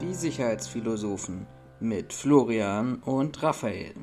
Die 0.00 0.14
Sicherheitsphilosophen 0.14 1.46
mit 1.80 2.12
Florian 2.12 2.96
und 2.96 3.42
Raphael. 3.42 3.94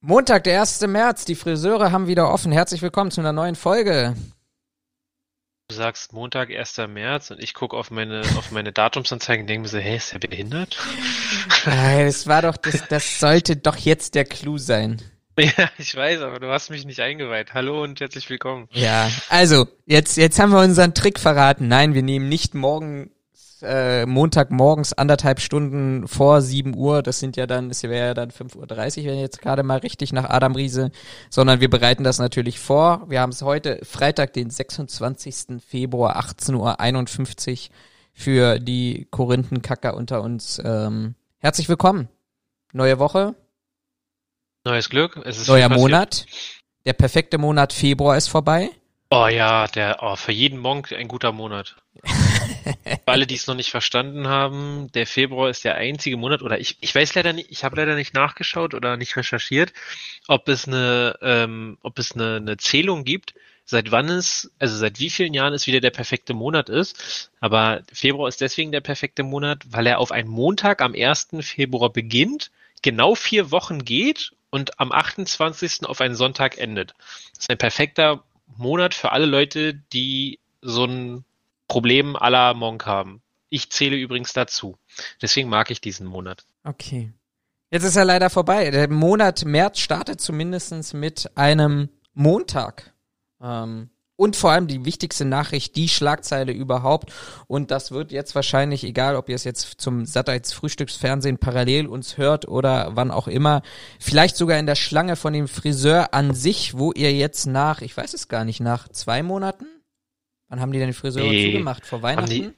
Montag, 0.00 0.44
der 0.44 0.60
1. 0.60 0.86
März, 0.86 1.24
die 1.24 1.34
Friseure 1.34 1.90
haben 1.90 2.06
wieder 2.06 2.30
offen. 2.30 2.52
Herzlich 2.52 2.82
willkommen 2.82 3.10
zu 3.10 3.22
einer 3.22 3.32
neuen 3.32 3.54
Folge. 3.54 4.14
Du 5.68 5.76
sagst 5.76 6.12
Montag, 6.12 6.50
1. 6.50 6.76
März 6.88 7.30
und 7.30 7.42
ich 7.42 7.54
gucke 7.54 7.74
auf 7.74 7.90
meine, 7.90 8.20
auf 8.36 8.50
meine 8.50 8.70
Datumsanzeigen 8.70 9.44
und 9.44 9.46
denke 9.46 9.62
mir 9.62 9.68
so, 9.68 9.78
hey, 9.78 9.96
ist 9.96 10.12
der 10.12 10.18
behindert? 10.18 10.76
Das 11.64 12.26
war 12.26 12.42
doch, 12.42 12.58
das, 12.58 12.86
das 12.88 13.18
sollte 13.18 13.56
doch 13.56 13.76
jetzt 13.76 14.14
der 14.14 14.26
Clou 14.26 14.58
sein. 14.58 15.00
Ja, 15.36 15.68
ich 15.78 15.96
weiß, 15.96 16.20
aber 16.20 16.38
du 16.38 16.48
hast 16.48 16.70
mich 16.70 16.84
nicht 16.84 17.00
eingeweiht. 17.00 17.54
Hallo 17.54 17.82
und 17.82 17.98
herzlich 17.98 18.30
willkommen. 18.30 18.68
Ja, 18.70 19.10
also, 19.28 19.66
jetzt, 19.84 20.16
jetzt 20.16 20.38
haben 20.38 20.52
wir 20.52 20.60
unseren 20.60 20.94
Trick 20.94 21.18
verraten. 21.18 21.66
Nein, 21.66 21.94
wir 21.94 22.04
nehmen 22.04 22.28
nicht 22.28 22.54
morgen 22.54 23.10
äh, 23.64 24.06
Montagmorgens 24.06 24.92
anderthalb 24.92 25.40
Stunden 25.40 26.06
vor 26.06 26.40
7 26.42 26.76
Uhr, 26.76 27.02
das 27.02 27.18
sind 27.18 27.36
ja 27.36 27.46
dann, 27.46 27.68
das 27.68 27.82
wäre 27.82 28.08
ja 28.08 28.14
dann 28.14 28.30
5.30 28.30 28.56
Uhr, 28.56 29.06
wenn 29.06 29.14
ich 29.14 29.20
jetzt 29.20 29.42
gerade 29.42 29.62
mal 29.62 29.78
richtig 29.78 30.12
nach 30.12 30.28
Adam 30.28 30.54
Riese, 30.54 30.90
sondern 31.30 31.60
wir 31.60 31.70
bereiten 31.70 32.04
das 32.04 32.18
natürlich 32.18 32.60
vor. 32.60 33.04
Wir 33.08 33.20
haben 33.20 33.30
es 33.30 33.42
heute 33.42 33.80
Freitag, 33.84 34.32
den 34.34 34.50
26. 34.50 35.62
Februar, 35.66 36.18
18.51 36.18 37.52
Uhr 37.70 37.74
für 38.12 38.58
die 38.60 39.08
Korinthenkacker 39.10 39.94
unter 39.94 40.22
uns. 40.22 40.60
Ähm, 40.64 41.14
herzlich 41.38 41.68
willkommen. 41.68 42.08
Neue 42.72 42.98
Woche, 42.98 43.34
Neues 44.66 44.88
Glück. 44.88 45.20
Es 45.24 45.36
ist 45.38 45.48
neuer. 45.48 45.68
Monat. 45.68 46.26
Der 46.86 46.94
perfekte 46.94 47.36
Monat 47.36 47.74
Februar 47.74 48.16
ist 48.16 48.28
vorbei. 48.28 48.70
Oh 49.10 49.26
ja, 49.26 49.66
der, 49.68 49.98
oh, 50.00 50.16
für 50.16 50.32
jeden 50.32 50.58
Monk 50.58 50.90
ein 50.92 51.06
guter 51.06 51.32
Monat. 51.32 51.76
Für 52.02 52.98
alle, 53.06 53.26
die 53.26 53.34
es 53.34 53.46
noch 53.46 53.54
nicht 53.54 53.70
verstanden 53.70 54.26
haben, 54.26 54.90
der 54.92 55.06
Februar 55.06 55.50
ist 55.50 55.64
der 55.64 55.76
einzige 55.76 56.16
Monat, 56.16 56.42
oder 56.42 56.58
ich, 56.58 56.76
ich 56.80 56.94
weiß 56.94 57.14
leider 57.14 57.32
nicht, 57.32 57.50
ich 57.50 57.64
habe 57.64 57.76
leider 57.76 57.94
nicht 57.94 58.14
nachgeschaut 58.14 58.74
oder 58.74 58.96
nicht 58.96 59.16
recherchiert, 59.16 59.72
ob 60.26 60.48
es 60.48 60.66
eine, 60.66 61.16
ähm, 61.22 61.78
ob 61.82 61.98
es 61.98 62.12
eine, 62.12 62.36
eine 62.36 62.56
Zählung 62.56 63.04
gibt, 63.04 63.34
seit 63.64 63.90
wann 63.90 64.08
es, 64.08 64.50
also 64.58 64.76
seit 64.76 64.98
wie 64.98 65.10
vielen 65.10 65.34
Jahren 65.34 65.54
es 65.54 65.66
wieder 65.66 65.80
der 65.80 65.90
perfekte 65.90 66.34
Monat 66.34 66.68
ist. 66.68 67.30
Aber 67.40 67.82
Februar 67.92 68.28
ist 68.28 68.40
deswegen 68.40 68.72
der 68.72 68.80
perfekte 68.80 69.22
Monat, 69.22 69.62
weil 69.68 69.86
er 69.86 69.98
auf 69.98 70.12
einen 70.12 70.28
Montag 70.28 70.82
am 70.82 70.94
1. 70.94 71.28
Februar 71.40 71.90
beginnt, 71.90 72.50
genau 72.82 73.14
vier 73.14 73.50
Wochen 73.50 73.84
geht 73.84 74.32
und 74.50 74.78
am 74.78 74.92
28. 74.92 75.86
auf 75.86 76.00
einen 76.00 76.14
Sonntag 76.14 76.58
endet. 76.58 76.94
Das 77.32 77.40
ist 77.40 77.50
ein 77.50 77.58
perfekter 77.58 78.22
Monat 78.56 78.94
für 78.94 79.12
alle 79.12 79.26
Leute, 79.26 79.74
die 79.74 80.38
so 80.60 80.84
ein 80.84 81.24
Problem 81.68 82.16
la 82.20 82.54
Monk 82.54 82.86
haben. 82.86 83.22
Ich 83.48 83.70
zähle 83.70 83.96
übrigens 83.96 84.32
dazu. 84.32 84.76
Deswegen 85.22 85.48
mag 85.48 85.70
ich 85.70 85.80
diesen 85.80 86.06
Monat. 86.06 86.44
Okay. 86.64 87.12
Jetzt 87.70 87.84
ist 87.84 87.96
er 87.96 88.04
leider 88.04 88.30
vorbei. 88.30 88.70
Der 88.70 88.88
Monat 88.90 89.44
März 89.44 89.78
startet 89.78 90.20
zumindestens 90.20 90.92
mit 90.92 91.36
einem 91.36 91.88
Montag. 92.12 92.94
Ähm, 93.40 93.90
und 94.16 94.36
vor 94.36 94.52
allem 94.52 94.68
die 94.68 94.84
wichtigste 94.84 95.24
Nachricht, 95.24 95.74
die 95.74 95.88
Schlagzeile 95.88 96.52
überhaupt. 96.52 97.12
Und 97.48 97.70
das 97.70 97.90
wird 97.90 98.12
jetzt 98.12 98.34
wahrscheinlich, 98.34 98.84
egal 98.84 99.16
ob 99.16 99.28
ihr 99.28 99.34
es 99.34 99.44
jetzt 99.44 99.80
zum 99.80 100.06
Satellites 100.06 100.52
Frühstücksfernsehen 100.52 101.38
parallel 101.38 101.86
uns 101.88 102.16
hört 102.16 102.46
oder 102.46 102.90
wann 102.94 103.10
auch 103.10 103.26
immer, 103.26 103.62
vielleicht 103.98 104.36
sogar 104.36 104.58
in 104.58 104.66
der 104.66 104.76
Schlange 104.76 105.16
von 105.16 105.32
dem 105.32 105.48
Friseur 105.48 106.14
an 106.14 106.32
sich, 106.32 106.78
wo 106.78 106.92
ihr 106.92 107.12
jetzt 107.12 107.46
nach, 107.46 107.82
ich 107.82 107.96
weiß 107.96 108.14
es 108.14 108.28
gar 108.28 108.44
nicht, 108.44 108.60
nach 108.60 108.88
zwei 108.88 109.22
Monaten? 109.22 109.66
Wann 110.48 110.60
haben 110.60 110.72
die 110.72 110.78
denn 110.78 110.88
die 110.88 110.94
Friseure 110.94 111.28
Nee. 111.28 111.46
zugemacht? 111.52 111.86
Vor 111.86 111.98
Haben 111.98 112.02
Weihnachten? 112.02 112.28
die- 112.30 112.52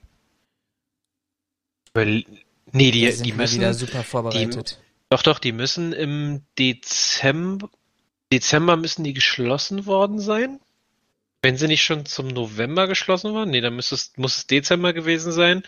Weil, 1.94 2.24
nee, 2.72 2.90
die, 2.90 3.02
Wir 3.02 3.12
sind 3.12 3.26
die 3.26 3.32
müssen, 3.32 3.56
wieder 3.60 3.74
super 3.74 4.02
vorbereitet. 4.02 4.80
doch, 5.08 5.22
doch, 5.22 5.38
die 5.38 5.52
müssen 5.52 5.92
im 5.92 6.42
Dezember, 6.58 7.70
Dezember 8.32 8.76
müssen 8.76 9.04
die 9.04 9.14
geschlossen 9.14 9.86
worden 9.86 10.18
sein. 10.18 10.60
Wenn 11.42 11.56
sie 11.56 11.68
nicht 11.68 11.84
schon 11.84 12.06
zum 12.06 12.26
November 12.28 12.88
geschlossen 12.88 13.32
waren, 13.34 13.50
nee, 13.50 13.60
dann 13.60 13.76
muss 13.76 13.92
es, 13.92 14.12
muss 14.16 14.36
es 14.36 14.46
Dezember 14.46 14.92
gewesen 14.92 15.30
sein, 15.32 15.62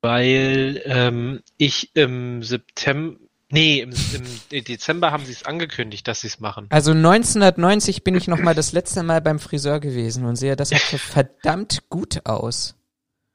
weil 0.00 0.80
ähm, 0.86 1.40
ich 1.58 1.94
im 1.94 2.42
September, 2.42 3.18
nee, 3.50 3.80
im, 3.80 3.92
im 4.50 4.64
Dezember 4.64 5.12
haben 5.12 5.24
sie 5.24 5.32
es 5.32 5.44
angekündigt, 5.44 6.06
dass 6.08 6.22
sie 6.22 6.28
es 6.28 6.40
machen. 6.40 6.66
Also 6.70 6.92
1990 6.92 8.04
bin 8.04 8.16
ich 8.16 8.28
noch 8.28 8.40
mal 8.40 8.54
das 8.54 8.72
letzte 8.72 9.02
Mal 9.02 9.20
beim 9.20 9.38
Friseur 9.38 9.80
gewesen 9.80 10.24
und 10.24 10.36
sehe, 10.36 10.56
das 10.56 10.70
sah 10.70 10.76
verdammt 10.76 11.88
gut 11.88 12.26
aus. 12.26 12.76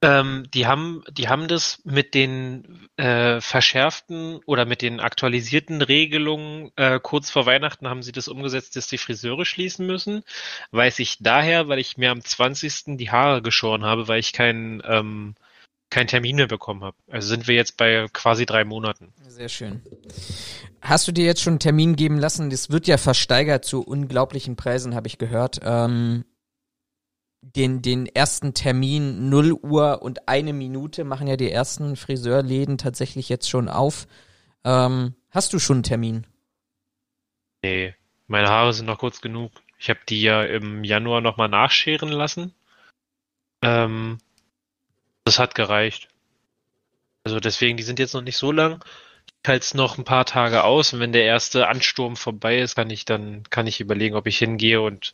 Ähm, 0.01 0.45
die 0.53 0.67
haben, 0.67 1.03
die 1.09 1.29
haben 1.29 1.47
das 1.47 1.81
mit 1.83 2.13
den 2.13 2.89
äh, 2.97 3.41
verschärften 3.41 4.39
oder 4.45 4.65
mit 4.65 4.81
den 4.81 4.99
aktualisierten 4.99 5.81
Regelungen 5.81 6.71
äh, 6.75 6.99
kurz 7.01 7.31
vor 7.31 7.45
Weihnachten 7.45 7.87
haben 7.87 8.03
sie 8.03 8.11
das 8.11 8.27
umgesetzt, 8.27 8.75
dass 8.75 8.87
die 8.87 8.97
Friseure 8.97 9.45
schließen 9.45 9.87
müssen. 9.87 10.23
Weiß 10.71 10.99
ich 10.99 11.17
daher, 11.21 11.69
weil 11.69 11.79
ich 11.79 11.97
mir 11.97 12.11
am 12.11 12.21
20. 12.21 12.97
die 12.97 13.09
Haare 13.09 13.41
geschoren 13.41 13.83
habe, 13.83 14.07
weil 14.07 14.19
ich 14.19 14.33
keinen 14.33 14.83
ähm, 14.85 15.35
keinen 15.95 16.07
Termin 16.07 16.35
mehr 16.35 16.47
bekommen 16.47 16.83
habe. 16.83 16.97
Also 17.09 17.29
sind 17.29 17.47
wir 17.47 17.55
jetzt 17.55 17.77
bei 17.77 18.07
quasi 18.11 18.45
drei 18.45 18.65
Monaten. 18.65 19.13
Sehr 19.29 19.47
schön. 19.47 19.81
Hast 20.81 21.07
du 21.07 21.13
dir 21.13 21.23
jetzt 21.23 21.41
schon 21.41 21.53
einen 21.53 21.59
Termin 21.59 21.95
geben 21.95 22.19
lassen? 22.19 22.49
Das 22.49 22.69
wird 22.69 22.85
ja 22.85 22.97
versteigert 22.97 23.63
zu 23.63 23.81
unglaublichen 23.81 24.57
Preisen, 24.57 24.93
habe 24.93 25.07
ich 25.07 25.17
gehört. 25.17 25.61
Ähm, 25.63 26.25
den, 27.39 27.81
den 27.81 28.07
ersten 28.07 28.53
Termin 28.53 29.29
0 29.29 29.53
Uhr 29.53 30.01
und 30.01 30.27
eine 30.27 30.51
Minute 30.51 31.05
machen 31.05 31.27
ja 31.27 31.37
die 31.37 31.49
ersten 31.49 31.95
Friseurläden 31.95 32.77
tatsächlich 32.77 33.29
jetzt 33.29 33.49
schon 33.49 33.69
auf. 33.69 34.05
Ähm, 34.65 35.15
hast 35.29 35.53
du 35.53 35.59
schon 35.59 35.77
einen 35.77 35.83
Termin? 35.83 36.27
Nee, 37.63 37.95
meine 38.27 38.49
Haare 38.49 38.73
sind 38.73 38.87
noch 38.87 38.99
kurz 38.99 39.21
genug. 39.21 39.53
Ich 39.79 39.89
habe 39.89 39.99
die 40.09 40.21
ja 40.21 40.43
im 40.43 40.83
Januar 40.83 41.21
nochmal 41.21 41.47
nachscheren 41.47 42.09
lassen. 42.09 42.53
Ähm, 43.61 44.17
das 45.25 45.39
hat 45.39 45.55
gereicht. 45.55 46.07
Also 47.23 47.39
deswegen, 47.39 47.75
die 47.75 47.83
sind 47.83 47.99
jetzt 47.99 48.13
noch 48.13 48.21
nicht 48.21 48.37
so 48.37 48.51
lang. 48.51 48.83
Ich 49.43 49.49
halte 49.49 49.63
es 49.63 49.73
noch 49.73 49.97
ein 49.97 50.05
paar 50.05 50.25
Tage 50.25 50.63
aus 50.63 50.93
und 50.93 50.99
wenn 50.99 51.11
der 51.11 51.25
erste 51.25 51.67
Ansturm 51.67 52.15
vorbei 52.15 52.59
ist, 52.59 52.75
kann 52.75 52.89
ich 52.89 53.05
dann, 53.05 53.43
kann 53.49 53.67
ich 53.67 53.81
überlegen, 53.81 54.15
ob 54.15 54.27
ich 54.27 54.37
hingehe 54.37 54.81
und 54.81 55.13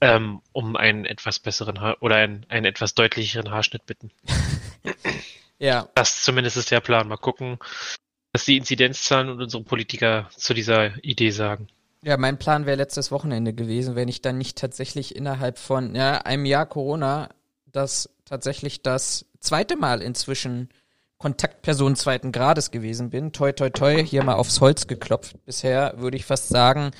ähm, 0.00 0.40
um 0.52 0.76
einen 0.76 1.04
etwas 1.06 1.38
besseren 1.38 1.80
Haar 1.80 1.96
oder 2.00 2.16
einen, 2.16 2.46
einen 2.48 2.66
etwas 2.66 2.94
deutlicheren 2.94 3.50
Haarschnitt 3.50 3.86
bitten. 3.86 4.10
Ja, 5.62 5.88
Das 5.94 6.24
zumindest 6.24 6.56
ist 6.56 6.72
der 6.72 6.80
Plan. 6.80 7.06
Mal 7.06 7.18
gucken, 7.18 7.56
was 8.32 8.44
die 8.44 8.56
Inzidenzzahlen 8.56 9.28
und 9.28 9.40
unsere 9.40 9.62
Politiker 9.62 10.28
zu 10.36 10.54
dieser 10.54 10.96
Idee 11.04 11.30
sagen. 11.30 11.68
Ja, 12.02 12.16
mein 12.16 12.36
Plan 12.36 12.66
wäre 12.66 12.76
letztes 12.76 13.12
Wochenende 13.12 13.52
gewesen, 13.52 13.94
wenn 13.94 14.08
ich 14.08 14.22
dann 14.22 14.38
nicht 14.38 14.58
tatsächlich 14.58 15.14
innerhalb 15.14 15.56
von 15.56 15.94
ja, 15.94 16.18
einem 16.18 16.46
Jahr 16.46 16.66
Corona 16.66 17.28
das 17.66 18.10
tatsächlich 18.32 18.82
das 18.82 19.26
zweite 19.40 19.76
Mal 19.76 20.00
inzwischen 20.00 20.70
Kontaktperson 21.18 21.96
zweiten 21.96 22.32
Grades 22.32 22.70
gewesen 22.70 23.10
bin. 23.10 23.32
Toi, 23.32 23.52
toi, 23.52 23.68
toi, 23.68 24.02
hier 24.02 24.24
mal 24.24 24.36
aufs 24.36 24.62
Holz 24.62 24.86
geklopft. 24.86 25.36
Bisher 25.44 25.94
würde 25.98 26.16
ich 26.16 26.24
fast 26.24 26.48
sagen, 26.48 26.92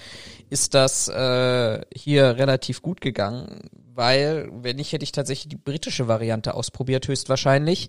ist 0.51 0.75
das 0.75 1.09
äh, 1.09 1.81
hier 1.95 2.37
relativ 2.37 2.83
gut 2.83 3.01
gegangen, 3.01 3.63
weil, 3.95 4.51
wenn 4.53 4.77
nicht, 4.77 4.93
hätte 4.93 5.05
ich 5.05 5.13
tatsächlich 5.13 5.49
die 5.49 5.57
britische 5.57 6.07
Variante 6.07 6.53
ausprobiert, 6.53 7.09
höchstwahrscheinlich 7.09 7.89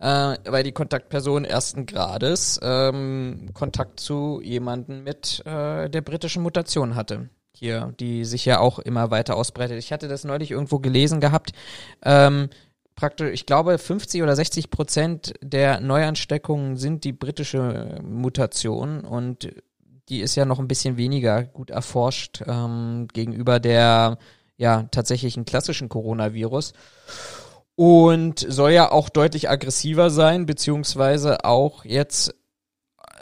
äh, 0.00 0.36
weil 0.44 0.64
die 0.64 0.72
Kontaktperson 0.72 1.44
ersten 1.44 1.86
Grades 1.86 2.58
ähm, 2.62 3.50
Kontakt 3.54 4.00
zu 4.00 4.40
jemanden 4.42 5.04
mit 5.04 5.40
äh, 5.46 5.88
der 5.88 6.00
britischen 6.00 6.42
Mutation 6.42 6.96
hatte. 6.96 7.30
Hier, 7.54 7.94
die 8.00 8.24
sich 8.24 8.44
ja 8.44 8.58
auch 8.58 8.80
immer 8.80 9.12
weiter 9.12 9.36
ausbreitet. 9.36 9.78
Ich 9.78 9.92
hatte 9.92 10.08
das 10.08 10.24
neulich 10.24 10.50
irgendwo 10.50 10.80
gelesen 10.80 11.20
gehabt. 11.20 11.52
Ähm, 12.04 12.48
praktisch, 12.94 13.30
ich 13.32 13.46
glaube, 13.46 13.78
50 13.78 14.22
oder 14.22 14.36
60 14.36 14.70
Prozent 14.70 15.34
der 15.42 15.80
Neuansteckungen 15.80 16.76
sind 16.76 17.04
die 17.04 17.12
britische 17.12 18.00
Mutation 18.02 19.00
und 19.00 19.48
die 20.08 20.20
ist 20.20 20.34
ja 20.34 20.44
noch 20.44 20.58
ein 20.58 20.68
bisschen 20.68 20.96
weniger 20.96 21.44
gut 21.44 21.70
erforscht 21.70 22.42
ähm, 22.46 23.08
gegenüber 23.12 23.60
der 23.60 24.18
ja 24.56 24.84
tatsächlichen 24.90 25.44
klassischen 25.44 25.88
Coronavirus 25.88 26.72
und 27.74 28.38
soll 28.38 28.72
ja 28.72 28.90
auch 28.90 29.08
deutlich 29.08 29.48
aggressiver 29.48 30.10
sein, 30.10 30.46
beziehungsweise 30.46 31.44
auch 31.44 31.84
jetzt 31.84 32.34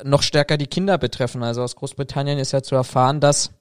noch 0.03 0.23
stärker 0.23 0.57
die 0.57 0.67
Kinder 0.67 0.99
betreffen. 0.99 1.43
Also 1.43 1.63
aus 1.63 1.77
Großbritannien 1.77 2.39
ist 2.39 2.53
ja 2.53 2.63
zu 2.63 2.75
erfahren, 2.75 3.21
dass 3.21 3.53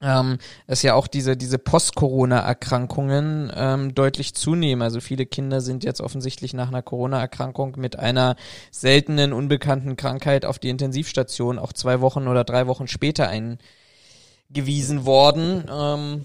ähm, 0.00 0.38
dass 0.66 0.82
ja 0.82 0.94
auch 0.94 1.06
diese, 1.06 1.36
diese 1.36 1.58
Post-Corona-Erkrankungen 1.58 3.52
ähm, 3.54 3.94
deutlich 3.94 4.34
zunehmen. 4.34 4.82
Also 4.82 5.00
viele 5.00 5.26
Kinder 5.26 5.60
sind 5.60 5.84
jetzt 5.84 6.00
offensichtlich 6.00 6.54
nach 6.54 6.68
einer 6.68 6.82
Corona-Erkrankung 6.82 7.76
mit 7.78 7.98
einer 7.98 8.36
seltenen, 8.70 9.32
unbekannten 9.32 9.96
Krankheit 9.96 10.44
auf 10.44 10.58
die 10.58 10.68
Intensivstation 10.68 11.58
auch 11.58 11.72
zwei 11.72 12.00
Wochen 12.00 12.28
oder 12.28 12.44
drei 12.44 12.66
Wochen 12.66 12.86
später 12.86 13.28
eingewiesen 13.28 15.06
worden. 15.06 15.64
Ähm, 15.70 16.24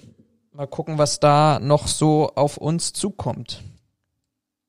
mal 0.52 0.68
gucken, 0.68 0.98
was 0.98 1.20
da 1.20 1.60
noch 1.60 1.88
so 1.88 2.32
auf 2.36 2.58
uns 2.58 2.94
zukommt. 2.94 3.64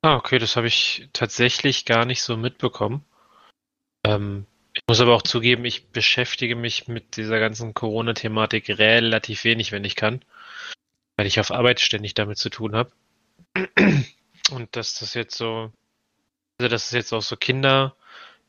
Ah, 0.03 0.15
okay, 0.15 0.39
das 0.39 0.55
habe 0.55 0.67
ich 0.67 1.09
tatsächlich 1.13 1.85
gar 1.85 2.05
nicht 2.05 2.23
so 2.23 2.37
mitbekommen. 2.37 3.05
Ähm, 4.03 4.47
ich 4.73 4.83
muss 4.87 5.01
aber 5.01 5.15
auch 5.15 5.21
zugeben, 5.21 5.65
ich 5.65 5.89
beschäftige 5.89 6.55
mich 6.55 6.87
mit 6.87 7.17
dieser 7.17 7.39
ganzen 7.39 7.73
Corona-Thematik 7.73 8.69
relativ 8.69 9.43
wenig, 9.43 9.71
wenn 9.71 9.83
ich 9.83 9.95
kann, 9.95 10.23
weil 11.17 11.27
ich 11.27 11.39
auf 11.39 11.51
Arbeit 11.51 11.79
ständig 11.79 12.13
damit 12.13 12.37
zu 12.37 12.49
tun 12.49 12.75
habe. 12.75 12.91
Und 14.51 14.75
dass 14.75 14.99
das 14.99 15.13
jetzt 15.13 15.35
so, 15.35 15.71
also 16.57 16.69
dass 16.69 16.85
es 16.85 16.91
jetzt 16.91 17.13
auch 17.13 17.21
so 17.21 17.35
Kinder 17.35 17.95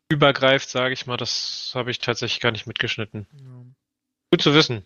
übergreift, 0.09 0.69
sage 0.69 0.95
ich 0.95 1.07
mal, 1.07 1.17
das 1.17 1.73
habe 1.75 1.91
ich 1.91 1.99
tatsächlich 1.99 2.41
gar 2.41 2.53
nicht 2.53 2.67
mitgeschnitten. 2.67 3.27
Ja. 3.33 3.65
Gut 4.31 4.43
zu 4.43 4.55
wissen. 4.55 4.85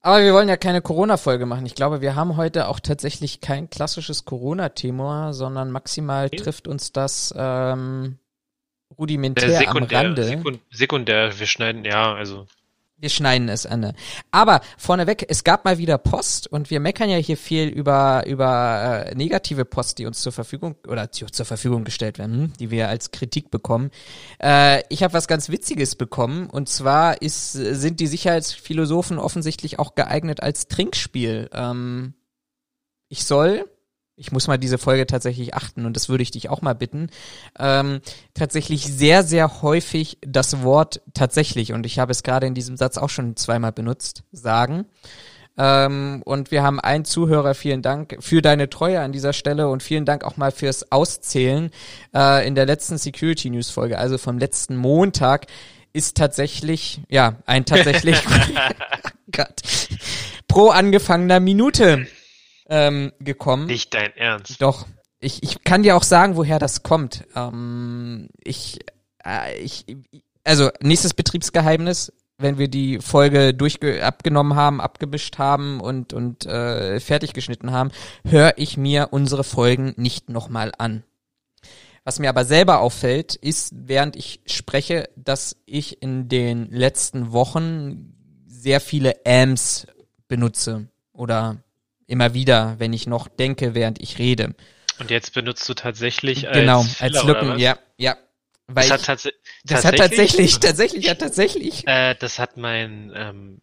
Aber 0.00 0.20
wir 0.22 0.34
wollen 0.34 0.48
ja 0.48 0.56
keine 0.56 0.82
Corona-Folge 0.82 1.46
machen. 1.46 1.64
Ich 1.64 1.76
glaube, 1.76 2.00
wir 2.00 2.16
haben 2.16 2.36
heute 2.36 2.66
auch 2.66 2.80
tatsächlich 2.80 3.40
kein 3.40 3.70
klassisches 3.70 4.24
Corona-Thema, 4.24 5.32
sondern 5.32 5.70
maximal 5.70 6.26
okay. 6.26 6.36
trifft 6.36 6.66
uns 6.66 6.92
das 6.92 7.32
ähm, 7.36 8.18
rudimentär 8.98 9.58
sekundär, 9.58 9.98
am 9.98 10.06
Rande. 10.06 10.24
Sekund, 10.24 10.60
sekundär, 10.70 11.38
wir 11.38 11.46
schneiden, 11.46 11.84
ja, 11.84 12.14
also. 12.14 12.46
Wir 13.02 13.08
schneiden 13.08 13.48
es, 13.48 13.66
Anne. 13.66 13.94
Aber 14.30 14.60
vorneweg, 14.78 15.26
es 15.28 15.42
gab 15.42 15.64
mal 15.64 15.76
wieder 15.76 15.98
Post 15.98 16.46
und 16.46 16.70
wir 16.70 16.78
meckern 16.78 17.10
ja 17.10 17.16
hier 17.16 17.36
viel 17.36 17.66
über, 17.66 18.22
über 18.28 19.06
äh, 19.08 19.14
negative 19.16 19.64
Post, 19.64 19.98
die 19.98 20.06
uns 20.06 20.22
zur 20.22 20.30
Verfügung 20.30 20.76
oder 20.86 21.10
zu, 21.10 21.26
zur 21.26 21.44
Verfügung 21.44 21.82
gestellt 21.82 22.18
werden, 22.18 22.34
hm, 22.34 22.52
die 22.60 22.70
wir 22.70 22.88
als 22.88 23.10
Kritik 23.10 23.50
bekommen. 23.50 23.90
Äh, 24.40 24.84
ich 24.88 25.02
habe 25.02 25.14
was 25.14 25.26
ganz 25.26 25.48
Witziges 25.48 25.96
bekommen 25.96 26.48
und 26.48 26.68
zwar 26.68 27.20
ist, 27.20 27.50
sind 27.54 27.98
die 27.98 28.06
Sicherheitsphilosophen 28.06 29.18
offensichtlich 29.18 29.80
auch 29.80 29.96
geeignet 29.96 30.40
als 30.40 30.68
Trinkspiel. 30.68 31.50
Ähm, 31.52 32.14
ich 33.08 33.24
soll 33.24 33.68
ich 34.22 34.30
muss 34.30 34.46
mal 34.46 34.56
diese 34.56 34.78
Folge 34.78 35.04
tatsächlich 35.04 35.52
achten 35.52 35.84
und 35.84 35.96
das 35.96 36.08
würde 36.08 36.22
ich 36.22 36.30
dich 36.30 36.48
auch 36.48 36.62
mal 36.62 36.74
bitten, 36.74 37.10
ähm, 37.58 38.00
tatsächlich 38.34 38.86
sehr, 38.86 39.24
sehr 39.24 39.62
häufig 39.62 40.18
das 40.24 40.62
Wort 40.62 41.02
tatsächlich, 41.12 41.72
und 41.72 41.84
ich 41.84 41.98
habe 41.98 42.12
es 42.12 42.22
gerade 42.22 42.46
in 42.46 42.54
diesem 42.54 42.76
Satz 42.76 42.98
auch 42.98 43.10
schon 43.10 43.36
zweimal 43.36 43.72
benutzt, 43.72 44.22
sagen. 44.30 44.86
Ähm, 45.58 46.22
und 46.24 46.52
wir 46.52 46.62
haben 46.62 46.78
einen 46.78 47.04
Zuhörer, 47.04 47.54
vielen 47.54 47.82
Dank 47.82 48.16
für 48.20 48.42
deine 48.42 48.70
Treue 48.70 49.00
an 49.00 49.10
dieser 49.10 49.32
Stelle 49.32 49.68
und 49.68 49.82
vielen 49.82 50.06
Dank 50.06 50.22
auch 50.22 50.36
mal 50.36 50.52
fürs 50.52 50.92
Auszählen 50.92 51.70
äh, 52.14 52.46
in 52.46 52.54
der 52.54 52.64
letzten 52.64 52.98
Security 52.98 53.50
News 53.50 53.70
Folge, 53.70 53.98
also 53.98 54.18
vom 54.18 54.38
letzten 54.38 54.76
Montag, 54.76 55.46
ist 55.92 56.16
tatsächlich, 56.16 57.00
ja, 57.08 57.38
ein 57.44 57.64
tatsächlich 57.64 58.22
Gott, 59.32 59.62
pro 60.46 60.70
angefangener 60.70 61.40
Minute 61.40 62.06
ähm, 62.72 63.12
gekommen. 63.20 63.66
Nicht 63.66 63.92
dein 63.92 64.16
Ernst. 64.16 64.60
Doch. 64.62 64.86
Ich, 65.20 65.42
ich 65.42 65.62
kann 65.62 65.82
dir 65.82 65.94
auch 65.94 66.02
sagen, 66.02 66.36
woher 66.36 66.58
das 66.58 66.82
kommt. 66.82 67.24
Ähm, 67.36 68.28
ich, 68.42 68.80
äh, 69.24 69.56
ich, 69.60 69.84
also 70.42 70.70
nächstes 70.80 71.12
Betriebsgeheimnis, 71.12 72.12
wenn 72.38 72.56
wir 72.56 72.68
die 72.68 72.98
Folge 72.98 73.52
durchge 73.52 74.04
abgenommen 74.04 74.56
haben, 74.56 74.80
abgemischt 74.80 75.38
haben 75.38 75.80
und 75.80 76.14
und 76.14 76.46
äh, 76.46 76.98
fertig 76.98 77.34
geschnitten 77.34 77.72
haben, 77.72 77.92
höre 78.26 78.54
ich 78.56 78.78
mir 78.78 79.08
unsere 79.12 79.44
Folgen 79.44 79.92
nicht 79.96 80.30
nochmal 80.30 80.72
an. 80.78 81.04
Was 82.04 82.18
mir 82.18 82.30
aber 82.30 82.44
selber 82.44 82.80
auffällt, 82.80 83.36
ist, 83.36 83.74
während 83.76 84.16
ich 84.16 84.40
spreche, 84.46 85.08
dass 85.14 85.56
ich 85.66 86.02
in 86.02 86.28
den 86.28 86.70
letzten 86.70 87.32
Wochen 87.32 88.14
sehr 88.46 88.80
viele 88.80 89.24
Ams 89.24 89.86
benutze 90.26 90.88
oder 91.12 91.62
immer 92.06 92.34
wieder, 92.34 92.76
wenn 92.78 92.92
ich 92.92 93.06
noch 93.06 93.28
denke, 93.28 93.74
während 93.74 94.00
ich 94.00 94.18
rede. 94.18 94.54
Und 94.98 95.10
jetzt 95.10 95.34
benutzt 95.34 95.68
du 95.68 95.74
tatsächlich 95.74 96.48
als 96.48 96.58
Genau, 96.58 96.82
Filler, 96.82 97.18
als 97.18 97.24
Lücken, 97.24 97.58
ja, 97.58 97.78
ja. 97.96 98.16
Weil 98.68 98.88
das, 98.88 99.02
ich, 99.02 99.08
hat, 99.08 99.34
das 99.64 99.84
hat 99.84 99.96
tatsächlich, 99.96 100.58
tatsächlich, 100.60 101.04
ja 101.04 101.14
tatsächlich. 101.14 101.84
Äh, 101.86 102.14
das 102.18 102.38
hat 102.38 102.56
mein, 102.56 103.12
ähm, 103.14 103.60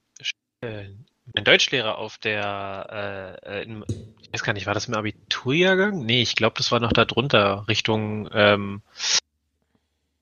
äh, 0.61 0.89
mein 1.33 1.43
Deutschlehrer 1.43 1.97
auf 1.97 2.17
der, 2.17 3.39
äh, 3.43 3.63
in, 3.63 3.85
ich 4.21 4.33
weiß 4.33 4.43
gar 4.43 4.53
nicht, 4.53 4.65
war 4.65 4.73
das 4.73 4.87
im 4.87 4.95
Abiturjahrgang? 4.95 6.05
Nee, 6.05 6.21
ich 6.21 6.35
glaube, 6.35 6.55
das 6.57 6.71
war 6.71 6.79
noch 6.79 6.93
da 6.93 7.05
drunter, 7.05 7.65
Richtung, 7.67 8.29
ähm, 8.33 8.81
äh, 8.95 9.28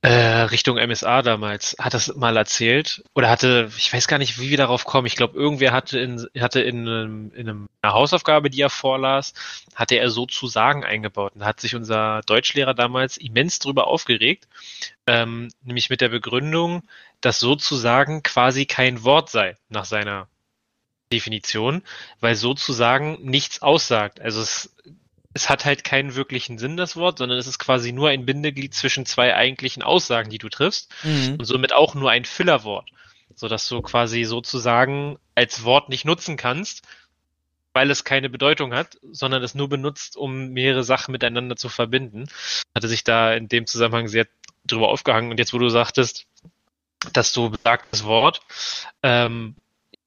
Richtung 0.05 0.77
MSA 0.77 1.21
damals, 1.23 1.75
hat 1.79 1.94
das 1.94 2.15
mal 2.15 2.38
erzählt 2.38 3.03
oder 3.15 3.29
hatte, 3.29 3.71
ich 3.77 3.91
weiß 3.91 4.07
gar 4.07 4.19
nicht, 4.19 4.39
wie 4.39 4.49
wir 4.49 4.57
darauf 4.57 4.85
kommen. 4.85 5.07
Ich 5.07 5.15
glaube, 5.15 5.38
irgendwer 5.38 5.71
hatte 5.71 5.99
in, 5.99 6.27
hatte 6.39 6.61
in, 6.61 6.88
einem, 6.88 7.31
in 7.33 7.49
einer 7.81 7.94
Hausaufgabe, 7.94 8.49
die 8.49 8.61
er 8.61 8.69
vorlas, 8.69 9.33
hatte 9.75 9.95
er 9.95 10.09
sozusagen 10.09 10.83
eingebaut. 10.83 11.33
Und 11.33 11.41
da 11.41 11.47
hat 11.47 11.59
sich 11.59 11.75
unser 11.75 12.21
Deutschlehrer 12.27 12.75
damals 12.75 13.17
immens 13.17 13.59
drüber 13.59 13.88
aufgeregt, 13.88 14.47
ähm, 15.07 15.49
nämlich 15.63 15.89
mit 15.89 16.01
der 16.01 16.09
Begründung, 16.09 16.83
dass 17.21 17.39
sozusagen 17.39 18.21
quasi 18.21 18.65
kein 18.65 19.03
Wort 19.03 19.29
sei 19.29 19.57
nach 19.69 19.85
seiner 19.85 20.27
Definition, 21.11 21.83
weil 22.19 22.35
sozusagen 22.35 23.17
nichts 23.23 23.61
aussagt. 23.61 24.19
Also 24.19 24.41
es 24.41 24.75
es 25.37 25.49
hat 25.49 25.65
halt 25.65 25.83
keinen 25.83 26.15
wirklichen 26.15 26.57
Sinn, 26.57 26.77
das 26.77 26.95
Wort, 26.95 27.19
sondern 27.19 27.37
es 27.37 27.45
ist 27.45 27.59
quasi 27.59 27.91
nur 27.91 28.09
ein 28.09 28.25
Bindeglied 28.25 28.73
zwischen 28.73 29.05
zwei 29.05 29.35
eigentlichen 29.35 29.83
Aussagen, 29.83 30.31
die 30.31 30.39
du 30.39 30.49
triffst 30.49 30.91
mhm. 31.03 31.35
und 31.37 31.45
somit 31.45 31.73
auch 31.73 31.93
nur 31.93 32.09
ein 32.09 32.25
Fillerwort, 32.25 32.89
sodass 33.35 33.69
du 33.69 33.83
quasi 33.83 34.23
sozusagen 34.23 35.19
als 35.35 35.63
Wort 35.63 35.89
nicht 35.89 36.05
nutzen 36.05 36.37
kannst, 36.37 36.87
weil 37.71 37.91
es 37.91 38.03
keine 38.03 38.31
Bedeutung 38.31 38.73
hat, 38.73 38.97
sondern 39.11 39.43
es 39.43 39.53
nur 39.53 39.69
benutzt, 39.69 40.17
um 40.17 40.49
mehrere 40.49 40.83
Sachen 40.83 41.11
miteinander 41.11 41.55
zu 41.55 41.69
verbinden. 41.69 42.27
Hatte 42.73 42.87
sich 42.87 43.03
da 43.03 43.35
in 43.35 43.47
dem 43.47 43.67
Zusammenhang 43.67 44.07
sehr 44.07 44.25
drüber 44.65 44.89
aufgehangen 44.89 45.29
und 45.29 45.37
jetzt, 45.37 45.53
wo 45.53 45.59
du 45.59 45.69
sagtest, 45.69 46.25
dass 47.13 47.31
du 47.31 47.51
besagtes 47.51 48.05
Wort 48.05 48.41
ähm, 49.03 49.55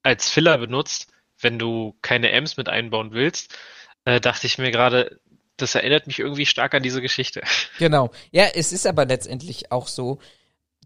als 0.03 0.29
Filler 0.29 0.57
benutzt, 0.57 1.07
wenn 1.39 1.57
du 1.57 1.95
keine 2.01 2.31
M's 2.31 2.57
mit 2.57 2.67
einbauen 2.67 3.13
willst, 3.13 3.57
äh, 4.05 4.19
dachte 4.19 4.47
ich 4.47 4.57
mir 4.57 4.71
gerade, 4.71 5.19
das 5.57 5.75
erinnert 5.75 6.07
mich 6.07 6.19
irgendwie 6.19 6.45
stark 6.45 6.73
an 6.73 6.83
diese 6.83 7.01
Geschichte. 7.01 7.41
Genau. 7.79 8.11
Ja, 8.31 8.45
es 8.53 8.71
ist 8.71 8.85
aber 8.85 9.05
letztendlich 9.05 9.71
auch 9.71 9.87
so, 9.87 10.19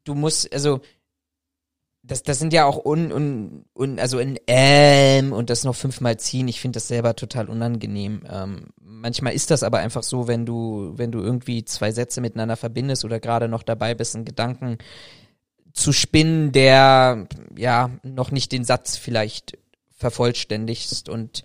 du 0.03 0.15
musst, 0.15 0.51
also, 0.53 0.81
das, 2.03 2.23
das 2.23 2.39
sind 2.39 2.53
ja 2.53 2.65
auch 2.65 2.85
un, 2.85 3.11
un, 3.11 3.65
un 3.73 3.99
also 3.99 4.19
in 4.19 4.37
ähm 4.47 5.33
und 5.33 5.49
das 5.49 5.63
noch 5.63 5.75
fünfmal 5.75 6.17
ziehen. 6.17 6.47
Ich 6.47 6.61
finde 6.61 6.77
das 6.77 6.87
selber 6.87 7.15
total 7.15 7.49
unangenehm. 7.49 8.23
Ähm, 8.31 8.67
manchmal 8.79 9.33
ist 9.33 9.49
das 9.49 9.63
aber 9.63 9.79
einfach 9.79 10.03
so, 10.03 10.27
wenn 10.27 10.45
du, 10.45 10.93
wenn 10.95 11.11
du 11.11 11.19
irgendwie 11.19 11.65
zwei 11.65 11.91
Sätze 11.91 12.21
miteinander 12.21 12.57
verbindest 12.57 13.05
oder 13.05 13.19
gerade 13.19 13.47
noch 13.47 13.63
dabei 13.63 13.95
bist, 13.95 14.15
einen 14.15 14.23
Gedanken 14.23 14.77
zu 15.73 15.91
spinnen, 15.91 16.51
der 16.51 17.27
ja 17.57 17.89
noch 18.03 18.31
nicht 18.31 18.51
den 18.51 18.63
Satz 18.63 18.97
vielleicht 18.97 19.57
vervollständigst 19.97 21.09
und 21.09 21.43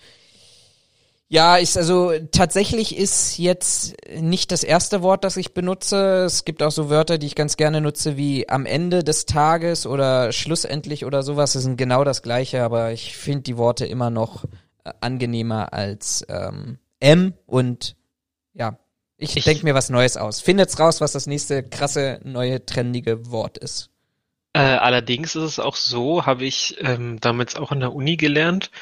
ja, 1.32 1.56
ist 1.58 1.78
also 1.78 2.12
tatsächlich 2.32 2.96
ist 2.96 3.38
jetzt 3.38 3.94
nicht 4.20 4.50
das 4.50 4.64
erste 4.64 5.00
Wort, 5.00 5.22
das 5.22 5.36
ich 5.36 5.54
benutze. 5.54 6.24
Es 6.24 6.44
gibt 6.44 6.60
auch 6.60 6.72
so 6.72 6.90
Wörter, 6.90 7.18
die 7.18 7.28
ich 7.28 7.36
ganz 7.36 7.56
gerne 7.56 7.80
nutze, 7.80 8.16
wie 8.16 8.48
am 8.48 8.66
Ende 8.66 9.04
des 9.04 9.26
Tages 9.26 9.86
oder 9.86 10.32
schlussendlich 10.32 11.04
oder 11.04 11.22
sowas. 11.22 11.52
Das 11.52 11.62
sind 11.62 11.76
genau 11.76 12.02
das 12.02 12.22
gleiche, 12.22 12.64
aber 12.64 12.90
ich 12.90 13.16
finde 13.16 13.42
die 13.42 13.56
Worte 13.56 13.86
immer 13.86 14.10
noch 14.10 14.42
äh, 14.82 14.90
angenehmer 15.00 15.72
als 15.72 16.26
ähm, 16.28 16.78
M 16.98 17.34
und 17.46 17.94
ja, 18.52 18.80
ich, 19.16 19.36
ich 19.36 19.44
denke 19.44 19.64
mir 19.64 19.74
was 19.74 19.88
Neues 19.88 20.16
aus. 20.16 20.40
Findet's 20.40 20.80
raus, 20.80 21.00
was 21.00 21.12
das 21.12 21.28
nächste 21.28 21.62
krasse, 21.62 22.18
neue, 22.24 22.66
trendige 22.66 23.30
Wort 23.30 23.56
ist. 23.56 23.90
Äh, 24.52 24.58
allerdings 24.58 25.36
ist 25.36 25.44
es 25.44 25.58
auch 25.60 25.76
so, 25.76 26.26
habe 26.26 26.44
ich 26.44 26.76
ähm, 26.80 27.20
damals 27.20 27.54
auch 27.54 27.70
in 27.70 27.78
der 27.78 27.94
Uni 27.94 28.16
gelernt, 28.16 28.72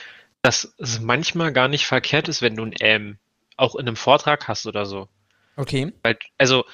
dass 0.48 0.74
es 0.78 0.98
manchmal 0.98 1.52
gar 1.52 1.68
nicht 1.68 1.84
verkehrt 1.84 2.26
ist, 2.26 2.40
wenn 2.40 2.56
du 2.56 2.64
ein 2.64 2.74
Ähm 2.80 3.18
auch 3.58 3.74
in 3.74 3.86
einem 3.86 3.96
Vortrag 3.96 4.48
hast 4.48 4.66
oder 4.66 4.86
so. 4.86 5.08
Okay. 5.56 5.92
Weil, 6.02 6.16
also, 6.38 6.64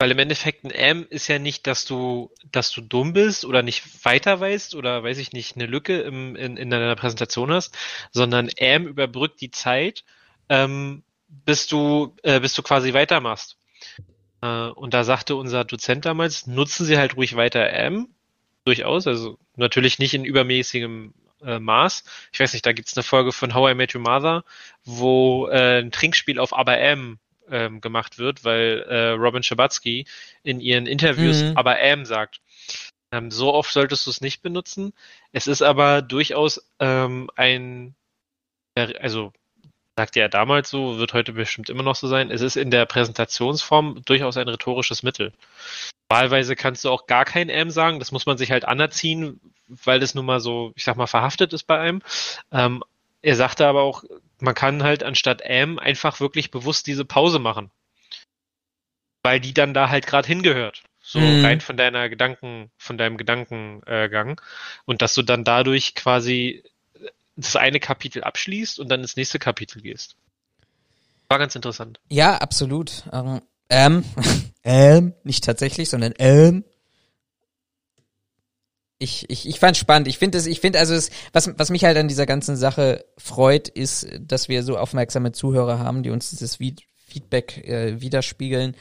weil 0.00 0.10
im 0.10 0.18
Endeffekt 0.18 0.64
ein 0.64 0.72
M 0.72 1.06
ist 1.08 1.28
ja 1.28 1.38
nicht, 1.38 1.68
dass 1.68 1.84
du, 1.84 2.32
dass 2.50 2.72
du 2.72 2.80
dumm 2.80 3.12
bist 3.12 3.44
oder 3.44 3.62
nicht 3.62 4.04
weiter 4.04 4.40
weißt 4.40 4.74
oder 4.74 5.04
weiß 5.04 5.18
ich 5.18 5.32
nicht, 5.32 5.54
eine 5.54 5.66
Lücke 5.66 6.00
im, 6.00 6.34
in, 6.34 6.56
in 6.56 6.68
deiner 6.68 6.96
Präsentation 6.96 7.52
hast, 7.52 7.78
sondern 8.10 8.48
M 8.56 8.88
überbrückt 8.88 9.40
die 9.40 9.52
Zeit, 9.52 10.02
ähm, 10.48 11.04
bis 11.28 11.68
du, 11.68 12.16
äh, 12.24 12.40
bis 12.40 12.54
du 12.54 12.62
quasi 12.62 12.92
weitermachst. 12.92 13.56
Äh, 14.42 14.70
und 14.70 14.94
da 14.94 15.04
sagte 15.04 15.36
unser 15.36 15.64
Dozent 15.64 16.06
damals, 16.06 16.48
nutzen 16.48 16.84
Sie 16.84 16.98
halt 16.98 17.16
ruhig 17.16 17.36
weiter 17.36 17.70
M, 17.70 18.08
durchaus, 18.64 19.06
also 19.06 19.38
natürlich 19.54 20.00
nicht 20.00 20.14
in 20.14 20.24
übermäßigem 20.24 21.14
äh, 21.44 21.58
Mars. 21.58 22.04
Ich 22.32 22.40
weiß 22.40 22.52
nicht, 22.52 22.66
da 22.66 22.72
gibt's 22.72 22.96
eine 22.96 23.02
Folge 23.04 23.32
von 23.32 23.54
How 23.54 23.70
I 23.70 23.74
Met 23.74 23.94
Your 23.94 24.00
Mother, 24.00 24.44
wo 24.84 25.48
äh, 25.48 25.80
ein 25.80 25.92
Trinkspiel 25.92 26.38
auf 26.38 26.56
Aber 26.56 26.78
M 26.78 27.18
ähm, 27.50 27.80
gemacht 27.80 28.18
wird, 28.18 28.44
weil 28.44 28.84
äh, 28.88 29.10
Robin 29.10 29.42
Schabatsky 29.42 30.06
in 30.42 30.60
ihren 30.60 30.86
Interviews 30.86 31.42
Mhm. 31.42 31.56
Aber 31.56 31.78
M 31.78 32.04
sagt. 32.04 32.40
Ähm, 33.12 33.30
so 33.30 33.54
oft 33.54 33.72
solltest 33.72 34.06
du 34.06 34.10
es 34.10 34.20
nicht 34.20 34.42
benutzen. 34.42 34.92
Es 35.32 35.46
ist 35.46 35.62
aber 35.62 36.02
durchaus 36.02 36.66
ähm, 36.80 37.30
ein, 37.36 37.94
also 38.74 39.32
sagte 39.96 40.20
er 40.20 40.28
damals 40.28 40.68
so, 40.68 40.98
wird 40.98 41.14
heute 41.14 41.32
bestimmt 41.32 41.70
immer 41.70 41.82
noch 41.82 41.96
so 41.96 42.08
sein. 42.08 42.30
Es 42.30 42.42
ist 42.42 42.56
in 42.56 42.70
der 42.70 42.84
Präsentationsform 42.84 44.02
durchaus 44.04 44.36
ein 44.36 44.48
rhetorisches 44.48 45.02
Mittel. 45.02 45.32
Wahlweise 46.08 46.54
kannst 46.54 46.84
du 46.84 46.90
auch 46.90 47.06
gar 47.06 47.24
kein 47.24 47.48
M 47.48 47.70
sagen, 47.70 47.98
das 47.98 48.12
muss 48.12 48.26
man 48.26 48.38
sich 48.38 48.50
halt 48.50 48.66
anerziehen, 48.66 49.40
weil 49.68 50.00
das 50.00 50.14
nun 50.14 50.26
mal 50.26 50.40
so, 50.40 50.72
ich 50.76 50.84
sag 50.84 50.96
mal, 50.96 51.06
verhaftet 51.06 51.52
ist 51.52 51.64
bei 51.64 51.78
einem. 51.78 52.02
Ähm, 52.52 52.82
er 53.22 53.36
sagte 53.36 53.66
aber 53.66 53.82
auch, 53.82 54.04
man 54.38 54.54
kann 54.54 54.82
halt 54.82 55.02
anstatt 55.02 55.40
M 55.42 55.78
einfach 55.78 56.20
wirklich 56.20 56.50
bewusst 56.50 56.86
diese 56.86 57.04
Pause 57.04 57.38
machen. 57.38 57.70
Weil 59.22 59.40
die 59.40 59.54
dann 59.54 59.74
da 59.74 59.88
halt 59.88 60.06
gerade 60.06 60.28
hingehört. 60.28 60.82
So 61.00 61.20
Mhm. 61.20 61.44
rein 61.44 61.60
von 61.60 61.76
deiner 61.76 62.08
Gedanken, 62.08 62.70
von 62.78 62.98
deinem 62.98 63.16
Gedankengang. 63.16 64.40
Und 64.84 65.02
dass 65.02 65.14
du 65.14 65.22
dann 65.22 65.44
dadurch 65.44 65.94
quasi 65.94 66.62
das 67.36 67.56
eine 67.56 67.80
Kapitel 67.80 68.24
abschließt 68.24 68.78
und 68.78 68.88
dann 68.88 69.00
ins 69.00 69.16
nächste 69.16 69.38
Kapitel 69.38 69.82
gehst. 69.82 70.16
War 71.28 71.38
ganz 71.38 71.54
interessant. 71.54 72.00
Ja, 72.08 72.36
absolut. 72.38 73.04
Ähm, 73.12 73.42
ähm, 73.68 74.04
ähm, 74.64 75.14
nicht 75.24 75.44
tatsächlich, 75.44 75.88
sondern 75.90 76.14
ähm. 76.18 76.64
Ich, 78.98 79.28
ich, 79.28 79.46
ich 79.46 79.60
fand 79.60 79.76
spannend. 79.76 80.08
Ich 80.08 80.18
finde 80.18 80.38
es, 80.38 80.46
ich 80.46 80.60
finde 80.60 80.78
also 80.78 80.94
es, 80.94 81.10
was, 81.32 81.50
was 81.58 81.70
mich 81.70 81.84
halt 81.84 81.98
an 81.98 82.08
dieser 82.08 82.24
ganzen 82.24 82.56
Sache 82.56 83.04
freut, 83.18 83.68
ist, 83.68 84.08
dass 84.20 84.48
wir 84.48 84.62
so 84.62 84.78
aufmerksame 84.78 85.32
Zuhörer 85.32 85.78
haben, 85.78 86.02
die 86.02 86.10
uns 86.10 86.30
dieses 86.30 86.56
Feedback 86.56 87.58
äh, 87.66 88.00
widerspiegeln. 88.00 88.74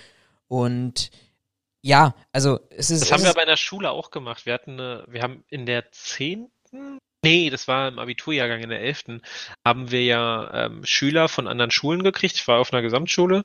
Und 0.47 1.11
ja, 1.81 2.15
also 2.31 2.59
es 2.69 2.89
ist. 2.89 3.01
Das 3.01 3.09
es 3.09 3.11
haben 3.11 3.21
wir 3.21 3.29
ist, 3.29 3.35
aber 3.35 3.43
in 3.43 3.49
der 3.49 3.57
Schule 3.57 3.91
auch 3.91 4.09
gemacht. 4.09 4.45
Wir 4.45 4.53
hatten 4.53 4.79
eine, 4.79 5.03
wir 5.07 5.21
haben 5.21 5.43
in 5.49 5.65
der 5.65 5.91
zehnten, 5.91 6.99
nee, 7.23 7.49
das 7.49 7.67
war 7.67 7.89
im 7.89 7.99
Abiturjahrgang 7.99 8.61
in 8.61 8.69
der 8.69 8.81
elften, 8.81 9.21
haben 9.65 9.91
wir 9.91 10.03
ja 10.03 10.65
ähm, 10.65 10.85
Schüler 10.85 11.27
von 11.27 11.47
anderen 11.47 11.71
Schulen 11.71 12.03
gekriegt. 12.03 12.35
Ich 12.35 12.47
war 12.47 12.59
auf 12.59 12.71
einer 12.71 12.81
Gesamtschule. 12.81 13.43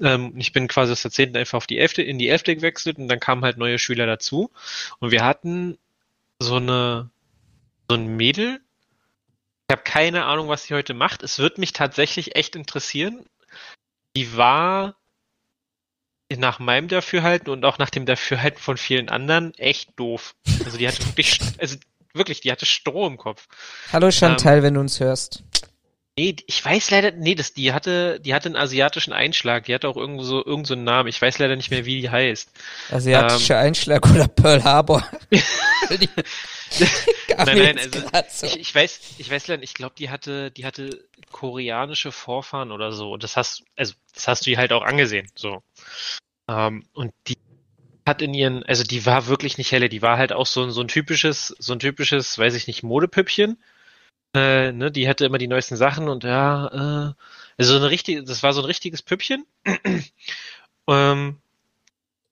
Ähm, 0.00 0.34
ich 0.36 0.52
bin 0.52 0.68
quasi 0.68 0.92
aus 0.92 1.02
der 1.02 1.10
zehnten 1.10 1.36
einfach 1.36 1.56
auf 1.56 1.66
die 1.66 1.78
elfte, 1.78 2.02
in 2.02 2.18
die 2.18 2.28
elfte 2.28 2.54
gewechselt 2.54 2.98
und 2.98 3.08
dann 3.08 3.20
kamen 3.20 3.44
halt 3.44 3.58
neue 3.58 3.78
Schüler 3.78 4.06
dazu. 4.06 4.50
Und 5.00 5.10
wir 5.10 5.24
hatten 5.24 5.76
so 6.44 6.56
eine, 6.56 7.10
so 7.88 7.96
ein 7.96 8.16
Mädel. 8.16 8.60
Ich 9.68 9.72
habe 9.72 9.82
keine 9.82 10.26
Ahnung, 10.26 10.48
was 10.48 10.64
sie 10.64 10.74
heute 10.74 10.94
macht. 10.94 11.22
Es 11.22 11.38
wird 11.38 11.58
mich 11.58 11.72
tatsächlich 11.72 12.36
echt 12.36 12.54
interessieren. 12.54 13.24
Die 14.16 14.36
war 14.36 14.96
nach 16.36 16.58
meinem 16.58 16.88
Dafürhalten 16.88 17.50
und 17.50 17.64
auch 17.64 17.78
nach 17.78 17.90
dem 17.90 18.06
Dafürhalten 18.06 18.60
von 18.60 18.76
vielen 18.76 19.08
anderen 19.08 19.54
echt 19.54 19.90
doof. 19.96 20.34
Also 20.64 20.78
die 20.78 20.88
hatte 20.88 21.04
wirklich, 21.06 21.38
also 21.58 21.76
wirklich, 22.12 22.40
die 22.40 22.50
hatte 22.50 22.66
Stroh 22.66 23.06
im 23.06 23.16
Kopf. 23.16 23.46
Hallo 23.92 24.10
Chantal, 24.10 24.62
wenn 24.62 24.74
du 24.74 24.80
uns 24.80 25.00
hörst. 25.00 25.42
Nee, 26.16 26.36
ich 26.46 26.64
weiß 26.64 26.92
leider, 26.92 27.10
nee, 27.10 27.34
das, 27.34 27.54
die 27.54 27.72
hatte, 27.72 28.20
die 28.20 28.34
hatte 28.34 28.48
einen 28.48 28.56
asiatischen 28.56 29.12
Einschlag. 29.12 29.64
Die 29.64 29.74
hatte 29.74 29.88
auch 29.88 29.96
irgendwo 29.96 30.22
so, 30.22 30.44
irgend 30.44 30.66
so 30.66 30.74
einen 30.74 30.84
Namen. 30.84 31.08
Ich 31.08 31.20
weiß 31.20 31.40
leider 31.40 31.56
nicht 31.56 31.70
mehr, 31.72 31.84
wie 31.86 32.00
die 32.00 32.10
heißt. 32.10 32.50
Asiatischer 32.90 33.58
Einschlag 33.58 34.08
oder 34.08 34.28
Pearl 34.28 34.62
Harbor. 34.62 35.04
Nein, 37.36 37.58
nein, 37.58 37.78
also 37.78 38.00
so. 38.28 38.46
ich, 38.46 38.60
ich 38.60 38.74
weiß, 38.74 39.00
ich 39.18 39.30
weiß 39.30 39.48
leider, 39.48 39.62
ich 39.62 39.74
glaube, 39.74 39.94
die 39.96 40.10
hatte, 40.10 40.50
die 40.50 40.64
hatte 40.64 41.04
koreanische 41.30 42.12
Vorfahren 42.12 42.70
oder 42.70 42.92
so. 42.92 43.12
Und 43.12 43.24
das 43.24 43.36
hast, 43.36 43.64
also 43.76 43.94
das 44.12 44.28
hast 44.28 44.46
du 44.46 44.50
ihr 44.50 44.58
halt 44.58 44.72
auch 44.72 44.82
angesehen. 44.82 45.28
So. 45.34 45.62
Ähm, 46.48 46.84
und 46.92 47.12
die 47.26 47.38
hat 48.06 48.22
in 48.22 48.34
ihren, 48.34 48.62
also 48.64 48.84
die 48.84 49.04
war 49.06 49.26
wirklich 49.26 49.58
nicht 49.58 49.72
helle. 49.72 49.88
Die 49.88 50.02
war 50.02 50.18
halt 50.18 50.32
auch 50.32 50.46
so 50.46 50.68
so 50.70 50.80
ein 50.80 50.88
typisches, 50.88 51.54
so 51.58 51.72
ein 51.72 51.78
typisches, 51.78 52.38
weiß 52.38 52.54
ich 52.54 52.66
nicht, 52.66 52.82
Modepüppchen. 52.82 53.58
Äh, 54.34 54.72
ne, 54.72 54.90
die 54.90 55.08
hatte 55.08 55.24
immer 55.24 55.38
die 55.38 55.48
neuesten 55.48 55.76
Sachen 55.76 56.08
und 56.08 56.24
ja, 56.24 56.66
äh, 56.66 57.14
also 57.56 57.72
so 57.72 57.78
eine 57.78 57.90
richtige, 57.90 58.24
das 58.24 58.42
war 58.42 58.52
so 58.52 58.62
ein 58.62 58.66
richtiges 58.66 59.02
Püppchen. 59.02 59.46
ähm, 60.88 61.38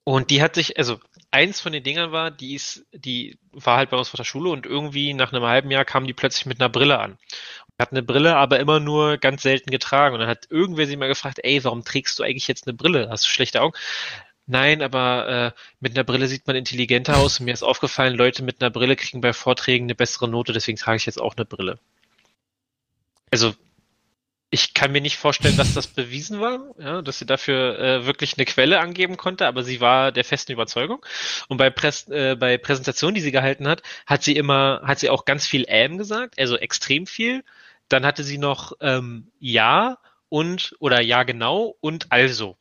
und 0.03 0.29
die 0.29 0.41
hat 0.41 0.55
sich, 0.55 0.77
also 0.77 0.99
eins 1.31 1.61
von 1.61 1.71
den 1.71 1.83
Dingern 1.83 2.11
war, 2.11 2.29
die 2.29 2.55
ist, 2.55 2.85
die 2.91 3.37
war 3.51 3.77
halt 3.77 3.89
bei 3.89 3.97
uns 3.97 4.09
vor 4.09 4.17
der 4.17 4.25
Schule 4.25 4.49
und 4.49 4.65
irgendwie 4.65 5.13
nach 5.13 5.31
einem 5.31 5.43
halben 5.43 5.71
Jahr 5.71 5.85
kam 5.85 6.05
die 6.05 6.13
plötzlich 6.13 6.45
mit 6.45 6.59
einer 6.59 6.69
Brille 6.69 6.99
an. 6.99 7.17
Hat 7.79 7.91
eine 7.91 8.03
Brille, 8.03 8.35
aber 8.35 8.59
immer 8.59 8.79
nur 8.79 9.17
ganz 9.17 9.41
selten 9.43 9.71
getragen. 9.71 10.13
Und 10.13 10.19
dann 10.21 10.29
hat 10.29 10.47
irgendwer 10.49 10.85
sie 10.87 10.95
mal 10.97 11.07
gefragt, 11.07 11.39
ey, 11.43 11.63
warum 11.63 11.83
trägst 11.83 12.19
du 12.19 12.23
eigentlich 12.23 12.47
jetzt 12.47 12.67
eine 12.67 12.75
Brille? 12.75 13.09
Hast 13.09 13.25
du 13.25 13.29
schlechte 13.29 13.61
Augen? 13.61 13.75
Nein, 14.45 14.81
aber 14.81 15.53
äh, 15.55 15.59
mit 15.79 15.95
einer 15.95 16.03
Brille 16.03 16.27
sieht 16.27 16.45
man 16.47 16.55
intelligenter 16.55 17.17
aus. 17.17 17.39
Und 17.39 17.45
mir 17.45 17.53
ist 17.53 17.63
aufgefallen, 17.63 18.15
Leute 18.15 18.43
mit 18.43 18.61
einer 18.61 18.69
Brille 18.69 18.95
kriegen 18.95 19.21
bei 19.21 19.33
Vorträgen 19.33 19.85
eine 19.85 19.95
bessere 19.95 20.27
Note, 20.27 20.53
deswegen 20.53 20.77
trage 20.77 20.97
ich 20.97 21.05
jetzt 21.05 21.21
auch 21.21 21.35
eine 21.35 21.45
Brille. 21.45 21.79
Also 23.33 23.55
ich 24.51 24.75
kann 24.75 24.91
mir 24.91 25.01
nicht 25.01 25.17
vorstellen, 25.17 25.57
dass 25.57 25.73
das 25.73 25.87
bewiesen 25.87 26.39
war, 26.39 26.75
ja, 26.77 27.01
dass 27.01 27.17
sie 27.17 27.25
dafür 27.25 27.79
äh, 27.79 28.05
wirklich 28.05 28.37
eine 28.37 28.45
Quelle 28.45 28.79
angeben 28.79 29.17
konnte, 29.17 29.47
aber 29.47 29.63
sie 29.63 29.81
war 29.81 30.11
der 30.11 30.23
festen 30.23 30.51
Überzeugung. 30.51 31.03
Und 31.47 31.57
bei, 31.57 31.71
Präs 31.71 32.07
äh, 32.09 32.35
bei 32.39 32.59
Präsentationen, 32.59 33.15
die 33.15 33.21
sie 33.21 33.31
gehalten 33.31 33.67
hat, 33.67 33.81
hat 34.05 34.21
sie 34.21 34.35
immer, 34.35 34.83
hat 34.85 34.99
sie 34.99 35.09
auch 35.09 35.25
ganz 35.25 35.47
viel 35.47 35.65
ähm 35.67 35.97
gesagt, 35.97 36.37
also 36.39 36.57
extrem 36.57 37.07
viel. 37.07 37.43
Dann 37.89 38.05
hatte 38.05 38.23
sie 38.23 38.37
noch 38.37 38.73
ähm, 38.81 39.31
ja 39.39 39.97
und 40.29 40.75
oder 40.77 41.01
ja 41.01 41.23
genau 41.23 41.75
und 41.81 42.11
also. 42.11 42.55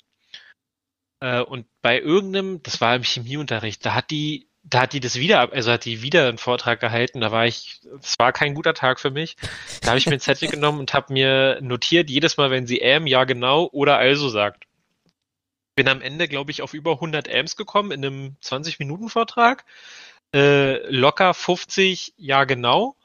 Äh, 1.20 1.42
und 1.42 1.66
bei 1.82 2.00
irgendeinem, 2.00 2.62
das 2.62 2.80
war 2.80 2.96
im 2.96 3.02
Chemieunterricht, 3.02 3.84
da 3.84 3.92
hat 3.92 4.10
die 4.10 4.48
da 4.64 4.82
hat 4.82 4.92
die 4.92 5.00
das 5.00 5.16
wieder, 5.16 5.52
also 5.52 5.72
hat 5.72 5.84
die 5.84 6.02
wieder 6.02 6.28
einen 6.28 6.38
Vortrag 6.38 6.80
gehalten, 6.80 7.20
da 7.20 7.32
war 7.32 7.46
ich, 7.46 7.80
es 8.00 8.18
war 8.18 8.32
kein 8.32 8.54
guter 8.54 8.74
Tag 8.74 9.00
für 9.00 9.10
mich. 9.10 9.36
Da 9.80 9.88
habe 9.88 9.98
ich 9.98 10.06
mir 10.06 10.12
einen 10.12 10.20
Zettel 10.20 10.48
genommen 10.50 10.78
und 10.78 10.94
habe 10.94 11.12
mir 11.12 11.58
notiert, 11.60 12.10
jedes 12.10 12.36
Mal, 12.36 12.50
wenn 12.50 12.66
sie 12.66 12.78
ähm, 12.78 13.06
ja 13.06 13.24
genau 13.24 13.68
oder 13.72 13.98
also 13.98 14.28
sagt. 14.28 14.64
Bin 15.74 15.88
am 15.88 16.02
Ende, 16.02 16.28
glaube 16.28 16.50
ich, 16.50 16.62
auf 16.62 16.74
über 16.74 16.92
100 16.92 17.32
Ams 17.32 17.56
gekommen 17.56 17.92
in 17.92 18.04
einem 18.04 18.36
20-Minuten-Vortrag. 18.42 19.64
Äh, 20.34 20.86
locker 20.90 21.34
50 21.34 22.14
ja 22.16 22.44
genau. 22.44 22.96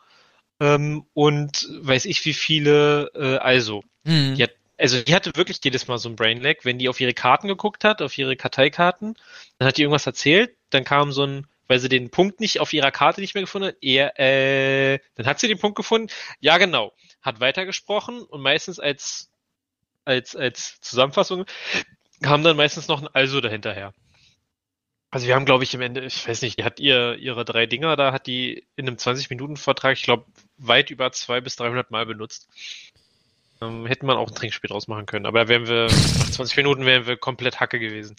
Ähm, 0.60 1.06
und 1.14 1.68
weiß 1.82 2.06
ich 2.06 2.24
wie 2.26 2.34
viele 2.34 3.12
äh, 3.16 3.38
also. 3.38 3.84
Mhm. 4.04 4.36
Die 4.36 4.44
hat, 4.44 4.52
also 4.78 5.02
die 5.02 5.16
hatte 5.16 5.32
wirklich 5.36 5.60
jedes 5.64 5.88
Mal 5.88 5.98
so 5.98 6.10
ein 6.10 6.16
Brainlag, 6.16 6.66
wenn 6.66 6.78
die 6.78 6.90
auf 6.90 7.00
ihre 7.00 7.14
Karten 7.14 7.48
geguckt 7.48 7.84
hat, 7.84 8.02
auf 8.02 8.18
ihre 8.18 8.36
Karteikarten, 8.36 9.16
dann 9.58 9.68
hat 9.68 9.78
die 9.78 9.84
irgendwas 9.84 10.06
erzählt, 10.06 10.57
dann 10.70 10.84
kam 10.84 11.12
so 11.12 11.24
ein, 11.24 11.48
weil 11.68 11.80
sie 11.80 11.90
den 11.90 12.10
Punkt 12.10 12.40
nicht 12.40 12.60
auf 12.60 12.74
ihrer 12.74 12.92
Karte 12.92 13.22
nicht 13.22 13.34
mehr 13.34 13.44
gefunden 13.44 13.70
hat, 13.70 13.78
eher, 13.82 14.20
äh, 14.20 15.00
dann 15.16 15.26
hat 15.26 15.40
sie 15.40 15.48
den 15.48 15.60
Punkt 15.60 15.76
gefunden, 15.76 16.12
ja 16.40 16.58
genau, 16.58 16.94
hat 17.22 17.40
weitergesprochen 17.40 18.22
und 18.22 18.42
meistens 18.42 18.80
als, 18.80 19.30
als, 20.06 20.36
als 20.36 20.80
Zusammenfassung 20.82 21.46
kam 22.22 22.44
dann 22.44 22.58
meistens 22.58 22.88
noch 22.88 23.02
ein 23.02 23.10
Also 23.14 23.42
dahinterher. 23.42 23.94
Also 25.10 25.28
wir 25.28 25.36
haben, 25.36 25.46
glaube 25.46 25.64
ich, 25.64 25.74
im 25.74 25.82
Ende, 25.82 26.04
ich 26.04 26.28
weiß 26.28 26.42
nicht, 26.42 26.60
die 26.60 26.64
hat 26.64 26.80
ihr 26.80 27.16
ihre 27.16 27.46
drei 27.46 27.66
Dinger, 27.66 27.96
da 27.96 28.12
hat 28.12 28.28
die 28.28 28.68
in 28.76 28.88
einem 28.88 28.98
20-Minuten-Vortrag, 28.98 29.94
ich 29.94 30.04
glaube, 30.04 30.26
weit 30.58 30.90
über 30.90 31.12
200 31.12 31.44
bis 31.44 31.56
300 31.56 31.92
Mal 31.92 32.06
benutzt. 32.06 32.50
Ähm, 33.62 33.86
hätte 33.86 34.06
man 34.06 34.18
auch 34.18 34.28
ein 34.28 34.36
Trinkspiel 34.36 34.68
draus 34.68 34.88
machen 34.88 35.06
können, 35.06 35.26
aber 35.26 35.48
wären 35.48 35.68
wir, 35.68 35.86
nach 35.86 36.30
20 36.32 36.58
Minuten 36.58 36.86
wären 36.86 37.08
wir 37.08 37.18
komplett 37.18 37.60
Hacke 37.60 37.80
gewesen. 37.80 38.18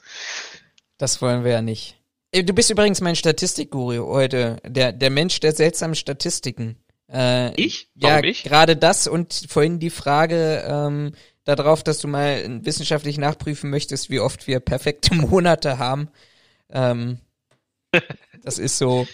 Das 0.97 1.21
wollen 1.21 1.45
wir 1.45 1.53
ja 1.53 1.63
nicht. 1.63 1.98
Ey, 2.31 2.45
Du 2.45 2.53
bist 2.53 2.71
übrigens 2.71 3.01
mein 3.01 3.17
Statistikguru 3.17 4.07
heute, 4.13 4.57
der, 4.65 4.93
der 4.93 5.11
Mensch 5.11 5.41
der 5.41 5.53
seltsamen 5.55 5.95
Statistiken. 5.95 6.77
Äh, 7.11 7.55
Ich? 7.61 7.89
ja, 7.95 8.11
Warum 8.11 8.25
ich? 8.25 8.43
gerade 8.45 8.77
das 8.77 9.07
und 9.07 9.47
vorhin 9.49 9.79
die 9.79 9.91
Frage 9.91 10.63
ähm, 10.67 11.13
darauf, 11.45 11.83
dass 11.83 11.99
du 12.01 12.09
mal 12.09 12.61
wissenschaftlich 12.65 13.17
nachprüfen 13.17 13.71
möchtest, 13.71 14.11
wie 14.11 14.21
oft 14.21 14.47
wir 14.47 14.61
perfekte 14.61 15.15
Monate 15.15 15.79
haben. 15.79 16.11
Ähm, 16.71 17.19
das 18.43 18.59
ist 18.59 18.77
so. 18.77 19.07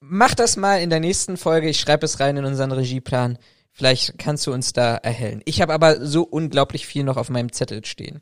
Mach 0.00 0.34
das 0.34 0.56
mal 0.56 0.80
in 0.82 0.90
der 0.90 1.00
nächsten 1.00 1.36
Folge. 1.38 1.68
Ich 1.68 1.80
schreibe 1.80 2.04
es 2.04 2.20
rein 2.20 2.36
in 2.36 2.44
unseren 2.44 2.72
Regieplan. 2.72 3.38
Vielleicht 3.72 4.18
kannst 4.18 4.46
du 4.46 4.52
uns 4.52 4.72
da 4.72 4.96
erhellen. 4.96 5.42
Ich 5.44 5.62
habe 5.62 5.72
aber 5.72 6.04
so 6.04 6.22
unglaublich 6.22 6.86
viel 6.86 7.04
noch 7.04 7.16
auf 7.16 7.30
meinem 7.30 7.52
Zettel 7.52 7.84
stehen. 7.84 8.20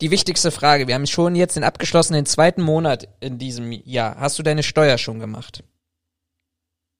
Die 0.00 0.10
wichtigste 0.10 0.50
Frage, 0.50 0.88
wir 0.88 0.94
haben 0.94 1.06
schon 1.06 1.34
jetzt 1.34 1.56
den 1.56 1.64
abgeschlossenen 1.64 2.26
zweiten 2.26 2.62
Monat 2.62 3.08
in 3.20 3.38
diesem 3.38 3.72
Jahr. 3.72 4.16
Hast 4.18 4.38
du 4.38 4.42
deine 4.42 4.62
Steuer 4.62 4.98
schon 4.98 5.20
gemacht? 5.20 5.62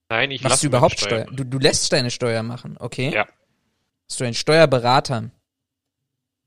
Nein, 0.09 0.31
ich 0.31 0.43
Machst 0.43 0.63
du 0.63 0.67
überhaupt 0.67 1.01
meine 1.01 1.23
Steuer? 1.23 1.35
Du, 1.35 1.43
du 1.43 1.57
lässt 1.57 1.91
deine 1.93 2.11
Steuer 2.11 2.43
machen, 2.43 2.77
okay? 2.79 3.11
Ja. 3.13 3.27
Hast 4.09 4.19
du 4.19 4.25
einen 4.25 4.33
Steuerberater? 4.33 5.31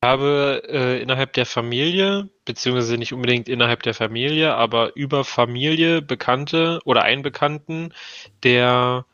Ich 0.02 0.06
habe 0.06 0.62
äh, 0.68 1.00
innerhalb 1.00 1.32
der 1.32 1.46
Familie, 1.46 2.28
beziehungsweise 2.44 2.98
nicht 2.98 3.14
unbedingt 3.14 3.48
innerhalb 3.48 3.82
der 3.82 3.94
Familie, 3.94 4.54
aber 4.54 4.94
über 4.96 5.24
Familie 5.24 6.02
Bekannte 6.02 6.80
oder 6.84 7.04
einen 7.04 7.22
Bekannten, 7.22 7.94
der 8.42 9.06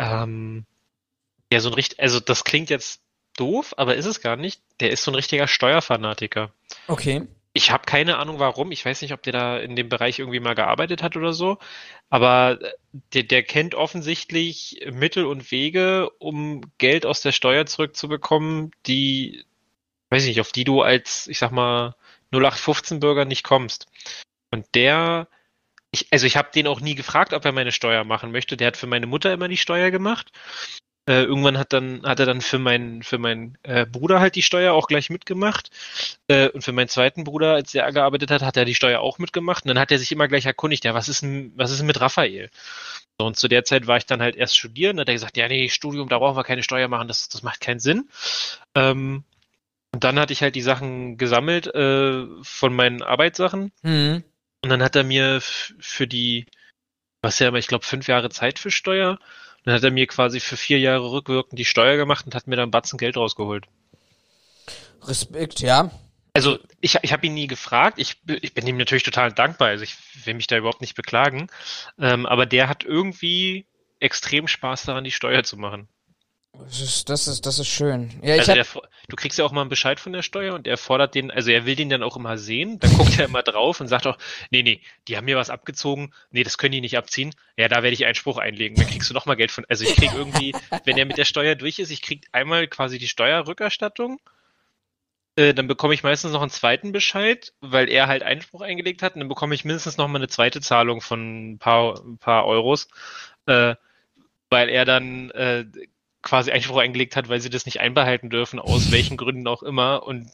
ähm, 0.00 0.64
ja, 1.52 1.60
so 1.60 1.68
ein 1.68 1.74
richtig, 1.74 2.00
also 2.00 2.20
das 2.20 2.44
klingt 2.44 2.70
jetzt 2.70 3.02
doof, 3.36 3.74
aber 3.76 3.96
ist 3.96 4.06
es 4.06 4.20
gar 4.20 4.36
nicht. 4.36 4.62
Der 4.80 4.90
ist 4.90 5.04
so 5.04 5.10
ein 5.10 5.14
richtiger 5.14 5.46
Steuerfanatiker. 5.46 6.52
Okay. 6.88 7.26
Ich 7.52 7.70
habe 7.70 7.84
keine 7.84 8.16
Ahnung 8.18 8.38
warum. 8.38 8.70
Ich 8.70 8.84
weiß 8.84 9.02
nicht, 9.02 9.12
ob 9.12 9.22
der 9.22 9.32
da 9.32 9.58
in 9.58 9.76
dem 9.76 9.88
Bereich 9.88 10.20
irgendwie 10.20 10.40
mal 10.40 10.54
gearbeitet 10.54 11.02
hat 11.02 11.16
oder 11.16 11.32
so. 11.32 11.58
Aber 12.08 12.58
der, 13.12 13.24
der 13.24 13.42
kennt 13.42 13.74
offensichtlich 13.74 14.86
Mittel 14.90 15.26
und 15.26 15.50
Wege, 15.50 16.10
um 16.18 16.62
Geld 16.78 17.04
aus 17.04 17.22
der 17.22 17.32
Steuer 17.32 17.66
zurückzubekommen, 17.66 18.70
die, 18.86 19.44
weiß 20.10 20.22
ich 20.22 20.28
nicht, 20.28 20.40
auf 20.40 20.52
die 20.52 20.64
du 20.64 20.82
als, 20.82 21.26
ich 21.26 21.38
sag 21.38 21.50
mal, 21.50 21.96
0815-Bürger 22.32 23.24
nicht 23.24 23.42
kommst. 23.42 23.86
Und 24.52 24.66
der, 24.74 25.28
ich, 25.92 26.06
also 26.10 26.26
ich 26.26 26.36
habe 26.36 26.50
den 26.54 26.66
auch 26.66 26.80
nie 26.80 26.94
gefragt, 26.94 27.32
ob 27.32 27.44
er 27.44 27.52
meine 27.52 27.72
Steuer 27.72 28.04
machen 28.04 28.32
möchte. 28.32 28.56
Der 28.56 28.68
hat 28.68 28.76
für 28.76 28.86
meine 28.86 29.06
Mutter 29.06 29.32
immer 29.32 29.48
die 29.48 29.56
Steuer 29.56 29.90
gemacht. 29.90 30.30
Äh, 31.06 31.22
irgendwann 31.24 31.58
hat 31.58 31.72
dann 31.72 32.02
hat 32.04 32.20
er 32.20 32.26
dann 32.26 32.40
für 32.42 32.58
meinen 32.58 33.02
für 33.02 33.18
meinen 33.18 33.56
äh, 33.62 33.86
Bruder 33.86 34.20
halt 34.20 34.36
die 34.36 34.42
Steuer 34.42 34.74
auch 34.74 34.86
gleich 34.86 35.08
mitgemacht 35.10 35.70
äh, 36.28 36.48
und 36.50 36.62
für 36.62 36.72
meinen 36.72 36.88
zweiten 36.88 37.24
Bruder, 37.24 37.54
als 37.54 37.74
er 37.74 37.90
gearbeitet 37.90 38.30
hat, 38.30 38.42
hat 38.42 38.56
er 38.56 38.66
die 38.66 38.74
Steuer 38.74 39.00
auch 39.00 39.18
mitgemacht 39.18 39.64
und 39.64 39.68
dann 39.68 39.78
hat 39.78 39.90
er 39.90 39.98
sich 39.98 40.12
immer 40.12 40.28
gleich 40.28 40.44
erkundigt, 40.46 40.84
ja 40.84 40.94
was 40.94 41.08
ist 41.08 41.22
denn 41.22 41.52
was 41.56 41.70
ist 41.70 41.78
denn 41.78 41.86
mit 41.86 42.00
Raphael? 42.00 42.50
So, 43.18 43.26
und 43.26 43.36
zu 43.36 43.48
der 43.48 43.64
Zeit 43.64 43.86
war 43.86 43.96
ich 43.96 44.06
dann 44.06 44.22
halt 44.22 44.36
erst 44.36 44.56
studieren, 44.58 45.00
hat 45.00 45.08
er 45.08 45.14
gesagt, 45.14 45.36
ja 45.38 45.48
nee 45.48 45.68
Studium, 45.70 46.08
da 46.08 46.18
brauchen 46.18 46.36
wir 46.36 46.44
keine 46.44 46.62
Steuer 46.62 46.88
machen, 46.88 47.08
das 47.08 47.28
das 47.30 47.42
macht 47.42 47.60
keinen 47.60 47.80
Sinn. 47.80 48.08
Ähm, 48.74 49.24
und 49.92 50.04
dann 50.04 50.18
hatte 50.18 50.32
ich 50.32 50.42
halt 50.42 50.54
die 50.54 50.62
Sachen 50.62 51.16
gesammelt 51.18 51.66
äh, 51.74 52.26
von 52.42 52.74
meinen 52.74 53.02
Arbeitssachen 53.02 53.72
Mhm. 53.82 54.22
Und 54.62 54.70
dann 54.70 54.82
hat 54.82 54.96
er 54.96 55.04
mir 55.04 55.40
für 55.40 56.06
die 56.06 56.46
was 57.22 57.38
ja 57.38 57.48
aber 57.48 57.58
ich 57.58 57.66
glaube 57.66 57.84
fünf 57.84 58.08
Jahre 58.08 58.30
Zeit 58.30 58.58
für 58.58 58.70
Steuer 58.70 59.18
dann 59.64 59.74
hat 59.74 59.84
er 59.84 59.90
mir 59.90 60.06
quasi 60.06 60.40
für 60.40 60.56
vier 60.56 60.78
Jahre 60.78 61.10
rückwirkend 61.10 61.58
die 61.58 61.64
Steuer 61.64 61.96
gemacht 61.96 62.26
und 62.26 62.34
hat 62.34 62.46
mir 62.46 62.56
dann 62.56 62.64
einen 62.64 62.70
Batzen 62.70 62.98
Geld 62.98 63.16
rausgeholt. 63.16 63.66
Respekt, 65.02 65.60
ja. 65.60 65.90
Also 66.32 66.58
ich, 66.80 66.96
ich 67.02 67.12
habe 67.12 67.26
ihn 67.26 67.34
nie 67.34 67.46
gefragt. 67.46 67.98
Ich, 67.98 68.16
ich 68.40 68.54
bin 68.54 68.66
ihm 68.66 68.76
natürlich 68.76 69.02
total 69.02 69.32
dankbar. 69.32 69.68
Also 69.68 69.84
ich 69.84 69.96
will 70.24 70.34
mich 70.34 70.46
da 70.46 70.56
überhaupt 70.56 70.80
nicht 70.80 70.94
beklagen. 70.94 71.48
Ähm, 71.98 72.24
aber 72.26 72.46
der 72.46 72.68
hat 72.68 72.84
irgendwie 72.84 73.66
extrem 73.98 74.48
Spaß 74.48 74.84
daran, 74.84 75.04
die 75.04 75.10
Steuer 75.10 75.42
zu 75.42 75.56
machen. 75.56 75.88
Das 76.52 76.80
ist, 76.80 77.08
das 77.08 77.26
ist, 77.28 77.46
das 77.46 77.58
ist 77.58 77.68
schön. 77.68 78.10
Ja, 78.22 78.34
Also 78.34 78.52
hab, 78.52 78.54
der, 78.56 78.82
du 79.08 79.16
kriegst 79.16 79.38
ja 79.38 79.44
auch 79.44 79.52
mal 79.52 79.62
einen 79.62 79.70
Bescheid 79.70 79.98
von 79.98 80.12
der 80.12 80.22
Steuer 80.22 80.54
und 80.54 80.66
er 80.66 80.76
fordert 80.76 81.14
den, 81.14 81.30
also 81.30 81.50
er 81.50 81.64
will 81.64 81.76
den 81.76 81.88
dann 81.88 82.02
auch 82.02 82.16
immer 82.16 82.38
sehen, 82.38 82.78
dann 82.80 82.92
guckt 82.96 83.18
er 83.18 83.26
immer 83.26 83.42
drauf 83.42 83.80
und 83.80 83.88
sagt 83.88 84.06
auch, 84.06 84.18
nee, 84.50 84.62
nee, 84.62 84.80
die 85.08 85.16
haben 85.16 85.24
mir 85.24 85.36
was 85.36 85.50
abgezogen, 85.50 86.12
nee, 86.30 86.42
das 86.42 86.58
können 86.58 86.72
die 86.72 86.80
nicht 86.80 86.98
abziehen, 86.98 87.34
ja, 87.56 87.68
da 87.68 87.82
werde 87.82 87.94
ich 87.94 88.04
Einspruch 88.04 88.38
einlegen, 88.38 88.76
dann 88.76 88.88
kriegst 88.88 89.08
du 89.08 89.14
nochmal 89.14 89.36
Geld 89.36 89.50
von, 89.50 89.64
also 89.68 89.84
ich 89.84 89.94
krieg 89.94 90.10
irgendwie, 90.14 90.54
wenn 90.84 90.98
er 90.98 91.06
mit 91.06 91.18
der 91.18 91.24
Steuer 91.24 91.54
durch 91.54 91.78
ist, 91.78 91.90
ich 91.90 92.02
krieg 92.02 92.26
einmal 92.32 92.68
quasi 92.68 92.98
die 92.98 93.08
Steuerrückerstattung, 93.08 94.20
äh, 95.36 95.54
dann 95.54 95.68
bekomme 95.68 95.94
ich 95.94 96.02
meistens 96.02 96.32
noch 96.32 96.42
einen 96.42 96.50
zweiten 96.50 96.92
Bescheid, 96.92 97.52
weil 97.60 97.88
er 97.88 98.08
halt 98.08 98.22
Einspruch 98.22 98.62
eingelegt 98.62 99.02
hat. 99.02 99.14
Und 99.14 99.20
dann 99.20 99.28
bekomme 99.28 99.54
ich 99.54 99.64
mindestens 99.64 99.96
nochmal 99.96 100.20
eine 100.20 100.28
zweite 100.28 100.60
Zahlung 100.60 101.00
von 101.00 101.52
ein 101.52 101.58
paar, 101.58 101.98
ein 102.04 102.18
paar 102.18 102.46
Euros, 102.46 102.88
äh, 103.46 103.74
weil 104.50 104.68
er 104.68 104.84
dann 104.84 105.30
äh, 105.30 105.64
quasi 106.22 106.50
Einspruch 106.50 106.78
eingelegt 106.78 107.16
hat, 107.16 107.28
weil 107.28 107.40
sie 107.40 107.50
das 107.50 107.66
nicht 107.66 107.80
einbehalten 107.80 108.30
dürfen, 108.30 108.58
aus 108.58 108.90
welchen 108.92 109.16
Gründen 109.16 109.46
auch 109.46 109.62
immer. 109.62 110.02
Und 110.02 110.30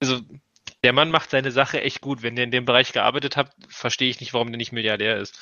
also 0.00 0.20
der 0.84 0.92
Mann 0.92 1.10
macht 1.10 1.30
seine 1.30 1.52
Sache 1.52 1.80
echt 1.80 2.00
gut. 2.00 2.22
Wenn 2.22 2.36
der 2.36 2.44
in 2.44 2.50
dem 2.50 2.64
Bereich 2.64 2.92
gearbeitet 2.92 3.36
hat, 3.36 3.50
verstehe 3.68 4.08
ich 4.08 4.20
nicht, 4.20 4.34
warum 4.34 4.48
der 4.48 4.58
nicht 4.58 4.72
Milliardär 4.72 5.16
ist. 5.18 5.38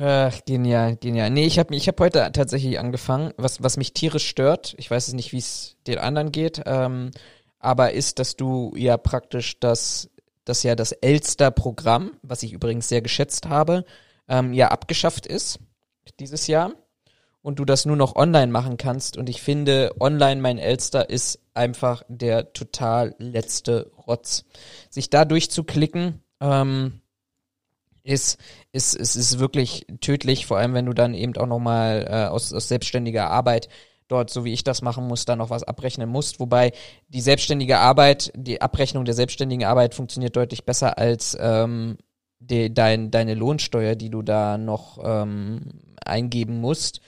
Ach, 0.00 0.38
genial, 0.44 0.96
genial. 0.96 1.30
Nee, 1.30 1.46
ich 1.46 1.58
habe 1.58 1.74
ich 1.74 1.88
hab 1.88 1.98
heute 1.98 2.30
tatsächlich 2.32 2.78
angefangen, 2.78 3.32
was, 3.36 3.62
was 3.62 3.78
mich 3.78 3.94
tierisch 3.94 4.28
stört, 4.28 4.74
ich 4.76 4.90
weiß 4.90 5.08
es 5.08 5.14
nicht, 5.14 5.32
wie 5.32 5.38
es 5.38 5.76
den 5.86 5.98
anderen 5.98 6.30
geht, 6.30 6.62
ähm, 6.66 7.10
aber 7.58 7.92
ist, 7.92 8.18
dass 8.18 8.36
du 8.36 8.74
ja 8.76 8.98
praktisch 8.98 9.58
das, 9.60 10.10
das 10.44 10.62
ja 10.62 10.74
das 10.74 10.92
Elster-Programm, 10.92 12.12
was 12.22 12.42
ich 12.42 12.52
übrigens 12.52 12.88
sehr 12.88 13.00
geschätzt 13.00 13.48
habe, 13.48 13.86
ähm, 14.28 14.52
ja 14.52 14.68
abgeschafft 14.68 15.26
ist 15.26 15.58
dieses 16.20 16.46
Jahr 16.46 16.72
und 17.42 17.58
du 17.58 17.64
das 17.64 17.86
nur 17.86 17.96
noch 17.96 18.16
online 18.16 18.52
machen 18.52 18.76
kannst 18.76 19.16
und 19.16 19.28
ich 19.28 19.42
finde, 19.42 19.94
online 20.00 20.40
mein 20.40 20.58
Elster 20.58 21.08
ist 21.08 21.40
einfach 21.54 22.02
der 22.08 22.52
total 22.52 23.14
letzte 23.18 23.90
Rotz. 24.06 24.44
Sich 24.90 25.10
da 25.10 25.24
durchzuklicken, 25.24 26.22
ähm, 26.40 27.00
ist, 28.02 28.38
ist, 28.72 28.94
ist, 28.94 29.16
ist 29.16 29.38
wirklich 29.38 29.86
tödlich, 30.00 30.46
vor 30.46 30.58
allem 30.58 30.74
wenn 30.74 30.86
du 30.86 30.94
dann 30.94 31.14
eben 31.14 31.36
auch 31.36 31.46
nochmal 31.46 32.06
äh, 32.08 32.26
aus, 32.26 32.52
aus 32.52 32.68
selbstständiger 32.68 33.30
Arbeit 33.30 33.68
dort, 34.08 34.30
so 34.30 34.44
wie 34.44 34.52
ich 34.52 34.64
das 34.64 34.82
machen 34.82 35.06
muss, 35.06 35.26
dann 35.26 35.38
noch 35.38 35.50
was 35.50 35.62
abrechnen 35.62 36.08
musst. 36.08 36.40
Wobei 36.40 36.72
die 37.08 37.20
selbstständige 37.20 37.78
Arbeit, 37.78 38.32
die 38.34 38.62
Abrechnung 38.62 39.04
der 39.04 39.14
selbstständigen 39.14 39.66
Arbeit 39.66 39.94
funktioniert 39.94 40.34
deutlich 40.36 40.64
besser 40.64 40.98
als 40.98 41.36
ähm, 41.38 41.98
die, 42.40 42.72
dein, 42.72 43.10
deine 43.10 43.34
Lohnsteuer, 43.34 43.94
die 43.94 44.10
du 44.10 44.22
da 44.22 44.56
noch 44.56 44.98
ähm, 45.02 45.60
eingeben 46.02 46.60
musst. 46.60 47.00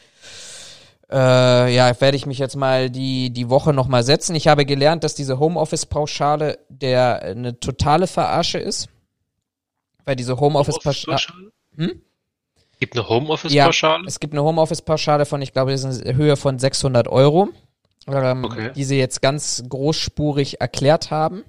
Äh, 1.10 1.74
ja, 1.74 2.00
werde 2.00 2.16
ich 2.16 2.26
mich 2.26 2.38
jetzt 2.38 2.56
mal 2.56 2.88
die, 2.88 3.30
die 3.30 3.50
Woche 3.50 3.72
nochmal 3.72 4.04
setzen. 4.04 4.36
Ich 4.36 4.46
habe 4.46 4.64
gelernt, 4.64 5.02
dass 5.02 5.14
diese 5.14 5.38
Homeoffice-Pauschale 5.40 6.58
der 6.68 7.22
eine 7.22 7.58
totale 7.58 8.06
Verarsche 8.06 8.58
ist. 8.58 8.88
Weil 10.04 10.16
diese 10.16 10.38
Homeoffice-Pauschale. 10.38 11.16
Homeoffice-Pauschale? 11.18 11.52
Hm? 11.76 12.02
Gibt 12.78 12.96
eine 12.96 13.08
Homeoffice-Pauschale? 13.08 14.04
Es 14.06 14.20
gibt 14.20 14.34
eine 14.34 14.44
Homeoffice-Pauschale 14.44 15.26
von, 15.26 15.42
ich 15.42 15.52
glaube, 15.52 15.72
das 15.72 15.84
ist 15.84 16.02
eine 16.06 16.16
Höhe 16.16 16.36
von 16.36 16.58
600 16.58 17.08
Euro, 17.08 17.48
ähm, 18.08 18.44
Okay. 18.44 18.70
die 18.74 18.84
sie 18.84 18.98
jetzt 18.98 19.20
ganz 19.20 19.62
großspurig 19.68 20.60
erklärt 20.60 21.10
haben, 21.10 21.42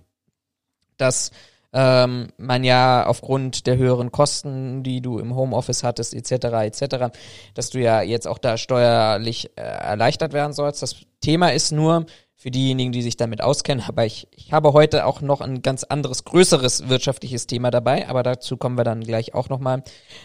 dass 0.98 1.32
ähm, 1.74 2.28
man 2.38 2.64
ja 2.64 3.06
aufgrund 3.06 3.68
der 3.68 3.78
höheren 3.78 4.12
Kosten, 4.12 4.84
die 4.84 5.02
du 5.02 5.20
im 5.20 5.36
Homeoffice 5.36 5.84
hattest, 5.84 6.14
etc., 6.14 6.32
etc., 6.64 7.14
dass 7.54 7.70
du 7.70 7.80
ja 7.80 8.02
jetzt 8.02 8.28
auch 8.28 8.38
da 8.38 8.58
steuerlich 8.58 9.52
äh, 9.56 9.62
erleichtert 9.62 10.34
werden 10.34 10.54
sollst. 10.54 10.82
Das 10.82 10.96
Thema 11.22 11.50
ist 11.50 11.72
nur, 11.72 12.06
für 12.42 12.50
diejenigen, 12.50 12.92
die 12.92 13.04
sich 13.04 13.18
damit 13.18 13.40
auskennen, 13.40 13.86
aber 13.88 14.04
ich, 14.04 14.28
ich 14.32 14.52
habe 14.52 14.74
heute 14.74 15.06
auch 15.06 15.22
noch 15.22 15.42
ein 15.42 15.62
ganz 15.62 15.84
anderes, 15.84 16.24
größeres 16.24 16.90
wirtschaftliches 16.90 17.46
Thema 17.46 17.70
dabei, 17.70 18.10
aber 18.10 18.24
dazu 18.24 18.58
kommen 18.58 18.80
wir 18.80 18.84
dann 18.84 19.02
gleich 19.02 19.36
auch 19.36 19.48
nochmal. 19.50 19.84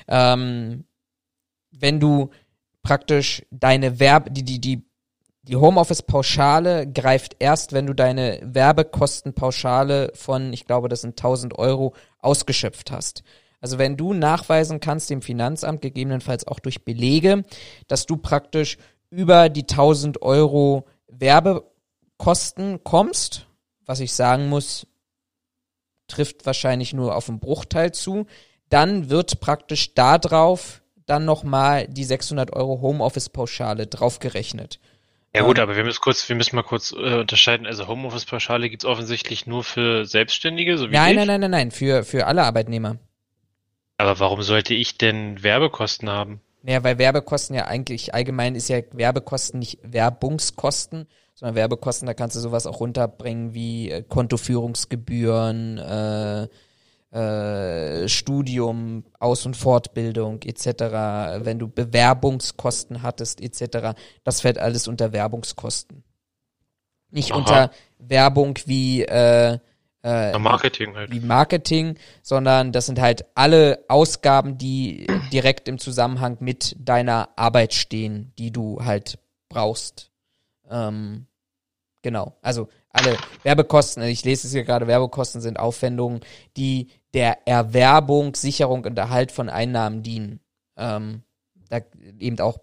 Ähm, 0.08 0.86
wenn 1.72 2.00
du 2.00 2.30
praktisch 2.82 3.44
deine 3.50 4.00
Werbe, 4.00 4.30
die, 4.30 4.44
die, 4.44 4.62
die, 4.62 4.88
die 5.48 5.56
Homeoffice-Pauschale 5.56 6.90
greift 6.90 7.36
erst, 7.38 7.72
wenn 7.72 7.86
du 7.86 7.94
deine 7.94 8.40
Werbekostenpauschale 8.42 10.10
von, 10.14 10.52
ich 10.52 10.66
glaube, 10.66 10.88
das 10.88 11.02
sind 11.02 11.18
1000 11.18 11.58
Euro, 11.58 11.94
ausgeschöpft 12.18 12.90
hast. 12.90 13.22
Also 13.60 13.78
wenn 13.78 13.96
du 13.96 14.12
nachweisen 14.12 14.80
kannst 14.80 15.10
dem 15.10 15.22
Finanzamt, 15.22 15.80
gegebenenfalls 15.82 16.46
auch 16.46 16.58
durch 16.58 16.84
Belege, 16.84 17.44
dass 17.86 18.06
du 18.06 18.16
praktisch 18.16 18.78
über 19.10 19.48
die 19.48 19.62
1000 19.62 20.22
Euro 20.22 20.86
Werbekosten 21.06 22.82
kommst, 22.82 23.46
was 23.84 24.00
ich 24.00 24.12
sagen 24.12 24.48
muss, 24.48 24.86
trifft 26.08 26.46
wahrscheinlich 26.46 26.92
nur 26.92 27.14
auf 27.14 27.28
einen 27.28 27.38
Bruchteil 27.38 27.92
zu, 27.92 28.26
dann 28.68 29.10
wird 29.10 29.38
praktisch 29.40 29.94
darauf 29.94 30.82
dann 31.06 31.24
nochmal 31.24 31.86
die 31.86 32.04
600 32.04 32.52
Euro 32.52 32.80
Homeoffice-Pauschale 32.80 33.86
draufgerechnet. 33.86 34.80
Ja 35.36 35.42
gut, 35.42 35.58
aber 35.58 35.76
wir 35.76 35.84
müssen 35.84 36.00
kurz, 36.00 36.28
wir 36.28 36.36
müssen 36.36 36.56
mal 36.56 36.62
kurz 36.62 36.92
äh, 36.92 37.20
unterscheiden. 37.20 37.66
Also 37.66 37.86
Homeoffice-Pauschale 37.86 38.70
gibt's 38.70 38.86
offensichtlich 38.86 39.46
nur 39.46 39.64
für 39.64 40.06
Selbstständige, 40.06 40.78
so 40.78 40.88
wie 40.88 40.94
Nein, 40.94 41.10
ich. 41.10 41.16
nein, 41.16 41.26
nein, 41.26 41.40
nein, 41.40 41.50
nein, 41.50 41.70
für, 41.70 42.04
für 42.04 42.26
alle 42.26 42.42
Arbeitnehmer. 42.42 42.96
Aber 43.98 44.18
warum 44.18 44.42
sollte 44.42 44.72
ich 44.72 44.96
denn 44.96 45.42
Werbekosten 45.42 46.08
haben? 46.08 46.40
Ja, 46.62 46.82
weil 46.82 46.98
Werbekosten 46.98 47.54
ja 47.54 47.66
eigentlich 47.66 48.14
allgemein 48.14 48.54
ist 48.54 48.68
ja 48.68 48.80
Werbekosten 48.92 49.58
nicht 49.58 49.78
Werbungskosten, 49.82 51.06
sondern 51.34 51.54
Werbekosten, 51.54 52.06
da 52.06 52.14
kannst 52.14 52.34
du 52.34 52.40
sowas 52.40 52.66
auch 52.66 52.80
runterbringen 52.80 53.52
wie 53.52 53.90
äh, 53.90 54.02
Kontoführungsgebühren, 54.02 55.78
äh, 55.78 56.48
äh, 57.10 58.08
Studium, 58.08 59.04
Aus- 59.18 59.46
und 59.46 59.56
Fortbildung 59.56 60.42
etc., 60.42 60.66
wenn 61.44 61.58
du 61.58 61.68
Bewerbungskosten 61.68 63.02
hattest 63.02 63.40
etc., 63.40 63.98
das 64.24 64.40
fällt 64.40 64.58
alles 64.58 64.88
unter 64.88 65.12
Werbungskosten. 65.12 66.04
Nicht 67.10 67.32
Aha. 67.32 67.38
unter 67.38 67.70
Werbung 67.98 68.58
wie 68.66 69.02
äh, 69.02 69.58
äh, 70.06 70.38
Marketing 70.38 70.94
halt. 70.94 71.10
wie 71.10 71.20
Marketing, 71.20 71.98
sondern 72.22 72.72
das 72.72 72.86
sind 72.86 73.00
halt 73.00 73.24
alle 73.34 73.84
Ausgaben, 73.88 74.56
die 74.56 75.06
direkt 75.32 75.68
im 75.68 75.78
Zusammenhang 75.78 76.36
mit 76.40 76.76
deiner 76.78 77.30
Arbeit 77.36 77.74
stehen, 77.74 78.32
die 78.38 78.52
du 78.52 78.84
halt 78.84 79.18
brauchst. 79.48 80.10
Ähm, 80.70 81.26
genau. 82.02 82.36
Also 82.40 82.68
alle 82.96 83.16
Werbekosten, 83.42 84.02
ich 84.04 84.24
lese 84.24 84.46
es 84.46 84.52
hier 84.52 84.64
gerade, 84.64 84.86
Werbekosten 84.86 85.40
sind 85.40 85.58
Aufwendungen, 85.58 86.20
die 86.56 86.88
der 87.14 87.46
Erwerbung, 87.46 88.34
Sicherung 88.34 88.84
und 88.84 88.98
Erhalt 88.98 89.32
von 89.32 89.48
Einnahmen 89.48 90.02
dienen. 90.02 90.40
Ähm, 90.76 91.22
da 91.68 91.80
eben 92.18 92.38
auch 92.40 92.58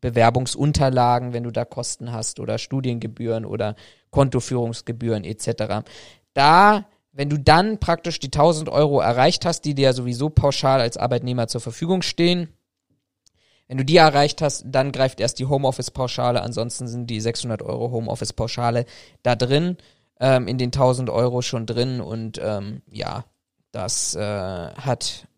Bewerbungsunterlagen, 0.00 1.32
wenn 1.32 1.42
du 1.42 1.50
da 1.50 1.64
Kosten 1.64 2.12
hast 2.12 2.40
oder 2.40 2.58
Studiengebühren 2.58 3.44
oder 3.44 3.74
Kontoführungsgebühren 4.10 5.24
etc. 5.24 5.84
Da, 6.32 6.86
wenn 7.12 7.28
du 7.28 7.38
dann 7.38 7.78
praktisch 7.78 8.18
die 8.18 8.28
1000 8.28 8.68
Euro 8.68 9.00
erreicht 9.00 9.44
hast, 9.44 9.62
die 9.62 9.74
dir 9.74 9.92
sowieso 9.92 10.30
pauschal 10.30 10.80
als 10.80 10.96
Arbeitnehmer 10.96 11.48
zur 11.48 11.60
Verfügung 11.60 12.02
stehen, 12.02 12.48
wenn 13.70 13.78
du 13.78 13.84
die 13.84 13.98
erreicht 13.98 14.42
hast, 14.42 14.64
dann 14.66 14.90
greift 14.90 15.20
erst 15.20 15.38
die 15.38 15.46
Homeoffice-Pauschale, 15.46 16.42
ansonsten 16.42 16.88
sind 16.88 17.06
die 17.06 17.20
600 17.20 17.62
Euro 17.62 17.92
Homeoffice-Pauschale 17.92 18.84
da 19.22 19.36
drin, 19.36 19.76
ähm, 20.18 20.48
in 20.48 20.58
den 20.58 20.72
1000 20.72 21.08
Euro 21.08 21.40
schon 21.40 21.66
drin 21.66 22.00
und 22.00 22.40
ähm, 22.42 22.82
ja, 22.90 23.24
das 23.70 24.16
äh, 24.16 24.20
hat 24.20 25.28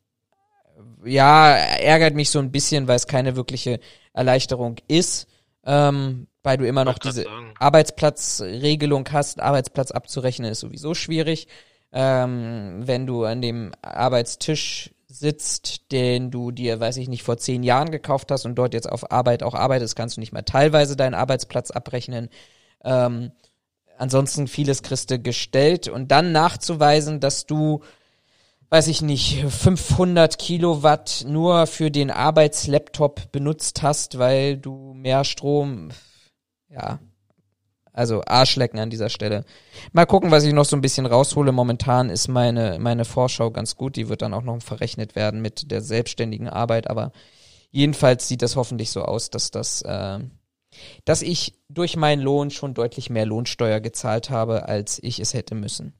ja, 1.05 1.57
ärgert 1.57 2.15
mich 2.15 2.31
so 2.31 2.39
ein 2.39 2.51
bisschen, 2.51 2.89
weil 2.89 2.97
es 2.97 3.07
keine 3.07 3.37
wirkliche 3.37 3.81
Erleichterung 4.15 4.77
ist, 4.89 5.29
ähm, 5.67 6.27
weil 6.43 6.57
du 6.57 6.67
immer 6.67 6.87
noch 6.87 6.99
diese 6.99 7.25
sagen. 7.25 7.53
Arbeitsplatzregelung 7.59 9.07
hast. 9.13 9.43
Arbeitsplatz 9.43 9.91
abzurechnen 9.91 10.51
ist 10.51 10.61
sowieso 10.61 10.95
schwierig. 10.95 11.49
Ähm, 11.93 12.81
wenn 12.87 13.07
du 13.07 13.25
an 13.25 13.43
dem 13.43 13.73
Arbeitstisch 13.83 14.91
sitzt, 15.13 15.93
den 15.93 16.31
du 16.31 16.51
dir, 16.51 16.81
weiß 16.81 16.97
ich 16.97 17.09
nicht, 17.09 17.23
vor 17.23 17.37
zehn 17.37 17.63
Jahren 17.63 17.91
gekauft 17.91 18.31
hast 18.31 18.47
und 18.47 18.55
dort 18.55 18.75
jetzt 18.75 18.91
auf 18.91 19.13
Arbeit 19.13 19.43
auch 19.43 19.55
arbeitest, 19.55 19.95
kannst 19.95 20.17
du 20.17 20.21
nicht 20.21 20.33
mehr 20.33 20.45
teilweise 20.45 20.97
deinen 20.97 21.15
Arbeitsplatz 21.15 21.71
abrechnen. 21.71 22.29
Ähm, 22.85 23.33
ansonsten 23.99 24.49
vieles 24.49 24.83
du 24.83 25.19
gestellt 25.19 25.89
und 25.89 26.11
dann 26.11 26.33
nachzuweisen, 26.33 27.21
dass 27.21 27.47
du 27.47 27.83
weiß 28.71 28.89
ich 28.89 29.03
nicht, 29.03 29.45
500 29.47 30.39
Kilowatt 30.39 31.27
nur 31.29 31.67
für 31.67 31.91
den 31.91 32.11
Arbeitslaptop 32.11 33.31
benutzt 33.31 33.83
hast, 33.83 34.19
weil 34.19 34.57
du 34.57 34.95
mehr 34.95 35.25
Strom, 35.25 35.91
ja, 36.71 36.99
also 37.93 38.23
Arschlecken 38.27 38.79
an 38.79 38.91
dieser 38.91 39.11
Stelle. 39.11 39.45
Mal 39.93 40.07
gucken, 40.07 40.31
was 40.31 40.45
ich 40.45 40.53
noch 40.53 40.65
so 40.65 40.77
ein 40.77 40.81
bisschen 40.81 41.07
raushole. 41.07 41.53
Momentan 41.53 42.09
ist 42.09 42.29
meine, 42.29 42.79
meine 42.81 43.05
Vorschau 43.05 43.51
ganz 43.51 43.77
gut. 43.77 43.97
Die 43.97 44.09
wird 44.09 44.23
dann 44.23 44.35
auch 44.35 44.43
noch 44.43 44.63
verrechnet 44.63 45.15
werden 45.15 45.43
mit 45.43 45.71
der 45.71 45.83
selbstständigen 45.83 46.49
Arbeit. 46.49 46.89
Aber 46.89 47.13
jedenfalls 47.71 48.29
sieht 48.29 48.43
das 48.43 48.57
hoffentlich 48.57 48.91
so 48.91 49.03
aus, 49.03 49.31
dass 49.31 49.51
das, 49.51 49.83
äh, 49.83 50.21
dass 51.05 51.23
ich 51.23 51.55
durch 51.69 51.97
meinen 51.97 52.23
Lohn 52.23 52.51
schon 52.51 52.75
deutlich 52.75 53.11
mehr 53.11 53.27
Lohnsteuer 53.27 53.81
gezahlt 53.81 54.31
habe, 54.31 54.69
als 54.69 54.99
ich 55.03 55.21
es 55.21 55.35
hätte 55.35 55.55
müssen. 55.55 55.95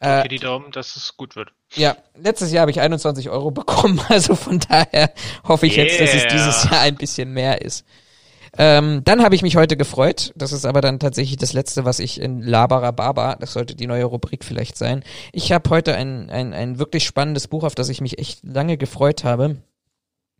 Okay, 0.00 0.26
äh, 0.26 0.28
die 0.28 0.38
Daumen, 0.38 0.70
dass 0.70 0.94
es 0.94 1.16
gut 1.16 1.34
wird. 1.34 1.50
Ja, 1.74 1.96
letztes 2.14 2.52
Jahr 2.52 2.62
habe 2.62 2.70
ich 2.70 2.80
21 2.80 3.30
Euro 3.30 3.50
bekommen, 3.50 4.00
also 4.08 4.36
von 4.36 4.60
daher 4.60 5.12
hoffe 5.42 5.66
ich 5.66 5.76
yeah. 5.76 5.86
jetzt, 5.86 6.00
dass 6.00 6.14
es 6.14 6.26
dieses 6.28 6.64
Jahr 6.70 6.82
ein 6.82 6.94
bisschen 6.94 7.32
mehr 7.32 7.62
ist. 7.62 7.84
Ähm, 8.56 9.02
dann 9.04 9.22
habe 9.22 9.34
ich 9.34 9.42
mich 9.42 9.56
heute 9.56 9.76
gefreut. 9.76 10.32
Das 10.36 10.52
ist 10.52 10.64
aber 10.64 10.80
dann 10.80 10.98
tatsächlich 10.98 11.36
das 11.36 11.52
letzte, 11.52 11.84
was 11.84 11.98
ich 11.98 12.20
in 12.20 12.40
Labara 12.40 12.90
Baba, 12.90 13.36
das 13.36 13.52
sollte 13.52 13.74
die 13.74 13.86
neue 13.86 14.04
Rubrik 14.04 14.44
vielleicht 14.44 14.76
sein. 14.76 15.02
Ich 15.32 15.52
habe 15.52 15.68
heute 15.70 15.94
ein, 15.94 16.30
ein, 16.30 16.52
ein 16.54 16.78
wirklich 16.78 17.04
spannendes 17.04 17.48
Buch, 17.48 17.64
auf 17.64 17.74
das 17.74 17.88
ich 17.88 18.00
mich 18.00 18.18
echt 18.18 18.44
lange 18.44 18.76
gefreut 18.76 19.24
habe, 19.24 19.56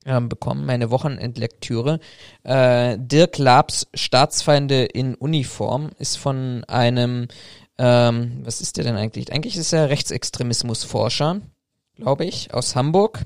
ähm, 0.07 0.29
bekommen, 0.29 0.65
meine 0.65 0.91
Wochenendlektüre. 0.91 2.01
Äh, 2.45 2.97
Dirk 2.99 3.39
Labs 3.39 3.89
Staatsfeinde 3.95 4.85
in 4.85 5.15
Uniform 5.15 5.91
ist 5.99 6.17
von 6.17 6.65
einem 6.65 7.29
ähm, 7.79 8.41
was 8.43 8.61
ist 8.61 8.77
der 8.77 8.85
denn 8.85 8.97
eigentlich? 8.97 9.33
Eigentlich 9.33 9.57
ist 9.57 9.73
er 9.73 9.89
Rechtsextremismusforscher, 9.89 11.41
glaube 11.97 12.25
ich, 12.25 12.53
aus 12.53 12.75
Hamburg. 12.75 13.25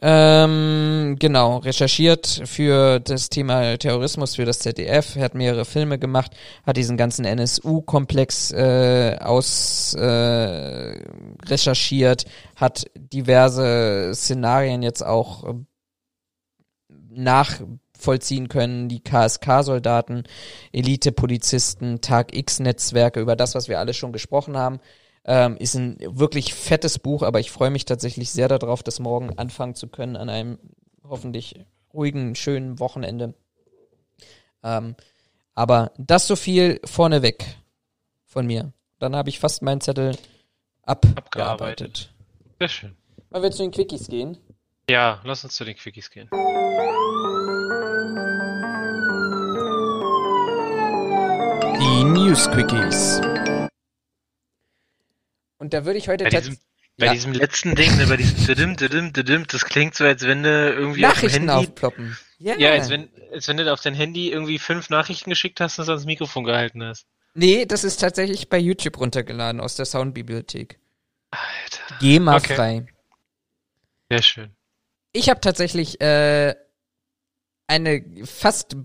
Ähm, 0.00 1.16
genau, 1.18 1.56
recherchiert 1.56 2.42
für 2.44 3.00
das 3.00 3.30
Thema 3.30 3.76
Terrorismus 3.78 4.36
für 4.36 4.44
das 4.44 4.60
ZDF, 4.60 5.16
hat 5.16 5.34
mehrere 5.34 5.64
Filme 5.64 5.98
gemacht, 5.98 6.36
hat 6.64 6.76
diesen 6.76 6.96
ganzen 6.96 7.24
NSU-Komplex 7.24 8.52
äh, 8.52 9.16
aus 9.20 9.94
äh, 9.94 11.02
recherchiert, 11.46 12.26
hat 12.54 12.84
diverse 12.94 14.12
Szenarien 14.14 14.82
jetzt 14.82 15.04
auch 15.04 15.54
nach 17.10 17.60
vollziehen 17.98 18.48
können, 18.48 18.88
die 18.88 19.02
KSK-Soldaten, 19.02 20.22
Elite-Polizisten, 20.72 22.00
Tag-X-Netzwerke, 22.00 23.20
über 23.20 23.34
das, 23.34 23.56
was 23.56 23.68
wir 23.68 23.80
alle 23.80 23.92
schon 23.92 24.12
gesprochen 24.12 24.56
haben. 24.56 24.78
Ähm, 25.30 25.58
ist 25.58 25.74
ein 25.74 25.98
wirklich 26.00 26.54
fettes 26.54 26.98
Buch, 26.98 27.22
aber 27.22 27.38
ich 27.38 27.50
freue 27.50 27.68
mich 27.68 27.84
tatsächlich 27.84 28.30
sehr 28.30 28.48
darauf, 28.48 28.82
das 28.82 28.98
morgen 28.98 29.38
anfangen 29.38 29.74
zu 29.74 29.86
können 29.86 30.16
an 30.16 30.30
einem 30.30 30.58
hoffentlich 31.04 31.66
ruhigen, 31.92 32.34
schönen 32.34 32.78
Wochenende. 32.78 33.34
Ähm, 34.62 34.96
aber 35.54 35.92
das 35.98 36.26
so 36.26 36.34
viel 36.34 36.80
vorneweg 36.82 37.44
von 38.24 38.46
mir. 38.46 38.72
Dann 39.00 39.14
habe 39.14 39.28
ich 39.28 39.38
fast 39.38 39.60
meinen 39.60 39.82
Zettel 39.82 40.16
abgearbeitet. 40.82 41.18
abgearbeitet. 41.18 42.14
Sehr 42.58 42.68
schön. 42.68 42.96
Wollen 43.28 43.42
wir 43.42 43.50
zu 43.50 43.62
den 43.62 43.70
Quickies 43.70 44.08
gehen? 44.08 44.38
Ja, 44.88 45.20
lass 45.24 45.44
uns 45.44 45.54
zu 45.54 45.66
den 45.66 45.76
Quickies 45.76 46.08
gehen. 46.08 46.30
Die 51.80 52.04
News 52.04 52.50
Quickies. 52.50 53.20
Und 55.58 55.74
da 55.74 55.84
würde 55.84 55.98
ich 55.98 56.08
heute 56.08 56.24
bei 56.24 56.30
diesem, 56.30 56.58
bei 56.96 57.06
ja. 57.06 57.12
diesem 57.12 57.32
letzten 57.32 57.74
Ding, 57.74 57.96
ne, 57.96 58.06
bei 58.06 58.16
diesem 58.16 58.46
didim, 58.46 58.76
didim, 58.76 59.12
didim, 59.12 59.46
das 59.46 59.64
klingt 59.64 59.94
so, 59.94 60.04
als 60.04 60.22
wenn 60.22 60.42
du 60.42 60.72
irgendwie 60.72 61.02
Nachrichten 61.02 61.50
auf 61.50 61.56
Handy, 61.56 61.68
aufploppen. 61.68 62.18
Ja, 62.38 62.56
ja 62.56 62.70
als, 62.72 62.88
wenn, 62.88 63.08
als 63.32 63.46
wenn 63.48 63.56
du 63.56 63.72
auf 63.72 63.80
dein 63.80 63.94
Handy 63.94 64.30
irgendwie 64.30 64.58
fünf 64.58 64.90
Nachrichten 64.90 65.30
geschickt 65.30 65.60
hast 65.60 65.78
und 65.78 65.82
es 65.84 65.88
ans 65.88 66.04
Mikrofon 66.06 66.44
gehalten 66.44 66.82
hast. 66.82 67.06
Nee, 67.34 67.66
das 67.66 67.84
ist 67.84 67.98
tatsächlich 68.00 68.48
bei 68.48 68.58
YouTube 68.58 68.98
runtergeladen 68.98 69.60
aus 69.60 69.76
der 69.76 69.84
Soundbibliothek. 69.84 70.78
Alter. 71.30 71.98
GEMA 72.00 72.36
okay. 72.36 72.54
frei. 72.54 72.86
Sehr 74.10 74.22
schön. 74.22 74.56
Ich 75.12 75.28
habe 75.28 75.40
tatsächlich 75.40 76.00
äh, 76.00 76.54
eine 77.66 78.04
fast 78.24 78.84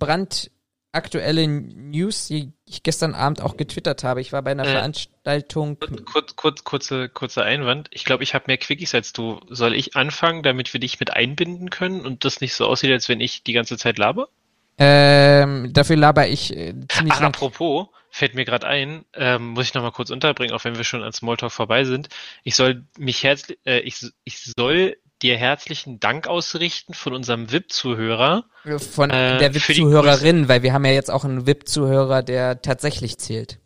brandaktuelle 0.93 1.47
News, 1.47 2.27
die 2.27 2.53
ich 2.65 2.84
gestern 2.84 3.15
Abend 3.15 3.41
auch 3.41 3.58
getwittert 3.58 4.03
habe. 4.03 4.21
Ich 4.21 4.32
war 4.32 4.43
bei 4.43 4.51
einer 4.51 4.65
äh, 4.65 4.71
Veranstaltung. 4.71 5.79
Kurz, 5.79 6.36
kurz, 6.36 6.63
kurze, 6.63 7.10
kurzer 7.10 7.43
Einwand. 7.43 7.89
Ich 7.91 8.06
glaube, 8.06 8.23
ich 8.23 8.36
habe 8.36 8.45
mehr 8.47 8.58
Quickies 8.58 8.93
als 8.93 9.12
du. 9.12 9.41
Soll 9.49 9.73
ich 9.73 9.95
anfangen, 9.95 10.43
damit 10.43 10.71
wir 10.71 10.79
dich 10.79 10.99
mit 10.99 11.12
einbinden 11.12 11.71
können 11.71 12.06
und 12.06 12.25
das 12.25 12.41
nicht 12.41 12.53
so 12.53 12.67
aussieht, 12.67 12.91
als 12.91 13.10
wenn 13.10 13.21
ich 13.21 13.43
die 13.43 13.53
ganze 13.53 13.77
Zeit 13.77 13.97
laber? 13.97 14.29
Ähm, 14.77 15.71
dafür 15.73 15.95
laber 15.95 16.27
ich 16.27 16.56
äh, 16.56 16.73
ziemlich 16.88 17.13
Ach, 17.13 17.21
lang. 17.21 17.29
apropos, 17.29 17.88
fällt 18.10 18.36
mir 18.36 18.45
gerade 18.45 18.67
ein, 18.67 19.06
ähm, 19.13 19.49
muss 19.49 19.65
ich 19.65 19.73
nochmal 19.73 19.91
kurz 19.91 20.12
unterbringen, 20.12 20.53
auch 20.53 20.63
wenn 20.63 20.77
wir 20.77 20.84
schon 20.84 21.03
an 21.03 21.13
Smalltalk 21.13 21.51
vorbei 21.51 21.86
sind. 21.86 22.10
Ich 22.43 22.56
soll 22.56 22.84
mich 22.97 23.23
herzlich, 23.23 23.58
äh, 23.65 23.79
ich, 23.79 24.06
ich 24.23 24.43
soll 24.56 24.97
dir 25.23 25.38
herzlichen 25.38 25.99
Dank 25.99 26.27
ausrichten 26.27 26.93
von 26.93 27.13
unserem 27.13 27.51
VIP-Zuhörer. 27.51 28.45
Von 28.91 29.09
äh, 29.09 29.39
der 29.39 29.53
VIP-Zuhörerin, 29.55 30.47
weil 30.47 30.62
wir 30.62 30.73
haben 30.73 30.86
ja 30.86 30.91
jetzt 30.91 31.09
auch 31.09 31.23
einen 31.23 31.47
VIP-Zuhörer, 31.47 32.21
der 32.21 32.62
tatsächlich 32.62 33.17
zählt. 33.17 33.59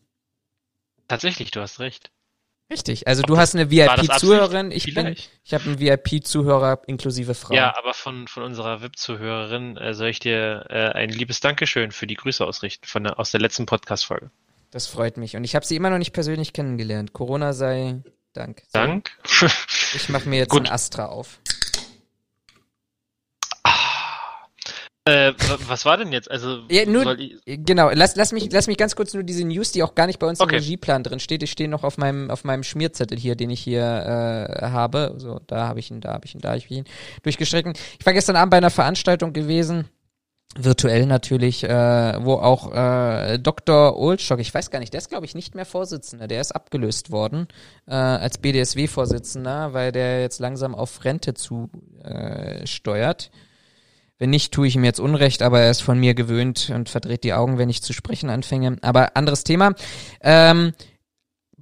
Tatsächlich, 1.07 1.51
du 1.51 1.61
hast 1.61 1.79
recht. 1.79 2.11
Richtig, 2.69 3.07
also 3.07 3.21
Ob 3.21 3.27
du 3.27 3.37
hast 3.37 3.55
eine 3.55 3.71
VIP-Zuhörerin, 3.71 4.71
ich 4.71 4.93
bin, 4.93 5.15
ich 5.43 5.53
habe 5.53 5.63
einen 5.63 5.79
VIP-Zuhörer 5.79 6.81
inklusive 6.85 7.33
Frau. 7.33 7.55
Ja, 7.55 7.77
aber 7.77 7.93
von, 7.93 8.27
von 8.27 8.43
unserer 8.43 8.81
VIP-Zuhörerin 8.81 9.77
äh, 9.77 9.93
soll 9.93 10.09
ich 10.09 10.19
dir 10.19 10.65
äh, 10.69 10.89
ein 10.89 11.09
liebes 11.09 11.39
Dankeschön 11.39 11.91
für 11.91 12.07
die 12.07 12.15
Grüße 12.15 12.45
ausrichten 12.45 12.85
von 12.85 13.05
der, 13.05 13.19
aus 13.19 13.31
der 13.31 13.39
letzten 13.39 13.65
Podcast-Folge. 13.65 14.31
Das 14.71 14.85
freut 14.85 15.15
mich 15.15 15.37
und 15.37 15.45
ich 15.45 15.55
habe 15.55 15.65
sie 15.65 15.77
immer 15.77 15.89
noch 15.89 15.97
nicht 15.97 16.11
persönlich 16.11 16.51
kennengelernt. 16.51 17.13
Corona 17.13 17.53
sei 17.53 18.01
Dank. 18.33 18.63
Dank. 18.73 19.11
Ich 19.95 20.09
mache 20.09 20.27
mir 20.27 20.37
jetzt 20.37 20.49
Gut. 20.49 20.67
ein 20.67 20.71
Astra 20.71 21.05
auf. 21.05 21.39
Äh, 25.05 25.33
was 25.67 25.85
war 25.85 25.95
denn 25.95 26.11
jetzt? 26.11 26.29
Also 26.29 26.63
ja, 26.69 26.85
nur, 26.85 27.15
genau. 27.45 27.89
Lass, 27.93 28.17
lass 28.17 28.33
mich, 28.33 28.51
lass 28.51 28.67
mich 28.67 28.75
ganz 28.75 28.93
kurz 28.93 29.13
nur 29.13 29.23
diese 29.23 29.45
News, 29.45 29.71
die 29.71 29.81
auch 29.81 29.95
gar 29.95 30.05
nicht 30.05 30.19
bei 30.19 30.27
uns 30.27 30.41
okay. 30.41 30.57
im 30.57 30.61
Regieplan 30.61 31.03
drin 31.03 31.21
steht. 31.21 31.41
Die 31.41 31.47
stehen 31.47 31.71
noch 31.71 31.83
auf 31.83 31.97
meinem, 31.97 32.29
auf 32.29 32.43
meinem 32.43 32.63
Schmierzettel 32.63 33.17
hier, 33.17 33.35
den 33.35 33.49
ich 33.49 33.61
hier 33.61 33.83
äh, 33.83 34.65
habe. 34.65 35.15
So, 35.17 35.39
da 35.47 35.67
habe 35.67 35.79
ich 35.79 35.91
ihn, 35.91 36.01
da 36.01 36.11
habe 36.11 36.25
ich 36.25 36.35
ihn, 36.35 36.41
da 36.41 36.49
habe 36.49 36.57
ich 36.57 36.69
ihn 36.69 36.83
durchgestrichen. 37.23 37.73
Ich 37.97 38.05
war 38.05 38.11
gestern 38.11 38.35
Abend 38.35 38.51
bei 38.51 38.57
einer 38.57 38.69
Veranstaltung 38.69 39.31
gewesen 39.31 39.87
virtuell 40.55 41.05
natürlich, 41.05 41.63
äh, 41.63 41.69
wo 42.23 42.33
auch 42.35 42.73
äh, 42.73 43.37
Dr. 43.37 43.97
Oldstock, 43.97 44.39
ich 44.39 44.53
weiß 44.53 44.71
gar 44.71 44.79
nicht, 44.79 44.93
der 44.93 44.99
ist 44.99 45.09
glaube 45.09 45.25
ich 45.25 45.35
nicht 45.35 45.55
mehr 45.55 45.65
Vorsitzender, 45.65 46.27
der 46.27 46.41
ist 46.41 46.51
abgelöst 46.53 47.11
worden 47.11 47.47
äh, 47.85 47.93
als 47.93 48.37
BDSW-Vorsitzender, 48.39 49.73
weil 49.73 49.91
der 49.91 50.21
jetzt 50.21 50.39
langsam 50.39 50.73
auf 50.73 51.03
Rente 51.03 51.33
zu 51.33 51.69
äh, 52.03 52.65
steuert. 52.65 53.29
Wenn 54.19 54.31
nicht, 54.31 54.51
tue 54.51 54.67
ich 54.67 54.75
ihm 54.75 54.83
jetzt 54.83 54.99
Unrecht, 54.99 55.43
aber 55.43 55.59
er 55.59 55.69
ist 55.69 55.81
von 55.81 55.99
mir 55.99 56.15
gewöhnt 56.15 56.71
und 56.73 56.89
verdreht 56.89 57.23
die 57.23 57.33
Augen, 57.33 57.59
wenn 57.59 57.69
ich 57.69 57.83
zu 57.83 57.93
sprechen 57.93 58.31
anfange. 58.31 58.77
Aber 58.81 59.15
anderes 59.15 59.43
Thema. 59.43 59.75
Ähm, 60.21 60.73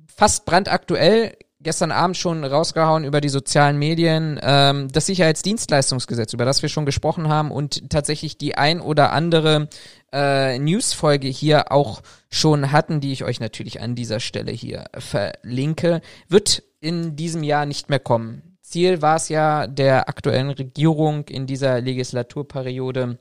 fast 0.07 0.45
brandaktuell 0.45 1.35
gestern 1.65 1.91
Abend 1.91 2.15
schon 2.15 2.45
rausgehauen 2.45 3.03
über 3.03 3.19
die 3.19 3.29
sozialen 3.29 3.77
Medien, 3.77 4.39
ähm, 4.41 4.87
das 4.89 5.07
Sicherheitsdienstleistungsgesetz, 5.07 6.31
über 6.31 6.45
das 6.45 6.61
wir 6.61 6.69
schon 6.69 6.85
gesprochen 6.85 7.27
haben 7.27 7.51
und 7.51 7.89
tatsächlich 7.89 8.37
die 8.37 8.55
ein 8.55 8.79
oder 8.79 9.11
andere 9.11 9.67
äh, 10.13 10.57
Newsfolge 10.59 11.27
hier 11.27 11.71
auch 11.71 12.01
schon 12.29 12.71
hatten, 12.71 13.01
die 13.01 13.11
ich 13.11 13.23
euch 13.25 13.39
natürlich 13.39 13.81
an 13.81 13.95
dieser 13.95 14.21
Stelle 14.21 14.51
hier 14.51 14.85
verlinke, 14.97 16.01
wird 16.29 16.63
in 16.79 17.15
diesem 17.15 17.43
Jahr 17.43 17.65
nicht 17.65 17.89
mehr 17.89 17.99
kommen. 17.99 18.57
Ziel 18.61 19.01
war 19.01 19.17
es 19.17 19.29
ja 19.29 19.67
der 19.67 20.07
aktuellen 20.07 20.51
Regierung 20.51 21.27
in 21.27 21.47
dieser 21.47 21.81
Legislaturperiode, 21.81 23.17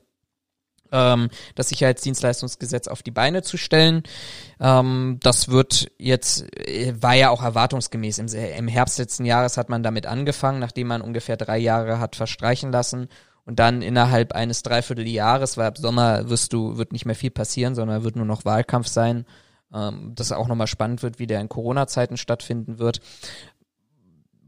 ähm, 0.91 1.29
das 1.55 1.69
Sicherheitsdienstleistungsgesetz 1.69 2.87
auf 2.87 3.03
die 3.03 3.11
Beine 3.11 3.41
zu 3.41 3.57
stellen. 3.57 4.03
Ähm, 4.59 5.19
das 5.21 5.49
wird 5.49 5.91
jetzt, 5.97 6.45
äh, 6.57 6.93
war 6.99 7.13
ja 7.13 7.29
auch 7.29 7.43
erwartungsgemäß. 7.43 8.19
Im, 8.19 8.27
Im 8.27 8.67
Herbst 8.67 8.99
letzten 8.99 9.25
Jahres 9.25 9.57
hat 9.57 9.69
man 9.69 9.83
damit 9.83 10.05
angefangen, 10.05 10.59
nachdem 10.59 10.87
man 10.87 11.01
ungefähr 11.01 11.37
drei 11.37 11.57
Jahre 11.57 11.99
hat 11.99 12.15
verstreichen 12.15 12.71
lassen. 12.71 13.09
Und 13.45 13.59
dann 13.59 13.83
innerhalb 13.83 14.33
eines 14.33 14.63
Dreivierteljahres, 14.63 15.55
weil 15.55 15.67
ab 15.67 15.77
Sommer 15.77 16.29
wirst 16.29 16.51
du, 16.51 16.77
wird 16.77 16.91
nicht 16.91 17.05
mehr 17.05 17.15
viel 17.15 17.29
passieren, 17.29 17.75
sondern 17.75 18.03
wird 18.03 18.15
nur 18.15 18.25
noch 18.25 18.43
Wahlkampf 18.43 18.87
sein. 18.87 19.25
Ähm, 19.73 20.13
das 20.15 20.31
auch 20.31 20.47
nochmal 20.47 20.67
spannend 20.67 21.03
wird, 21.03 21.19
wie 21.19 21.27
der 21.27 21.41
in 21.41 21.49
Corona-Zeiten 21.49 22.17
stattfinden 22.17 22.79
wird. 22.79 23.01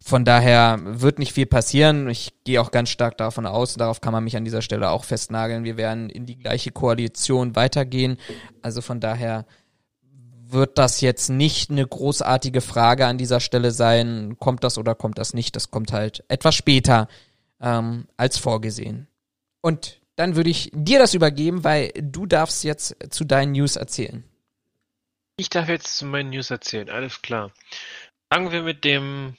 Von 0.07 0.23
daher 0.23 0.79
wird 0.81 1.19
nicht 1.19 1.33
viel 1.33 1.47
passieren. 1.47 2.09
Ich 2.09 2.31
gehe 2.45 2.61
auch 2.61 2.71
ganz 2.71 2.87
stark 2.87 3.17
davon 3.17 3.45
aus, 3.45 3.73
darauf 3.73 3.99
kann 3.99 4.13
man 4.13 4.23
mich 4.23 4.37
an 4.37 4.45
dieser 4.45 4.61
Stelle 4.61 4.89
auch 4.89 5.03
festnageln. 5.03 5.65
Wir 5.65 5.75
werden 5.75 6.09
in 6.09 6.25
die 6.25 6.37
gleiche 6.37 6.71
Koalition 6.71 7.57
weitergehen. 7.57 8.17
Also 8.61 8.79
von 8.79 9.01
daher 9.01 9.45
wird 10.45 10.77
das 10.77 11.01
jetzt 11.01 11.27
nicht 11.27 11.71
eine 11.71 11.85
großartige 11.85 12.61
Frage 12.61 13.05
an 13.05 13.17
dieser 13.17 13.41
Stelle 13.41 13.71
sein. 13.71 14.37
Kommt 14.39 14.63
das 14.63 14.77
oder 14.77 14.95
kommt 14.95 15.17
das 15.17 15.33
nicht? 15.33 15.57
Das 15.57 15.71
kommt 15.71 15.91
halt 15.91 16.23
etwas 16.29 16.55
später 16.55 17.09
ähm, 17.59 18.07
als 18.15 18.37
vorgesehen. 18.37 19.09
Und 19.59 19.99
dann 20.15 20.37
würde 20.37 20.51
ich 20.51 20.71
dir 20.73 20.99
das 20.99 21.15
übergeben, 21.15 21.65
weil 21.65 21.91
du 22.01 22.25
darfst 22.25 22.63
jetzt 22.63 22.95
zu 23.09 23.25
deinen 23.25 23.51
News 23.51 23.75
erzählen. 23.75 24.23
Ich 25.35 25.49
darf 25.49 25.67
jetzt 25.67 25.97
zu 25.97 26.05
meinen 26.05 26.29
News 26.29 26.49
erzählen, 26.49 26.89
alles 26.89 27.21
klar. 27.21 27.51
Fangen 28.31 28.53
wir 28.53 28.63
mit 28.63 28.85
dem 28.85 29.35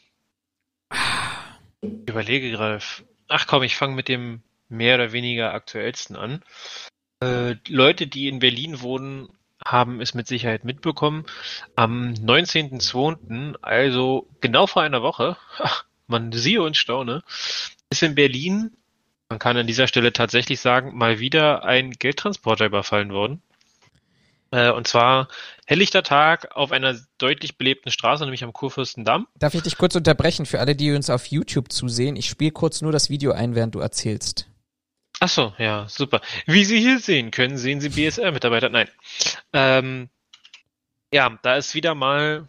ich 1.80 2.08
überlege 2.08 2.50
gerade. 2.50 2.80
Ach 3.28 3.46
komm, 3.46 3.62
ich 3.62 3.76
fange 3.76 3.94
mit 3.94 4.08
dem 4.08 4.42
mehr 4.68 4.94
oder 4.96 5.12
weniger 5.12 5.52
aktuellsten 5.52 6.16
an. 6.16 6.42
Äh, 7.20 7.56
Leute, 7.68 8.06
die 8.06 8.28
in 8.28 8.38
Berlin 8.38 8.80
wohnen, 8.80 9.28
haben 9.64 10.00
es 10.00 10.14
mit 10.14 10.26
Sicherheit 10.26 10.64
mitbekommen. 10.64 11.24
Am 11.76 12.12
19.02., 12.12 13.56
also 13.60 14.28
genau 14.40 14.66
vor 14.66 14.82
einer 14.82 15.02
Woche, 15.02 15.36
man 16.06 16.32
siehe 16.32 16.62
und 16.62 16.76
staune, 16.76 17.22
ist 17.90 18.02
in 18.02 18.14
Berlin, 18.14 18.76
man 19.28 19.38
kann 19.38 19.56
an 19.56 19.66
dieser 19.66 19.88
Stelle 19.88 20.12
tatsächlich 20.12 20.60
sagen, 20.60 20.96
mal 20.96 21.18
wieder 21.18 21.64
ein 21.64 21.90
Geldtransporter 21.90 22.66
überfallen 22.66 23.12
worden. 23.12 23.42
Äh, 24.50 24.70
und 24.70 24.88
zwar 24.88 25.28
helllichter 25.66 26.02
Tag 26.02 26.56
auf 26.56 26.72
einer 26.72 26.96
deutlich 27.18 27.58
belebten 27.58 27.90
Straße, 27.90 28.24
nämlich 28.24 28.44
am 28.44 28.52
Kurfürstendamm. 28.52 29.28
Darf 29.38 29.54
ich 29.54 29.62
dich 29.62 29.76
kurz 29.76 29.94
unterbrechen 29.94 30.46
für 30.46 30.60
alle, 30.60 30.74
die 30.74 30.92
uns 30.92 31.10
auf 31.10 31.26
YouTube 31.26 31.70
zusehen? 31.70 32.16
Ich 32.16 32.28
spiele 32.28 32.52
kurz 32.52 32.80
nur 32.80 32.92
das 32.92 33.10
Video 33.10 33.32
ein, 33.32 33.54
während 33.54 33.74
du 33.74 33.80
erzählst. 33.80 34.48
Ach 35.20 35.28
so, 35.28 35.52
ja, 35.58 35.86
super. 35.88 36.20
Wie 36.46 36.64
Sie 36.64 36.78
hier 36.78 37.00
sehen 37.00 37.30
können, 37.30 37.58
sehen 37.58 37.80
Sie 37.80 37.88
BSR-Mitarbeiter. 37.88 38.68
Nein. 38.68 38.88
Ähm, 39.52 40.08
ja, 41.12 41.38
da 41.42 41.56
ist 41.56 41.74
wieder 41.74 41.94
mal, 41.94 42.46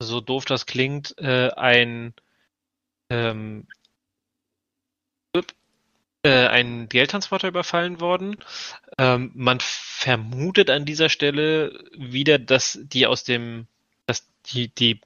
so 0.00 0.20
doof 0.20 0.44
das 0.44 0.66
klingt, 0.66 1.16
äh, 1.18 1.50
ein 1.50 2.14
ähm, 3.10 3.66
äh, 3.68 3.77
ein 6.26 6.88
Geldtransporter 6.88 7.48
überfallen 7.48 8.00
worden. 8.00 8.36
Ähm, 8.98 9.30
man 9.34 9.58
vermutet 9.60 10.70
an 10.70 10.84
dieser 10.84 11.08
Stelle 11.08 11.78
wieder, 11.96 12.38
dass 12.38 12.78
die 12.82 13.06
aus 13.06 13.24
dem, 13.24 13.66
dass 14.06 14.26
die, 14.46 14.68
die 14.68 15.00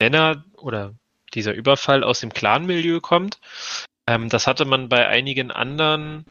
Männer 0.00 0.44
oder 0.56 0.94
dieser 1.34 1.52
Überfall 1.54 2.02
aus 2.02 2.20
dem 2.20 2.32
Clan-Milieu 2.32 3.00
kommt. 3.00 3.38
Ähm, 4.06 4.28
das 4.28 4.46
hatte 4.46 4.64
man 4.64 4.88
bei 4.88 5.06
einigen 5.06 5.50
anderen 5.50 6.24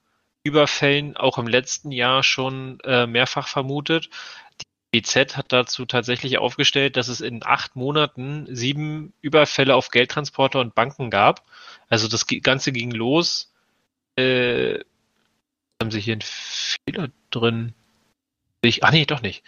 Überfällen 0.43 1.15
auch 1.17 1.37
im 1.37 1.47
letzten 1.47 1.91
Jahr 1.91 2.23
schon 2.23 2.79
äh, 2.81 3.05
mehrfach 3.05 3.47
vermutet. 3.47 4.09
Die 4.61 4.99
BZ 4.99 5.37
hat 5.37 5.51
dazu 5.51 5.85
tatsächlich 5.85 6.37
aufgestellt, 6.37 6.97
dass 6.97 7.07
es 7.07 7.21
in 7.21 7.45
acht 7.45 7.75
Monaten 7.75 8.47
sieben 8.49 9.13
Überfälle 9.21 9.75
auf 9.75 9.89
Geldtransporter 9.89 10.59
und 10.59 10.75
Banken 10.75 11.09
gab. 11.09 11.43
Also 11.89 12.07
das 12.07 12.25
Ganze 12.27 12.71
ging 12.71 12.91
los 12.91 13.53
äh, 14.17 14.79
haben 15.81 15.91
sie 15.91 15.99
hier 15.99 16.13
einen 16.13 16.21
Fehler 16.21 17.09
drin? 17.29 17.73
Ich, 18.61 18.83
ach 18.83 18.91
nee, 18.91 19.05
doch 19.05 19.21
nicht. 19.21 19.43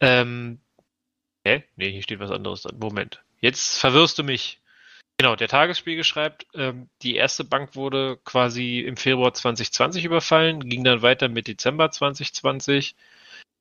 Ähm, 0.00 0.58
hä? 1.46 1.64
Nee, 1.76 1.92
hier 1.92 2.02
steht 2.02 2.18
was 2.18 2.30
anderes 2.30 2.62
drin. 2.62 2.78
Moment. 2.78 3.22
Jetzt 3.40 3.78
verwirrst 3.78 4.18
du 4.18 4.24
mich. 4.24 4.60
Genau, 5.18 5.34
der 5.34 5.48
Tagesspiegel 5.48 6.04
schreibt, 6.04 6.46
ähm, 6.54 6.90
die 7.02 7.16
erste 7.16 7.44
Bank 7.44 7.74
wurde 7.74 8.18
quasi 8.24 8.80
im 8.80 8.98
Februar 8.98 9.32
2020 9.32 10.04
überfallen, 10.04 10.68
ging 10.68 10.84
dann 10.84 11.00
weiter 11.00 11.28
mit 11.28 11.46
Dezember 11.46 11.90
2020. 11.90 12.96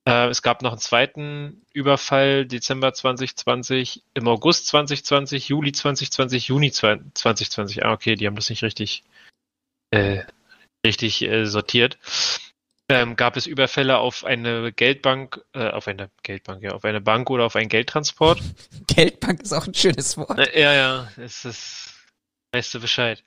Äh, 0.05 0.27
es 0.27 0.41
gab 0.41 0.61
noch 0.61 0.71
einen 0.71 0.81
zweiten 0.81 1.65
Überfall, 1.71 2.45
Dezember 2.45 2.93
2020, 2.93 4.03
im 4.13 4.27
August 4.27 4.67
2020, 4.67 5.47
Juli 5.47 5.71
2020, 5.71 6.47
Juni 6.49 6.71
2020. 6.71 7.85
Ah, 7.85 7.93
okay, 7.93 8.15
die 8.15 8.27
haben 8.27 8.35
das 8.35 8.49
nicht 8.49 8.63
richtig 8.63 9.03
äh, 9.91 10.23
richtig 10.85 11.21
äh, 11.23 11.45
sortiert, 11.45 11.97
ähm, 12.87 13.15
gab 13.15 13.35
es 13.35 13.47
Überfälle 13.47 13.97
auf 13.97 14.23
eine 14.23 14.71
Geldbank, 14.71 15.43
äh, 15.53 15.69
auf 15.69 15.87
eine 15.87 16.09
Geldbank, 16.23 16.63
ja, 16.63 16.71
auf 16.71 16.85
eine 16.85 17.01
Bank 17.01 17.29
oder 17.29 17.45
auf 17.45 17.55
einen 17.55 17.69
Geldtransport. 17.69 18.39
Geldbank 18.87 19.41
ist 19.41 19.53
auch 19.53 19.67
ein 19.67 19.73
schönes 19.73 20.17
Wort. 20.17 20.37
Äh, 20.37 20.61
ja, 20.61 20.73
ja, 20.73 21.11
es 21.17 21.45
ist, 21.45 21.93
weißt 22.53 22.75
du 22.75 22.79
Bescheid. 22.79 23.23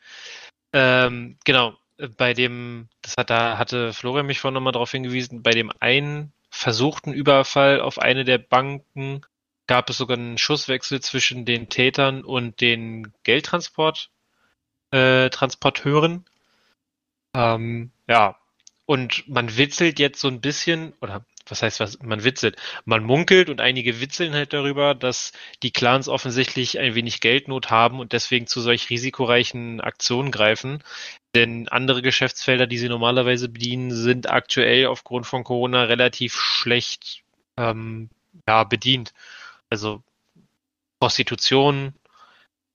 Ähm, 0.73 1.37
genau, 1.44 1.77
bei 2.16 2.35
dem, 2.35 2.88
das 3.03 3.16
hat, 3.16 3.31
da 3.31 3.59
hatte 3.59 3.92
Florian 3.92 4.27
mich 4.27 4.40
vorhin 4.40 4.55
nochmal 4.55 4.73
darauf 4.73 4.92
hingewiesen, 4.92 5.42
bei 5.42 5.51
dem 5.51 5.73
einen 5.81 6.33
versuchten 6.51 7.12
Überfall 7.12 7.81
auf 7.81 7.99
eine 7.99 8.25
der 8.25 8.38
Banken 8.38 9.23
gab 9.66 9.90
es 9.90 9.99
sogar 9.99 10.16
einen 10.16 10.38
Schusswechsel 10.38 11.01
zwischen 11.01 11.44
den 11.44 11.68
Tätern 11.68 12.25
und 12.25 12.61
den 12.61 13.12
Geldtransport, 13.23 14.11
äh, 14.90 15.29
Transporteuren. 15.31 16.25
Ähm, 17.38 17.92
ja, 18.09 18.37
und 18.85 19.29
man 19.29 19.57
witzelt 19.57 20.01
jetzt 20.01 20.20
so 20.20 20.27
ein 20.27 20.40
bisschen, 20.40 20.92
oder 21.01 21.24
was 21.46 21.62
heißt 21.62 21.79
was, 21.79 22.03
man 22.03 22.24
witzelt, 22.24 22.57
man 22.85 23.05
munkelt 23.05 23.48
und 23.48 23.61
einige 23.61 24.01
witzeln 24.01 24.35
halt 24.35 24.53
darüber, 24.53 24.94
dass 24.94 25.33
die 25.62 25.70
Clans 25.70 26.09
offensichtlich 26.09 26.81
ein 26.81 26.96
wenig 26.96 27.20
Geldnot 27.20 27.70
haben 27.70 28.01
und 28.01 28.12
deswegen 28.12 28.48
zu 28.48 28.61
solch 28.61 28.90
risikoreichen 28.90 29.81
Aktionen 29.81 30.33
greifen. 30.33 30.83
Denn 31.35 31.68
andere 31.68 32.03
Geschäftsfelder, 32.03 32.66
die 32.66 32.79
sie 32.79 32.88
normalerweise 32.88 33.48
bedienen, 33.48 33.92
sind 33.92 34.29
aktuell 34.29 34.87
aufgrund 34.87 35.27
von 35.27 35.44
Corona 35.44 35.85
relativ 35.85 36.35
schlecht 36.35 37.22
ähm, 37.57 38.11
ja, 38.48 38.64
bedient. 38.64 39.14
Also 39.70 40.03
Prostitution, 40.98 41.94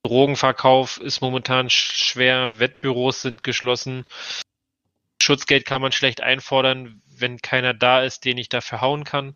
Drogenverkauf 0.03 0.99
ist 0.99 1.21
momentan 1.21 1.69
schwer, 1.69 2.53
Wettbüros 2.57 3.21
sind 3.21 3.43
geschlossen. 3.43 4.05
Schutzgeld 5.21 5.65
kann 5.65 5.81
man 5.81 5.91
schlecht 5.91 6.21
einfordern, 6.21 7.01
wenn 7.17 7.41
keiner 7.41 7.73
da 7.73 8.01
ist, 8.01 8.25
den 8.25 8.37
ich 8.37 8.49
dafür 8.49 8.81
hauen 8.81 9.03
kann. 9.03 9.35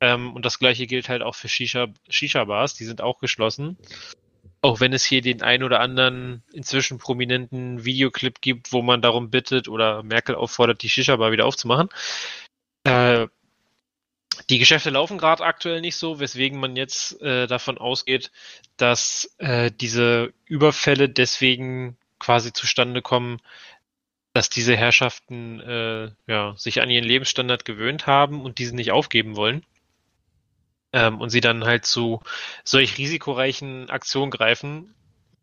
Ähm, 0.00 0.32
und 0.34 0.44
das 0.44 0.58
gleiche 0.58 0.86
gilt 0.86 1.08
halt 1.08 1.22
auch 1.22 1.34
für 1.34 1.48
Shisha, 1.48 1.88
Shisha-Bars, 2.08 2.74
die 2.74 2.84
sind 2.84 3.00
auch 3.00 3.18
geschlossen. 3.18 3.76
Auch 4.60 4.80
wenn 4.80 4.92
es 4.92 5.04
hier 5.04 5.20
den 5.20 5.42
ein 5.42 5.62
oder 5.62 5.80
anderen 5.80 6.42
inzwischen 6.52 6.98
prominenten 6.98 7.84
Videoclip 7.84 8.40
gibt, 8.40 8.72
wo 8.72 8.82
man 8.82 9.02
darum 9.02 9.30
bittet 9.30 9.68
oder 9.68 10.02
Merkel 10.02 10.34
auffordert, 10.34 10.82
die 10.82 10.88
Shisha-Bar 10.88 11.32
wieder 11.32 11.46
aufzumachen. 11.46 11.88
Äh, 12.84 13.26
die 14.50 14.58
Geschäfte 14.58 14.90
laufen 14.90 15.18
gerade 15.18 15.44
aktuell 15.44 15.80
nicht 15.80 15.96
so, 15.96 16.20
weswegen 16.20 16.58
man 16.58 16.76
jetzt 16.76 17.20
äh, 17.22 17.46
davon 17.46 17.78
ausgeht, 17.78 18.30
dass 18.76 19.34
äh, 19.38 19.70
diese 19.70 20.32
Überfälle 20.44 21.08
deswegen 21.08 21.96
quasi 22.18 22.52
zustande 22.52 23.02
kommen, 23.02 23.40
dass 24.34 24.50
diese 24.50 24.76
Herrschaften 24.76 25.60
äh, 25.60 26.10
ja, 26.26 26.54
sich 26.56 26.82
an 26.82 26.90
ihren 26.90 27.04
Lebensstandard 27.04 27.64
gewöhnt 27.64 28.06
haben 28.06 28.42
und 28.42 28.58
diesen 28.58 28.76
nicht 28.76 28.90
aufgeben 28.92 29.36
wollen. 29.36 29.64
Ähm, 30.92 31.20
und 31.20 31.30
sie 31.30 31.40
dann 31.40 31.64
halt 31.64 31.86
zu 31.86 32.20
solch 32.62 32.98
risikoreichen 32.98 33.88
Aktionen 33.90 34.30
greifen, 34.30 34.94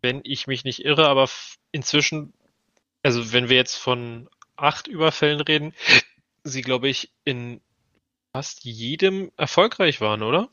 wenn 0.01 0.21
ich 0.23 0.45
mich 0.47 0.63
nicht 0.63 0.86
irre, 0.86 1.08
aber 1.08 1.30
inzwischen, 1.71 2.34
also 3.01 3.34
wenn 3.34 3.49
wir 3.49 3.56
jetzt 3.58 3.75
von 3.75 4.30
acht 4.56 4.88
Überfällen 4.88 5.41
reden, 5.41 5.73
sie, 6.43 6.62
glaube 6.62 6.88
ich, 6.89 7.12
in 7.23 7.62
fast 8.34 8.63
jedem 8.63 9.32
erfolgreich 9.38 9.99
waren, 10.01 10.23
oder? 10.23 10.49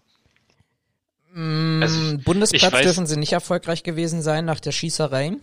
Mm, 1.32 1.82
Also, 1.82 2.18
Bundesplatz 2.18 2.74
weiß- 2.74 2.82
dürfen 2.82 3.06
sie 3.06 3.16
nicht 3.18 3.32
erfolgreich 3.32 3.82
gewesen 3.82 4.22
sein 4.22 4.44
nach 4.44 4.60
der 4.60 4.72
Schießerei. 4.72 5.36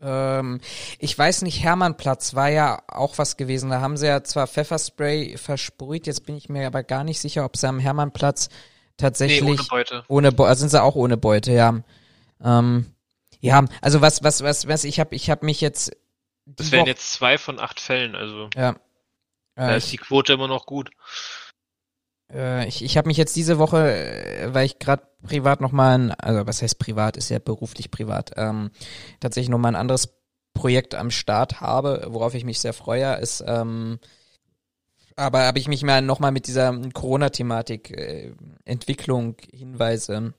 Ähm, 0.00 0.60
ich 0.98 1.18
weiß 1.18 1.42
nicht, 1.42 1.62
Hermannplatz 1.62 2.34
war 2.34 2.48
ja 2.48 2.82
auch 2.88 3.18
was 3.18 3.36
gewesen. 3.36 3.70
Da 3.70 3.80
haben 3.80 3.96
sie 3.96 4.06
ja 4.06 4.22
zwar 4.22 4.46
Pfefferspray 4.46 5.36
versprüht, 5.38 6.06
jetzt 6.06 6.24
bin 6.26 6.36
ich 6.36 6.48
mir 6.48 6.66
aber 6.66 6.82
gar 6.84 7.04
nicht 7.04 7.20
sicher, 7.20 7.44
ob 7.44 7.56
sie 7.56 7.68
am 7.68 7.78
Hermannplatz 7.80 8.48
Nee, 8.48 8.54
tatsächlich 8.96 9.60
ohne 9.60 9.68
Beute. 9.68 10.04
ohne 10.08 10.32
Beute, 10.32 10.48
also 10.50 10.60
sind 10.60 10.70
sie 10.70 10.82
auch 10.82 10.94
ohne 10.96 11.16
Beute, 11.16 11.52
ja. 11.52 11.82
Ähm, 12.42 12.86
ja, 13.40 13.64
also 13.80 14.00
was, 14.00 14.22
was, 14.22 14.42
was, 14.42 14.66
was, 14.68 14.84
ich 14.84 14.98
habe 15.00 15.14
ich 15.14 15.30
hab 15.30 15.42
mich 15.42 15.60
jetzt. 15.60 15.92
Das 16.46 16.72
wären 16.72 16.86
jetzt 16.86 17.12
zwei 17.12 17.38
von 17.38 17.58
acht 17.60 17.78
Fällen, 17.80 18.14
also 18.16 18.48
Ja. 18.56 18.76
da 19.54 19.74
Äh, 19.74 19.76
ist 19.78 19.92
die 19.92 19.98
Quote 19.98 20.32
immer 20.32 20.48
noch 20.48 20.66
gut. 20.66 20.90
Äh, 22.32 22.66
ich 22.68 22.84
ich 22.84 22.96
habe 22.96 23.08
mich 23.08 23.16
jetzt 23.16 23.36
diese 23.36 23.58
Woche, 23.58 23.92
äh, 23.92 24.54
weil 24.54 24.66
ich 24.66 24.78
gerade 24.78 25.02
privat 25.26 25.60
nochmal 25.60 26.12
also 26.18 26.46
was 26.46 26.62
heißt 26.62 26.78
privat, 26.78 27.16
ist 27.16 27.28
ja 27.28 27.38
beruflich 27.38 27.90
privat, 27.90 28.32
ähm, 28.36 28.70
tatsächlich 29.20 29.50
nochmal 29.50 29.72
ein 29.72 29.80
anderes 29.80 30.14
Projekt 30.54 30.94
am 30.94 31.10
Start 31.10 31.60
habe, 31.60 32.06
worauf 32.10 32.34
ich 32.34 32.44
mich 32.44 32.60
sehr 32.60 32.72
freue, 32.72 33.14
ist, 33.16 33.44
ähm, 33.46 33.98
aber 35.16 35.46
habe 35.46 35.58
ich 35.58 35.68
mich 35.68 35.82
mal 35.82 36.02
nochmal 36.02 36.30
mit 36.32 36.46
dieser 36.46 36.72
Corona-Thematik, 36.92 37.90
äh, 37.90 38.32
Entwicklung, 38.64 39.36
Hinweise 39.52 40.34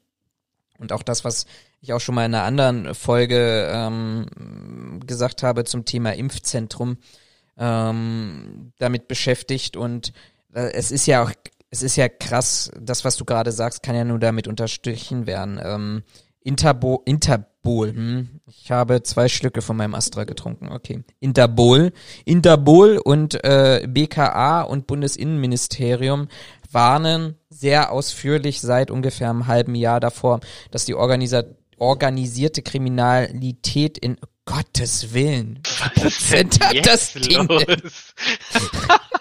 und 0.77 0.93
auch 0.93 1.03
das, 1.03 1.25
was 1.25 1.45
ich 1.81 1.93
auch 1.93 1.99
schon 1.99 2.15
mal 2.15 2.25
in 2.25 2.33
einer 2.33 2.43
anderen 2.43 2.93
Folge 2.95 3.69
ähm, 3.71 4.99
gesagt 5.05 5.43
habe 5.43 5.65
zum 5.65 5.85
Thema 5.85 6.13
Impfzentrum, 6.15 6.97
ähm, 7.57 8.73
damit 8.77 9.07
beschäftigt 9.07 9.75
und 9.77 10.13
äh, 10.53 10.71
es 10.71 10.91
ist 10.91 11.05
ja 11.05 11.23
auch, 11.23 11.31
es 11.71 11.83
ist 11.83 11.95
ja 11.95 12.09
krass, 12.09 12.71
das, 12.79 13.05
was 13.05 13.17
du 13.17 13.25
gerade 13.25 13.51
sagst, 13.51 13.83
kann 13.83 13.95
ja 13.95 14.03
nur 14.03 14.19
damit 14.19 14.47
unterstrichen 14.47 15.27
werden. 15.27 15.59
Ähm, 15.63 16.03
Interbo, 16.41 17.01
Interbol, 17.05 17.93
hm? 17.93 18.41
ich 18.47 18.71
habe 18.71 19.03
zwei 19.03 19.27
Schlücke 19.27 19.61
von 19.61 19.77
meinem 19.77 19.93
Astra 19.93 20.23
getrunken, 20.23 20.71
okay. 20.71 21.03
Interbol, 21.19 21.91
Interbol 22.25 22.97
und 22.97 23.43
äh, 23.43 23.85
BKA 23.87 24.61
und 24.61 24.87
Bundesinnenministerium 24.87 26.27
warnen 26.71 27.35
sehr 27.49 27.91
ausführlich 27.91 28.61
seit 28.61 28.89
ungefähr 28.89 29.29
einem 29.29 29.47
halben 29.47 29.75
Jahr 29.75 29.99
davor, 29.99 30.39
dass 30.71 30.85
die 30.85 30.95
Organisa 30.95 31.43
organisierte 31.77 32.61
Kriminalität 32.61 33.97
in 33.97 34.17
Gottes 34.45 35.13
Willen, 35.13 35.59
Was 35.95 36.03
ist 36.03 36.31
denn 36.33 36.49
hat 36.61 36.85
das 36.85 37.13
Ding 37.13 37.47
denn? 37.47 37.79
los? 37.81 38.13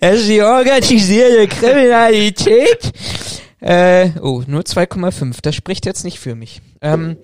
Es 0.00 0.20
ist 0.20 0.28
die 0.28 0.42
organisierte 0.42 1.48
Kriminalität. 1.48 2.92
Äh, 3.60 4.10
oh, 4.20 4.42
nur 4.46 4.62
2,5. 4.62 5.38
Das 5.42 5.54
spricht 5.54 5.86
jetzt 5.86 6.04
nicht 6.04 6.18
für 6.20 6.34
mich. 6.34 6.60
Ähm, 6.80 7.16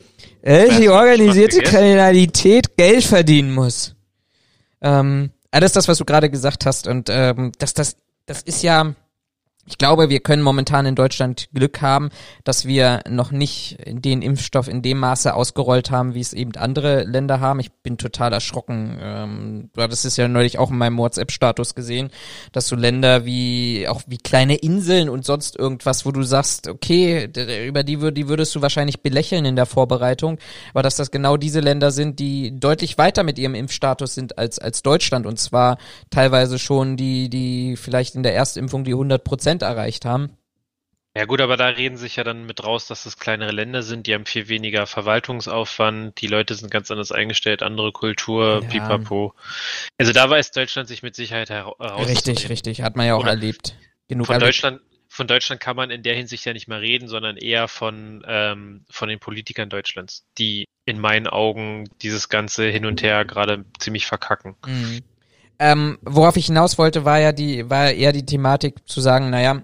ist 0.42 0.78
die 0.78 0.88
organisierte? 0.88 1.60
Kriminalität 1.60 2.76
Geld 2.76 3.04
verdienen 3.04 3.52
muss. 3.54 3.94
Ähm, 4.82 5.30
ah, 5.50 5.60
das 5.60 5.70
ist 5.70 5.76
das, 5.76 5.88
was 5.88 5.98
du 5.98 6.04
gerade 6.04 6.28
gesagt 6.30 6.66
hast. 6.66 6.86
Und 6.86 7.08
ähm, 7.10 7.52
das, 7.58 7.74
das, 7.74 7.96
das 8.26 8.42
ist 8.42 8.62
ja. 8.62 8.94
Ich 9.66 9.78
glaube, 9.78 10.10
wir 10.10 10.20
können 10.20 10.42
momentan 10.42 10.84
in 10.84 10.94
Deutschland 10.94 11.48
Glück 11.54 11.80
haben, 11.80 12.10
dass 12.44 12.66
wir 12.66 13.00
noch 13.08 13.30
nicht 13.30 13.78
den 13.86 14.20
Impfstoff 14.20 14.68
in 14.68 14.82
dem 14.82 14.98
Maße 14.98 15.34
ausgerollt 15.34 15.90
haben, 15.90 16.14
wie 16.14 16.20
es 16.20 16.34
eben 16.34 16.54
andere 16.56 17.04
Länder 17.04 17.40
haben. 17.40 17.60
Ich 17.60 17.72
bin 17.72 17.96
total 17.96 18.34
erschrocken. 18.34 18.98
Ähm, 19.00 19.70
du 19.72 19.80
hattest 19.80 20.04
es 20.04 20.18
ja 20.18 20.28
neulich 20.28 20.58
auch 20.58 20.70
in 20.70 20.76
meinem 20.76 20.98
WhatsApp-Status 20.98 21.74
gesehen, 21.74 22.10
dass 22.52 22.68
so 22.68 22.76
Länder 22.76 23.24
wie 23.24 23.88
auch 23.88 24.02
wie 24.06 24.18
kleine 24.18 24.56
Inseln 24.56 25.08
und 25.08 25.24
sonst 25.24 25.58
irgendwas, 25.58 26.04
wo 26.04 26.12
du 26.12 26.22
sagst, 26.22 26.68
okay, 26.68 27.30
über 27.66 27.84
die, 27.84 28.12
die 28.12 28.28
würdest 28.28 28.54
du 28.54 28.60
wahrscheinlich 28.60 29.00
belächeln 29.00 29.46
in 29.46 29.56
der 29.56 29.66
Vorbereitung, 29.66 30.38
aber 30.72 30.82
dass 30.82 30.96
das 30.96 31.10
genau 31.10 31.38
diese 31.38 31.60
Länder 31.60 31.90
sind, 31.90 32.18
die 32.18 32.58
deutlich 32.58 32.98
weiter 32.98 33.22
mit 33.22 33.38
ihrem 33.38 33.54
Impfstatus 33.54 34.14
sind 34.14 34.36
als 34.36 34.58
als 34.58 34.82
Deutschland 34.82 35.26
und 35.26 35.38
zwar 35.38 35.78
teilweise 36.10 36.58
schon 36.58 36.96
die 36.96 37.30
die 37.30 37.76
vielleicht 37.76 38.14
in 38.14 38.22
der 38.22 38.34
Erstimpfung 38.34 38.84
die 38.84 38.92
100 38.92 39.24
Prozent 39.24 39.53
erreicht 39.62 40.04
haben. 40.04 40.36
Ja 41.16 41.26
gut, 41.26 41.40
aber 41.40 41.56
da 41.56 41.68
reden 41.68 41.96
sich 41.96 42.16
ja 42.16 42.24
dann 42.24 42.44
mit 42.44 42.64
raus, 42.64 42.88
dass 42.88 43.06
es 43.06 43.18
kleinere 43.18 43.52
Länder 43.52 43.84
sind, 43.84 44.08
die 44.08 44.14
haben 44.14 44.26
viel 44.26 44.48
weniger 44.48 44.84
Verwaltungsaufwand, 44.86 46.20
die 46.20 46.26
Leute 46.26 46.54
sind 46.56 46.72
ganz 46.72 46.90
anders 46.90 47.12
eingestellt, 47.12 47.62
andere 47.62 47.92
Kultur, 47.92 48.62
Ja. 48.64 48.68
pipapo. 48.68 49.32
Also 49.96 50.12
da 50.12 50.28
weiß 50.28 50.50
Deutschland 50.50 50.88
sich 50.88 51.04
mit 51.04 51.14
Sicherheit 51.14 51.50
hera- 51.50 51.76
herauszunehmen. 51.78 52.08
Richtig, 52.16 52.48
richtig, 52.48 52.82
hat 52.82 52.96
man 52.96 53.06
ja 53.06 53.14
auch 53.14 53.20
Oder 53.20 53.30
erlebt. 53.30 53.76
Genug 54.08 54.26
Von 54.26 54.34
erlebt. 54.34 54.48
Deutschland, 54.48 54.80
von 55.08 55.28
Deutschland 55.28 55.60
kann 55.60 55.76
man 55.76 55.90
in 55.90 56.02
der 56.02 56.16
Hinsicht 56.16 56.44
ja 56.46 56.52
nicht 56.52 56.66
mehr 56.66 56.80
reden, 56.80 57.06
sondern 57.06 57.36
eher 57.36 57.68
von, 57.68 58.24
ähm, 58.26 58.84
von 58.90 59.08
den 59.08 59.20
Politikern 59.20 59.68
Deutschlands, 59.70 60.26
die 60.36 60.64
in 60.84 60.98
meinen 60.98 61.28
Augen 61.28 61.88
dieses 62.02 62.28
ganze 62.28 62.64
Hin 62.66 62.86
und 62.86 63.02
Her 63.02 63.24
gerade 63.24 63.64
ziemlich 63.78 64.06
verkacken. 64.06 64.56
Mhm. 64.66 65.02
Ähm, 65.58 65.98
worauf 66.02 66.36
ich 66.36 66.46
hinaus 66.46 66.78
wollte, 66.78 67.04
war 67.04 67.18
ja 67.18 67.32
die, 67.32 67.68
war 67.70 67.90
eher 67.90 68.12
die 68.12 68.26
Thematik 68.26 68.88
zu 68.88 69.00
sagen, 69.00 69.30
naja, 69.30 69.62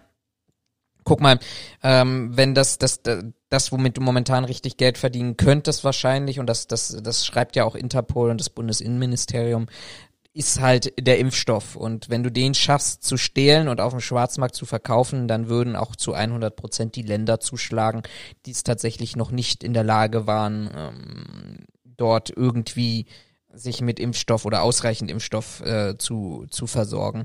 guck 1.05 1.21
mal, 1.21 1.39
ähm, 1.83 2.37
wenn 2.37 2.55
das, 2.55 2.79
das, 2.79 3.01
das, 3.49 3.73
womit 3.73 3.97
du 3.97 4.01
momentan 4.01 4.45
richtig 4.45 4.77
Geld 4.77 4.99
verdienen 4.99 5.37
könntest 5.37 5.83
wahrscheinlich, 5.85 6.39
und 6.39 6.47
das, 6.47 6.67
das, 6.67 6.97
das 7.03 7.27
schreibt 7.27 7.57
ja 7.57 7.65
auch 7.65 7.75
Interpol 7.75 8.31
und 8.31 8.39
das 8.39 8.51
Bundesinnenministerium, 8.51 9.67
ist 10.33 10.61
halt 10.61 10.93
der 10.99 11.19
Impfstoff. 11.19 11.75
Und 11.75 12.09
wenn 12.09 12.23
du 12.23 12.31
den 12.31 12.55
schaffst 12.55 13.03
zu 13.03 13.17
stehlen 13.17 13.67
und 13.67 13.81
auf 13.81 13.93
dem 13.93 14.01
Schwarzmarkt 14.01 14.55
zu 14.55 14.65
verkaufen, 14.65 15.27
dann 15.27 15.49
würden 15.49 15.75
auch 15.75 15.97
zu 15.97 16.13
100 16.13 16.55
Prozent 16.55 16.95
die 16.95 17.03
Länder 17.03 17.41
zuschlagen, 17.41 18.03
die 18.47 18.53
es 18.53 18.63
tatsächlich 18.63 19.17
noch 19.17 19.33
nicht 19.33 19.65
in 19.65 19.75
der 19.75 19.85
Lage 19.85 20.27
waren, 20.29 20.71
ähm, 20.77 21.67
dort 21.85 22.31
irgendwie 22.31 23.07
sich 23.53 23.81
mit 23.81 23.99
Impfstoff 23.99 24.45
oder 24.45 24.63
ausreichend 24.63 25.11
Impfstoff 25.11 25.61
äh, 25.61 25.97
zu, 25.99 26.47
zu 26.51 26.67
versorgen. 26.67 27.25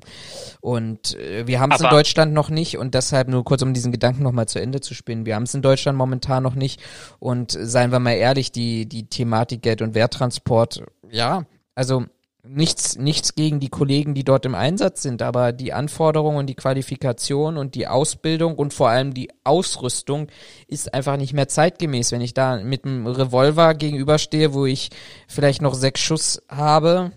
Und 0.62 1.16
äh, 1.20 1.48
wir 1.48 1.60
haben 1.60 1.72
es 1.72 1.82
in 1.82 1.90
Deutschland 1.90 2.34
noch 2.34 2.50
nicht 2.50 2.78
und 2.78 2.94
deshalb 2.94 3.28
nur 3.28 3.44
kurz, 3.44 3.62
um 3.62 3.74
diesen 3.74 3.92
Gedanken 3.92 4.24
nochmal 4.24 4.48
zu 4.48 4.60
Ende 4.60 4.82
zu 4.82 4.94
spinnen, 4.94 5.26
wir 5.26 5.36
haben 5.36 5.44
es 5.44 5.54
in 5.54 5.62
Deutschland 5.62 5.98
momentan 5.98 6.44
noch 6.44 6.56
nicht 6.56 6.82
und 7.20 7.52
seien 7.52 7.92
wir 7.92 8.00
mal 8.00 8.14
ehrlich, 8.14 8.52
die, 8.52 8.88
die 8.88 9.08
Thematik 9.08 9.62
Geld- 9.62 9.82
und 9.82 9.96
Werttransport, 9.96 10.84
ja, 11.10 11.46
also 11.76 12.06
nichts, 12.48 12.98
nichts 12.98 13.36
gegen 13.36 13.60
die 13.60 13.70
Kollegen, 13.70 14.14
die 14.14 14.24
dort 14.24 14.46
im 14.46 14.56
Einsatz 14.56 15.02
sind, 15.02 15.22
aber 15.22 15.52
die 15.52 15.74
Anforderungen 15.74 16.38
und 16.38 16.48
die 16.48 16.56
Qualifikation 16.56 17.58
und 17.58 17.76
die 17.76 17.88
Ausbildung 17.88 18.56
und 18.56 18.74
vor 18.74 18.90
allem 18.90 19.14
die 19.14 19.30
Ausrüstung 19.44 20.28
ist 20.68 20.94
einfach 20.94 21.18
nicht 21.18 21.34
mehr 21.34 21.48
zeitgemäß. 21.48 22.12
Wenn 22.12 22.22
ich 22.22 22.34
da 22.34 22.58
mit 22.58 22.86
einem 22.86 23.08
Revolver 23.08 23.74
gegenüberstehe, 23.74 24.54
wo 24.54 24.66
ich 24.66 24.90
vielleicht 25.28 25.62
noch 25.62 25.74
sechs 25.74 26.02
Schuss 26.02 26.42
habe, 26.50 27.12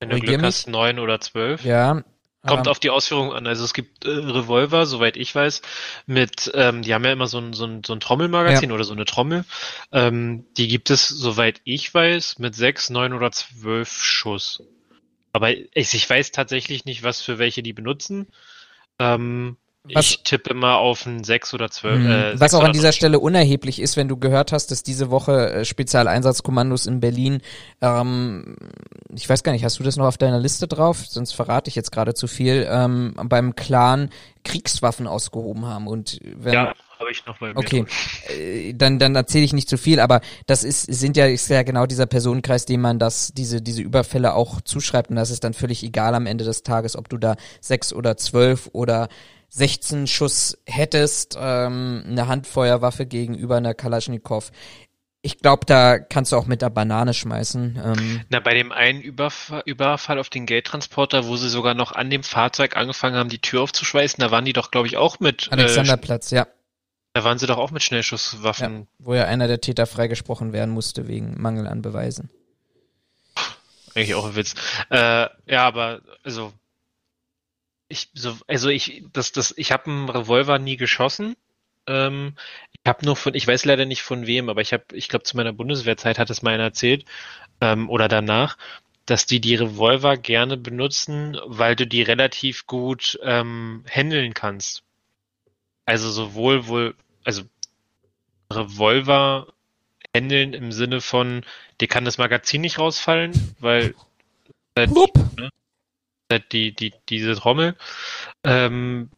Wenn 0.00 0.10
du 0.10 0.18
Glück 0.20 0.36
mich. 0.38 0.46
hast, 0.46 0.68
neun 0.68 0.98
oder 0.98 1.20
zwölf. 1.20 1.64
ja. 1.64 2.02
Kommt 2.44 2.66
auf 2.66 2.80
die 2.80 2.90
Ausführung 2.90 3.32
an. 3.32 3.46
Also 3.46 3.64
es 3.64 3.72
gibt 3.72 4.04
äh, 4.04 4.10
Revolver, 4.10 4.84
soweit 4.86 5.16
ich 5.16 5.32
weiß, 5.32 5.62
mit, 6.06 6.50
ähm, 6.54 6.82
die 6.82 6.92
haben 6.92 7.04
ja 7.04 7.12
immer 7.12 7.28
so 7.28 7.38
ein, 7.38 7.52
so 7.52 7.64
ein, 7.64 7.84
so 7.84 7.92
ein 7.92 8.00
Trommelmagazin 8.00 8.72
oder 8.72 8.82
so 8.82 8.92
eine 8.92 9.04
Trommel. 9.04 9.44
Ähm, 9.92 10.44
die 10.56 10.66
gibt 10.66 10.90
es, 10.90 11.06
soweit 11.06 11.60
ich 11.62 11.94
weiß, 11.94 12.40
mit 12.40 12.56
sechs, 12.56 12.90
neun 12.90 13.12
oder 13.12 13.30
zwölf 13.30 14.02
Schuss. 14.02 14.64
Aber 15.32 15.52
ich, 15.52 15.94
ich 15.94 16.10
weiß 16.10 16.32
tatsächlich 16.32 16.84
nicht, 16.84 17.04
was 17.04 17.22
für 17.22 17.38
welche 17.38 17.62
die 17.62 17.72
benutzen. 17.72 18.26
Ähm, 18.98 19.56
Was- 19.84 20.10
ich 20.10 20.22
tippe 20.22 20.50
immer 20.50 20.76
auf 20.76 21.06
ein 21.06 21.24
sechs 21.24 21.52
oder 21.54 21.68
zwölf. 21.68 21.98
Mhm. 21.98 22.10
Äh, 22.10 22.40
Was 22.40 22.54
auch 22.54 22.62
an 22.62 22.72
dieser 22.72 22.88
neun. 22.88 22.92
Stelle 22.92 23.18
unerheblich 23.18 23.80
ist, 23.80 23.96
wenn 23.96 24.06
du 24.06 24.16
gehört 24.16 24.52
hast, 24.52 24.70
dass 24.70 24.84
diese 24.84 25.10
Woche 25.10 25.50
äh, 25.52 25.64
Spezialeinsatzkommandos 25.64 26.86
in 26.86 27.00
Berlin, 27.00 27.40
ähm, 27.80 28.56
ich 29.14 29.28
weiß 29.28 29.42
gar 29.42 29.50
nicht, 29.52 29.64
hast 29.64 29.80
du 29.80 29.82
das 29.82 29.96
noch 29.96 30.06
auf 30.06 30.18
deiner 30.18 30.38
Liste 30.38 30.68
drauf? 30.68 31.04
Sonst 31.06 31.32
verrate 31.32 31.68
ich 31.68 31.74
jetzt 31.74 31.90
gerade 31.90 32.14
zu 32.14 32.28
viel, 32.28 32.66
ähm, 32.70 33.14
beim 33.24 33.56
Clan 33.56 34.10
Kriegswaffen 34.44 35.06
ausgehoben 35.08 35.66
haben. 35.66 35.88
Und 35.88 36.20
wenn, 36.36 36.52
Ja, 36.54 36.74
habe 37.00 37.10
ich 37.10 37.26
noch 37.26 37.38
bei 37.38 37.48
mir. 37.48 37.56
Okay, 37.56 37.84
äh, 38.28 38.74
dann 38.74 39.00
dann 39.00 39.16
erzähle 39.16 39.44
ich 39.44 39.52
nicht 39.52 39.68
zu 39.68 39.78
viel, 39.78 39.98
aber 39.98 40.20
das 40.46 40.62
ist 40.62 40.82
sind 40.82 41.16
ja 41.16 41.26
ist 41.26 41.48
ja 41.50 41.64
genau 41.64 41.86
dieser 41.86 42.06
Personenkreis, 42.06 42.66
dem 42.66 42.80
man 42.82 43.00
das 43.00 43.32
diese 43.34 43.60
diese 43.60 43.82
Überfälle 43.82 44.34
auch 44.34 44.60
zuschreibt 44.60 45.10
und 45.10 45.16
das 45.16 45.30
ist 45.30 45.42
dann 45.42 45.54
völlig 45.54 45.82
egal 45.82 46.14
am 46.14 46.26
Ende 46.26 46.44
des 46.44 46.62
Tages, 46.62 46.94
ob 46.96 47.08
du 47.08 47.18
da 47.18 47.34
sechs 47.60 47.92
oder 47.92 48.16
zwölf 48.16 48.68
oder 48.72 49.08
16 49.54 50.06
Schuss 50.06 50.56
hättest, 50.64 51.36
ähm, 51.38 52.04
eine 52.08 52.26
Handfeuerwaffe 52.26 53.04
gegenüber 53.04 53.56
einer 53.58 53.74
Kalaschnikow. 53.74 54.50
Ich 55.20 55.38
glaube, 55.38 55.66
da 55.66 55.98
kannst 55.98 56.32
du 56.32 56.36
auch 56.36 56.46
mit 56.46 56.62
der 56.62 56.70
Banane 56.70 57.12
schmeißen. 57.12 57.80
Ähm, 57.84 58.20
Na, 58.30 58.40
bei 58.40 58.54
dem 58.54 58.72
einen 58.72 59.02
Überfall, 59.02 59.62
Überfall 59.66 60.18
auf 60.18 60.30
den 60.30 60.46
Geldtransporter, 60.46 61.26
wo 61.26 61.36
sie 61.36 61.50
sogar 61.50 61.74
noch 61.74 61.92
an 61.92 62.08
dem 62.08 62.22
Fahrzeug 62.22 62.76
angefangen 62.76 63.16
haben, 63.16 63.28
die 63.28 63.40
Tür 63.40 63.60
aufzuschweißen, 63.60 64.20
da 64.20 64.30
waren 64.30 64.46
die 64.46 64.54
doch, 64.54 64.70
glaube 64.70 64.86
ich, 64.86 64.96
auch 64.96 65.20
mit, 65.20 65.48
äh, 65.48 65.50
Alexanderplatz, 65.50 66.30
ja, 66.30 66.46
da 67.12 67.22
waren 67.22 67.38
sie 67.38 67.46
doch 67.46 67.58
auch 67.58 67.70
mit 67.70 67.82
Schnellschusswaffen. 67.82 68.88
wo 68.98 69.14
ja 69.14 69.24
einer 69.24 69.48
der 69.48 69.60
Täter 69.60 69.86
freigesprochen 69.86 70.54
werden 70.54 70.72
musste 70.72 71.08
wegen 71.08 71.40
Mangel 71.40 71.66
an 71.66 71.82
Beweisen. 71.82 72.30
Eigentlich 73.94 74.14
auch 74.14 74.24
ein 74.24 74.34
Witz. 74.34 74.54
Äh, 74.88 75.28
ja, 75.46 75.66
aber 75.66 76.00
also 76.24 76.54
ich 77.92 78.10
so 78.14 78.36
also 78.48 78.68
ich 78.68 79.04
das 79.12 79.32
das 79.32 79.54
ich 79.56 79.72
habe 79.72 79.86
einen 79.86 80.08
Revolver 80.08 80.58
nie 80.58 80.76
geschossen. 80.76 81.36
Ähm, 81.86 82.34
ich 82.72 82.80
habe 82.86 83.04
nur 83.04 83.16
von, 83.16 83.34
ich 83.34 83.46
weiß 83.46 83.64
leider 83.64 83.86
nicht 83.86 84.02
von 84.02 84.26
wem, 84.26 84.48
aber 84.48 84.60
ich 84.60 84.72
habe, 84.72 84.84
ich 84.92 85.08
glaube, 85.08 85.24
zu 85.24 85.36
meiner 85.36 85.52
Bundeswehrzeit 85.52 86.18
hat 86.18 86.30
es 86.30 86.42
mal 86.42 86.54
einer 86.54 86.64
erzählt 86.64 87.04
ähm, 87.60 87.90
oder 87.90 88.08
danach, 88.08 88.56
dass 89.06 89.26
die 89.26 89.40
die 89.40 89.56
Revolver 89.56 90.16
gerne 90.16 90.56
benutzen, 90.56 91.36
weil 91.44 91.76
du 91.76 91.86
die 91.86 92.02
relativ 92.02 92.66
gut 92.66 93.18
ähm, 93.22 93.84
handeln 93.90 94.32
kannst. 94.34 94.84
Also 95.86 96.10
sowohl 96.10 96.68
wohl, 96.68 96.94
also 97.24 97.42
Revolver 98.52 99.48
handeln 100.14 100.54
im 100.54 100.72
Sinne 100.72 101.00
von, 101.00 101.44
dir 101.80 101.88
kann 101.88 102.04
das 102.04 102.18
Magazin 102.18 102.60
nicht 102.60 102.78
rausfallen, 102.78 103.32
weil 103.58 103.94
halt, 104.76 104.90
ne, 105.36 105.50
die, 106.38 106.74
die, 106.74 106.92
diese 107.08 107.34
Trommel. 107.34 107.76
Ähm, 108.44 109.10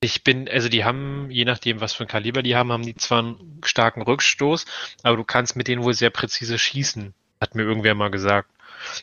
ich 0.00 0.22
bin, 0.22 0.48
also 0.48 0.68
die 0.68 0.84
haben, 0.84 1.28
je 1.30 1.44
nachdem, 1.44 1.80
was 1.80 1.92
für 1.92 2.04
ein 2.04 2.08
Kaliber 2.08 2.42
die 2.42 2.54
haben, 2.54 2.70
haben 2.70 2.84
die 2.84 2.94
zwar 2.94 3.20
einen 3.20 3.60
starken 3.64 4.02
Rückstoß, 4.02 4.64
aber 5.02 5.16
du 5.16 5.24
kannst 5.24 5.56
mit 5.56 5.66
denen 5.66 5.82
wohl 5.82 5.94
sehr 5.94 6.10
präzise 6.10 6.58
schießen, 6.58 7.14
hat 7.40 7.54
mir 7.54 7.62
irgendwer 7.62 7.94
mal 7.94 8.10
gesagt. 8.10 8.50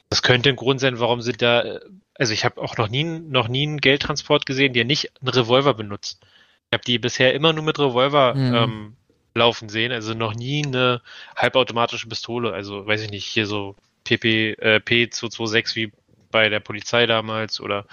Das 0.09 0.21
könnte 0.21 0.49
ein 0.49 0.55
Grund 0.55 0.79
sein, 0.79 0.99
warum 0.99 1.21
sie 1.21 1.33
da, 1.33 1.79
also 2.13 2.31
ich 2.31 2.45
habe 2.45 2.61
auch 2.61 2.77
noch 2.77 2.87
nie, 2.87 3.03
noch 3.03 3.49
nie 3.49 3.63
einen 3.63 3.81
Geldtransport 3.81 4.45
gesehen, 4.45 4.71
der 4.71 4.85
nicht 4.85 5.11
einen 5.19 5.29
Revolver 5.29 5.73
benutzt. 5.73 6.25
Ich 6.69 6.73
habe 6.73 6.83
die 6.85 6.97
bisher 6.97 7.33
immer 7.33 7.51
nur 7.51 7.63
mit 7.65 7.77
Revolver 7.77 8.33
mhm. 8.33 8.55
ähm, 8.55 8.95
laufen 9.33 9.67
sehen, 9.67 9.91
also 9.91 10.13
noch 10.13 10.33
nie 10.33 10.65
eine 10.65 11.01
halbautomatische 11.35 12.07
Pistole, 12.07 12.53
also 12.53 12.87
weiß 12.87 13.01
ich 13.01 13.11
nicht, 13.11 13.25
hier 13.25 13.47
so 13.47 13.75
PP, 14.05 14.53
äh, 14.53 14.77
P226 14.77 15.75
wie 15.75 15.91
bei 16.35 16.49
der 16.49 16.59
Polizei 16.59 17.05
damals 17.05 17.61
oder 17.61 17.85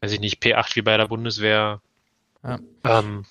weiß 0.00 0.12
ich 0.12 0.20
nicht, 0.20 0.40
P8 0.40 0.76
wie 0.76 0.82
bei 0.82 0.96
der 0.96 1.08
Bundeswehr. 1.08 1.80
Ja. 2.44 2.60
Ähm, 2.84 3.24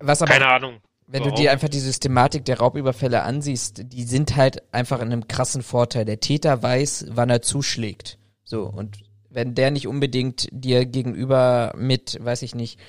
Was 0.00 0.20
aber, 0.20 0.32
keine 0.32 0.48
Ahnung. 0.48 0.80
Wenn 1.06 1.20
Warum? 1.20 1.36
du 1.36 1.42
dir 1.42 1.52
einfach 1.52 1.68
die 1.68 1.78
Systematik 1.78 2.44
der 2.44 2.58
Raubüberfälle 2.58 3.22
ansiehst, 3.22 3.82
die 3.92 4.02
sind 4.02 4.34
halt 4.34 4.62
einfach 4.74 4.98
in 4.98 5.12
einem 5.12 5.28
krassen 5.28 5.62
Vorteil. 5.62 6.04
Der 6.04 6.18
Täter 6.18 6.60
weiß, 6.60 7.06
wann 7.10 7.30
er 7.30 7.40
zuschlägt. 7.40 8.18
So, 8.42 8.64
und 8.64 8.98
wenn 9.30 9.54
der 9.54 9.70
nicht 9.70 9.86
unbedingt 9.86 10.48
dir 10.50 10.86
gegenüber 10.86 11.72
mit, 11.76 12.18
weiß 12.20 12.42
ich 12.42 12.56
nicht, 12.56 12.80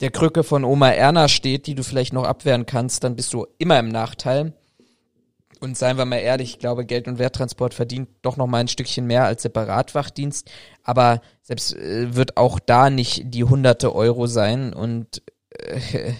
der 0.00 0.10
Krücke 0.10 0.44
von 0.44 0.64
Oma 0.64 0.90
Erna 0.90 1.28
steht, 1.28 1.66
die 1.66 1.74
du 1.74 1.82
vielleicht 1.82 2.12
noch 2.12 2.24
abwehren 2.24 2.66
kannst, 2.66 3.04
dann 3.04 3.16
bist 3.16 3.32
du 3.32 3.46
immer 3.56 3.78
im 3.78 3.88
Nachteil. 3.88 4.52
Und 5.60 5.76
seien 5.76 5.96
wir 5.96 6.04
mal 6.04 6.18
ehrlich, 6.18 6.50
ich 6.50 6.58
glaube, 6.58 6.84
Geld- 6.84 7.08
und 7.08 7.18
Werttransport 7.18 7.74
verdient 7.74 8.08
doch 8.22 8.36
noch 8.36 8.46
mal 8.46 8.58
ein 8.58 8.68
Stückchen 8.68 9.06
mehr 9.06 9.24
als 9.24 9.42
Separatwachdienst. 9.42 10.50
Aber 10.82 11.20
selbst 11.42 11.74
äh, 11.74 12.14
wird 12.14 12.36
auch 12.36 12.58
da 12.58 12.90
nicht 12.90 13.22
die 13.26 13.44
hunderte 13.44 13.94
Euro 13.94 14.26
sein. 14.26 14.72
Und 14.72 15.22
äh, 15.50 16.12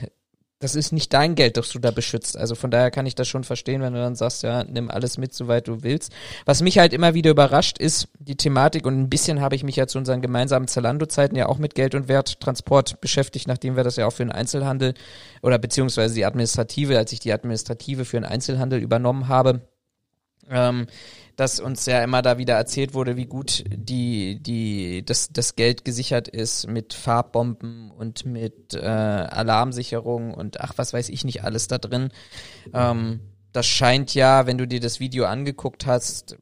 das 0.67 0.75
ist 0.75 0.91
nicht 0.91 1.13
dein 1.13 1.37
Geld, 1.37 1.57
das 1.57 1.69
du 1.69 1.79
da 1.79 1.93
beschützt. 1.93 2.37
Also 2.37 2.57
von 2.57 2.73
daher 2.73 2.91
kann 2.91 3.07
ich 3.07 3.15
das 3.15 3.29
schon 3.29 3.45
verstehen, 3.45 3.83
wenn 3.83 3.93
du 3.93 4.01
dann 4.01 4.17
sagst, 4.17 4.43
ja, 4.43 4.65
nimm 4.65 4.91
alles 4.91 5.17
mit, 5.17 5.33
soweit 5.33 5.69
du 5.69 5.85
willst. 5.85 6.13
Was 6.45 6.61
mich 6.61 6.79
halt 6.79 6.93
immer 6.93 7.15
wieder 7.15 7.31
überrascht, 7.31 7.79
ist 7.79 8.09
die 8.19 8.35
Thematik 8.35 8.85
und 8.85 8.99
ein 8.99 9.09
bisschen 9.09 9.41
habe 9.41 9.55
ich 9.55 9.63
mich 9.63 9.77
ja 9.77 9.87
zu 9.87 9.97
unseren 9.97 10.23
gemeinsamen 10.23 10.67
Zalando-Zeiten 10.67 11.37
ja 11.37 11.47
auch 11.47 11.59
mit 11.59 11.77
Geld- 11.77 11.95
und 11.95 12.09
Werttransport 12.09 13.01
beschäftigt, 13.01 13.47
nachdem 13.47 13.77
wir 13.77 13.85
das 13.85 13.95
ja 13.95 14.09
auch 14.09 14.13
für 14.13 14.25
den 14.25 14.33
Einzelhandel 14.33 14.95
oder 15.41 15.57
beziehungsweise 15.61 16.17
die 16.17 16.25
Administrative, 16.25 16.99
als 16.99 17.13
ich 17.13 17.21
die 17.21 17.33
Administrative 17.33 18.05
für 18.05 18.17
den 18.17 18.25
Einzelhandel 18.25 18.81
übernommen 18.81 19.29
habe. 19.29 19.61
Ähm, 20.51 20.89
dass 21.37 21.61
uns 21.61 21.85
ja 21.85 22.03
immer 22.03 22.23
da 22.23 22.39
wieder 22.39 22.55
erzählt 22.55 22.95
wurde, 22.95 23.17
wie 23.17 23.27
gut 23.27 23.63
die, 23.69 24.43
die, 24.43 25.05
das, 25.05 25.29
das 25.31 25.55
Geld 25.55 25.85
gesichert 25.85 26.29
ist 26.29 26.67
mit 26.67 26.95
Farbbomben 26.95 27.91
und 27.91 28.25
mit 28.25 28.75
äh, 28.75 28.79
Alarmsicherung 28.81 30.33
und 30.33 30.61
ach, 30.61 30.73
was 30.77 30.95
weiß 30.95 31.11
ich 31.11 31.25
nicht 31.25 31.45
alles 31.45 31.69
da 31.69 31.77
drin. 31.77 32.09
Ähm, 32.73 33.21
das 33.53 33.67
scheint 33.67 34.15
ja, 34.15 34.47
wenn 34.47 34.57
du 34.57 34.67
dir 34.67 34.81
das 34.81 34.99
Video 34.99 35.27
angeguckt 35.27 35.87
hast, 35.87 36.39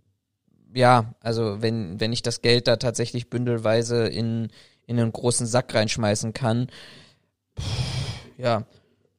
ja, 0.72 1.14
also 1.20 1.60
wenn, 1.60 2.00
wenn 2.00 2.12
ich 2.12 2.22
das 2.22 2.40
Geld 2.40 2.68
da 2.68 2.76
tatsächlich 2.76 3.30
bündelweise 3.30 4.06
in, 4.06 4.48
in 4.86 4.98
einen 4.98 5.12
großen 5.12 5.46
Sack 5.46 5.74
reinschmeißen 5.74 6.32
kann, 6.32 6.68
pff, 7.58 7.64
ja, 8.38 8.64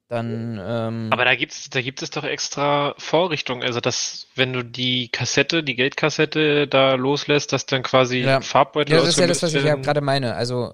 dann. 0.07 0.59
Ähm, 0.63 1.09
Aber 1.11 1.25
da 1.25 1.35
gibt's, 1.35 1.69
da 1.69 1.81
gibt 1.81 2.01
es 2.01 2.09
doch 2.11 2.23
extra 2.23 2.93
Vorrichtungen, 2.97 3.63
also 3.63 3.79
dass, 3.79 4.27
wenn 4.35 4.53
du 4.53 4.63
die 4.63 5.09
Kassette, 5.09 5.63
die 5.63 5.75
Geldkassette 5.75 6.67
da 6.67 6.95
loslässt, 6.95 7.53
dass 7.53 7.65
dann 7.65 7.83
quasi 7.83 8.19
ja. 8.19 8.41
Farbbeutel 8.41 8.95
Ja, 8.95 9.01
das 9.01 9.09
ist 9.09 9.19
ja 9.19 9.27
das, 9.27 9.43
was 9.43 9.53
ich 9.53 9.63
ja 9.63 9.75
gerade 9.75 10.01
meine. 10.01 10.35
Also 10.35 10.73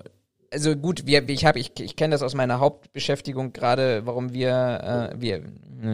also 0.53 0.75
gut, 0.75 1.05
wir, 1.05 1.27
ich 1.29 1.45
habe, 1.45 1.59
ich, 1.59 1.71
ich 1.79 1.95
kenne 1.95 2.11
das 2.11 2.21
aus 2.21 2.35
meiner 2.35 2.59
Hauptbeschäftigung 2.59 3.53
gerade, 3.53 4.05
warum 4.05 4.33
wir, 4.33 5.11
äh, 5.13 5.21
wir, 5.21 5.43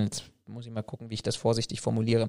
jetzt 0.04 0.24
muss 0.48 0.66
ich 0.66 0.72
mal 0.72 0.82
gucken, 0.82 1.10
wie 1.10 1.14
ich 1.14 1.24
das 1.24 1.36
vorsichtig 1.36 1.82
formuliere. 1.82 2.28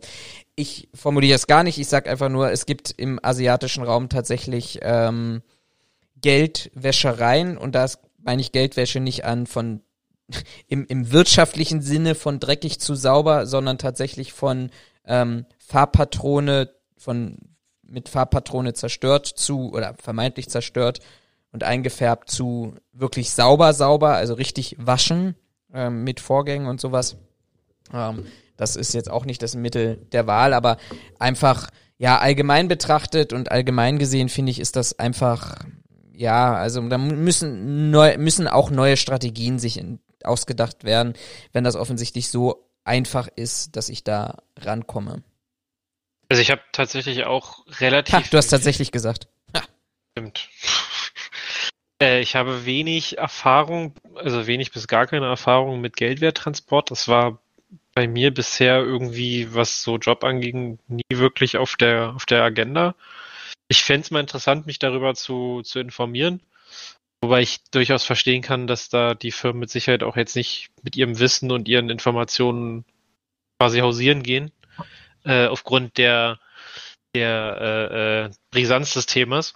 Ich 0.55 0.89
formuliere 0.95 1.37
es 1.37 1.47
gar 1.47 1.63
nicht, 1.63 1.79
ich 1.79 1.89
sag 1.89 2.09
einfach 2.09 2.29
nur, 2.29 2.51
es 2.51 2.67
gibt 2.67 2.91
im 2.97 3.19
asiatischen 3.23 3.83
Raum 3.83 4.09
tatsächlich 4.09 4.81
ähm, 4.83 5.43
Geldwäschereien 6.21 7.57
und 7.57 7.75
da 7.75 7.87
meine 8.19 8.43
ich 8.43 8.53
Geldwäsche 8.53 9.01
nicht 9.01 9.25
an 9.25 9.47
von 9.47 9.81
im, 10.67 10.87
im 10.87 11.13
wirtschaftlichen 11.13 11.81
Sinne 11.81 12.15
von 12.15 12.41
dreckig 12.41 12.81
zu 12.81 12.95
sauber, 12.95 13.47
sondern 13.47 13.79
tatsächlich 13.79 14.33
von 14.33 14.71
ähm, 15.05 15.47
Farbpatrone, 15.59 16.71
von 16.97 17.39
mit 17.83 18.09
Farbpatrone 18.09 18.75
zerstört 18.75 19.27
zu 19.27 19.73
oder 19.73 19.95
vermeintlich 19.99 20.49
zerstört 20.49 21.01
und 21.53 21.65
eingefärbt 21.65 22.31
zu 22.31 22.75
wirklich 22.93 23.31
sauber, 23.31 23.73
sauber, 23.73 24.15
also 24.15 24.35
richtig 24.35 24.77
waschen 24.79 25.35
ähm, 25.73 26.05
mit 26.05 26.21
Vorgängen 26.21 26.69
und 26.69 26.81
sowas. 26.81 27.17
Ähm, 27.93 28.27
das 28.57 28.77
ist 28.77 28.93
jetzt 28.93 29.11
auch 29.11 29.25
nicht 29.25 29.43
das 29.43 29.55
Mittel 29.55 29.97
der 30.13 30.27
Wahl, 30.27 30.53
aber 30.53 30.77
einfach, 31.19 31.71
ja, 31.97 32.19
allgemein 32.19 32.69
betrachtet 32.69 33.33
und 33.33 33.51
allgemein 33.51 33.99
gesehen 33.99 34.29
finde 34.29 34.51
ich, 34.51 34.61
ist 34.61 34.77
das 34.77 34.99
einfach, 34.99 35.55
ja, 36.13 36.55
also 36.55 36.87
da 36.89 36.99
müssen, 36.99 37.91
neu, 37.91 38.19
müssen 38.19 38.49
auch 38.49 38.71
neue 38.71 38.97
Strategien 38.97 39.59
sich 39.59 39.79
in, 39.79 40.01
ausgedacht 40.25 40.85
werden, 40.85 41.15
wenn 41.53 41.65
das 41.65 41.77
offensichtlich 41.77 42.29
so 42.29 42.69
einfach 42.85 43.29
ist, 43.37 43.77
dass 43.77 43.89
ich 43.89 44.05
da 44.05 44.39
rankomme. 44.59 45.23
Also 46.29 46.43
ich 46.43 46.51
habe 46.51 46.63
tatsächlich 46.73 47.25
auch 47.25 47.65
relativ. 47.81 48.15
Ha, 48.15 48.23
du 48.31 48.37
hast 48.37 48.49
tatsächlich 48.49 48.93
gesagt. 48.93 49.29
Ha. 49.57 49.63
Stimmt. 50.13 50.49
Äh, 52.01 52.21
ich 52.21 52.37
habe 52.37 52.65
wenig 52.65 53.19
Erfahrung, 53.19 53.93
also 54.15 54.47
wenig 54.47 54.71
bis 54.71 54.87
gar 54.87 55.09
keine 55.09 55.27
Erfahrung 55.27 55.81
mit 55.81 55.97
Geldwerttransport. 55.97 56.93
Das 56.93 57.09
war 57.09 57.41
bei 57.93 58.07
mir 58.07 58.33
bisher 58.33 58.79
irgendwie, 58.79 59.53
was 59.53 59.83
so 59.83 59.97
Job 59.99 60.23
anging, 60.23 60.79
nie 60.87 61.03
wirklich 61.13 61.57
auf 61.57 61.75
der, 61.75 62.13
auf 62.15 62.25
der 62.25 62.45
Agenda. 62.45 62.95
Ich 63.67 63.83
fände 63.83 64.03
es 64.03 64.11
mal 64.13 64.21
interessant, 64.21 64.67
mich 64.67 64.79
darüber 64.79 65.15
zu, 65.15 65.63
zu 65.63 65.81
informieren. 65.81 66.41
Wobei 67.21 67.43
ich 67.43 67.63
durchaus 67.71 68.05
verstehen 68.05 68.43
kann, 68.43 68.67
dass 68.67 68.89
da 68.89 69.15
die 69.15 69.33
Firmen 69.33 69.61
mit 69.61 69.71
Sicherheit 69.71 70.03
auch 70.03 70.17
jetzt 70.17 70.37
nicht 70.37 70.71
mit 70.83 70.97
ihrem 70.97 71.19
Wissen 71.19 71.51
und 71.51 71.69
ihren 71.69 71.91
Informationen 71.91 72.85
quasi 73.59 73.81
hausieren 73.81 74.23
gehen, 74.23 74.53
äh, 75.25 75.47
aufgrund 75.47 75.99
der, 75.99 76.39
der 77.15 77.59
äh, 77.61 78.27
äh, 78.27 78.31
Brisanz 78.51 78.95
des 78.95 79.07
Themas. 79.07 79.55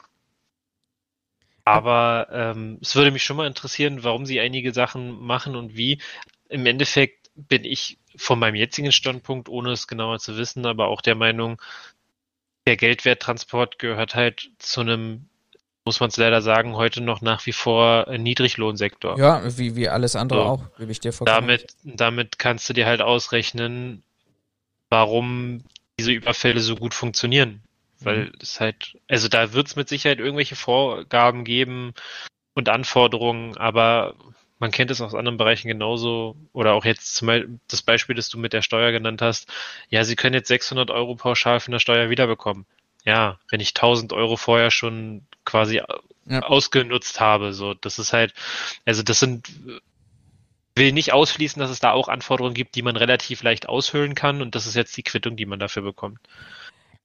Aber 1.64 2.26
ähm, 2.32 2.78
es 2.82 2.96
würde 2.96 3.12
mich 3.12 3.22
schon 3.22 3.36
mal 3.36 3.46
interessieren, 3.46 4.02
warum 4.02 4.26
sie 4.26 4.40
einige 4.40 4.72
Sachen 4.72 5.20
machen 5.20 5.54
und 5.54 5.76
wie. 5.76 6.02
Im 6.48 6.66
Endeffekt 6.66 7.30
bin 7.36 7.64
ich 7.64 7.98
von 8.16 8.40
meinem 8.40 8.56
jetzigen 8.56 8.90
Standpunkt, 8.90 9.48
ohne 9.48 9.70
es 9.70 9.86
genauer 9.86 10.18
zu 10.18 10.36
wissen, 10.36 10.66
aber 10.66 10.88
auch 10.88 11.00
der 11.00 11.14
Meinung, 11.14 11.62
der 12.66 12.76
Geldwerttransport 12.76 13.78
gehört 13.78 14.14
halt 14.16 14.50
zu 14.58 14.80
einem 14.80 15.28
muss 15.84 16.00
man 16.00 16.10
es 16.10 16.16
leider 16.16 16.42
sagen, 16.42 16.76
heute 16.76 17.00
noch 17.00 17.20
nach 17.20 17.44
wie 17.46 17.52
vor 17.52 18.08
ein 18.08 18.22
Niedriglohnsektor. 18.22 19.18
Ja, 19.18 19.42
wie, 19.58 19.74
wie 19.76 19.88
alles 19.88 20.16
andere 20.16 20.40
so. 20.40 20.46
auch, 20.46 20.76
gebe 20.78 20.92
ich 20.92 21.00
dir 21.00 21.12
vollkommen. 21.12 21.48
Damit, 21.48 21.74
damit 21.82 22.38
kannst 22.38 22.68
du 22.68 22.72
dir 22.72 22.86
halt 22.86 23.02
ausrechnen, 23.02 24.02
warum 24.90 25.64
diese 25.98 26.12
Überfälle 26.12 26.60
so 26.60 26.76
gut 26.76 26.94
funktionieren. 26.94 27.62
Weil 28.00 28.26
mhm. 28.26 28.32
es 28.40 28.60
halt, 28.60 28.98
also 29.08 29.28
da 29.28 29.52
wird 29.52 29.68
es 29.68 29.76
mit 29.76 29.88
Sicherheit 29.88 30.18
irgendwelche 30.18 30.56
Vorgaben 30.56 31.44
geben 31.44 31.94
und 32.54 32.68
Anforderungen, 32.68 33.56
aber 33.56 34.14
man 34.58 34.70
kennt 34.70 34.90
es 34.90 35.00
aus 35.00 35.14
anderen 35.14 35.38
Bereichen 35.38 35.68
genauso. 35.68 36.36
Oder 36.52 36.74
auch 36.74 36.84
jetzt 36.84 37.14
zum 37.16 37.26
Beispiel 37.26 37.60
das 37.68 37.82
Beispiel, 37.82 38.14
das 38.14 38.28
du 38.28 38.38
mit 38.38 38.52
der 38.52 38.62
Steuer 38.62 38.92
genannt 38.92 39.22
hast. 39.22 39.48
Ja, 39.88 40.04
sie 40.04 40.16
können 40.16 40.34
jetzt 40.34 40.48
600 40.48 40.90
Euro 40.90 41.16
pauschal 41.16 41.58
von 41.60 41.72
der 41.72 41.80
Steuer 41.80 42.10
wiederbekommen 42.10 42.66
ja, 43.04 43.38
wenn 43.50 43.60
ich 43.60 43.70
1000 43.70 44.12
Euro 44.12 44.36
vorher 44.36 44.70
schon 44.70 45.22
quasi 45.44 45.80
ja. 46.26 46.40
ausgenutzt 46.40 47.20
habe, 47.20 47.52
so, 47.52 47.74
das 47.74 47.98
ist 47.98 48.12
halt, 48.12 48.32
also 48.84 49.02
das 49.02 49.20
sind, 49.20 49.48
will 50.74 50.92
nicht 50.92 51.12
ausschließen, 51.12 51.60
dass 51.60 51.70
es 51.70 51.80
da 51.80 51.92
auch 51.92 52.08
Anforderungen 52.08 52.54
gibt, 52.54 52.74
die 52.74 52.82
man 52.82 52.96
relativ 52.96 53.42
leicht 53.42 53.68
aushöhlen 53.68 54.14
kann 54.14 54.42
und 54.42 54.54
das 54.54 54.66
ist 54.66 54.74
jetzt 54.74 54.96
die 54.96 55.02
Quittung, 55.02 55.36
die 55.36 55.46
man 55.46 55.58
dafür 55.58 55.82
bekommt. 55.82 56.18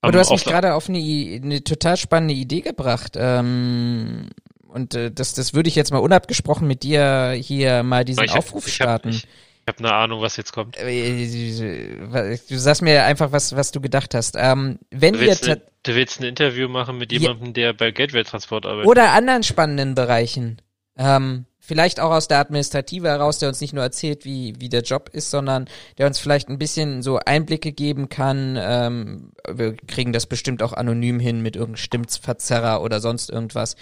Aber 0.02 0.12
du 0.12 0.20
hast 0.20 0.32
mich 0.32 0.46
gerade 0.46 0.74
auf 0.74 0.90
eine, 0.90 1.00
eine, 1.00 1.64
total 1.64 1.98
spannende 1.98 2.36
Idee 2.36 2.62
gebracht. 2.62 3.14
Ähm, 3.16 4.30
und 4.68 4.94
äh, 4.94 5.12
das, 5.12 5.34
das 5.34 5.54
würde 5.54 5.70
ich 5.70 5.76
jetzt 5.76 5.92
mal 5.92 5.98
unabgesprochen 5.98 6.68
mit 6.68 6.84
dir 6.84 7.32
hier 7.32 7.82
mal 7.82 8.06
diesen 8.06 8.28
hab- 8.28 8.38
Aufruf 8.38 8.68
ich 8.68 8.76
starten. 8.76 9.10
Hab, 9.10 9.16
ich 9.16 9.28
ich 9.70 9.74
habe 9.76 9.80
eine 9.90 9.94
Ahnung, 9.94 10.22
was 10.22 10.38
jetzt 10.38 10.54
kommt. 10.54 10.78
Äh, 10.78 12.38
Du 12.50 12.58
sagst 12.58 12.82
mir 12.82 13.04
einfach, 13.04 13.34
was, 13.34 13.54
was 13.56 13.72
du 13.72 13.82
gedacht 13.82 14.14
hast. 14.16 14.36
Ähm, 14.38 14.80
wenn 14.92 15.14
Du 15.14 15.20
ihr 15.20 15.28
willst, 15.28 15.44
ta- 15.44 15.56
ne, 15.56 15.62
du 15.84 15.94
willst 15.96 16.22
ein 16.22 16.24
Interview 16.24 16.70
machen 16.70 16.98
mit 16.98 17.12
Ja. 17.12 17.20
jemandem, 17.20 17.54
der 17.54 17.74
bei 17.74 17.92
Geldwerttransport 17.92 18.66
arbeitet. 18.66 18.88
oder 18.88 19.12
anderen 19.12 19.44
spannenden 19.44 19.94
Bereichen, 19.94 20.62
ähm, 20.98 21.46
vielleicht 21.68 22.00
auch 22.00 22.12
aus 22.12 22.30
der 22.30 22.40
Administrative 22.40 23.10
heraus, 23.10 23.40
der 23.40 23.50
uns 23.50 23.60
nicht 23.60 23.74
nur 23.74 23.84
erzählt, 23.84 24.24
wie, 24.24 24.54
wie 24.58 24.70
der 24.70 24.84
Job 24.84 25.10
ist, 25.12 25.30
sondern 25.30 25.66
der 25.98 26.08
uns 26.08 26.18
vielleicht 26.18 26.48
ein 26.48 26.58
bisschen 26.58 27.02
so 27.02 27.20
Einblicke 27.20 27.74
geben 27.74 28.08
kann. 28.08 28.58
Ähm, 28.58 29.32
wir 29.46 29.76
kriegen 29.76 30.14
das 30.14 30.28
bestimmt 30.28 30.64
auch 30.64 30.72
anonym 30.72 31.20
hin 31.20 31.42
mit 31.42 31.58
irgendeinem 31.58 31.84
Stimmverzerrer 31.84 32.82
oder 32.82 33.02
sonst 33.02 33.30
irgendwas. 33.30 33.76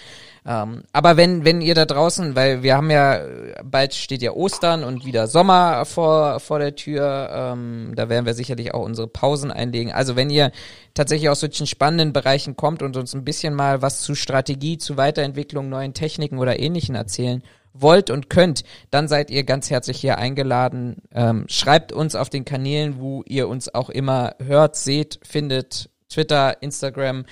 Ähm, 0.44 0.82
aber 0.92 1.16
wenn, 1.16 1.44
wenn 1.44 1.60
ihr 1.60 1.76
da 1.76 1.84
draußen, 1.84 2.34
weil 2.34 2.64
wir 2.64 2.74
haben 2.74 2.90
ja, 2.90 3.20
bald 3.62 3.94
steht 3.94 4.20
ja 4.20 4.32
Ostern 4.32 4.82
und 4.82 5.04
wieder 5.04 5.28
Sommer 5.28 5.84
vor, 5.84 6.40
vor 6.40 6.58
der 6.58 6.74
Tür, 6.74 7.30
ähm, 7.32 7.92
da 7.94 8.08
werden 8.08 8.26
wir 8.26 8.34
sicherlich 8.34 8.74
auch 8.74 8.84
unsere 8.84 9.06
Pausen 9.06 9.52
einlegen. 9.52 9.92
Also 9.92 10.16
wenn 10.16 10.28
ihr 10.28 10.50
tatsächlich 10.94 11.28
aus 11.28 11.38
solchen 11.38 11.68
spannenden 11.68 12.12
Bereichen 12.12 12.56
kommt 12.56 12.82
und 12.82 12.96
uns 12.96 13.14
ein 13.14 13.24
bisschen 13.24 13.54
mal 13.54 13.80
was 13.80 14.00
zu 14.00 14.16
Strategie, 14.16 14.76
zu 14.76 14.96
Weiterentwicklung, 14.96 15.68
neuen 15.68 15.94
Techniken 15.94 16.38
oder 16.38 16.58
ähnlichen 16.58 16.96
erzählen 16.96 17.44
wollt 17.80 18.10
und 18.10 18.30
könnt, 18.30 18.64
dann 18.90 19.08
seid 19.08 19.30
ihr 19.30 19.44
ganz 19.44 19.70
herzlich 19.70 20.00
hier 20.00 20.18
eingeladen. 20.18 21.02
Ähm, 21.12 21.44
schreibt 21.48 21.92
uns 21.92 22.14
auf 22.14 22.30
den 22.30 22.44
Kanälen, 22.44 22.98
wo 22.98 23.22
ihr 23.26 23.48
uns 23.48 23.74
auch 23.74 23.90
immer 23.90 24.34
hört, 24.42 24.76
seht, 24.76 25.20
findet, 25.22 25.90
Twitter, 26.08 26.62
Instagram. 26.62 27.24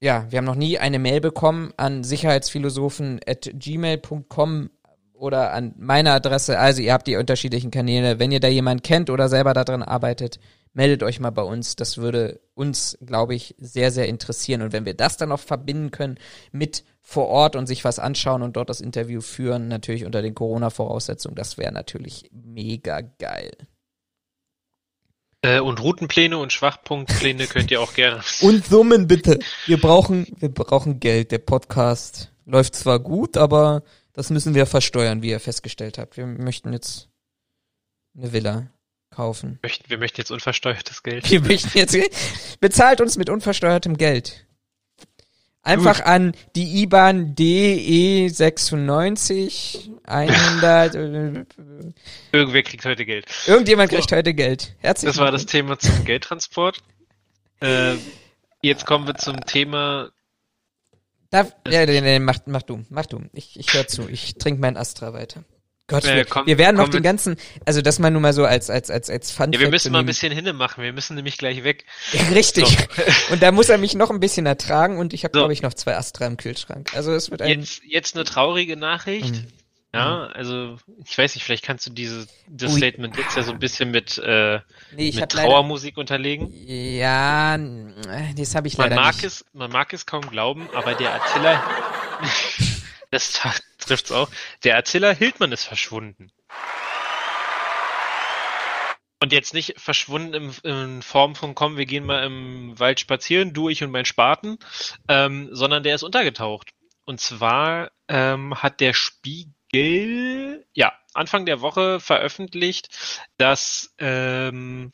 Ja, 0.00 0.26
wir 0.30 0.38
haben 0.38 0.44
noch 0.44 0.54
nie 0.54 0.78
eine 0.78 0.98
Mail 0.98 1.20
bekommen 1.20 1.72
an 1.76 2.04
sicherheitsphilosophen 2.04 3.20
at 3.26 3.50
gmail.com 3.54 4.70
oder 5.14 5.52
an 5.52 5.74
meine 5.78 6.12
Adresse. 6.12 6.58
Also 6.58 6.82
ihr 6.82 6.92
habt 6.92 7.06
die 7.06 7.16
unterschiedlichen 7.16 7.70
Kanäle. 7.70 8.18
Wenn 8.18 8.30
ihr 8.30 8.40
da 8.40 8.48
jemanden 8.48 8.82
kennt 8.82 9.10
oder 9.10 9.28
selber 9.28 9.54
daran 9.54 9.82
arbeitet, 9.82 10.38
meldet 10.72 11.02
euch 11.02 11.20
mal 11.20 11.30
bei 11.30 11.42
uns. 11.42 11.76
Das 11.76 11.96
würde 11.98 12.40
uns, 12.54 12.98
glaube 13.04 13.34
ich, 13.34 13.54
sehr, 13.58 13.90
sehr 13.90 14.08
interessieren. 14.08 14.62
Und 14.62 14.72
wenn 14.72 14.84
wir 14.84 14.94
das 14.94 15.16
dann 15.16 15.30
noch 15.30 15.40
verbinden 15.40 15.90
können 15.90 16.18
mit 16.52 16.84
vor 17.08 17.28
Ort 17.28 17.54
und 17.54 17.68
sich 17.68 17.84
was 17.84 18.00
anschauen 18.00 18.42
und 18.42 18.56
dort 18.56 18.68
das 18.68 18.80
Interview 18.80 19.20
führen, 19.20 19.68
natürlich 19.68 20.04
unter 20.04 20.22
den 20.22 20.34
Corona-Voraussetzungen, 20.34 21.36
das 21.36 21.56
wäre 21.56 21.72
natürlich 21.72 22.28
mega 22.32 23.00
geil. 23.00 23.52
Äh, 25.40 25.60
und 25.60 25.80
Routenpläne 25.80 26.36
und 26.36 26.52
Schwachpunktpläne 26.52 27.46
könnt 27.46 27.70
ihr 27.70 27.80
auch 27.80 27.94
gerne. 27.94 28.24
Und 28.40 28.66
Summen 28.66 29.06
bitte. 29.06 29.38
Wir 29.66 29.80
brauchen, 29.80 30.26
wir 30.40 30.48
brauchen 30.48 30.98
Geld. 30.98 31.30
Der 31.30 31.38
Podcast 31.38 32.32
läuft 32.44 32.74
zwar 32.74 32.98
gut, 32.98 33.36
aber 33.36 33.84
das 34.12 34.30
müssen 34.30 34.56
wir 34.56 34.66
versteuern, 34.66 35.22
wie 35.22 35.30
ihr 35.30 35.38
festgestellt 35.38 35.98
habt. 35.98 36.16
Wir 36.16 36.26
möchten 36.26 36.72
jetzt 36.72 37.08
eine 38.16 38.32
Villa 38.32 38.66
kaufen. 39.10 39.60
Wir 39.60 39.68
möchten, 39.68 39.90
wir 39.90 39.98
möchten 39.98 40.20
jetzt 40.20 40.32
unversteuertes 40.32 41.04
Geld. 41.04 41.30
Wir 41.30 41.40
möchten 41.40 41.78
jetzt, 41.78 41.96
bezahlt 42.58 43.00
uns 43.00 43.16
mit 43.16 43.30
unversteuertem 43.30 43.96
Geld. 43.96 44.45
Einfach 45.66 46.04
an 46.04 46.32
die 46.54 46.82
IBAN 46.82 47.34
DE96 47.34 49.90
100. 50.04 50.94
äh, 50.94 51.44
Irgendwer 52.30 52.62
kriegt 52.62 52.84
heute 52.84 53.04
Geld. 53.04 53.26
Irgendjemand 53.46 53.90
kriegt 53.90 54.12
heute 54.12 54.32
Geld. 54.32 54.76
Herzlich 54.78 55.10
Das 55.10 55.18
war 55.18 55.32
das 55.32 55.46
Thema 55.46 55.76
zum 55.76 56.04
Geldtransport. 56.04 56.84
Äh, 57.60 57.94
jetzt 58.62 58.86
kommen 58.86 59.08
wir 59.08 59.16
zum 59.16 59.44
Thema. 59.44 60.10
Darf, 61.30 61.52
ja, 61.66 61.84
nee, 61.84 62.00
nee, 62.00 62.20
mach, 62.20 62.38
mach 62.46 62.62
du, 62.62 62.84
mach 62.88 63.06
du. 63.06 63.22
Ich, 63.32 63.58
ich 63.58 63.74
höre 63.74 63.88
zu. 63.88 64.08
Ich 64.08 64.36
trinke 64.36 64.60
meinen 64.60 64.76
Astra 64.76 65.12
weiter. 65.12 65.42
Gott, 65.88 66.04
Äh, 66.04 66.16
wir, 66.16 66.24
komm- 66.24 66.46
wir 66.46 66.58
werden 66.58 66.76
noch 66.76 66.88
den 66.88 67.02
ganzen, 67.02 67.36
also 67.64 67.80
das 67.80 67.98
mal 68.00 68.10
nur 68.10 68.20
mal 68.20 68.32
so 68.32 68.44
als 68.44 68.70
als 68.70 68.90
als 68.90 69.08
als 69.08 69.30
Fun 69.30 69.52
Ja, 69.52 69.60
wir 69.60 69.70
müssen 69.70 69.92
mal 69.92 70.00
ein 70.00 70.06
bisschen 70.06 70.32
hinne 70.32 70.52
machen. 70.52 70.82
Wir 70.82 70.92
müssen 70.92 71.14
nämlich 71.14 71.38
gleich 71.38 71.62
weg. 71.62 71.84
Ja, 72.12 72.22
richtig. 72.34 72.76
Und 73.30 73.42
da 73.42 73.52
muss 73.52 73.68
er 73.68 73.78
mich 73.78 73.94
noch 73.94 74.10
ein 74.10 74.18
bisschen 74.20 74.46
ertragen 74.46 74.98
und 74.98 75.12
ich 75.14 75.22
habe 75.24 75.32
So. 75.32 75.40
glaube 75.40 75.52
ich 75.52 75.62
noch 75.62 75.74
zwei 75.74 75.96
Astra 75.96 76.26
im 76.26 76.36
Kühlschrank. 76.36 76.92
Also 76.94 77.12
es 77.12 77.30
wird 77.30 77.42
ein 77.42 77.60
Jetzt, 77.60 77.82
jetzt 77.84 78.16
eine 78.16 78.24
traurige 78.24 78.76
Nachricht. 78.76 79.32
Mhm. 79.34 79.46
Ja, 79.94 80.26
also 80.26 80.76
ich 81.06 81.16
weiß 81.16 81.34
nicht, 81.36 81.44
vielleicht 81.44 81.64
kannst 81.64 81.86
du 81.86 81.90
diese, 81.90 82.26
das 82.48 82.72
Ui. 82.72 82.76
Statement 82.78 83.16
jetzt 83.16 83.34
ja 83.36 83.42
so 83.44 83.52
ein 83.52 83.58
bisschen 83.58 83.90
mit, 83.92 84.18
äh, 84.18 84.58
nee, 84.94 85.06
mit 85.06 85.14
habe 85.22 85.34
leider 85.36 85.48
Trauermusik 85.48 85.96
unterlegen. 85.96 86.52
ja, 86.52 87.56
das 88.36 88.54
habe 88.54 88.68
ich 88.68 88.76
Man 88.76 88.90
leider 88.90 89.00
mag 89.00 89.14
nicht. 89.14 89.24
es, 89.24 89.44
man 89.54 89.70
mag 89.70 89.92
es 89.94 90.04
kaum 90.04 90.28
glauben, 90.28 90.68
aber 90.74 90.94
der 90.96 91.14
Attila, 91.14 91.62
das 93.10 93.32
trifft's 93.86 94.12
auch, 94.12 94.28
der 94.64 94.76
Attila 94.76 95.10
Hildmann 95.12 95.52
ist 95.52 95.64
verschwunden. 95.64 96.30
Und 99.22 99.32
jetzt 99.32 99.54
nicht 99.54 99.80
verschwunden 99.80 100.34
im, 100.34 100.54
in 100.62 101.02
Form 101.02 101.34
von 101.34 101.54
komm, 101.54 101.78
wir 101.78 101.86
gehen 101.86 102.04
mal 102.04 102.24
im 102.24 102.78
Wald 102.78 103.00
spazieren, 103.00 103.54
du, 103.54 103.68
ich 103.68 103.82
und 103.82 103.90
mein 103.90 104.04
Spaten, 104.04 104.58
ähm, 105.08 105.48
sondern 105.52 105.82
der 105.82 105.94
ist 105.94 106.02
untergetaucht. 106.02 106.70
Und 107.06 107.20
zwar 107.20 107.90
ähm, 108.08 108.62
hat 108.62 108.80
der 108.80 108.92
Spiegel, 108.92 110.66
ja, 110.74 110.92
Anfang 111.14 111.46
der 111.46 111.62
Woche 111.62 111.98
veröffentlicht, 111.98 112.88
dass 113.38 113.94
ähm, 113.98 114.92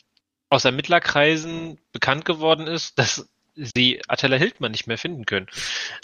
aus 0.50 0.64
Ermittlerkreisen 0.64 1.80
bekannt 1.92 2.24
geworden 2.24 2.66
ist, 2.66 2.98
dass 2.98 3.28
sie 3.54 4.00
Attila 4.08 4.36
Hildmann 4.36 4.72
nicht 4.72 4.86
mehr 4.86 4.98
finden 4.98 5.26
können. 5.26 5.46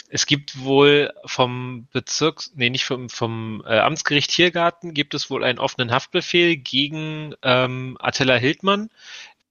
Es 0.09 0.25
gibt 0.25 0.59
wohl 0.59 1.13
vom 1.25 1.87
Bezirks, 1.91 2.51
nee, 2.55 2.69
nicht 2.69 2.85
vom, 2.85 3.09
vom 3.09 3.63
äh, 3.65 3.79
Amtsgericht 3.79 4.31
Tiergarten, 4.31 4.93
gibt 4.93 5.13
es 5.13 5.29
wohl 5.29 5.43
einen 5.43 5.59
offenen 5.59 5.91
Haftbefehl 5.91 6.57
gegen 6.57 7.35
ähm, 7.41 7.97
Attila 7.99 8.35
Hildmann 8.35 8.89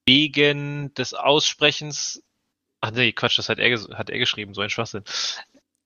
wegen 0.07 0.95
des 0.95 1.15
Aussprechens. 1.15 2.23
Ach 2.81 2.93
nee, 2.93 3.13
Quatsch, 3.13 3.39
das 3.39 3.49
hat 3.49 3.59
er, 3.59 3.79
hat 3.97 4.11
er 4.11 4.19
geschrieben, 4.19 4.55
so 4.55 4.61
ein 4.61 4.71
Schwachsinn. 4.71 5.05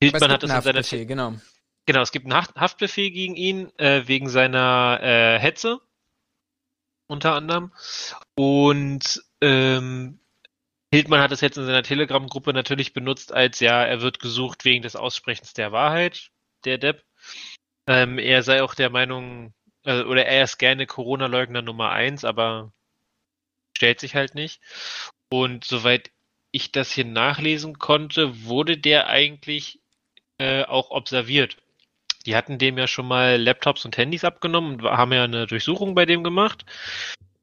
Hildmann 0.00 0.30
hat 0.30 0.42
es 0.42 0.50
einen 0.50 0.58
in 0.58 0.64
seiner 0.64 0.78
Haftbefehl, 0.78 1.06
genau. 1.06 1.34
Genau, 1.86 2.00
es 2.02 2.12
gibt 2.12 2.26
einen 2.26 2.34
Haft 2.34 2.54
Haftbefehl 2.54 3.10
gegen 3.10 3.34
ihn 3.34 3.76
äh, 3.78 4.06
wegen 4.06 4.28
seiner 4.28 5.00
äh, 5.02 5.38
Hetze 5.40 5.80
unter 7.08 7.34
anderem. 7.34 7.72
Und 8.34 9.22
ähm, 9.40 10.18
Hildmann 10.93 11.22
hat 11.22 11.32
es 11.32 11.40
jetzt 11.40 11.57
in 11.57 11.64
seiner 11.64 11.82
Telegram-Gruppe 11.82 12.53
natürlich 12.53 12.93
benutzt 12.93 13.32
als 13.32 13.61
ja, 13.61 13.82
er 13.82 14.03
wird 14.03 14.20
gesucht 14.20 14.66
wegen 14.66 14.82
des 14.82 14.95
Aussprechens 14.95 15.55
der 15.55 15.72
Wahrheit, 15.72 16.30
der 16.66 16.76
Depp. 16.76 17.03
Ähm, 17.86 18.18
er 18.18 18.43
sei 18.43 18.62
auch 18.62 18.74
der 18.74 18.90
Meinung, 18.90 19.55
äh, 19.84 20.03
oder 20.03 20.26
er 20.26 20.45
ist 20.45 20.59
gerne 20.59 20.86
Corona-Leugner 20.86 21.62
Nummer 21.62 21.90
eins, 21.93 22.26
aber 22.26 22.72
stellt 23.74 24.01
sich 24.01 24.14
halt 24.14 24.34
nicht. 24.34 24.61
Und 25.30 25.64
soweit 25.64 26.11
ich 26.51 26.72
das 26.72 26.93
hier 26.93 27.07
nachlesen 27.07 27.78
konnte, 27.78 28.45
wurde 28.45 28.76
der 28.76 29.09
eigentlich 29.09 29.80
äh, 30.36 30.64
auch 30.64 30.90
observiert. 30.90 31.57
Die 32.26 32.36
hatten 32.36 32.59
dem 32.59 32.76
ja 32.76 32.86
schon 32.86 33.09
mal 33.09 33.40
Laptops 33.40 33.86
und 33.86 33.97
Handys 33.97 34.24
abgenommen 34.24 34.74
und 34.74 34.84
haben 34.84 35.12
ja 35.14 35.24
eine 35.24 35.47
Durchsuchung 35.47 35.95
bei 35.95 36.05
dem 36.05 36.22
gemacht. 36.22 36.66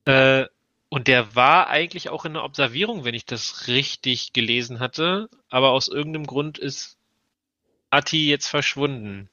Äh, 0.05 0.45
und 0.89 1.07
der 1.07 1.35
war 1.35 1.67
eigentlich 1.67 2.09
auch 2.09 2.25
in 2.25 2.33
der 2.33 2.43
Observierung, 2.43 3.05
wenn 3.05 3.13
ich 3.13 3.25
das 3.25 3.67
richtig 3.67 4.33
gelesen 4.33 4.79
hatte. 4.79 5.29
Aber 5.49 5.69
aus 5.69 5.87
irgendeinem 5.87 6.25
Grund 6.25 6.57
ist 6.57 6.97
Atti 7.91 8.27
jetzt 8.27 8.47
verschwunden. 8.47 9.29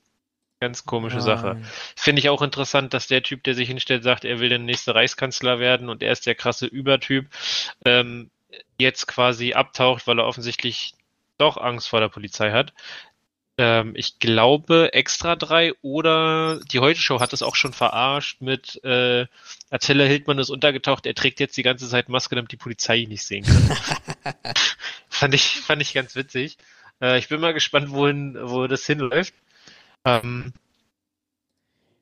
Ganz 0.61 0.85
komische 0.85 1.21
Sache. 1.21 1.59
Ah. 1.63 1.67
Finde 1.97 2.21
ich 2.21 2.29
auch 2.29 2.43
interessant, 2.43 2.95
dass 2.95 3.09
der 3.09 3.23
Typ, 3.23 3.43
der 3.45 3.55
sich 3.55 3.69
hinstellt, 3.69 4.03
sagt, 4.03 4.25
er 4.25 4.39
will 4.39 4.49
der 4.49 4.59
nächste 4.59 4.95
Reichskanzler 4.95 5.59
werden 5.59 5.89
und 5.89 6.03
er 6.03 6.13
ist 6.13 6.27
der 6.27 6.35
krasse 6.35 6.67
Übertyp, 6.67 7.29
ähm, 7.85 8.31
jetzt 8.79 9.07
quasi 9.07 9.53
abtaucht, 9.53 10.07
weil 10.07 10.19
er 10.19 10.27
offensichtlich 10.27 10.95
doch 11.39 11.59
Angst 11.59 11.89
vor 11.89 12.01
der 12.01 12.09
Polizei 12.09 12.53
hat. 12.53 12.73
Ähm, 13.59 13.95
ich 13.97 14.19
glaube, 14.19 14.93
Extra 14.93 15.35
3 15.35 15.73
oder 15.81 16.61
die 16.61 16.81
Heute 16.81 17.01
Show 17.01 17.21
hat 17.21 17.33
es 17.33 17.43
auch 17.43 17.57
schon 17.57 17.73
verarscht 17.73 18.43
mit 18.43 18.83
äh, 18.85 19.27
Attila 19.71 20.05
Hildmann 20.05 20.39
ist 20.39 20.51
untergetaucht, 20.51 21.07
er 21.07 21.15
trägt 21.15 21.41
jetzt 21.41 21.57
die 21.57 21.63
ganze 21.63 21.89
Zeit 21.89 22.09
Maske, 22.09 22.35
damit 22.35 22.53
die 22.53 22.59
Polizei 22.59 22.97
ihn 22.97 23.09
nicht 23.09 23.25
sehen 23.25 23.45
kann. 23.45 24.35
fand 25.09 25.35
ich, 25.35 25.61
fand 25.61 25.81
ich 25.81 25.95
ganz 25.95 26.15
witzig. 26.15 26.59
Äh, 27.01 27.19
ich 27.19 27.29
bin 27.29 27.41
mal 27.41 27.55
gespannt, 27.55 27.91
wohin, 27.91 28.37
wo 28.41 28.67
das 28.67 28.85
hinläuft. 28.85 29.35
Ähm, 30.05 30.53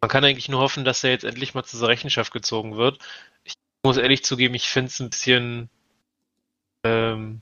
man 0.01 0.11
kann 0.11 0.25
eigentlich 0.25 0.49
nur 0.49 0.61
hoffen, 0.61 0.85
dass 0.85 1.05
er 1.05 1.11
jetzt 1.11 1.25
endlich 1.25 1.55
mal 1.55 1.65
zur 1.65 1.89
Rechenschaft 1.89 2.33
gezogen 2.33 2.77
wird. 2.77 2.99
Ich 3.45 3.55
muss 3.83 3.97
ehrlich 3.97 4.25
zugeben, 4.25 4.55
ich 4.55 4.69
finde 4.69 4.89
es 4.89 5.01
ein 5.01 5.11
bisschen, 5.11 5.71
ähm, 6.85 7.41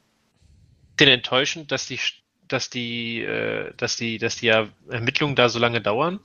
bisschen 0.96 1.14
enttäuschend, 1.14 1.72
dass 1.72 1.86
die, 1.86 1.98
dass 2.52 2.70
die, 2.70 3.22
äh, 3.22 3.72
dass 3.76 3.96
die, 3.96 4.18
dass 4.18 4.36
die 4.36 4.48
Ermittlungen 4.48 5.36
da 5.36 5.48
so 5.48 5.58
lange 5.58 5.80
dauern. 5.80 6.20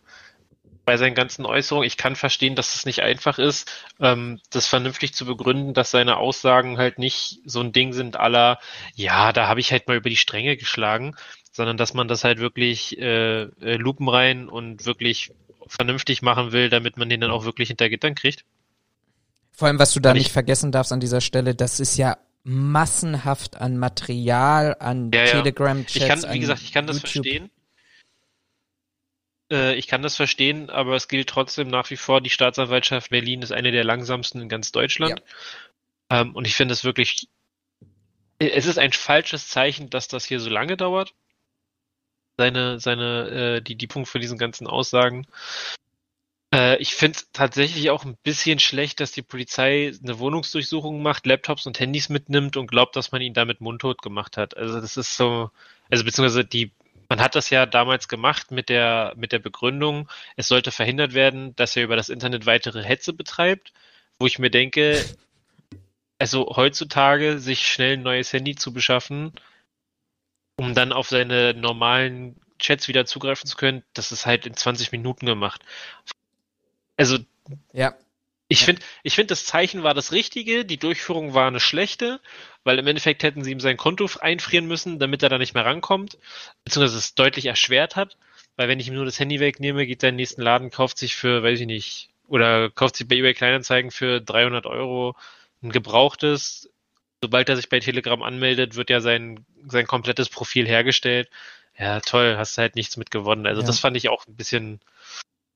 bei 0.86 0.96
seinen 0.96 1.16
ganzen 1.16 1.46
Äußerungen. 1.46 1.86
Ich 1.86 1.98
kann 1.98 2.16
verstehen, 2.16 2.56
dass 2.56 2.74
es 2.74 2.86
nicht 2.86 3.02
einfach 3.02 3.40
ist, 3.40 3.70
ähm, 4.00 4.40
das 4.52 4.68
vernünftig 4.68 5.14
zu 5.14 5.26
begründen, 5.26 5.74
dass 5.74 5.92
seine 5.92 6.16
Aussagen 6.16 6.78
halt 6.78 6.98
nicht 6.98 7.42
so 7.46 7.60
ein 7.60 7.74
Ding 7.74 7.92
sind 7.92 8.16
aller, 8.16 8.58
ja, 8.96 9.34
da 9.34 9.50
habe 9.50 9.60
ich 9.60 9.74
halt 9.74 9.90
mal 9.90 9.98
über 9.98 10.10
die 10.10 10.16
Stränge 10.16 10.56
geschlagen, 10.56 11.14
sondern 11.52 11.76
dass 11.76 11.94
man 11.94 12.08
das 12.08 12.24
halt 12.24 12.40
wirklich 12.40 12.98
äh, 13.00 13.42
äh, 13.42 13.76
lupenrein 13.76 14.48
und 14.48 14.86
wirklich 14.86 15.32
vernünftig 15.68 16.22
machen 16.22 16.54
will, 16.54 16.70
damit 16.70 16.96
man 16.96 17.10
den 17.10 17.20
dann 17.20 17.32
auch 17.32 17.44
wirklich 17.44 17.68
hinter 17.68 17.90
Gittern 17.90 18.16
kriegt. 18.16 18.46
Vor 19.52 19.68
allem, 19.68 19.80
was 19.80 19.92
du 19.92 20.00
da 20.00 20.14
nicht 20.14 20.32
vergessen 20.32 20.72
darfst 20.72 20.94
an 20.94 21.02
dieser 21.02 21.20
Stelle, 21.20 21.54
das 21.54 21.82
ist 21.82 21.98
ja 21.98 22.18
massenhaft 22.48 23.58
an 23.58 23.78
Material, 23.78 24.78
an 24.80 25.12
Ja, 25.14 25.26
ja. 25.26 25.32
Telegram-Chats. 25.32 25.96
Ich 25.96 26.08
kann, 26.08 26.34
wie 26.34 26.40
gesagt, 26.40 26.62
ich 26.62 26.72
kann 26.72 26.88
das 26.88 26.98
YouTube. 26.98 27.26
verstehen. 27.26 27.52
Äh, 29.52 29.76
ich 29.76 29.88
kann 29.88 30.02
das 30.02 30.16
verstehen, 30.16 30.70
aber 30.70 30.96
es 30.96 31.10
gilt 31.10 31.28
trotzdem 31.30 31.68
nach 31.68 31.90
wie 31.90 31.98
vor, 31.98 32.22
die 32.22 32.30
Staatsanwaltschaft 32.30 33.10
Berlin 33.10 33.42
ist 33.42 33.52
eine 33.52 33.72
der 33.72 33.84
langsamsten 33.84 34.42
in 34.42 34.50
ganz 34.50 34.72
Deutschland. 34.72 35.22
Ähm, 36.10 36.36
und 36.36 36.48
ich 36.48 36.56
finde 36.56 36.74
es 36.74 36.86
wirklich, 36.86 37.28
es 38.40 38.66
ist 38.66 38.80
ein 38.80 38.94
falsches 38.94 39.50
Zeichen, 39.50 39.90
dass 39.90 40.08
das 40.08 40.24
hier 40.24 40.40
so 40.40 40.50
lange 40.50 40.78
dauert. 40.78 41.14
Seine, 42.38 42.80
seine, 42.80 43.30
äh, 43.58 43.62
die, 43.62 43.76
die 43.76 43.88
Punkt 43.88 44.08
für 44.08 44.20
diesen 44.20 44.38
ganzen 44.38 44.68
Aussagen. 44.68 45.28
Äh, 46.58 46.78
ich 46.78 46.96
finde 46.96 47.20
es 47.20 47.32
tatsächlich 47.32 47.90
auch 47.92 48.04
ein 48.04 48.18
bisschen 48.24 48.58
schlecht, 48.60 49.00
dass 49.00 49.12
die 49.12 49.22
Polizei 49.22 49.94
eine 50.04 50.18
Wohnungsdurchsuchung 50.20 51.02
macht, 51.04 51.28
Laptops 51.28 51.68
und 51.68 51.80
Handys 51.80 52.10
mitnimmt 52.10 52.58
und 52.58 52.68
glaubt, 52.68 52.96
dass 52.96 53.12
man 53.12 53.22
ihn 53.22 53.34
damit 53.36 53.62
mundtot 53.62 54.02
gemacht 54.02 54.38
hat. 54.38 54.58
Also 54.58 54.82
das 54.82 54.98
ist 54.98 55.16
so, 55.16 55.52
also 55.92 56.04
beziehungsweise 56.04 56.46
die, 56.46 56.72
man 57.10 57.22
hat 57.22 57.36
das 57.36 57.52
ja 57.52 57.66
damals 57.68 58.08
gemacht 58.08 58.52
mit 58.52 58.70
der, 58.70 59.14
mit 59.18 59.32
der 59.32 59.40
Begründung, 59.40 60.10
es 60.36 60.48
sollte 60.48 60.72
verhindert 60.72 61.14
werden, 61.14 61.56
dass 61.56 61.76
er 61.76 61.84
über 61.84 61.96
das 61.96 62.10
Internet 62.10 62.46
weitere 62.48 62.84
Hetze 62.84 63.14
betreibt, 63.14 63.72
wo 64.20 64.26
ich 64.26 64.40
mir 64.40 64.50
denke, 64.50 65.06
also 66.20 66.56
heutzutage 66.56 67.40
sich 67.40 67.68
schnell 67.68 67.94
ein 67.98 68.04
neues 68.04 68.34
Handy 68.34 68.56
zu 68.56 68.74
beschaffen, 68.74 69.32
um 70.58 70.74
dann 70.74 70.92
auf 70.92 71.08
seine 71.08 71.54
normalen 71.54 72.36
Chats 72.60 72.88
wieder 72.88 73.06
zugreifen 73.06 73.48
zu 73.48 73.56
können, 73.58 73.84
das 73.94 74.12
ist 74.12 74.26
halt 74.26 74.48
in 74.48 74.56
20 74.56 74.92
Minuten 74.92 75.28
gemacht. 75.28 75.64
Also 76.98 77.18
Ja, 77.74 77.96
ich 78.50 78.64
finde, 78.64 78.82
ich 79.04 79.16
finde, 79.16 79.28
das 79.28 79.46
Zeichen 79.46 79.84
war 79.84 79.94
das 79.94 80.14
Richtige, 80.14 80.64
die 80.64 80.78
Durchführung 80.78 81.34
war 81.34 81.48
eine 81.48 81.60
schlechte, 81.60 82.22
weil 82.64 82.80
im 82.80 82.88
Endeffekt 82.88 83.24
hätten 83.24 83.44
sie 83.44 83.52
ihm 83.52 83.60
sein 83.60 83.76
Konto 83.76 84.10
einfrieren 84.22 84.68
müssen, 84.68 85.00
damit 85.00 85.22
er 85.22 85.30
da 85.30 85.38
nicht 85.38 85.54
mehr 85.54 85.66
rankommt, 85.66 86.18
beziehungsweise 86.64 86.98
es 86.98 87.14
deutlich 87.14 87.46
erschwert 87.46 87.96
hat, 87.98 88.18
weil 88.56 88.70
wenn 88.70 88.80
ich 88.80 88.88
ihm 88.88 88.94
nur 88.94 89.06
das 89.06 89.20
Handy 89.20 89.40
wegnehme, 89.40 89.86
geht 89.86 90.02
er 90.02 90.10
in 90.10 90.14
den 90.14 90.22
nächsten 90.22 90.42
Laden, 90.42 90.72
kauft 90.72 90.98
sich 90.98 91.16
für, 91.16 91.44
weiß 91.44 91.60
ich 91.60 91.66
nicht, 91.66 92.10
oder 92.28 92.70
kauft 92.70 92.96
sich 92.96 93.08
bei 93.08 93.16
eBay 93.16 93.34
Kleinanzeigen 93.34 93.92
für 93.92 94.22
300 94.22 94.66
Euro 94.66 95.16
ein 95.62 95.72
gebrauchtes. 95.72 96.70
Sobald 97.22 97.50
er 97.50 97.56
sich 97.56 97.68
bei 97.68 97.80
Telegram 97.80 98.22
anmeldet, 98.22 98.76
wird 98.76 98.90
ja 98.90 99.02
sein, 99.02 99.46
sein 99.68 99.88
komplettes 99.88 100.30
Profil 100.30 100.68
hergestellt. 100.68 101.30
Ja, 101.78 102.00
toll, 102.00 102.36
hast 102.38 102.58
halt 102.58 102.76
nichts 102.76 102.96
mit 102.96 103.12
gewonnen. 103.12 103.46
Also 103.46 103.62
Ja. 103.62 103.68
das 103.68 103.80
fand 103.80 103.98
ich 103.98 104.10
auch 104.10 104.26
ein 104.28 104.36
bisschen, 104.36 104.80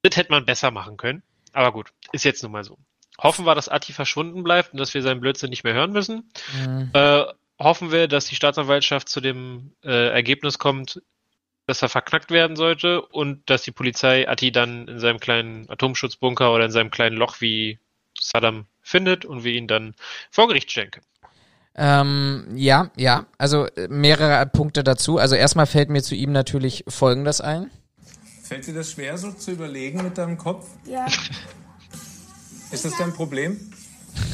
das 0.02 0.18
hätte 0.18 0.32
man 0.32 0.46
besser 0.46 0.72
machen 0.72 0.98
können. 0.98 1.24
Aber 1.54 1.72
gut, 1.72 1.91
ist 2.12 2.26
jetzt 2.26 2.43
nun 2.43 2.52
mal 2.52 2.64
so. 2.64 2.78
Hoffen 3.18 3.45
wir, 3.45 3.56
dass 3.56 3.70
Atti 3.70 3.93
verschwunden 3.93 4.43
bleibt 4.43 4.74
und 4.74 4.80
dass 4.80 4.93
wir 4.93 5.02
seinen 5.02 5.22
Blödsinn 5.22 5.49
nicht 5.49 5.64
mehr 5.64 5.74
hören 5.74 5.91
müssen. 5.91 6.32
Mhm. 6.56 6.89
Äh, 6.93 7.26
hoffen 7.60 7.91
wir, 7.91 8.08
dass 8.08 8.26
die 8.26 8.36
Staatsanwaltschaft 8.36 9.10
zu 9.10 9.22
dem 9.22 9.74
äh, 9.84 10.10
Ergebnis 10.10 10.58
kommt, 10.58 11.02
dass 11.68 11.82
er 11.82 11.89
verknackt 11.89 12.32
werden 12.32 12.56
sollte 12.56 13.02
und 13.02 13.49
dass 13.49 13.62
die 13.62 13.72
Polizei 13.72 14.28
Atti 14.28 14.52
dann 14.52 14.88
in 14.88 14.99
seinem 14.99 15.20
kleinen 15.20 15.70
Atomschutzbunker 15.70 16.54
oder 16.54 16.66
in 16.66 16.72
seinem 16.72 16.89
kleinen 16.89 17.18
Loch 17.18 17.39
wie 17.39 17.80
Saddam 18.20 18.66
findet 18.82 19.26
und 19.26 19.43
wir 19.43 19.54
ihn 19.54 19.68
dann 19.68 19.95
vor 20.32 20.47
Gericht 20.47 20.72
stellen 20.72 20.91
können. 20.91 21.06
Ähm, 21.76 22.47
ja, 22.56 22.91
ja, 22.97 23.26
also 23.38 23.66
äh, 23.68 23.88
mehrere 23.88 24.45
Punkte 24.47 24.84
dazu. 24.84 25.18
Also 25.18 25.36
erstmal 25.36 25.68
fällt 25.68 25.89
mir 25.89 26.04
zu 26.04 26.16
ihm 26.16 26.32
natürlich 26.32 26.84
Folgendes 26.88 27.39
ein. 27.39 27.72
Fällt 28.52 28.68
dir 28.68 28.74
das 28.74 28.91
schwer, 28.91 29.18
so 29.18 29.32
zu 29.32 29.52
überlegen 29.52 30.04
mit 30.04 30.18
deinem 30.18 30.38
Kopf? 30.38 30.68
Ja, 30.84 31.06
Ist 32.70 32.84
das 32.84 32.97
dein 32.97 33.14
Problem? 33.14 33.72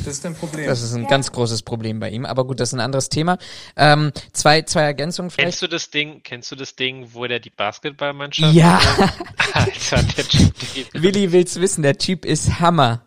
Das 0.06 0.16
ist 0.16 0.26
dein 0.26 0.34
Problem. 0.34 0.66
Das 0.66 0.82
ist 0.82 0.96
ein 0.96 1.06
ganz 1.06 1.32
großes 1.32 1.62
Problem 1.62 2.00
bei 2.00 2.10
ihm, 2.10 2.26
aber 2.26 2.48
gut, 2.48 2.60
das 2.60 2.70
ist 2.70 2.74
ein 2.74 2.80
anderes 2.80 3.10
Thema. 3.10 3.38
Ähm, 3.76 4.12
zwei, 4.34 4.64
zwei 4.64 4.82
Ergänzungen 4.82 5.30
Kennst 5.30 5.60
vielleicht. 5.60 5.62
du 5.62 5.68
das 5.68 5.92
Ding, 5.92 6.24
kennst 6.24 6.52
du 6.52 6.56
das 6.56 6.76
Ding, 6.76 7.10
wo 7.14 7.28
der 7.28 7.40
die 7.40 7.52
Basketballmannschaft 7.52 8.56
Ja, 8.56 8.82
Alter, 9.54 10.02
der 10.02 10.28
Typ, 10.28 10.56
Willi 10.94 11.32
will's 11.32 11.62
wissen, 11.62 11.84
der 11.84 12.00
Typ 12.00 12.26
ist 12.26 12.60
Hammer. 12.60 13.04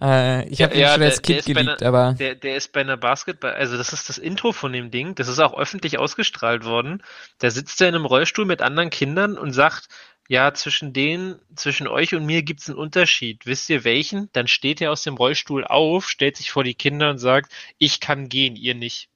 Äh, 0.00 0.48
ich 0.48 0.62
habe 0.62 0.74
ihn 0.74 0.86
schon 0.86 1.02
als 1.02 1.22
Kind 1.22 1.44
geliebt, 1.44 1.82
einer, 1.82 1.82
aber 1.82 2.14
der, 2.14 2.36
der 2.36 2.56
ist 2.56 2.72
bei 2.72 2.80
einer 2.82 2.96
Basketball, 2.96 3.54
also 3.54 3.76
das 3.76 3.92
ist 3.92 4.08
das 4.08 4.18
Intro 4.18 4.52
von 4.52 4.72
dem 4.72 4.90
Ding, 4.92 5.14
das 5.16 5.26
ist 5.26 5.38
auch 5.38 5.58
öffentlich 5.58 5.98
ausgestrahlt 5.98 6.64
worden. 6.64 7.02
Da 7.38 7.50
sitzt 7.50 7.80
er 7.80 7.88
in 7.88 7.96
einem 7.96 8.06
Rollstuhl 8.06 8.44
mit 8.44 8.62
anderen 8.62 8.90
Kindern 8.90 9.36
und 9.36 9.52
sagt, 9.52 9.88
ja, 10.28 10.54
zwischen 10.54 10.92
denen, 10.92 11.40
zwischen 11.56 11.88
euch 11.88 12.14
und 12.14 12.24
mir 12.24 12.42
gibt's 12.42 12.68
einen 12.68 12.78
Unterschied. 12.78 13.44
Wisst 13.46 13.68
ihr 13.70 13.84
welchen? 13.84 14.28
Dann 14.32 14.48
steht 14.48 14.80
er 14.80 14.92
aus 14.92 15.02
dem 15.02 15.16
Rollstuhl 15.16 15.64
auf, 15.64 16.08
stellt 16.08 16.36
sich 16.36 16.50
vor 16.50 16.64
die 16.64 16.74
Kinder 16.74 17.10
und 17.10 17.18
sagt, 17.18 17.52
ich 17.78 18.00
kann 18.00 18.28
gehen, 18.28 18.56
ihr 18.56 18.74
nicht. 18.74 19.08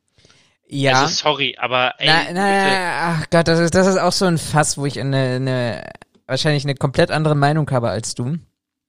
ja. 0.69 1.01
Also 1.01 1.15
sorry, 1.15 1.57
aber 1.59 1.95
ey, 1.99 2.07
na, 2.07 2.21
bitte. 2.21 2.35
na, 2.35 3.19
ach 3.21 3.31
Gott, 3.31 3.49
das 3.49 3.61
ist, 3.61 3.75
das 3.75 3.87
ist 3.87 3.99
auch 3.99 4.13
so 4.13 4.27
ein 4.27 4.39
Fass, 4.39 4.77
wo 4.77 4.87
ich 4.87 5.01
eine, 5.01 5.37
eine 5.37 5.93
wahrscheinlich 6.27 6.65
eine 6.65 6.75
komplett 6.75 7.11
andere 7.11 7.35
Meinung 7.35 7.71
habe 7.71 7.89
als 7.89 8.15
du. 8.15 8.39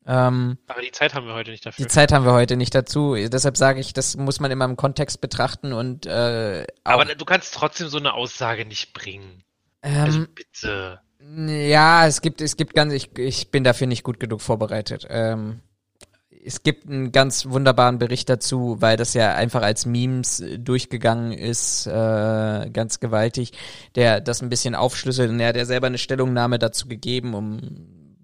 Ähm, 0.07 0.57
aber 0.67 0.81
die 0.81 0.91
Zeit 0.91 1.13
haben 1.13 1.27
wir 1.27 1.33
heute 1.33 1.51
nicht 1.51 1.65
dafür. 1.65 1.85
die 1.85 1.91
Zeit 1.91 2.13
haben 2.13 2.25
wir 2.25 2.31
heute 2.31 2.55
nicht 2.55 2.73
dazu. 2.73 3.15
Deshalb 3.15 3.57
sage 3.57 3.81
ich, 3.81 3.91
das 3.91 4.15
muss 4.15 4.39
man 4.39 4.51
immer 4.51 4.63
im 4.63 4.77
Kontext 4.77 5.19
betrachten 5.19 5.73
und 5.73 6.05
äh, 6.05 6.65
auch, 6.85 6.93
aber 6.93 7.05
du 7.13 7.25
kannst 7.25 7.53
trotzdem 7.53 7.89
so 7.89 7.97
eine 7.97 8.13
Aussage 8.13 8.65
nicht 8.65 8.93
bringen. 8.93 9.43
Also 9.81 10.19
ähm, 10.19 10.27
bitte. 10.33 11.01
Ja, 11.35 12.07
es 12.07 12.21
gibt, 12.21 12.41
es 12.41 12.55
gibt 12.57 12.73
ganz, 12.73 12.93
ich, 12.93 13.17
ich 13.17 13.51
bin 13.51 13.63
dafür 13.63 13.87
nicht 13.87 14.03
gut 14.03 14.19
genug 14.19 14.41
vorbereitet. 14.41 15.05
Ähm, 15.09 15.61
es 16.47 16.63
gibt 16.63 16.87
einen 16.87 17.11
ganz 17.11 17.47
wunderbaren 17.47 17.99
Bericht 17.99 18.29
dazu, 18.29 18.77
weil 18.79 18.95
das 18.95 19.13
ja 19.13 19.35
einfach 19.35 19.61
als 19.61 19.85
Memes 19.85 20.39
äh, 20.39 20.57
durchgegangen 20.57 21.33
ist, 21.33 21.85
äh, 21.87 22.69
ganz 22.71 22.99
gewaltig, 23.01 23.51
der 23.95 24.21
das 24.21 24.41
ein 24.41 24.49
bisschen 24.49 24.73
aufschlüsselt 24.73 25.29
und 25.29 25.39
er 25.39 25.49
hat 25.49 25.57
ja 25.57 25.65
selber 25.65 25.87
eine 25.87 25.97
Stellungnahme 25.97 26.59
dazu 26.59 26.87
gegeben, 26.87 27.33
um, 27.33 28.15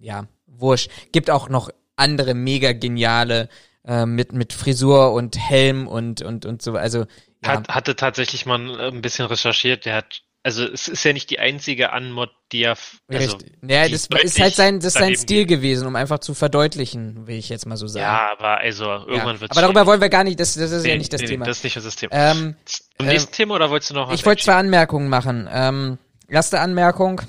ja, 0.00 0.26
wurscht. 0.46 0.90
Gibt 1.12 1.30
auch 1.30 1.50
noch 1.50 1.70
andere 1.96 2.32
mega 2.32 2.72
geniale 2.72 3.50
äh, 3.84 4.06
mit, 4.06 4.32
mit 4.32 4.54
Frisur 4.54 5.12
und 5.12 5.36
Helm 5.38 5.86
und, 5.86 6.22
und, 6.22 6.46
und 6.46 6.62
so, 6.62 6.72
also, 6.72 7.04
ja. 7.44 7.52
Hat, 7.52 7.68
hatte 7.68 7.96
tatsächlich 7.96 8.46
mal 8.46 8.80
ein 8.80 9.00
bisschen 9.00 9.26
recherchiert. 9.26 9.86
Der 9.86 9.94
hat, 9.96 10.22
also 10.42 10.64
es 10.64 10.88
ist 10.88 11.04
ja 11.04 11.12
nicht 11.12 11.28
die 11.30 11.38
einzige 11.38 11.92
Anmod, 11.92 12.30
die 12.52 12.62
er, 12.62 12.72
f- 12.72 13.00
also. 13.08 13.36
Ja, 13.66 13.88
das 13.88 14.08
ist 14.24 14.40
halt 14.40 14.54
sein, 14.54 14.76
das 14.76 14.86
ist 14.86 14.94
sein 14.94 15.14
Stil 15.16 15.44
gewesen, 15.46 15.86
um 15.86 15.96
einfach 15.96 16.18
zu 16.20 16.32
verdeutlichen, 16.34 17.26
will 17.26 17.36
ich 17.36 17.48
jetzt 17.50 17.66
mal 17.66 17.76
so 17.76 17.86
sagen. 17.86 18.02
ja, 18.04 18.30
aber 18.32 18.58
also 18.58 18.84
irgendwann 18.84 19.34
Ja. 19.36 19.40
wird 19.42 19.50
Aber 19.52 19.60
darüber 19.60 19.86
wollen 19.86 20.00
wir 20.00 20.08
gar 20.08 20.24
nicht, 20.24 20.40
das, 20.40 20.54
das 20.54 20.70
ist 20.70 20.86
ja 20.86 20.96
nicht 20.96 21.12
das 21.12 21.20
Thema. 21.22 21.44
Das 21.44 21.58
ist 21.58 21.64
nicht 21.64 21.76
das 21.76 21.96
Thema. 21.96 22.12
ähm, 22.14 22.56
Zum 22.64 23.06
nächsten 23.06 23.32
Thema 23.32 23.54
oder 23.56 23.70
wolltest 23.70 23.90
du 23.90 23.94
noch 23.94 24.08
was 24.08 24.18
ich 24.18 24.24
wollte 24.26 24.42
zwei? 24.44 24.54
Anmerkungen 24.54 25.08
machen. 25.08 25.48
Ähm, 25.52 25.98
erste 26.28 26.60
Anmerkung 26.60 27.20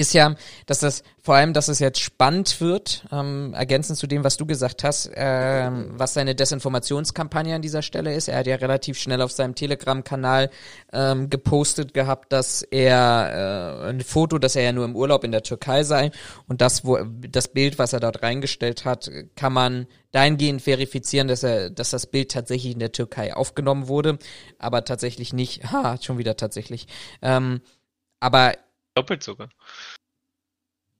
ist 0.00 0.14
ja, 0.14 0.34
dass 0.66 0.80
das 0.80 1.02
vor 1.22 1.34
allem, 1.34 1.52
dass 1.52 1.68
es 1.68 1.78
jetzt 1.78 2.00
spannend 2.00 2.60
wird, 2.60 3.04
ähm, 3.12 3.52
ergänzend 3.54 3.98
zu 3.98 4.06
dem, 4.06 4.24
was 4.24 4.38
du 4.38 4.46
gesagt 4.46 4.82
hast, 4.82 5.10
ähm, 5.14 5.90
was 5.92 6.14
seine 6.14 6.34
Desinformationskampagne 6.34 7.54
an 7.54 7.62
dieser 7.62 7.82
Stelle 7.82 8.14
ist. 8.14 8.28
Er 8.28 8.38
hat 8.38 8.46
ja 8.46 8.56
relativ 8.56 8.98
schnell 8.98 9.20
auf 9.20 9.30
seinem 9.30 9.54
Telegram-Kanal 9.54 10.50
ähm, 10.92 11.28
gepostet 11.28 11.92
gehabt, 11.92 12.32
dass 12.32 12.62
er 12.62 13.82
äh, 13.84 13.90
ein 13.90 14.00
Foto, 14.00 14.38
dass 14.38 14.56
er 14.56 14.62
ja 14.62 14.72
nur 14.72 14.86
im 14.86 14.96
Urlaub 14.96 15.22
in 15.22 15.32
der 15.32 15.42
Türkei 15.42 15.84
sei 15.84 16.10
und 16.48 16.62
das, 16.62 16.84
wo 16.84 16.98
das 16.98 17.48
Bild, 17.48 17.78
was 17.78 17.92
er 17.92 18.00
dort 18.00 18.22
reingestellt 18.22 18.86
hat, 18.86 19.10
kann 19.36 19.52
man 19.52 19.86
dahingehend 20.12 20.62
verifizieren, 20.62 21.28
dass 21.28 21.42
er, 21.42 21.68
dass 21.70 21.90
das 21.90 22.06
Bild 22.06 22.30
tatsächlich 22.32 22.72
in 22.72 22.80
der 22.80 22.92
Türkei 22.92 23.34
aufgenommen 23.36 23.88
wurde, 23.88 24.18
aber 24.58 24.84
tatsächlich 24.84 25.32
nicht. 25.32 25.70
Ha, 25.70 25.98
schon 26.00 26.18
wieder 26.18 26.36
tatsächlich. 26.36 26.86
Ähm, 27.20 27.60
aber 28.20 28.54
Doppelt 28.94 29.22
sogar. 29.22 29.48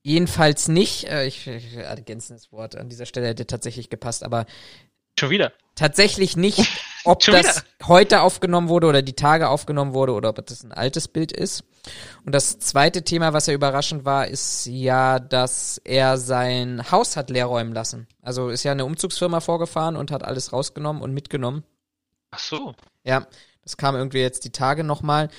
Jedenfalls 0.03 0.67
nicht, 0.67 1.07
äh, 1.07 1.25
ich, 1.25 1.45
ich 1.47 1.75
ergänzendes 1.75 2.51
Wort 2.51 2.75
an 2.75 2.89
dieser 2.89 3.05
Stelle 3.05 3.27
hätte 3.27 3.45
tatsächlich 3.45 3.89
gepasst, 3.89 4.23
aber 4.23 4.45
Schon 5.19 5.29
wieder. 5.29 5.51
tatsächlich 5.75 6.35
nicht, 6.35 6.67
ob 7.03 7.19
das 7.19 7.63
heute 7.83 8.21
aufgenommen 8.21 8.69
wurde 8.69 8.87
oder 8.87 9.03
die 9.03 9.13
Tage 9.13 9.49
aufgenommen 9.49 9.93
wurde 9.93 10.13
oder 10.13 10.29
ob 10.29 10.43
das 10.45 10.63
ein 10.63 10.71
altes 10.71 11.07
Bild 11.07 11.31
ist. 11.31 11.63
Und 12.25 12.33
das 12.33 12.57
zweite 12.59 13.03
Thema, 13.03 13.33
was 13.33 13.45
ja 13.45 13.53
überraschend 13.53 14.03
war, 14.03 14.27
ist 14.27 14.65
ja, 14.65 15.19
dass 15.19 15.79
er 15.83 16.17
sein 16.17 16.89
Haus 16.91 17.15
hat 17.15 17.29
leer 17.29 17.45
räumen 17.45 17.73
lassen. 17.73 18.07
Also 18.23 18.49
ist 18.49 18.63
ja 18.63 18.71
eine 18.71 18.85
Umzugsfirma 18.85 19.39
vorgefahren 19.39 19.95
und 19.95 20.09
hat 20.09 20.23
alles 20.23 20.51
rausgenommen 20.53 21.03
und 21.03 21.13
mitgenommen. 21.13 21.63
Ach 22.31 22.39
so. 22.39 22.73
Ja, 23.03 23.27
das 23.63 23.77
kam 23.77 23.95
irgendwie 23.95 24.19
jetzt 24.19 24.45
die 24.45 24.51
Tage 24.51 24.83
nochmal. 24.83 25.29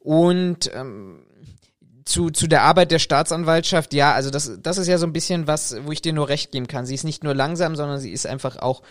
Und 0.00 0.70
ähm, 0.74 1.24
zu, 2.04 2.30
zu 2.30 2.46
der 2.46 2.62
Arbeit 2.62 2.90
der 2.90 2.98
Staatsanwaltschaft, 2.98 3.94
ja, 3.94 4.12
also 4.12 4.30
das, 4.30 4.58
das 4.60 4.78
ist 4.78 4.88
ja 4.88 4.98
so 4.98 5.06
ein 5.06 5.12
bisschen 5.12 5.46
was, 5.46 5.76
wo 5.84 5.92
ich 5.92 6.02
dir 6.02 6.12
nur 6.12 6.28
recht 6.28 6.52
geben 6.52 6.66
kann. 6.66 6.86
Sie 6.86 6.94
ist 6.94 7.04
nicht 7.04 7.24
nur 7.24 7.34
langsam, 7.34 7.76
sondern 7.76 8.00
sie 8.00 8.12
ist 8.12 8.26
einfach 8.26 8.56
auch 8.56 8.82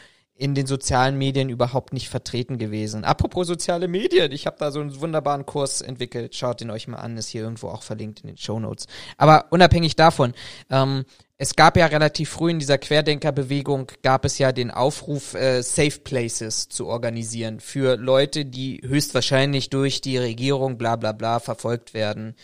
in 0.41 0.55
den 0.55 0.66
sozialen 0.66 1.20
Medien 1.20 1.49
überhaupt 1.49 1.93
nicht 1.93 2.09
vertreten 2.09 2.57
gewesen. 2.57 3.03
Apropos 3.03 3.45
soziale 3.45 3.88
Medien, 3.88 4.32
ich 4.32 4.47
habe 4.47 4.55
da 4.57 4.72
so 4.72 4.80
einen 4.80 4.99
wunderbaren 4.99 5.45
Kurs 5.45 5.82
entwickelt. 5.82 6.36
Schaut 6.36 6.62
ihn 6.62 6.72
euch 6.72 6.88
mal 6.88 6.97
an, 6.97 7.16
ist 7.16 7.28
hier 7.28 7.43
irgendwo 7.43 7.68
auch 7.68 7.84
verlinkt 7.84 8.22
in 8.22 8.28
den 8.28 8.38
Show 8.38 8.59
Notes. 8.59 8.88
Aber 9.18 9.45
unabhängig 9.51 9.95
davon, 9.95 10.34
ähm, 10.72 11.05
es 11.38 11.55
gab 11.55 11.78
ja 11.78 11.86
relativ 11.86 12.30
früh 12.30 12.49
in 12.49 12.57
dieser 12.57 12.80
Querdenkerbewegung, 12.80 13.91
gab 14.01 14.26
es 14.26 14.39
ja 14.39 14.51
den 14.51 14.72
Aufruf, 14.72 15.36
äh, 15.36 15.62
Safe 15.62 15.99
Places 16.03 16.70
zu 16.70 16.88
organisieren 16.88 17.59
für 17.59 17.95
Leute, 17.95 18.43
die 18.45 18.82
höchstwahrscheinlich 18.84 19.70
durch 19.70 20.01
die 20.01 20.18
Regierung 20.18 20.80
bla 20.80 20.95
bla 20.95 21.12
bla 21.12 21.39
verfolgt 21.39 21.93
werden. 21.93 22.36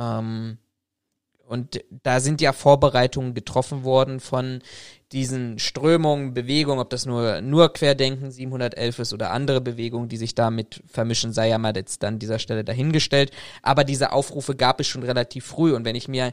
Ähm, 0.00 0.58
und 1.46 1.80
da 2.04 2.20
sind 2.20 2.40
ja 2.40 2.52
Vorbereitungen 2.52 3.34
getroffen 3.34 3.82
worden 3.82 4.20
von 4.20 4.60
diesen 5.10 5.58
Strömungen, 5.58 6.32
Bewegungen, 6.32 6.78
ob 6.78 6.90
das 6.90 7.06
nur, 7.06 7.40
nur 7.40 7.72
Querdenken 7.72 8.30
711 8.30 9.00
ist 9.00 9.12
oder 9.12 9.32
andere 9.32 9.60
Bewegungen, 9.60 10.08
die 10.08 10.16
sich 10.16 10.36
damit 10.36 10.80
vermischen, 10.86 11.32
sei 11.32 11.48
ja 11.48 11.58
mal 11.58 11.74
jetzt 11.76 12.04
an 12.04 12.20
dieser 12.20 12.38
Stelle 12.38 12.62
dahingestellt. 12.62 13.32
Aber 13.62 13.82
diese 13.82 14.12
Aufrufe 14.12 14.54
gab 14.54 14.78
es 14.78 14.86
schon 14.86 15.02
relativ 15.02 15.44
früh 15.44 15.74
und 15.74 15.84
wenn 15.84 15.96
ich 15.96 16.06
mir 16.06 16.32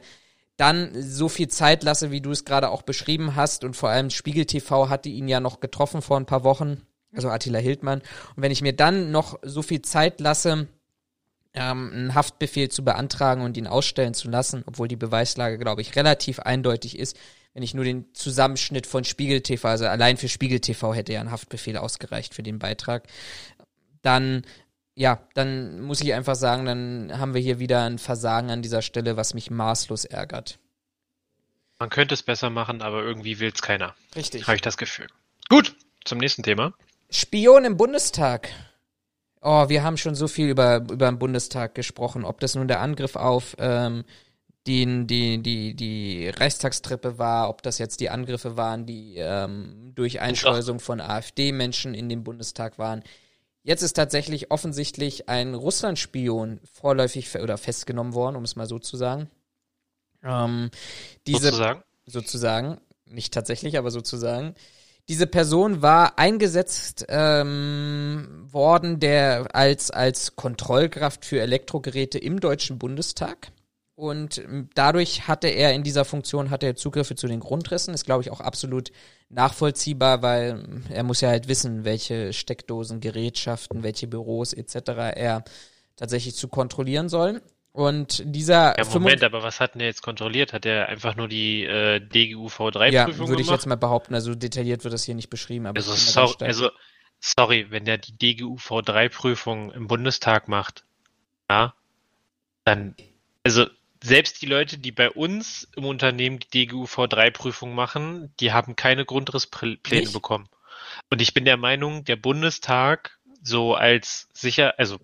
dann 0.55 0.91
so 1.01 1.29
viel 1.29 1.47
Zeit 1.47 1.83
lasse, 1.83 2.11
wie 2.11 2.21
du 2.21 2.29
es 2.29 2.45
gerade 2.45 2.69
auch 2.69 2.83
beschrieben 2.83 3.35
hast 3.35 3.63
und 3.63 3.75
vor 3.75 3.89
allem 3.89 4.11
Spiegel 4.11 4.45
TV 4.45 4.89
hatte 4.89 5.09
ihn 5.09 5.27
ja 5.27 5.39
noch 5.39 5.61
getroffen 5.61 6.03
vor 6.03 6.17
ein 6.17 6.27
paar 6.27 6.43
Wochen, 6.43 6.83
also 7.11 7.29
Attila 7.29 7.57
Hildmann. 7.57 8.01
Und 8.35 8.43
wenn 8.43 8.51
ich 8.51 8.61
mir 8.61 8.73
dann 8.73 9.09
noch 9.09 9.39
so 9.41 9.63
viel 9.63 9.81
Zeit 9.81 10.19
lasse, 10.19 10.67
ähm, 11.57 11.91
einen 11.91 12.15
Haftbefehl 12.15 12.69
zu 12.69 12.83
beantragen 12.83 13.41
und 13.41 13.57
ihn 13.57 13.67
ausstellen 13.67 14.13
zu 14.13 14.29
lassen, 14.29 14.63
obwohl 14.65 14.87
die 14.87 14.95
Beweislage, 14.95 15.57
glaube 15.57 15.81
ich, 15.81 15.95
relativ 15.95 16.39
eindeutig 16.39 16.97
ist. 16.97 17.17
Wenn 17.53 17.63
ich 17.63 17.73
nur 17.73 17.83
den 17.83 18.13
Zusammenschnitt 18.13 18.85
von 18.85 19.03
Spiegel 19.03 19.41
TV, 19.41 19.67
also 19.67 19.87
allein 19.87 20.17
für 20.17 20.29
Spiegel 20.29 20.59
TV 20.59 20.93
hätte 20.93 21.13
ja 21.13 21.21
ein 21.21 21.31
Haftbefehl 21.31 21.77
ausgereicht 21.77 22.35
für 22.35 22.43
den 22.43 22.59
Beitrag, 22.59 23.07
dann 24.03 24.43
ja, 24.93 25.19
dann 25.35 25.81
muss 25.81 26.01
ich 26.01 26.11
einfach 26.13 26.33
sagen, 26.33 26.65
dann 26.65 27.19
haben 27.19 27.35
wir 27.35 27.41
hier 27.41 27.59
wieder 27.59 27.83
ein 27.83 27.99
Versagen 27.99 28.49
an 28.49 28.63
dieser 28.63 28.81
Stelle, 28.81 29.15
was 29.15 29.35
mich 29.35 29.51
maßlos 29.51 30.05
ärgert. 30.05 30.57
Man 31.77 31.91
könnte 31.91 32.15
es 32.15 32.23
besser 32.23 32.49
machen, 32.49 32.81
aber 32.81 33.03
irgendwie 33.03 33.39
will 33.39 33.51
es 33.53 33.61
keiner. 33.61 33.93
Richtig. 34.15 34.47
Habe 34.47 34.55
ich 34.55 34.63
das 34.63 34.75
Gefühl. 34.75 35.07
Gut, 35.49 35.75
zum 36.03 36.17
nächsten 36.17 36.41
Thema. 36.41 36.73
Spion 37.11 37.63
im 37.63 37.77
Bundestag. 37.77 38.49
Oh, 39.41 39.69
wir 39.69 39.83
haben 39.83 39.97
schon 39.97 40.15
so 40.15 40.27
viel 40.27 40.49
über, 40.49 40.77
über 40.77 41.09
den 41.09 41.19
Bundestag 41.19 41.75
gesprochen, 41.75 42.25
ob 42.25 42.39
das 42.39 42.55
nun 42.55 42.67
der 42.67 42.81
Angriff 42.81 43.15
auf 43.15 43.55
ähm, 43.59 44.03
die, 44.67 45.07
die, 45.07 45.41
die, 45.41 45.73
die 45.75 46.29
Reichstagstreppe 46.29 47.17
war, 47.17 47.49
ob 47.49 47.63
das 47.63 47.77
jetzt 47.77 47.99
die 48.01 48.09
Angriffe 48.09 48.57
waren, 48.57 48.85
die 48.85 49.15
ähm, 49.17 49.93
durch 49.95 50.19
Einschleusung 50.19 50.79
von 50.79 50.99
AfD-Menschen 50.99 51.93
in 51.93 52.09
den 52.09 52.23
Bundestag 52.23 52.77
waren. 52.77 53.03
Jetzt 53.63 53.81
ist 53.81 53.93
tatsächlich 53.93 54.51
offensichtlich 54.51 55.29
ein 55.29 55.53
Russland-Spion 55.53 56.59
vorläufig 56.63 57.33
oder 57.35 57.57
festgenommen 57.57 58.13
worden, 58.13 58.35
um 58.35 58.43
es 58.43 58.55
mal 58.55 58.67
so 58.67 58.79
zu 58.79 58.97
sagen. 58.97 59.29
Ähm, 60.23 60.69
diese, 61.25 61.47
sozusagen? 61.47 61.83
Sozusagen, 62.05 62.77
nicht 63.05 63.33
tatsächlich, 63.33 63.77
aber 63.77 63.91
sozusagen. 63.91 64.55
Diese 65.09 65.25
Person 65.25 65.81
war 65.81 66.19
eingesetzt 66.19 67.05
ähm, 67.07 68.47
worden, 68.51 68.99
der 68.99 69.55
als 69.55 69.89
als 69.89 70.35
Kontrollkraft 70.35 71.23
für 71.23 71.39
Elektrogeräte 71.39 72.17
im 72.17 72.41
Deutschen 72.41 72.77
Bundestag. 72.77 73.51
Und 73.95 74.37
ähm, 74.37 74.69
dadurch 74.75 75.27
hatte 75.27 75.47
er 75.47 75.73
in 75.73 75.83
dieser 75.83 76.03
Funktion 76.03 76.49
hatte 76.49 76.65
er 76.65 76.75
Zugriffe 76.75 77.15
zu 77.15 77.27
den 77.27 77.39
Grundrissen. 77.39 77.93
Ist 77.93 78.05
glaube 78.05 78.21
ich 78.21 78.31
auch 78.31 78.41
absolut 78.41 78.91
nachvollziehbar, 79.29 80.21
weil 80.21 80.63
ähm, 80.63 80.83
er 80.89 81.03
muss 81.03 81.21
ja 81.21 81.29
halt 81.29 81.47
wissen, 81.47 81.85
welche 81.85 82.33
Steckdosen, 82.33 82.99
Gerätschaften, 82.99 83.83
welche 83.83 84.07
Büros 84.07 84.51
etc. 84.51 84.75
er 85.15 85.43
tatsächlich 85.95 86.35
zu 86.35 86.49
kontrollieren 86.49 87.07
soll. 87.07 87.41
Und 87.77 88.23
dieser. 88.25 88.75
Ja, 88.75 88.85
Moment, 88.91 89.23
aber 89.23 89.43
was 89.43 89.59
hat 89.59 89.75
denn 89.75 89.81
er 89.81 89.85
jetzt 89.85 90.01
kontrolliert? 90.01 90.51
Hat 90.51 90.65
er 90.65 90.89
einfach 90.89 91.15
nur 91.15 91.27
die 91.27 91.63
äh, 91.63 91.97
DGUV3-Prüfung 91.99 92.91
ja, 92.91 93.05
gemacht? 93.05 93.29
würde 93.29 93.41
ich 93.43 93.51
jetzt 93.51 93.67
mal 93.67 93.75
behaupten. 93.75 94.15
Also 94.15 94.33
detailliert 94.33 94.83
wird 94.83 94.95
das 94.95 95.03
hier 95.03 95.13
nicht 95.13 95.29
beschrieben. 95.29 95.67
Aber 95.67 95.77
also, 95.77 95.93
so, 95.93 96.35
also, 96.39 96.71
sorry, 97.19 97.67
wenn 97.69 97.85
der 97.85 97.99
die 97.99 98.13
DGUV3-Prüfung 98.13 99.71
im 99.73 99.87
Bundestag 99.87 100.47
macht, 100.47 100.85
ja, 101.51 101.75
dann, 102.63 102.95
also 103.43 103.67
selbst 104.03 104.41
die 104.41 104.47
Leute, 104.47 104.79
die 104.79 104.91
bei 104.91 105.11
uns 105.11 105.69
im 105.75 105.85
Unternehmen 105.85 106.39
die 106.39 106.67
DGUV3-Prüfung 106.67 107.75
machen, 107.75 108.33
die 108.39 108.53
haben 108.53 108.75
keine 108.75 109.05
Grundrisspläne 109.05 109.77
nicht? 109.91 110.13
bekommen. 110.13 110.49
Und 111.11 111.21
ich 111.21 111.35
bin 111.35 111.45
der 111.45 111.57
Meinung, 111.57 112.05
der 112.05 112.15
Bundestag 112.15 113.19
so 113.43 113.75
als 113.75 114.29
sicher, 114.33 114.73
also 114.79 114.97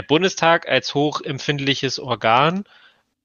der 0.00 0.06
Bundestag 0.06 0.66
als 0.66 0.94
hochempfindliches 0.94 1.98
Organ 1.98 2.64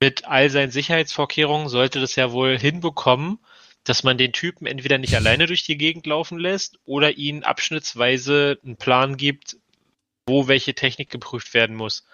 mit 0.01 0.26
all 0.26 0.49
seinen 0.49 0.71
Sicherheitsvorkehrungen 0.71 1.69
sollte 1.69 2.01
das 2.01 2.17
ja 2.17 2.34
wohl 2.34 2.59
hinbekommen, 2.59 3.39
dass 3.86 4.03
man 4.03 4.17
den 4.17 4.34
Typen 4.34 4.67
entweder 4.67 4.97
nicht 4.97 5.15
alleine 5.15 5.45
durch 5.45 5.63
die 5.63 5.78
Gegend 5.78 6.05
laufen 6.05 6.38
lässt 6.38 6.78
oder 6.84 7.13
ihnen 7.13 7.43
abschnittsweise 7.43 8.59
einen 8.61 8.76
Plan 8.76 9.15
gibt, 9.15 9.55
wo 10.28 10.49
welche 10.49 10.76
Technik 10.76 11.09
geprüft 11.09 11.53
werden 11.53 11.78
muss. 11.78 12.05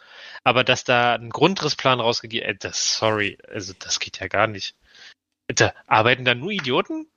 Aber 0.44 0.64
dass 0.64 0.84
da 0.84 1.16
ein 1.16 1.32
Grundrissplan 1.32 2.00
rausgegeben, 2.00 2.48
äh, 2.48 2.70
sorry, 2.72 3.40
also 3.48 3.74
das 3.80 4.00
geht 4.00 4.20
ja 4.20 4.28
gar 4.28 4.46
nicht. 4.46 4.76
Da 5.48 5.74
arbeiten 5.88 6.24
da 6.24 6.36
nur 6.36 6.52
Idioten? 6.52 7.08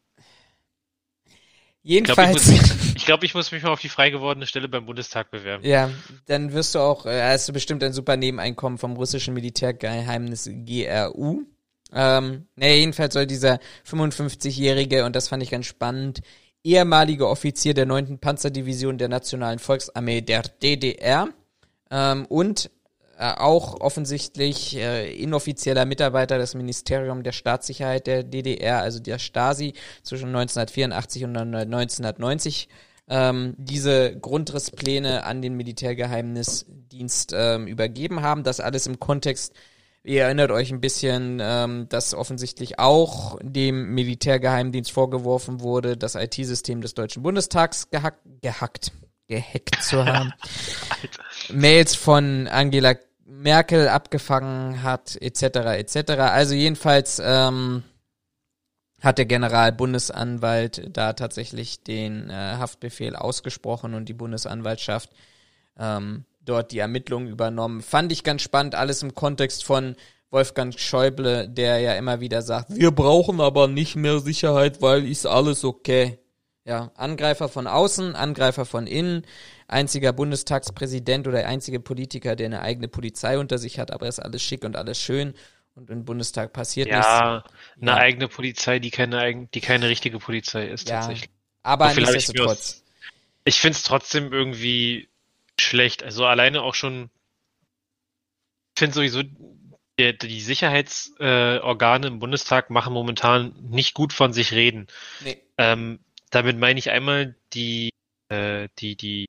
Jedenfalls. 1.87 2.49
Ich 2.49 2.63
glaube, 2.63 2.75
ich, 2.97 3.05
glaub, 3.05 3.23
ich, 3.23 3.35
muss 3.35 3.53
mich 3.53 3.63
mal 3.63 3.71
auf 3.71 3.81
die 3.81 3.91
frei 3.91 4.09
gewordene 4.09 4.47
Stelle 4.47 4.69
beim 4.69 4.87
Bundestag 4.87 5.31
bewerben. 5.31 5.65
Ja, 5.65 5.91
dann 6.27 6.53
wirst 6.55 6.75
du 6.75 6.79
auch, 6.79 7.05
äh, 7.05 7.23
hast 7.23 7.47
du 7.47 7.53
bestimmt 7.53 7.85
ein 7.85 7.93
super 7.93 8.17
Nebeneinkommen 8.17 8.79
vom 8.79 8.97
russischen 8.97 9.35
Militärgeheimnis 9.35 10.51
GRU. 10.51 11.43
Ähm, 11.93 12.47
naja, 12.57 12.75
jedenfalls 12.75 13.13
soll 13.13 13.27
dieser 13.27 13.61
55-jährige, 13.87 15.05
und 15.05 15.15
das 15.15 15.29
fand 15.29 15.43
ich 15.43 15.51
ganz 15.51 15.67
spannend, 15.67 16.23
ehemalige 16.65 17.29
Offizier 17.29 17.75
der 17.75 17.85
9. 17.85 18.19
Panzerdivision 18.19 18.97
der 18.97 19.09
Nationalen 19.09 19.59
Volksarmee 19.59 20.23
der 20.23 20.43
DDR 20.43 21.29
ähm, 21.91 22.25
und 22.27 22.71
auch 23.19 23.81
offensichtlich 23.81 24.77
äh, 24.77 25.15
inoffizieller 25.15 25.85
Mitarbeiter 25.85 26.39
des 26.39 26.55
Ministeriums 26.55 27.23
der 27.23 27.33
Staatssicherheit 27.33 28.07
der 28.07 28.23
DDR, 28.23 28.81
also 28.81 29.01
der 29.01 29.19
Stasi, 29.19 29.75
zwischen 30.03 30.29
1984 30.29 31.25
und 31.25 31.37
1990 31.37 32.69
ähm, 33.09 33.55
diese 33.59 34.17
Grundrisspläne 34.19 35.25
an 35.25 35.43
den 35.43 35.57
Militärgeheimnisdienst 35.57 37.33
ähm, 37.37 37.67
übergeben 37.67 38.23
haben. 38.23 38.45
Das 38.45 38.61
alles 38.61 38.87
im 38.87 38.99
Kontext, 38.99 39.53
ihr 40.03 40.23
erinnert 40.23 40.51
euch 40.51 40.73
ein 40.73 40.81
bisschen, 40.81 41.39
ähm, 41.43 41.87
dass 41.89 42.15
offensichtlich 42.15 42.79
auch 42.79 43.39
dem 43.43 43.95
Militärgeheimdienst 43.95 44.91
vorgeworfen 44.91 45.61
wurde, 45.61 45.97
das 45.97 46.15
IT-System 46.15 46.81
des 46.81 46.95
Deutschen 46.95 47.23
Bundestags 47.23 47.91
gehackt, 47.91 48.21
gehackt 48.41 48.93
gehackt 49.27 49.83
zu 49.83 50.05
haben. 50.05 50.33
Mails 51.51 51.95
von 51.95 52.47
Angela 52.49 52.95
Merkel 53.27 53.89
abgefangen 53.89 54.83
hat, 54.83 55.17
etc. 55.21 55.43
etc. 55.79 56.11
Also 56.13 56.55
jedenfalls 56.55 57.21
ähm, 57.25 57.83
hat 59.01 59.19
der 59.19 59.27
Generalbundesanwalt 59.27 60.89
da 60.97 61.13
tatsächlich 61.13 61.83
den 61.83 62.31
äh, 62.31 62.33
Haftbefehl 62.33 63.17
ausgesprochen 63.17 63.95
und 63.95 64.09
die 64.09 64.15
Bundesanwaltschaft 64.15 65.11
ähm, 65.79 66.25
dort 66.41 66.73
die 66.73 66.79
Ermittlungen 66.79 67.29
übernommen. 67.29 67.83
Fand 67.83 68.13
ich 68.13 68.25
ganz 68.25 68.43
spannend, 68.43 68.75
alles 68.75 69.03
im 69.03 69.15
Kontext 69.15 69.65
von 69.65 69.97
Wolfgang 70.31 70.79
Schäuble, 70.79 71.49
der 71.49 71.79
ja 71.79 71.95
immer 71.95 72.21
wieder 72.21 72.43
sagt, 72.43 72.75
wir 72.75 72.91
brauchen 72.91 73.41
aber 73.41 73.69
nicht 73.69 73.95
mehr 73.95 74.19
Sicherheit, 74.19 74.83
weil 74.83 75.07
ist 75.07 75.27
alles 75.27 75.65
okay. 75.65 76.19
Ja, 76.67 76.91
Angreifer 76.95 77.49
von 77.49 77.67
außen, 77.67 78.17
Angreifer 78.17 78.65
von 78.65 78.87
innen, 78.87 79.27
einziger 79.69 80.13
Bundestagspräsident 80.13 81.29
oder 81.29 81.47
einzige 81.47 81.79
Politiker, 81.79 82.37
der 82.37 82.47
eine 82.47 82.63
eigene 82.63 82.89
Polizei 82.89 83.39
unter 83.39 83.59
sich 83.59 83.79
hat, 83.79 83.91
aber 83.91 84.09
ist 84.09 84.19
alles 84.19 84.43
schick 84.43 84.65
und 84.65 84.77
alles 84.77 84.99
schön 84.99 85.35
und 85.75 85.91
im 85.91 86.05
Bundestag 86.05 86.53
passiert 86.53 86.89
ja, 86.89 86.97
nichts. 86.97 87.11
Ja, 87.11 87.45
eine 87.81 87.95
eigene 87.97 88.29
Polizei, 88.29 88.79
die 88.79 88.91
keine, 88.91 89.49
die 89.53 89.61
keine 89.61 89.89
richtige 89.89 90.19
Polizei 90.19 90.69
ist, 90.69 90.89
ja, 90.89 91.01
tatsächlich. 91.01 91.31
Aber 91.63 91.91
so 91.91 92.01
nichtsdestotrotz. 92.01 92.85
Ich, 93.45 93.55
ich 93.55 93.61
finde 93.61 93.77
es 93.77 93.83
trotzdem 93.83 94.33
irgendwie 94.33 95.09
schlecht. 95.59 96.03
Also 96.03 96.27
alleine 96.27 96.63
auch 96.63 96.75
schon, 96.75 97.11
ich 98.75 98.81
finde 98.81 98.95
sowieso, 98.95 99.23
die, 99.99 100.19
die 100.19 100.41
Sicherheitsorgane 100.41 102.07
äh, 102.07 102.09
im 102.09 102.19
Bundestag 102.19 102.71
machen 102.71 102.93
momentan 102.93 103.55
nicht 103.61 103.95
gut 103.95 104.13
von 104.13 104.33
sich 104.33 104.53
reden. 104.53 104.87
Nee. 105.21 105.41
Ähm, 105.59 106.01
damit 106.35 106.59
meine 106.59 106.79
ich 106.79 106.91
einmal 106.91 107.35
die, 107.53 107.91
äh, 108.29 108.69
die, 108.79 108.97
die, 108.97 109.27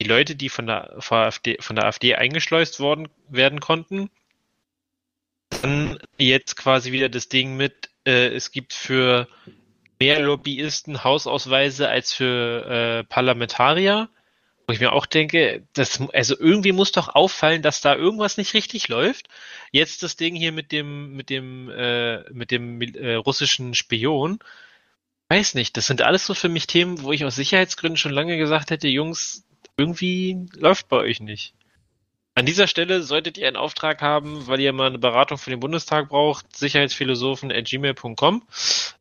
die 0.00 0.06
Leute, 0.06 0.34
die 0.34 0.48
von 0.48 0.66
der, 0.66 0.96
von 0.98 1.18
der, 1.18 1.26
AfD, 1.26 1.56
von 1.60 1.76
der 1.76 1.86
AfD 1.86 2.14
eingeschleust 2.14 2.80
worden 2.80 3.08
werden 3.28 3.60
konnten. 3.60 4.10
Dann 5.62 5.98
jetzt 6.18 6.56
quasi 6.56 6.92
wieder 6.92 7.08
das 7.08 7.28
Ding 7.28 7.56
mit, 7.56 7.90
äh, 8.06 8.28
es 8.28 8.50
gibt 8.50 8.72
für 8.72 9.28
mehr 10.00 10.20
Lobbyisten 10.20 11.04
Hausausweise 11.04 11.88
als 11.88 12.12
für 12.12 13.02
äh, 13.02 13.04
Parlamentarier. 13.04 14.08
Wo 14.66 14.72
ich 14.72 14.80
mir 14.80 14.92
auch 14.92 15.04
denke, 15.04 15.62
das, 15.74 16.00
also 16.14 16.38
irgendwie 16.38 16.72
muss 16.72 16.90
doch 16.90 17.14
auffallen, 17.14 17.60
dass 17.60 17.82
da 17.82 17.94
irgendwas 17.94 18.38
nicht 18.38 18.54
richtig 18.54 18.88
läuft. 18.88 19.28
Jetzt 19.72 20.02
das 20.02 20.16
Ding 20.16 20.34
hier 20.34 20.52
mit 20.52 20.72
dem, 20.72 21.14
mit 21.14 21.28
dem, 21.28 21.68
äh, 21.68 22.22
mit 22.32 22.50
dem 22.50 22.80
äh, 22.80 23.14
russischen 23.14 23.74
Spion. 23.74 24.38
Weiß 25.28 25.54
nicht, 25.54 25.76
das 25.76 25.86
sind 25.86 26.02
alles 26.02 26.26
so 26.26 26.34
für 26.34 26.48
mich 26.48 26.66
Themen, 26.66 27.02
wo 27.02 27.12
ich 27.12 27.24
aus 27.24 27.36
Sicherheitsgründen 27.36 27.96
schon 27.96 28.12
lange 28.12 28.36
gesagt 28.36 28.70
hätte, 28.70 28.88
Jungs, 28.88 29.44
irgendwie 29.76 30.46
läuft 30.54 30.88
bei 30.88 30.98
euch 30.98 31.20
nicht. 31.20 31.54
An 32.36 32.46
dieser 32.46 32.66
Stelle 32.66 33.02
solltet 33.02 33.38
ihr 33.38 33.46
einen 33.46 33.56
Auftrag 33.56 34.02
haben, 34.02 34.46
weil 34.48 34.60
ihr 34.60 34.72
mal 34.72 34.88
eine 34.88 34.98
Beratung 34.98 35.38
für 35.38 35.50
den 35.50 35.60
Bundestag 35.60 36.08
braucht, 36.08 36.56
sicherheitsphilosophen.gmail.com. 36.56 38.42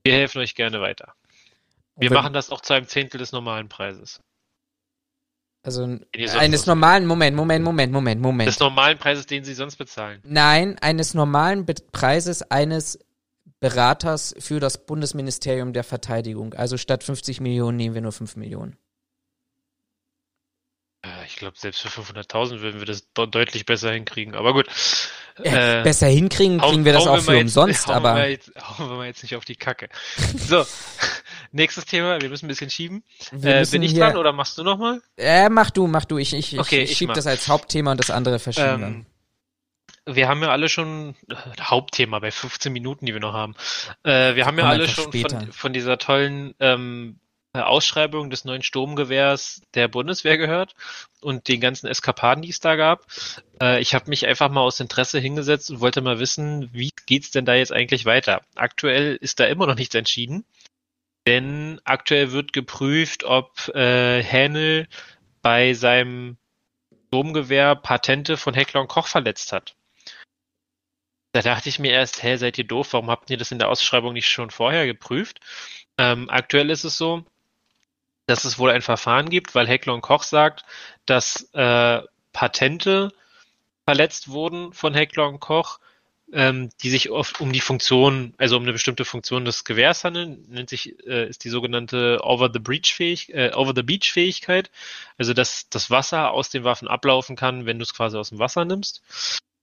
Wir 0.03 0.13
helfen 0.13 0.39
euch 0.39 0.53
gerne 0.55 0.81
weiter. 0.81 1.13
Wir 1.95 2.09
wenn- 2.09 2.15
machen 2.15 2.33
das 2.33 2.51
auch 2.51 2.61
zu 2.61 2.73
einem 2.73 2.87
Zehntel 2.87 3.17
des 3.17 3.31
normalen 3.31 3.69
Preises. 3.69 4.21
Also 5.65 5.97
eines 6.13 6.65
normalen, 6.65 7.05
Moment, 7.05 7.37
Moment, 7.37 7.63
Moment, 7.63 7.93
Moment, 7.93 8.21
Moment. 8.21 8.49
Des 8.49 8.59
normalen 8.59 8.97
Preises, 8.97 9.25
den 9.27 9.45
sie 9.45 9.53
sonst 9.53 9.77
bezahlen. 9.77 10.19
Nein, 10.25 10.77
eines 10.79 11.13
normalen 11.13 11.65
Be 11.65 11.75
Preises 11.93 12.41
eines 12.51 12.99
Beraters 13.63 14.35
für 14.39 14.59
das 14.59 14.85
Bundesministerium 14.85 15.71
der 15.71 15.85
Verteidigung. 15.85 16.53
Also 16.53 16.75
statt 16.77 17.01
50 17.01 17.39
Millionen 17.39 17.77
nehmen 17.77 17.95
wir 17.95 18.01
nur 18.01 18.11
5 18.11 18.35
Millionen. 18.35 18.75
Äh, 21.01 21.25
Ich 21.27 21.37
glaube, 21.37 21.57
selbst 21.57 21.79
für 21.81 21.87
500.000 22.01 22.59
würden 22.59 22.79
wir 22.81 22.85
das 22.85 23.11
de 23.13 23.25
deutlich 23.25 23.65
besser 23.65 23.93
hinkriegen. 23.93 24.35
Aber 24.35 24.51
gut. 24.51 24.67
Äh, 25.37 25.81
besser 25.81 26.07
hinkriegen, 26.07 26.59
kriegen 26.59 26.83
wir 26.83 26.91
das 26.91 27.07
auch 27.07 27.21
für 27.21 27.31
mal 27.31 27.41
umsonst, 27.41 27.69
jetzt, 27.79 27.87
hauen 27.87 27.95
aber 27.95 28.15
Wir 28.17 28.31
jetzt, 28.31 28.51
hauen 28.55 28.89
wir 28.89 28.97
mal 28.97 29.07
jetzt 29.07 29.23
nicht 29.23 29.37
auf 29.37 29.45
die 29.45 29.55
Kacke. 29.55 29.87
So, 30.37 30.65
nächstes 31.53 31.85
Thema. 31.85 32.21
Wir 32.21 32.27
müssen 32.27 32.45
ein 32.45 32.49
bisschen 32.49 32.69
schieben. 32.69 33.01
wir 33.31 33.61
Äh, 33.61 33.65
bin 33.65 33.81
ich 33.81 33.91
hier, 33.93 34.01
dran 34.01 34.17
oder 34.17 34.33
machst 34.33 34.57
du 34.57 34.63
nochmal? 34.63 35.01
Äh, 35.15 35.47
mach 35.47 35.71
du, 35.71 35.87
mach 35.87 36.03
du. 36.03 36.17
Ich, 36.17 36.33
ich, 36.33 36.59
Okay, 36.59 36.81
ich, 36.81 36.91
ich 36.91 36.97
schieb 36.97 37.07
mach. 37.07 37.15
das 37.15 37.27
als 37.27 37.47
Hauptthema 37.47 37.91
und 37.91 37.97
das 38.01 38.11
andere 38.11 38.39
verschieben 38.39 38.79
wir. 38.81 38.87
Ähm, 38.87 39.05
wir 40.05 40.27
haben 40.27 40.41
ja 40.41 40.49
alle 40.49 40.69
schon 40.69 41.15
äh, 41.29 41.35
Hauptthema 41.61 42.19
bei 42.19 42.31
15 42.31 42.71
Minuten, 42.73 43.05
die 43.05 43.13
wir 43.13 43.21
noch 43.21 43.33
haben. 43.33 43.55
Äh, 44.03 44.35
wir 44.35 44.45
haben 44.45 44.57
ja 44.57 44.65
alle 44.65 44.87
schon 44.87 45.11
von, 45.11 45.51
von 45.51 45.73
dieser 45.73 45.97
tollen 45.97 46.53
ähm, 46.59 47.19
äh, 47.53 47.59
Ausschreibung 47.59 48.29
des 48.29 48.45
neuen 48.45 48.63
Sturmgewehrs 48.63 49.61
der 49.75 49.87
Bundeswehr 49.87 50.37
gehört 50.37 50.75
und 51.21 51.47
den 51.47 51.61
ganzen 51.61 51.87
Eskapaden, 51.87 52.41
die 52.41 52.49
es 52.49 52.59
da 52.59 52.75
gab. 52.75 53.05
Äh, 53.61 53.79
ich 53.79 53.93
habe 53.93 54.09
mich 54.09 54.25
einfach 54.25 54.49
mal 54.49 54.61
aus 54.61 54.79
Interesse 54.79 55.19
hingesetzt 55.19 55.69
und 55.69 55.79
wollte 55.79 56.01
mal 56.01 56.19
wissen, 56.19 56.69
wie 56.73 56.91
geht's 57.05 57.31
denn 57.31 57.45
da 57.45 57.53
jetzt 57.53 57.71
eigentlich 57.71 58.05
weiter? 58.05 58.41
Aktuell 58.55 59.17
ist 59.21 59.39
da 59.39 59.45
immer 59.45 59.67
noch 59.67 59.75
nichts 59.75 59.95
entschieden, 59.95 60.45
denn 61.27 61.79
aktuell 61.85 62.31
wird 62.31 62.53
geprüft, 62.53 63.23
ob 63.23 63.69
äh, 63.69 64.21
Hänel 64.23 64.87
bei 65.41 65.73
seinem 65.73 66.37
Sturmgewehr 67.07 67.75
Patente 67.75 68.35
von 68.37 68.55
Heckler 68.55 68.81
und 68.81 68.87
Koch 68.87 69.07
verletzt 69.07 69.53
hat. 69.53 69.75
Da 71.33 71.41
dachte 71.41 71.67
ich 71.67 71.79
mir 71.79 71.91
erst, 71.91 72.21
hä, 72.21 72.37
seid 72.37 72.59
ihr 72.59 72.63
doof? 72.63 72.93
Warum 72.93 73.09
habt 73.09 73.29
ihr 73.31 73.37
das 73.37 73.51
in 73.51 73.59
der 73.59 73.69
Ausschreibung 73.69 74.13
nicht 74.13 74.27
schon 74.27 74.51
vorher 74.51 74.85
geprüft? 74.85 75.39
Ähm, 75.97 76.29
aktuell 76.29 76.69
ist 76.69 76.83
es 76.83 76.97
so, 76.97 77.25
dass 78.27 78.45
es 78.45 78.59
wohl 78.59 78.69
ein 78.69 78.83
Verfahren 78.83 79.29
gibt, 79.29 79.55
weil 79.55 79.67
Heckler 79.67 79.95
und 79.95 80.01
Koch 80.01 80.23
sagt, 80.23 80.63
dass 81.07 81.49
äh, 81.53 82.01
Patente 82.33 83.11
verletzt 83.85 84.29
wurden 84.29 84.73
von 84.73 84.93
Heckler 84.93 85.27
und 85.27 85.39
Koch, 85.39 85.79
ähm, 86.31 86.69
die 86.83 86.91
sich 86.91 87.09
oft 87.09 87.41
um 87.41 87.51
die 87.51 87.61
Funktion, 87.61 88.35
also 88.37 88.55
um 88.57 88.63
eine 88.63 88.73
bestimmte 88.73 89.03
Funktion 89.03 89.43
des 89.43 89.65
Gewehrs 89.65 90.03
handeln, 90.03 90.45
nennt 90.49 90.69
sich, 90.69 90.99
äh, 91.07 91.27
ist 91.27 91.43
die 91.43 91.49
sogenannte 91.49 92.19
Over 92.23 92.51
the 92.53 92.59
Breach 92.59 92.93
Fähig, 92.93 93.33
äh, 93.33 93.51
Over 93.55 93.73
the 93.75 93.83
Beach 93.83 94.11
Fähigkeit, 94.11 94.69
also 95.17 95.33
dass 95.33 95.67
das 95.69 95.89
Wasser 95.89 96.31
aus 96.31 96.49
den 96.49 96.63
Waffen 96.63 96.87
ablaufen 96.87 97.35
kann, 97.35 97.65
wenn 97.65 97.79
du 97.79 97.83
es 97.83 97.93
quasi 97.95 98.17
aus 98.17 98.29
dem 98.29 98.39
Wasser 98.39 98.65
nimmst. 98.65 99.01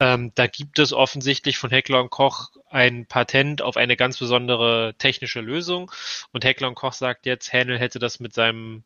Ähm, 0.00 0.32
da 0.34 0.46
gibt 0.46 0.78
es 0.78 0.94
offensichtlich 0.94 1.58
von 1.58 1.70
Heckler 1.70 2.00
und 2.00 2.10
Koch 2.10 2.50
ein 2.70 3.06
Patent 3.06 3.60
auf 3.60 3.76
eine 3.76 3.96
ganz 3.96 4.18
besondere 4.18 4.94
technische 4.98 5.40
Lösung. 5.42 5.92
Und 6.32 6.44
Heckler 6.44 6.68
und 6.68 6.74
Koch 6.74 6.94
sagt 6.94 7.26
jetzt, 7.26 7.52
Hänel 7.52 7.78
hätte 7.78 7.98
das 7.98 8.18
mit 8.18 8.32
seinem, 8.32 8.82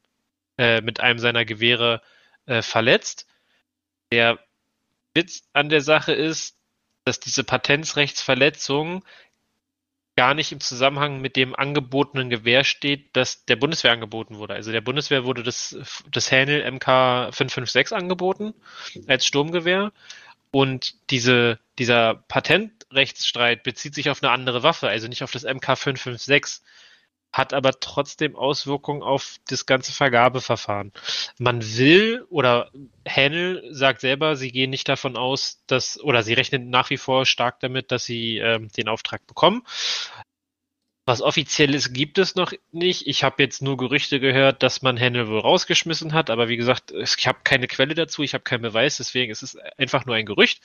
äh, 0.58 0.80
mit 0.80 0.98
einem 1.00 1.20
seiner 1.20 1.44
Gewehre 1.44 2.02
äh, 2.46 2.62
verletzt. 2.62 3.28
Der 4.10 4.40
Witz 5.14 5.48
an 5.52 5.68
der 5.68 5.80
Sache 5.82 6.12
ist, 6.12 6.56
dass 7.04 7.20
diese 7.20 7.44
Patentsrechtsverletzung 7.44 9.04
gar 10.16 10.34
nicht 10.34 10.52
im 10.52 10.60
Zusammenhang 10.60 11.20
mit 11.20 11.36
dem 11.36 11.54
angebotenen 11.54 12.30
Gewehr 12.30 12.64
steht, 12.64 13.16
das 13.16 13.44
der 13.46 13.56
Bundeswehr 13.56 13.92
angeboten 13.92 14.38
wurde. 14.38 14.54
Also 14.54 14.70
der 14.72 14.80
Bundeswehr 14.80 15.24
wurde 15.24 15.42
das, 15.42 15.76
das 16.10 16.30
Hänel 16.30 16.70
MK 16.70 17.32
556 17.34 17.96
angeboten 17.96 18.54
als 19.08 19.26
Sturmgewehr. 19.26 19.92
Und 20.54 21.10
diese, 21.10 21.58
dieser 21.80 22.14
Patentrechtsstreit 22.14 23.64
bezieht 23.64 23.96
sich 23.96 24.08
auf 24.08 24.22
eine 24.22 24.30
andere 24.30 24.62
Waffe, 24.62 24.86
also 24.88 25.08
nicht 25.08 25.24
auf 25.24 25.32
das 25.32 25.42
MK 25.42 25.76
556, 25.76 26.64
hat 27.32 27.52
aber 27.52 27.80
trotzdem 27.80 28.36
Auswirkungen 28.36 29.02
auf 29.02 29.38
das 29.48 29.66
ganze 29.66 29.90
Vergabeverfahren. 29.90 30.92
Man 31.38 31.60
will 31.76 32.24
oder 32.30 32.70
Hänel 33.04 33.64
sagt 33.72 34.00
selber, 34.00 34.36
sie 34.36 34.52
gehen 34.52 34.70
nicht 34.70 34.88
davon 34.88 35.16
aus, 35.16 35.60
dass 35.66 36.00
oder 36.00 36.22
sie 36.22 36.34
rechnen 36.34 36.70
nach 36.70 36.88
wie 36.90 36.98
vor 36.98 37.26
stark 37.26 37.58
damit, 37.58 37.90
dass 37.90 38.04
sie 38.04 38.38
ähm, 38.38 38.68
den 38.76 38.86
Auftrag 38.86 39.26
bekommen. 39.26 39.64
Was 41.06 41.20
offizielles 41.20 41.92
gibt 41.92 42.16
es 42.16 42.34
noch 42.34 42.52
nicht. 42.72 43.06
Ich 43.06 43.24
habe 43.24 43.42
jetzt 43.42 43.60
nur 43.60 43.76
Gerüchte 43.76 44.20
gehört, 44.20 44.62
dass 44.62 44.80
man 44.80 44.96
Hänel 44.96 45.28
wohl 45.28 45.40
rausgeschmissen 45.40 46.14
hat, 46.14 46.30
aber 46.30 46.48
wie 46.48 46.56
gesagt, 46.56 46.92
ich 46.92 47.26
habe 47.26 47.40
keine 47.44 47.66
Quelle 47.66 47.94
dazu, 47.94 48.22
ich 48.22 48.32
habe 48.32 48.44
keinen 48.44 48.62
Beweis, 48.62 48.96
deswegen 48.96 49.30
ist 49.30 49.42
es 49.42 49.56
einfach 49.76 50.06
nur 50.06 50.14
ein 50.14 50.24
Gerücht. 50.24 50.62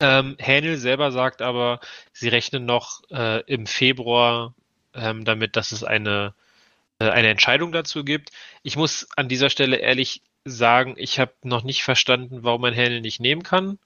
Ähm, 0.00 0.36
Hänel 0.38 0.76
selber 0.78 1.12
sagt 1.12 1.42
aber, 1.42 1.80
sie 2.12 2.28
rechnen 2.28 2.64
noch 2.64 3.02
äh, 3.10 3.42
im 3.42 3.66
Februar 3.66 4.54
ähm, 4.94 5.24
damit, 5.24 5.56
dass 5.56 5.72
es 5.72 5.84
eine, 5.84 6.34
äh, 6.98 7.08
eine 7.08 7.28
Entscheidung 7.28 7.72
dazu 7.72 8.04
gibt. 8.04 8.30
Ich 8.62 8.76
muss 8.76 9.06
an 9.16 9.28
dieser 9.28 9.50
Stelle 9.50 9.76
ehrlich 9.76 10.22
sagen, 10.44 10.94
ich 10.96 11.18
habe 11.20 11.32
noch 11.42 11.62
nicht 11.62 11.84
verstanden, 11.84 12.42
warum 12.42 12.62
man 12.62 12.74
Hänel 12.74 13.00
nicht 13.00 13.20
nehmen 13.20 13.42
kann. 13.42 13.78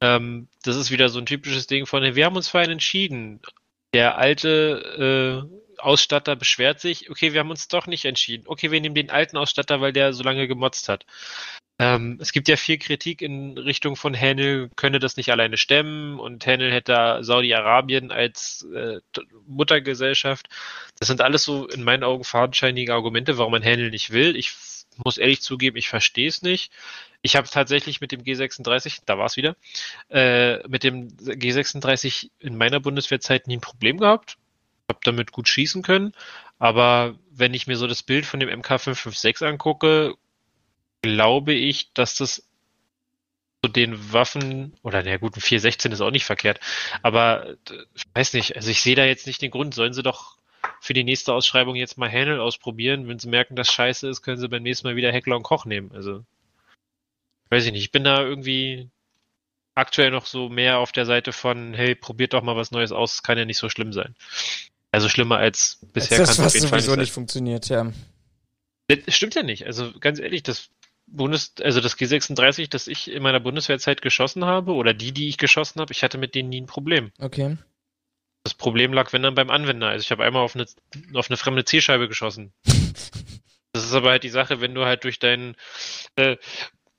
Ähm, 0.00 0.48
das 0.62 0.76
ist 0.76 0.90
wieder 0.90 1.08
so 1.08 1.18
ein 1.18 1.26
typisches 1.26 1.66
Ding 1.66 1.86
von, 1.86 2.02
wir 2.14 2.24
haben 2.24 2.36
uns 2.36 2.48
für 2.48 2.58
einen 2.58 2.72
entschieden. 2.72 3.40
Der 3.94 4.18
alte 4.18 5.48
äh, 5.48 5.62
Ausstatter 5.78 6.36
beschwert 6.36 6.80
sich, 6.80 7.10
okay, 7.10 7.32
wir 7.32 7.40
haben 7.40 7.50
uns 7.50 7.68
doch 7.68 7.86
nicht 7.86 8.04
entschieden. 8.04 8.44
Okay, 8.46 8.70
wir 8.70 8.80
nehmen 8.80 8.94
den 8.94 9.10
alten 9.10 9.36
Ausstatter, 9.36 9.80
weil 9.80 9.92
der 9.92 10.12
so 10.12 10.22
lange 10.22 10.48
gemotzt 10.48 10.88
hat. 10.88 11.04
Ähm, 11.78 12.18
es 12.20 12.32
gibt 12.32 12.48
ja 12.48 12.56
viel 12.56 12.78
Kritik 12.78 13.22
in 13.22 13.58
Richtung 13.58 13.96
von 13.96 14.14
Hänel, 14.14 14.70
könne 14.76 14.98
das 14.98 15.16
nicht 15.16 15.32
alleine 15.32 15.56
stemmen 15.56 16.20
und 16.20 16.46
Hänel 16.46 16.72
hätte 16.72 17.18
Saudi-Arabien 17.22 18.12
als 18.12 18.66
äh, 18.74 19.00
Muttergesellschaft. 19.46 20.48
Das 20.98 21.08
sind 21.08 21.20
alles 21.20 21.42
so 21.42 21.66
in 21.66 21.82
meinen 21.82 22.04
Augen 22.04 22.24
fadenscheinige 22.24 22.94
Argumente, 22.94 23.36
warum 23.36 23.52
man 23.52 23.62
Hänel 23.62 23.90
nicht 23.90 24.10
will. 24.10 24.36
Ich 24.36 24.52
muss 25.04 25.18
ehrlich 25.18 25.42
zugeben, 25.42 25.76
ich 25.76 25.88
verstehe 25.88 26.28
es 26.28 26.42
nicht. 26.42 26.72
Ich 27.22 27.36
habe 27.36 27.48
tatsächlich 27.48 28.00
mit 28.00 28.12
dem 28.12 28.22
G36, 28.22 29.02
da 29.06 29.16
war 29.16 29.26
es 29.26 29.36
wieder, 29.36 29.56
äh, 30.10 30.66
mit 30.68 30.82
dem 30.82 31.08
G36 31.08 32.30
in 32.40 32.56
meiner 32.56 32.80
Bundeswehrzeit 32.80 33.46
nie 33.46 33.56
ein 33.56 33.60
Problem 33.60 33.98
gehabt. 33.98 34.38
Habe 34.88 35.00
damit 35.04 35.32
gut 35.32 35.48
schießen 35.48 35.82
können. 35.82 36.12
Aber 36.58 37.16
wenn 37.30 37.54
ich 37.54 37.66
mir 37.66 37.76
so 37.76 37.86
das 37.86 38.02
Bild 38.02 38.26
von 38.26 38.40
dem 38.40 38.48
MK556 38.48 39.44
angucke, 39.46 40.14
glaube 41.02 41.52
ich, 41.52 41.92
dass 41.92 42.16
das 42.16 42.48
zu 43.64 43.70
den 43.70 44.12
Waffen, 44.12 44.74
oder 44.82 45.02
na 45.04 45.16
gut, 45.18 45.36
ein 45.36 45.40
416 45.40 45.92
ist 45.92 46.00
auch 46.00 46.10
nicht 46.10 46.24
verkehrt, 46.24 46.58
aber 47.02 47.50
äh, 47.50 47.54
ich 47.94 48.04
weiß 48.14 48.32
nicht, 48.34 48.56
also 48.56 48.70
ich 48.70 48.82
sehe 48.82 48.96
da 48.96 49.04
jetzt 49.04 49.26
nicht 49.26 49.40
den 49.40 49.52
Grund, 49.52 49.74
sollen 49.74 49.92
sie 49.92 50.02
doch 50.02 50.38
für 50.80 50.94
die 50.94 51.04
nächste 51.04 51.32
Ausschreibung 51.32 51.76
jetzt 51.76 51.98
mal 51.98 52.08
Hänel 52.08 52.40
ausprobieren. 52.40 53.08
Wenn 53.08 53.18
sie 53.18 53.28
merken, 53.28 53.56
dass 53.56 53.72
scheiße 53.72 54.08
ist, 54.08 54.22
können 54.22 54.38
sie 54.38 54.48
beim 54.48 54.62
nächsten 54.62 54.86
Mal 54.86 54.96
wieder 54.96 55.12
Heckler 55.12 55.36
und 55.36 55.42
Koch 55.42 55.64
nehmen. 55.64 55.92
Also, 55.92 56.24
weiß 57.50 57.66
ich 57.66 57.72
nicht, 57.72 57.82
ich 57.82 57.92
bin 57.92 58.04
da 58.04 58.22
irgendwie 58.22 58.88
aktuell 59.74 60.10
noch 60.10 60.26
so 60.26 60.48
mehr 60.48 60.78
auf 60.78 60.92
der 60.92 61.06
Seite 61.06 61.32
von, 61.32 61.74
hey, 61.74 61.94
probiert 61.94 62.34
doch 62.34 62.42
mal 62.42 62.56
was 62.56 62.70
Neues 62.70 62.92
aus, 62.92 63.14
es 63.14 63.22
kann 63.22 63.38
ja 63.38 63.44
nicht 63.44 63.58
so 63.58 63.68
schlimm 63.68 63.92
sein. 63.92 64.14
Also 64.90 65.08
schlimmer 65.08 65.38
als 65.38 65.78
bisher 65.92 66.18
das, 66.18 66.36
kann 66.36 66.44
es 66.44 66.48
auf 66.48 66.54
jeden 66.54 66.68
Fall 66.68 66.80
sowieso 66.80 66.92
nicht 66.92 67.06
nicht 67.06 67.12
funktioniert, 67.12 67.68
ja. 67.68 67.84
sein. 67.84 67.94
Das 68.88 69.14
stimmt 69.14 69.34
ja 69.34 69.42
nicht. 69.42 69.66
Also 69.66 69.92
ganz 69.98 70.18
ehrlich, 70.18 70.42
das 70.42 70.68
Bundes, 71.06 71.54
also 71.62 71.80
das 71.80 71.96
G36, 71.96 72.68
das 72.68 72.86
ich 72.86 73.10
in 73.10 73.22
meiner 73.22 73.40
Bundeswehrzeit 73.40 74.02
geschossen 74.02 74.44
habe, 74.44 74.72
oder 74.72 74.92
die, 74.94 75.12
die 75.12 75.28
ich 75.28 75.38
geschossen 75.38 75.80
habe, 75.80 75.92
ich 75.92 76.02
hatte 76.02 76.18
mit 76.18 76.34
denen 76.34 76.50
nie 76.50 76.60
ein 76.60 76.66
Problem. 76.66 77.10
Okay. 77.18 77.56
Das 78.44 78.54
Problem 78.54 78.92
lag, 78.92 79.12
wenn 79.12 79.22
dann 79.22 79.34
beim 79.34 79.50
Anwender. 79.50 79.88
Also 79.88 80.02
ich 80.02 80.10
habe 80.10 80.24
einmal 80.24 80.42
auf 80.42 80.54
eine, 80.56 80.66
auf 81.14 81.30
eine 81.30 81.36
fremde 81.36 81.64
Zielscheibe 81.64 82.08
geschossen. 82.08 82.52
Das 83.74 83.84
ist 83.86 83.94
aber 83.94 84.10
halt 84.10 84.22
die 84.22 84.28
Sache, 84.28 84.60
wenn 84.60 84.74
du 84.74 84.84
halt 84.84 85.02
durch 85.04 85.18
dein 85.18 85.56
äh, 86.16 86.36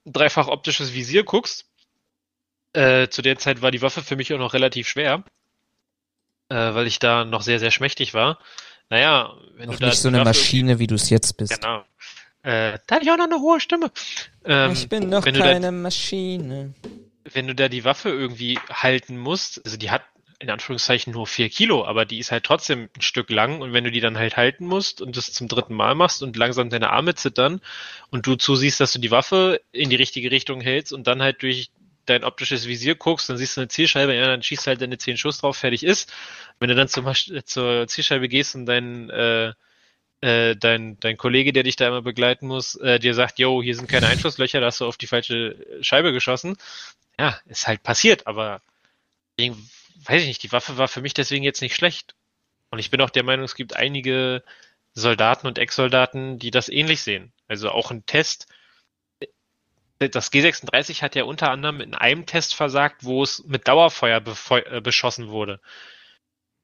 dreifach 0.06 0.48
optisches 0.48 0.96
Visier 0.96 1.24
guckst, 1.24 1.68
Äh, 2.74 3.10
zu 3.10 3.22
der 3.22 3.38
Zeit 3.38 3.62
war 3.62 3.70
die 3.70 3.84
Waffe 3.84 4.02
für 4.02 4.16
mich 4.16 4.34
auch 4.34 4.40
noch 4.40 4.54
relativ 4.56 4.88
schwer, 4.88 5.24
äh, 6.50 6.56
weil 6.56 6.88
ich 6.88 6.98
da 6.98 7.26
noch 7.26 7.44
sehr, 7.44 7.60
sehr 7.60 7.70
schmächtig 7.70 8.16
war. 8.16 8.40
Naja, 8.90 9.36
wenn 9.54 9.68
Noch 9.68 9.76
du 9.76 9.82
da 9.82 9.86
nicht 9.90 10.00
so 10.00 10.08
eine 10.08 10.18
Waffe 10.18 10.30
Maschine, 10.30 10.80
wie 10.80 10.88
du 10.88 10.96
es 10.96 11.12
jetzt 11.12 11.38
bist. 11.38 11.62
Genau. 11.62 11.86
Äh, 12.42 12.80
da 12.88 12.96
hatte 12.96 13.06
ich 13.06 13.12
auch 13.12 13.18
noch 13.18 13.26
eine 13.26 13.40
hohe 13.40 13.60
Stimme. 13.60 13.92
Ähm, 14.44 14.72
ich 14.72 14.90
bin 14.90 15.10
noch 15.10 15.24
wenn 15.26 15.36
du 15.36 15.42
keine 15.42 15.68
Da, 15.68 15.72
Maschine. 15.72 16.74
wenn 17.32 17.46
du 17.46 17.54
da 17.54 17.70
die 17.70 17.86
Waffe 17.86 18.10
irgendwie 18.10 18.58
halten 18.72 19.20
musst, 19.20 19.64
also 19.64 19.78
die 19.78 19.92
hat 19.92 20.02
in 20.40 20.50
Anführungszeichen 20.50 21.14
nur 21.14 21.28
vier 21.28 21.50
Kilo, 21.50 21.86
aber 21.86 22.06
die 22.06 22.20
ist 22.20 22.32
halt 22.32 22.44
trotzdem 22.44 22.90
ein 22.96 23.02
Stück 23.02 23.30
lang 23.30 23.62
und 23.62 23.74
wenn 23.74 23.84
du 23.84 23.92
die 23.92 24.00
dann 24.02 24.18
halt 24.18 24.38
halten 24.38 24.66
musst 24.66 25.02
und 25.02 25.18
das 25.18 25.32
zum 25.32 25.48
dritten 25.48 25.74
Mal 25.74 25.96
machst 25.96 26.24
und 26.24 26.36
langsam 26.36 26.70
deine 26.70 26.90
Arme 26.92 27.16
zittern 27.16 27.62
und 28.10 28.28
du 28.28 28.36
zusiehst, 28.36 28.80
dass 28.80 28.94
du 28.94 29.00
die 29.00 29.12
Waffe 29.12 29.62
in 29.72 29.90
die 29.90 29.96
richtige 29.96 30.32
Richtung 30.32 30.62
hältst 30.62 30.94
und 30.94 31.08
dann 31.08 31.22
halt 31.22 31.42
durch 31.42 31.70
dein 32.06 32.24
optisches 32.24 32.68
Visier 32.68 32.96
guckst, 32.96 33.30
dann 33.30 33.38
siehst 33.38 33.56
du 33.56 33.62
eine 33.62 33.68
Zielscheibe, 33.70 34.14
ja, 34.14 34.28
dann 34.28 34.44
schießt 34.44 34.68
halt 34.68 34.82
deine 34.82 34.98
zehn 34.98 35.18
Schuss 35.18 35.40
drauf, 35.40 35.58
fertig 35.58 35.84
ist. 35.84 36.12
Wenn 36.60 36.70
du 36.70 36.76
dann 36.76 36.88
zum, 36.88 37.10
zur 37.46 37.88
Zielscheibe 37.88 38.28
gehst 38.28 38.56
und 38.56 38.66
dein, 38.66 39.10
äh, 39.10 39.54
äh, 40.22 40.56
dein, 40.56 41.00
dein 41.00 41.18
Kollege, 41.18 41.54
der 41.54 41.64
dich 41.64 41.76
da 41.76 41.88
immer 41.88 42.02
begleiten 42.02 42.48
muss, 42.48 42.76
äh, 42.76 43.00
dir 43.00 43.14
sagt, 43.14 43.40
yo, 43.40 43.62
hier 43.62 43.76
sind 43.76 43.88
keine 43.88 44.08
Einschusslöcher, 44.08 44.60
da 44.60 44.68
hast 44.68 44.82
du 44.82 44.86
auf 44.86 44.98
die 44.98 45.08
falsche 45.08 45.56
Scheibe 45.82 46.14
geschossen. 46.14 46.58
Ja, 47.20 47.40
ist 47.46 47.68
halt 47.68 47.84
passiert, 47.84 48.28
aber 48.28 48.62
deswegen, 49.38 49.70
weiß 50.06 50.22
ich 50.22 50.28
nicht, 50.28 50.44
die 50.44 50.52
Waffe 50.52 50.78
war 50.78 50.88
für 50.88 51.02
mich 51.02 51.14
deswegen 51.14 51.44
jetzt 51.44 51.62
nicht 51.62 51.76
schlecht. 51.76 52.16
Und 52.70 52.80
ich 52.80 52.90
bin 52.90 53.02
auch 53.02 53.10
der 53.10 53.24
Meinung, 53.24 53.46
es 53.46 53.56
gibt 53.56 53.76
einige 53.76 54.44
Soldaten 54.94 55.48
und 55.48 55.58
Ex-Soldaten, 55.58 56.40
die 56.40 56.52
das 56.52 56.70
ähnlich 56.70 57.02
sehen. 57.02 57.34
Also 57.48 57.70
auch 57.70 57.92
ein 57.92 58.06
Test, 58.06 58.48
das 60.00 60.32
G36 60.32 61.02
hat 61.02 61.16
ja 61.16 61.24
unter 61.24 61.52
anderem 61.52 61.82
in 61.82 61.94
einem 61.94 62.26
Test 62.26 62.56
versagt, 62.56 63.04
wo 63.04 63.24
es 63.24 63.44
mit 63.46 63.68
Dauerfeuer 63.68 64.22
äh, 64.50 64.82
beschossen 64.82 65.30
wurde. 65.30 65.60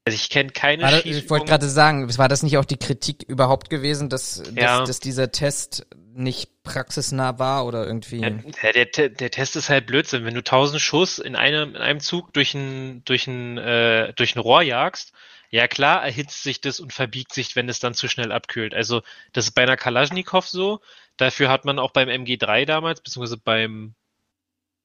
Also 0.06 0.16
ich 0.16 0.30
kenne 0.30 0.50
keine 0.50 0.84
war 0.84 0.91
das, 0.91 1.06
Ich 1.06 1.30
wollte 1.30 1.45
gerade 1.45 1.70
sagen, 1.70 2.18
war 2.18 2.28
das 2.28 2.43
nicht 2.43 2.58
auch 2.58 2.66
die 2.66 2.78
Kritik 2.78 3.24
überhaupt 3.24 3.70
gewesen, 3.70 4.10
dass, 4.10 4.41
ja. 4.56 4.80
dass, 4.80 4.88
dass, 4.88 5.00
dieser 5.00 5.32
Test 5.32 5.86
nicht 6.14 6.64
praxisnah 6.64 7.38
war 7.39 7.66
oder 7.66 7.86
irgendwie? 7.86 8.22
Ja, 8.22 8.30
der, 8.72 8.86
der, 8.86 9.10
der 9.10 9.32
Test 9.32 9.56
ist 9.56 9.70
halt 9.70 9.88
Blödsinn. 9.88 10.26
Wenn 10.26 10.34
du 10.34 10.43
tausend 10.43 10.82
Schuss 10.82 11.20
in 11.20 11.36
einem, 11.36 11.76
in 11.76 11.82
einem 11.82 12.00
Zug 12.00 12.34
durch 12.34 12.54
ein, 12.54 13.04
durch 13.06 13.28
ein, 13.28 13.58
äh, 13.58 14.14
durch 14.14 14.36
ein 14.36 14.39
Rohr 14.39 14.62
jagst, 14.62 15.14
ja 15.52 15.68
klar 15.68 16.04
erhitzt 16.04 16.43
sich 16.43 16.62
das 16.62 16.80
und 16.80 16.93
verbiegt 16.93 17.34
sich, 17.34 17.56
wenn 17.56 17.70
es 17.70 17.80
dann 17.80 17.93
zu 17.93 18.08
schnell 18.08 18.32
abkühlt. 18.32 18.74
Also 18.74 19.02
das 19.34 19.45
ist 19.45 19.52
bei 19.52 19.64
einer 19.64 19.78
Kalaschnikow 19.78 20.47
so. 20.47 20.80
Dafür 21.18 21.50
hat 21.50 21.66
man 21.66 21.80
auch 21.80 21.91
beim 21.91 22.08
MG3 22.08 22.66
damals, 22.66 23.02
beziehungsweise 23.02 23.38
beim, 23.38 23.95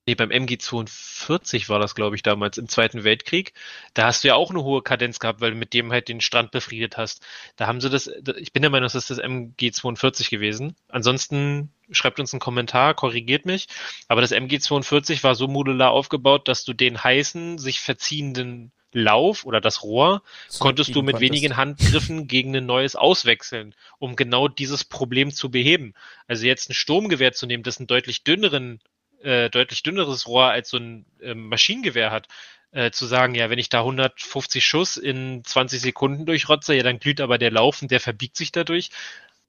nee, 0.07 0.15
beim 0.15 0.31
MG42 0.31 1.69
war 1.69 1.79
das, 1.79 1.95
glaube 1.95 2.17
ich, 2.17 2.23
damals 2.23 2.59
im 2.59 2.69
Zweiten 2.69 3.05
Weltkrieg. 3.05 3.53
Da 3.95 4.07
hast 4.07 4.25
du 4.25 4.29
ja 4.29 4.35
auch 4.35 4.51
eine 4.51 4.63
hohe 4.63 4.83
Kadenz 4.83 5.19
gehabt, 5.19 5.41
weil 5.41 5.53
du 5.53 5.57
mit 5.57 5.73
dem 5.73 5.93
halt 5.93 6.09
den 6.09 6.21
Strand 6.21 6.51
befriedet 6.51 6.97
hast. 6.97 7.25
Da 7.57 7.67
haben 7.67 7.81
sie 7.81 7.91
das, 7.91 8.11
ich 8.39 8.53
bin 8.53 8.63
der 8.63 8.71
Meinung, 8.71 8.85
das 8.85 8.95
ist 8.95 9.11
das 9.11 9.21
MG42 9.21 10.31
gewesen. 10.31 10.77
Ansonsten 10.89 11.73
schreibt 11.91 12.21
uns 12.21 12.33
einen 12.33 12.41
Kommentar, 12.41 12.95
korrigiert 12.95 13.47
mich. 13.47 13.69
Aber 14.09 14.21
das 14.21 14.33
MG42 14.33 15.23
war 15.23 15.35
so 15.35 15.49
modular 15.49 15.91
aufgebaut, 15.91 16.49
dass 16.49 16.65
du 16.65 16.73
den 16.73 17.03
heißen, 17.03 17.59
sich 17.59 17.81
verziehenden 17.81 18.73
Lauf 18.95 19.45
oder 19.45 19.61
das 19.61 19.83
Rohr 19.83 20.23
so 20.49 20.63
konntest 20.63 20.95
du 20.95 21.03
mit 21.03 21.15
konntest. 21.15 21.21
wenigen 21.21 21.57
Handgriffen 21.57 22.29
gegen 22.29 22.57
ein 22.57 22.65
neues 22.65 22.95
auswechseln, 22.95 23.75
um 23.99 24.15
genau 24.15 24.47
dieses 24.47 24.85
Problem 24.85 25.33
zu 25.33 25.51
beheben. 25.51 25.95
Also 26.29 26.47
jetzt 26.47 26.71
ein 26.71 26.75
Sturmgewehr 26.75 27.33
zu 27.33 27.47
nehmen, 27.47 27.65
das 27.65 27.79
einen 27.79 27.89
deutlich 27.89 28.23
dünneren, 28.23 28.81
äh, 29.25 29.51
deutlich 29.51 29.83
dünneres 29.83 30.29
Rohr 30.29 30.51
als 30.51 30.71
so 30.71 30.77
ein 30.77 31.07
äh, 31.21 31.35
Maschinengewehr 31.35 32.11
hat, 32.11 32.29
äh, 32.73 32.91
zu 32.91 33.07
sagen, 33.07 33.35
ja, 33.35 33.51
wenn 33.51 33.59
ich 33.59 33.69
da 33.69 33.81
150 33.81 34.65
Schuss 34.65 34.97
in 34.97 35.43
20 35.45 35.81
Sekunden 35.81 36.27
durchrotze, 36.27 36.75
ja, 36.75 36.83
dann 36.83 36.99
glüht 36.99 37.21
aber 37.21 37.39
der 37.39 37.51
Lauf 37.51 37.81
und 37.83 37.91
der 37.91 38.01
verbiegt 38.01 38.37
sich 38.37 38.53
dadurch. 38.53 38.91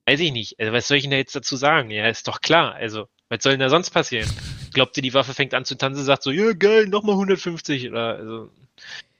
Weiß 0.06 0.20
ich 0.20 0.32
nicht. 0.32 0.60
Also 0.60 0.72
was 0.72 0.86
soll 0.86 0.98
ich 0.98 1.02
denn 1.02 1.10
da 1.10 1.16
jetzt 1.16 1.34
dazu 1.34 1.56
sagen? 1.56 1.90
Ja, 1.90 2.08
ist 2.08 2.28
doch 2.28 2.40
klar. 2.40 2.74
Also, 2.74 3.08
was 3.28 3.42
soll 3.42 3.52
denn 3.52 3.60
da 3.60 3.68
sonst 3.68 3.90
passieren? 3.90 4.30
Glaubt 4.72 4.96
ihr, 4.96 5.02
die 5.02 5.14
Waffe 5.14 5.34
fängt 5.34 5.54
an 5.54 5.64
zu 5.64 5.76
tanzen, 5.76 6.04
sagt 6.04 6.22
so, 6.22 6.30
ja, 6.30 6.52
geil, 6.52 6.86
nochmal 6.86 7.14
150 7.14 7.90
oder, 7.90 8.16
also. 8.16 8.50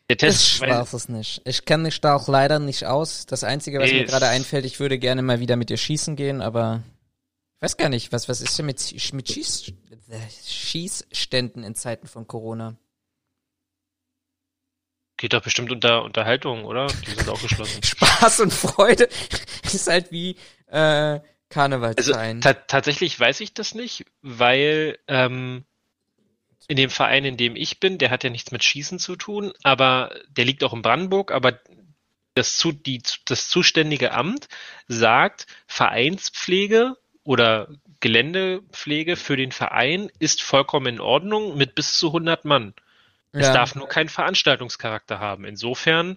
Der 0.09 0.17
Test, 0.17 0.55
ich 0.55 0.61
weiß 0.61 0.93
es 0.93 1.09
nicht. 1.09 1.43
Ich 1.45 1.65
kenne 1.65 1.83
mich 1.83 2.01
da 2.01 2.15
auch 2.15 2.29
leider 2.29 2.61
nicht 2.61 2.85
aus. 2.85 3.27
Das 3.27 3.43
Einzige, 3.43 3.81
was 3.81 3.91
mir 3.91 4.05
gerade 4.05 4.29
einfällt, 4.29 4.65
ich 4.65 4.79
würde 4.79 5.01
gerne 5.01 5.23
mal 5.23 5.41
wieder 5.41 5.57
mit 5.57 5.69
dir 5.69 5.77
schießen 5.77 6.15
gehen, 6.15 6.41
aber 6.41 6.85
ich 7.57 7.63
weiß 7.63 7.77
gar 7.79 7.89
nicht, 7.89 8.13
was, 8.13 8.29
was 8.29 8.43
ist 8.43 8.59
denn 8.59 8.67
mit, 8.67 9.13
mit 9.15 9.29
Schieß, 9.31 9.73
Schießständen 10.47 11.65
in 11.65 11.75
Zeiten 11.75 12.07
von 12.07 12.27
Corona? 12.27 12.77
Geht 15.17 15.33
doch 15.33 15.43
bestimmt 15.43 15.73
unter 15.73 16.03
Unterhaltung, 16.03 16.67
oder? 16.67 16.87
Die 16.87 17.13
sind 17.13 17.29
auch 17.31 17.41
geschlossen. 17.41 17.83
Spaß 17.85 18.41
und 18.41 18.53
Freude 18.53 19.09
ist 19.63 19.87
halt 19.87 20.13
wie 20.13 20.37
äh, 20.67 21.21
Karnevalsverein. 21.49 22.43
Also, 22.45 22.61
tatsächlich 22.67 23.19
weiß 23.19 23.41
ich 23.41 23.55
das 23.55 23.75
nicht, 23.75 24.05
weil 24.21 24.99
ähm, 25.09 25.65
in 26.69 26.77
dem 26.77 26.91
Verein, 26.91 27.25
in 27.25 27.39
dem 27.39 27.57
ich 27.57 27.81
bin, 27.81 27.97
der 27.97 28.11
hat 28.11 28.25
ja 28.25 28.29
nichts 28.29 28.51
mit 28.51 28.65
Schießen 28.65 28.99
zu 28.99 29.17
tun, 29.17 29.55
aber 29.63 30.15
der 30.29 30.45
liegt 30.45 30.63
auch 30.63 30.75
in 30.75 30.83
Brandenburg, 30.83 31.31
aber 31.31 31.59
das, 32.35 32.59
zu, 32.59 32.73
die, 32.73 33.01
das 33.25 33.49
zuständige 33.49 34.13
Amt 34.13 34.49
sagt, 34.89 35.47
Vereinspflege 35.67 36.97
oder 37.27 37.68
Geländepflege 38.01 39.16
für 39.16 39.37
den 39.37 39.53
Verein 39.53 40.11
ist 40.18 40.43
vollkommen 40.43 40.87
in 40.87 41.01
Ordnung 41.01 41.57
mit 41.57 41.74
bis 41.74 41.99
zu 41.99 42.09
100 42.09 42.45
Mann. 42.45 42.74
Ja. 43.33 43.41
Es 43.41 43.53
darf 43.53 43.74
nur 43.74 43.89
keinen 43.89 44.09
Veranstaltungscharakter 44.09 45.18
haben. 45.18 45.45
Insofern. 45.45 46.16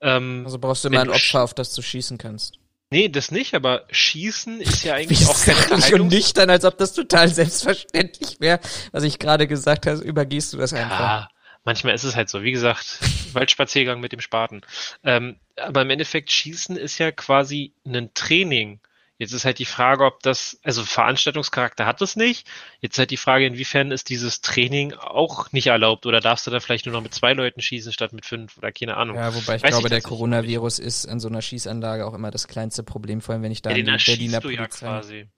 Ähm, 0.00 0.42
also 0.44 0.58
brauchst 0.58 0.84
du 0.84 0.88
immer 0.88 1.00
ein 1.00 1.10
Opfer, 1.10 1.42
auf 1.42 1.54
das 1.54 1.74
du 1.74 1.82
schießen 1.82 2.18
kannst. 2.18 2.58
Nee, 2.90 3.08
das 3.08 3.30
nicht, 3.30 3.54
aber 3.54 3.84
Schießen 3.90 4.60
ist 4.60 4.84
ja 4.84 4.94
eigentlich 4.94 5.26
auch 5.26 5.38
keine 5.44 5.58
Unterhaltung. 5.58 6.00
und 6.02 6.08
nüchtern, 6.08 6.48
als 6.48 6.64
ob 6.64 6.78
das 6.78 6.92
total 6.92 7.28
selbstverständlich 7.28 8.38
wäre, 8.40 8.60
was 8.92 9.02
ich 9.02 9.18
gerade 9.18 9.48
gesagt 9.48 9.86
habe, 9.86 9.98
übergehst 9.98 10.52
du 10.52 10.58
das 10.58 10.72
einfach. 10.72 11.00
Ja, 11.00 11.28
manchmal 11.64 11.94
ist 11.94 12.04
es 12.04 12.14
halt 12.14 12.28
so. 12.28 12.42
Wie 12.44 12.52
gesagt, 12.52 13.00
Waldspaziergang 13.32 14.00
mit 14.00 14.12
dem 14.12 14.20
Spaten. 14.20 14.60
Ähm, 15.02 15.36
aber 15.56 15.82
im 15.82 15.90
Endeffekt, 15.90 16.30
Schießen 16.30 16.76
ist 16.76 16.98
ja 16.98 17.10
quasi 17.10 17.72
ein 17.84 18.14
Training. 18.14 18.80
Jetzt 19.16 19.32
ist 19.32 19.44
halt 19.44 19.60
die 19.60 19.64
Frage, 19.64 20.04
ob 20.04 20.22
das, 20.24 20.58
also 20.64 20.84
Veranstaltungscharakter 20.84 21.86
hat 21.86 22.02
es 22.02 22.16
nicht. 22.16 22.48
Jetzt 22.80 22.98
halt 22.98 23.12
die 23.12 23.16
Frage, 23.16 23.46
inwiefern 23.46 23.92
ist 23.92 24.08
dieses 24.08 24.40
Training 24.40 24.92
auch 24.94 25.52
nicht 25.52 25.68
erlaubt 25.68 26.06
oder 26.06 26.20
darfst 26.20 26.48
du 26.48 26.50
da 26.50 26.58
vielleicht 26.58 26.86
nur 26.86 26.94
noch 26.94 27.02
mit 27.02 27.14
zwei 27.14 27.32
Leuten 27.32 27.62
schießen 27.62 27.92
statt 27.92 28.12
mit 28.12 28.26
fünf 28.26 28.58
oder 28.58 28.72
keine 28.72 28.96
Ahnung. 28.96 29.16
Ja, 29.16 29.32
wobei 29.32 29.56
ich 29.56 29.62
Weiß 29.62 29.70
glaube, 29.70 29.88
der 29.88 30.00
Coronavirus 30.00 30.80
ist 30.80 31.04
in 31.04 31.20
so 31.20 31.28
einer 31.28 31.42
Schießanlage 31.42 32.06
auch 32.06 32.14
immer 32.14 32.32
das 32.32 32.48
kleinste 32.48 32.82
Problem, 32.82 33.20
vor 33.20 33.34
allem 33.34 33.44
wenn 33.44 33.52
ich 33.52 33.62
da 33.62 33.70
ja, 33.70 33.76
den 33.76 33.86
die 33.86 34.04
Berliner 34.04 34.40
du 34.40 34.50
ja 34.50 34.66
quasi. 34.66 35.28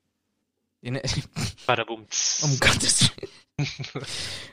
Den, 0.82 0.96
um 2.42 2.60
Gottes 2.60 3.10
Willen. 3.16 3.66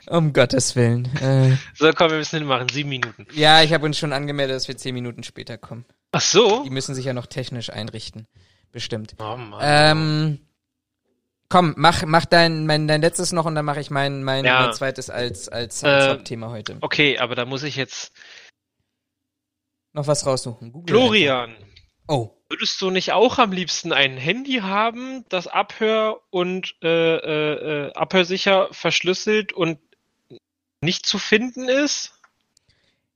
um 0.06 0.32
Gottes 0.34 0.76
Willen. 0.76 1.06
Äh, 1.16 1.56
so, 1.74 1.90
komm, 1.92 2.10
wir 2.10 2.18
müssen 2.18 2.40
hinmachen. 2.40 2.68
Sieben 2.68 2.90
Minuten. 2.90 3.26
Ja, 3.32 3.62
ich 3.62 3.72
habe 3.72 3.86
uns 3.86 3.98
schon 3.98 4.12
angemeldet, 4.12 4.56
dass 4.56 4.68
wir 4.68 4.76
zehn 4.76 4.94
Minuten 4.94 5.22
später 5.22 5.56
kommen. 5.56 5.86
Ach 6.12 6.20
so? 6.20 6.62
Die 6.64 6.70
müssen 6.70 6.94
sich 6.94 7.06
ja 7.06 7.14
noch 7.14 7.26
technisch 7.26 7.70
einrichten 7.70 8.26
bestimmt. 8.74 9.14
Oh 9.18 9.36
Mann. 9.36 9.60
Ähm, 9.62 10.38
komm, 11.48 11.72
mach, 11.78 12.04
mach 12.04 12.26
dein, 12.26 12.66
mein, 12.66 12.86
dein 12.86 13.00
letztes 13.00 13.32
noch 13.32 13.46
und 13.46 13.54
dann 13.54 13.64
mache 13.64 13.80
ich 13.80 13.90
mein, 13.90 14.22
mein, 14.22 14.44
ja. 14.44 14.60
mein 14.60 14.74
zweites 14.74 15.08
als, 15.08 15.48
als, 15.48 15.82
als 15.82 16.04
äh, 16.04 16.10
Hauptthema 16.10 16.50
heute. 16.50 16.76
Okay, 16.82 17.18
aber 17.18 17.34
da 17.34 17.46
muss 17.46 17.62
ich 17.62 17.76
jetzt 17.76 18.12
noch 19.92 20.06
was 20.06 20.26
raussuchen. 20.26 20.72
Google 20.72 20.94
Florian. 20.94 21.50
Einfach. 21.50 21.66
Oh. 22.08 22.30
Würdest 22.50 22.80
du 22.82 22.90
nicht 22.90 23.12
auch 23.12 23.38
am 23.38 23.52
liebsten 23.52 23.92
ein 23.92 24.16
Handy 24.16 24.58
haben, 24.58 25.24
das 25.28 25.46
abhör- 25.46 26.20
und 26.30 26.74
äh, 26.82 27.16
äh, 27.16 27.86
äh 27.86 27.92
abhörsicher 27.94 28.68
verschlüsselt 28.72 29.52
und 29.52 29.78
nicht 30.82 31.06
zu 31.06 31.18
finden 31.18 31.68
ist? 31.68 32.13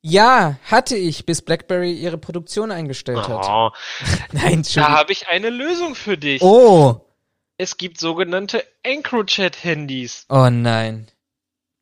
Ja, 0.01 0.59
hatte 0.65 0.97
ich, 0.97 1.27
bis 1.27 1.43
BlackBerry 1.43 1.93
ihre 1.93 2.19
Produktion 2.19 2.71
eingestellt 2.71 3.27
oh. 3.29 3.73
hat. 3.73 3.73
Nein. 4.33 4.65
Da 4.75 4.91
habe 4.91 5.13
ich 5.13 5.29
eine 5.29 5.51
Lösung 5.51 5.95
für 5.95 6.17
dich. 6.17 6.41
Oh. 6.43 7.05
Es 7.57 7.77
gibt 7.77 7.99
sogenannte 7.99 8.65
EncroChat-Handys. 8.85 10.27
Oh 10.29 10.49
nein. 10.49 11.09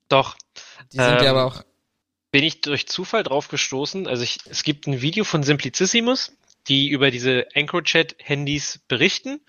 Doch. 0.09 0.35
Die 0.91 0.97
sind 0.97 1.19
ähm, 1.19 1.25
ja 1.25 1.31
aber 1.31 1.45
auch. 1.45 1.63
Bin 2.31 2.45
ich 2.45 2.63
durch 2.63 2.89
Zufall 2.89 3.23
drauf 3.23 3.49
gestoßen. 3.49 4.09
Also 4.09 4.23
ich, 4.23 4.39
es 4.47 4.63
gibt 4.63 4.87
ein 4.87 5.03
Video 5.03 5.25
von 5.25 5.43
Simplicissimus, 5.43 6.33
die 6.69 6.89
über 6.89 7.11
diese 7.11 7.51
EncroChat-Handys 7.55 8.81
berichten. 8.89 9.41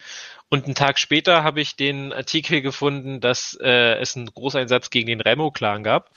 Und 0.49 0.65
einen 0.65 0.75
Tag 0.75 0.97
später 0.97 1.43
habe 1.43 1.59
ich 1.59 1.75
den 1.75 2.13
Artikel 2.13 2.61
gefunden, 2.61 3.19
dass 3.19 3.57
äh, 3.61 3.95
es 3.99 4.15
einen 4.15 4.27
Großeinsatz 4.27 4.89
gegen 4.89 5.07
den 5.07 5.21
Remo-Clan 5.21 5.83
gab. 5.83 6.11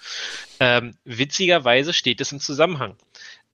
Ähm, 0.61 0.96
witzigerweise 1.05 1.92
steht 1.92 2.20
es 2.20 2.30
im 2.30 2.38
Zusammenhang. 2.38 2.96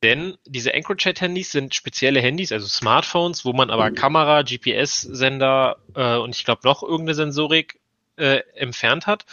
Denn 0.03 0.37
diese 0.45 0.75
EncroChat-Handys 0.75 1.53
sind 1.53 1.75
spezielle 1.75 2.21
Handys, 2.21 2.53
also 2.53 2.67
Smartphones, 2.67 3.47
wo 3.47 3.55
man 3.55 3.71
aber 3.71 3.91
Kamera, 3.91 4.43
GPS-Sender 4.43 5.79
äh, 5.95 6.17
und 6.17 6.37
ich 6.37 6.45
glaube 6.45 6.61
noch 6.65 6.83
irgendeine 6.83 7.15
Sensorik 7.15 7.81
äh, 8.17 8.41
entfernt 8.55 9.07
hat. 9.07 9.25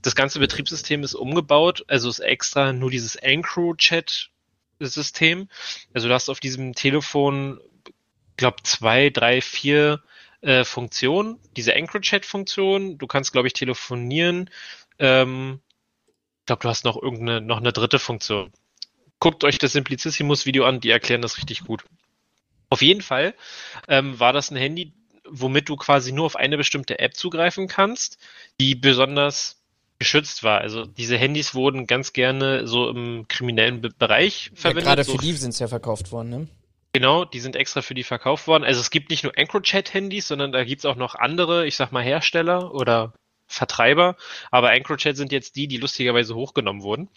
Das 0.00 0.14
ganze 0.14 0.38
Betriebssystem 0.38 1.02
ist 1.02 1.14
umgebaut, 1.14 1.84
also 1.88 2.08
ist 2.08 2.20
extra 2.20 2.72
nur 2.72 2.90
dieses 2.90 3.16
EncroChat-System. 4.82 5.48
Also 5.94 6.08
du 6.08 6.14
hast 6.14 6.28
auf 6.28 6.40
diesem 6.40 6.74
Telefon, 6.74 7.60
glaube 8.36 8.62
zwei, 8.64 9.10
drei, 9.10 9.40
vier 9.40 10.02
äh, 10.40 10.64
Funktionen. 10.64 11.38
Diese 11.56 11.74
EncroChat-Funktion, 11.74 12.98
du 12.98 13.06
kannst, 13.06 13.32
glaube 13.32 13.48
ich, 13.48 13.54
telefonieren. 13.54 14.50
Ähm, 14.98 15.60
ich 16.40 16.46
glaube, 16.46 16.62
du 16.62 16.68
hast 16.68 16.84
noch 16.84 17.00
irgendeine, 17.00 17.40
noch 17.40 17.58
eine 17.58 17.72
dritte 17.72 17.98
Funktion. 17.98 18.52
Guckt 19.20 19.44
euch 19.44 19.58
das 19.58 19.72
Simplicissimus-Video 19.72 20.64
an, 20.64 20.80
die 20.80 20.90
erklären 20.90 21.22
das 21.22 21.38
richtig 21.38 21.60
gut. 21.64 21.84
Auf 22.68 22.82
jeden 22.82 23.02
Fall 23.02 23.34
ähm, 23.86 24.18
war 24.18 24.32
das 24.32 24.50
ein 24.50 24.56
Handy, 24.56 24.92
womit 25.28 25.68
du 25.68 25.76
quasi 25.76 26.10
nur 26.10 26.26
auf 26.26 26.36
eine 26.36 26.56
bestimmte 26.56 26.98
App 26.98 27.14
zugreifen 27.14 27.68
kannst, 27.68 28.18
die 28.58 28.74
besonders 28.74 29.61
geschützt 30.02 30.42
war. 30.42 30.60
Also 30.60 30.84
diese 30.84 31.16
Handys 31.16 31.54
wurden 31.54 31.86
ganz 31.86 32.12
gerne 32.12 32.66
so 32.66 32.88
im 32.90 33.26
kriminellen 33.28 33.80
Be 33.80 33.90
Bereich 33.96 34.50
verwendet. 34.52 34.84
Ja, 34.84 34.90
gerade 34.90 35.04
so 35.04 35.12
für 35.12 35.18
die 35.18 35.32
sind 35.32 35.50
es 35.50 35.60
ja 35.60 35.68
verkauft 35.68 36.10
worden, 36.10 36.30
ne? 36.30 36.48
Genau, 36.92 37.24
die 37.24 37.38
sind 37.38 37.54
extra 37.54 37.82
für 37.82 37.94
die 37.94 38.02
verkauft 38.02 38.48
worden. 38.48 38.64
Also 38.64 38.80
es 38.80 38.90
gibt 38.90 39.10
nicht 39.10 39.22
nur 39.22 39.38
EncroChat-Handys, 39.38 40.26
sondern 40.26 40.50
da 40.50 40.64
gibt's 40.64 40.84
auch 40.84 40.96
noch 40.96 41.14
andere, 41.14 41.66
ich 41.66 41.76
sag 41.76 41.92
mal 41.92 42.02
Hersteller 42.02 42.74
oder 42.74 43.14
Vertreiber. 43.46 44.16
Aber 44.50 44.72
EncroChat 44.72 45.16
sind 45.16 45.30
jetzt 45.30 45.54
die, 45.54 45.68
die 45.68 45.76
lustigerweise 45.76 46.34
hochgenommen 46.34 46.82
wurden. 46.82 47.08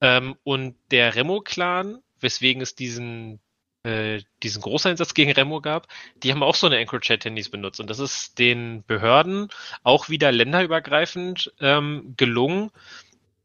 Ähm, 0.00 0.34
und 0.42 0.74
der 0.90 1.14
Remo-Clan, 1.14 2.00
weswegen 2.20 2.60
es 2.62 2.74
diesen 2.74 3.38
äh, 3.84 4.22
diesen 4.42 4.62
Großeinsatz 4.62 5.14
gegen 5.14 5.32
Remo 5.32 5.60
gab, 5.60 5.88
die 6.16 6.32
haben 6.32 6.42
auch 6.42 6.54
so 6.54 6.66
eine 6.66 6.78
EncroChat-Handys 6.78 7.50
benutzt. 7.50 7.80
Und 7.80 7.90
das 7.90 7.98
ist 7.98 8.38
den 8.38 8.84
Behörden 8.86 9.48
auch 9.82 10.08
wieder 10.08 10.32
länderübergreifend 10.32 11.52
ähm, 11.60 12.14
gelungen, 12.16 12.70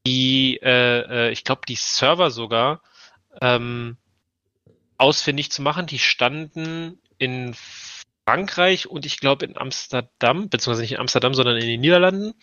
die, 0.08 0.60
äh, 0.64 1.28
äh, 1.28 1.32
ich 1.32 1.44
glaube, 1.44 1.62
die 1.68 1.76
Server 1.76 2.32
sogar 2.32 2.82
ähm, 3.42 3.98
ausfindig 4.98 5.52
zu 5.52 5.62
machen. 5.62 5.86
Die 5.86 6.00
standen 6.00 7.00
in 7.18 7.56
Frankreich 8.26 8.88
und 8.88 9.06
ich 9.06 9.20
glaube 9.20 9.46
in 9.46 9.58
Amsterdam, 9.58 10.50
beziehungsweise 10.50 10.82
nicht 10.82 10.94
in 10.94 11.00
Amsterdam, 11.00 11.34
sondern 11.34 11.58
in 11.58 11.68
den 11.68 11.82
Niederlanden. 11.82 12.34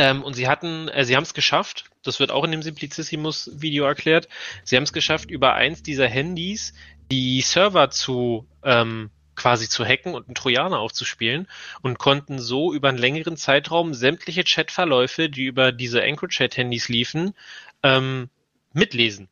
Ähm, 0.00 0.24
und 0.24 0.32
sie 0.32 0.48
hatten, 0.48 0.88
äh, 0.88 1.04
sie 1.04 1.14
haben 1.14 1.24
es 1.24 1.34
geschafft, 1.34 1.90
das 2.02 2.20
wird 2.20 2.30
auch 2.30 2.44
in 2.44 2.52
dem 2.52 2.62
Simplicissimus-Video 2.62 3.84
erklärt, 3.84 4.28
sie 4.64 4.76
haben 4.76 4.84
es 4.84 4.94
geschafft, 4.94 5.30
über 5.30 5.52
eins 5.52 5.82
dieser 5.82 6.08
Handys 6.08 6.72
die 7.12 7.42
Server 7.42 7.90
zu 7.90 8.48
ähm, 8.64 9.10
quasi 9.36 9.68
zu 9.68 9.84
hacken 9.84 10.14
und 10.14 10.26
einen 10.26 10.34
Trojaner 10.34 10.78
aufzuspielen 10.78 11.48
und 11.82 11.98
konnten 11.98 12.38
so 12.38 12.72
über 12.72 12.88
einen 12.88 12.96
längeren 12.96 13.36
Zeitraum 13.36 13.92
sämtliche 13.92 14.42
Chatverläufe, 14.42 15.28
die 15.28 15.44
über 15.44 15.70
diese 15.70 16.02
EncroChat-Handys 16.02 16.88
liefen, 16.88 17.34
ähm, 17.82 18.30
mitlesen. 18.72 19.28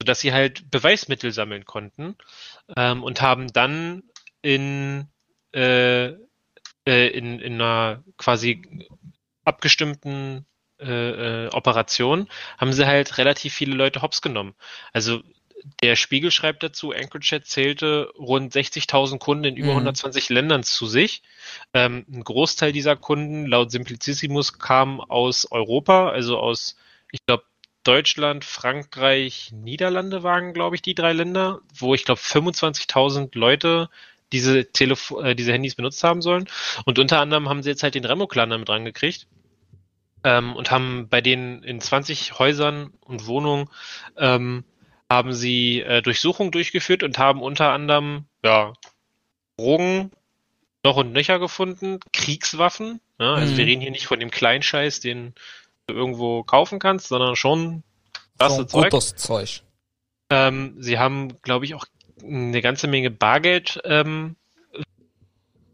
Sodass 0.00 0.20
sie 0.20 0.32
halt 0.32 0.70
Beweismittel 0.70 1.32
sammeln 1.32 1.66
konnten 1.66 2.16
ähm, 2.78 3.02
und 3.02 3.20
haben 3.20 3.52
dann 3.52 4.04
in, 4.40 5.06
äh, 5.52 6.06
äh, 6.86 7.08
in, 7.08 7.40
in 7.40 7.54
einer 7.54 8.02
quasi 8.16 8.88
abgestimmten 9.48 10.46
äh, 10.80 11.46
äh, 11.46 11.48
Operation 11.48 12.28
haben 12.56 12.72
sie 12.72 12.86
halt 12.86 13.18
relativ 13.18 13.52
viele 13.52 13.74
Leute 13.74 14.00
hops 14.02 14.22
genommen. 14.22 14.54
Also 14.92 15.22
der 15.82 15.96
Spiegel 15.96 16.30
schreibt 16.30 16.62
dazu, 16.62 16.92
EncroChat 16.92 17.46
zählte 17.46 18.12
rund 18.16 18.54
60.000 18.54 19.18
Kunden 19.18 19.44
in 19.44 19.56
über 19.56 19.70
Mhm. 19.70 19.78
120 19.78 20.28
Ländern 20.28 20.62
zu 20.62 20.86
sich. 20.86 21.22
Ähm, 21.74 22.06
ein 22.08 22.22
Großteil 22.22 22.72
dieser 22.72 22.94
Kunden, 22.94 23.46
laut 23.46 23.72
Simplicissimus, 23.72 24.58
kam 24.58 25.00
aus 25.00 25.50
Europa, 25.50 26.10
also 26.10 26.38
aus, 26.38 26.76
ich 27.10 27.24
glaube, 27.26 27.42
Deutschland, 27.82 28.44
Frankreich, 28.44 29.50
Niederlande 29.52 30.22
waren, 30.22 30.52
glaube 30.52 30.76
ich, 30.76 30.82
die 30.82 30.94
drei 30.94 31.12
Länder, 31.12 31.60
wo 31.74 31.94
ich 31.94 32.04
glaube 32.04 32.20
25.000 32.20 33.36
Leute 33.36 33.88
diese, 34.32 34.70
Telef 34.70 35.12
äh, 35.22 35.34
diese 35.34 35.52
Handys 35.52 35.74
benutzt 35.74 36.04
haben 36.04 36.20
sollen. 36.22 36.48
Und 36.84 36.98
unter 36.98 37.20
anderem 37.20 37.48
haben 37.48 37.62
sie 37.62 37.70
jetzt 37.70 37.82
halt 37.82 37.94
den 37.94 38.04
Remo-Clan 38.04 38.50
damit 38.50 38.68
rangekriegt 38.68 39.26
ähm, 40.24 40.54
und 40.56 40.70
haben 40.70 41.08
bei 41.08 41.20
denen 41.20 41.62
in 41.62 41.80
20 41.80 42.38
Häusern 42.38 42.92
und 43.00 43.26
Wohnungen 43.26 43.68
ähm, 44.16 44.64
haben 45.10 45.32
sie 45.32 45.80
äh, 45.80 46.02
Durchsuchungen 46.02 46.52
durchgeführt 46.52 47.02
und 47.02 47.18
haben 47.18 47.42
unter 47.42 47.72
anderem 47.72 48.26
ja, 48.44 48.72
Drogen 49.56 50.10
noch 50.84 50.96
und 50.96 51.12
nöcher 51.12 51.38
gefunden, 51.38 52.00
Kriegswaffen. 52.12 53.00
Ja, 53.18 53.34
also 53.34 53.52
Mhm. 53.54 53.58
wir 53.58 53.66
reden 53.66 53.80
hier 53.82 53.90
nicht 53.90 54.06
von 54.06 54.20
dem 54.20 54.30
Kleinscheiß, 54.30 55.00
den 55.00 55.34
du 55.86 55.94
irgendwo 55.94 56.44
kaufen 56.44 56.78
kannst, 56.78 57.08
sondern 57.08 57.36
schon 57.36 57.82
das 58.36 58.56
so 58.56 58.64
Zeug. 58.64 58.90
gutes 58.90 59.16
Zeug. 59.16 59.62
Ähm, 60.30 60.76
sie 60.78 60.98
haben, 60.98 61.40
glaube 61.42 61.64
ich, 61.64 61.74
auch 61.74 61.86
eine 62.22 62.60
ganze 62.60 62.86
Menge 62.86 63.10
Bargeld 63.10 63.80
ähm, 63.84 64.36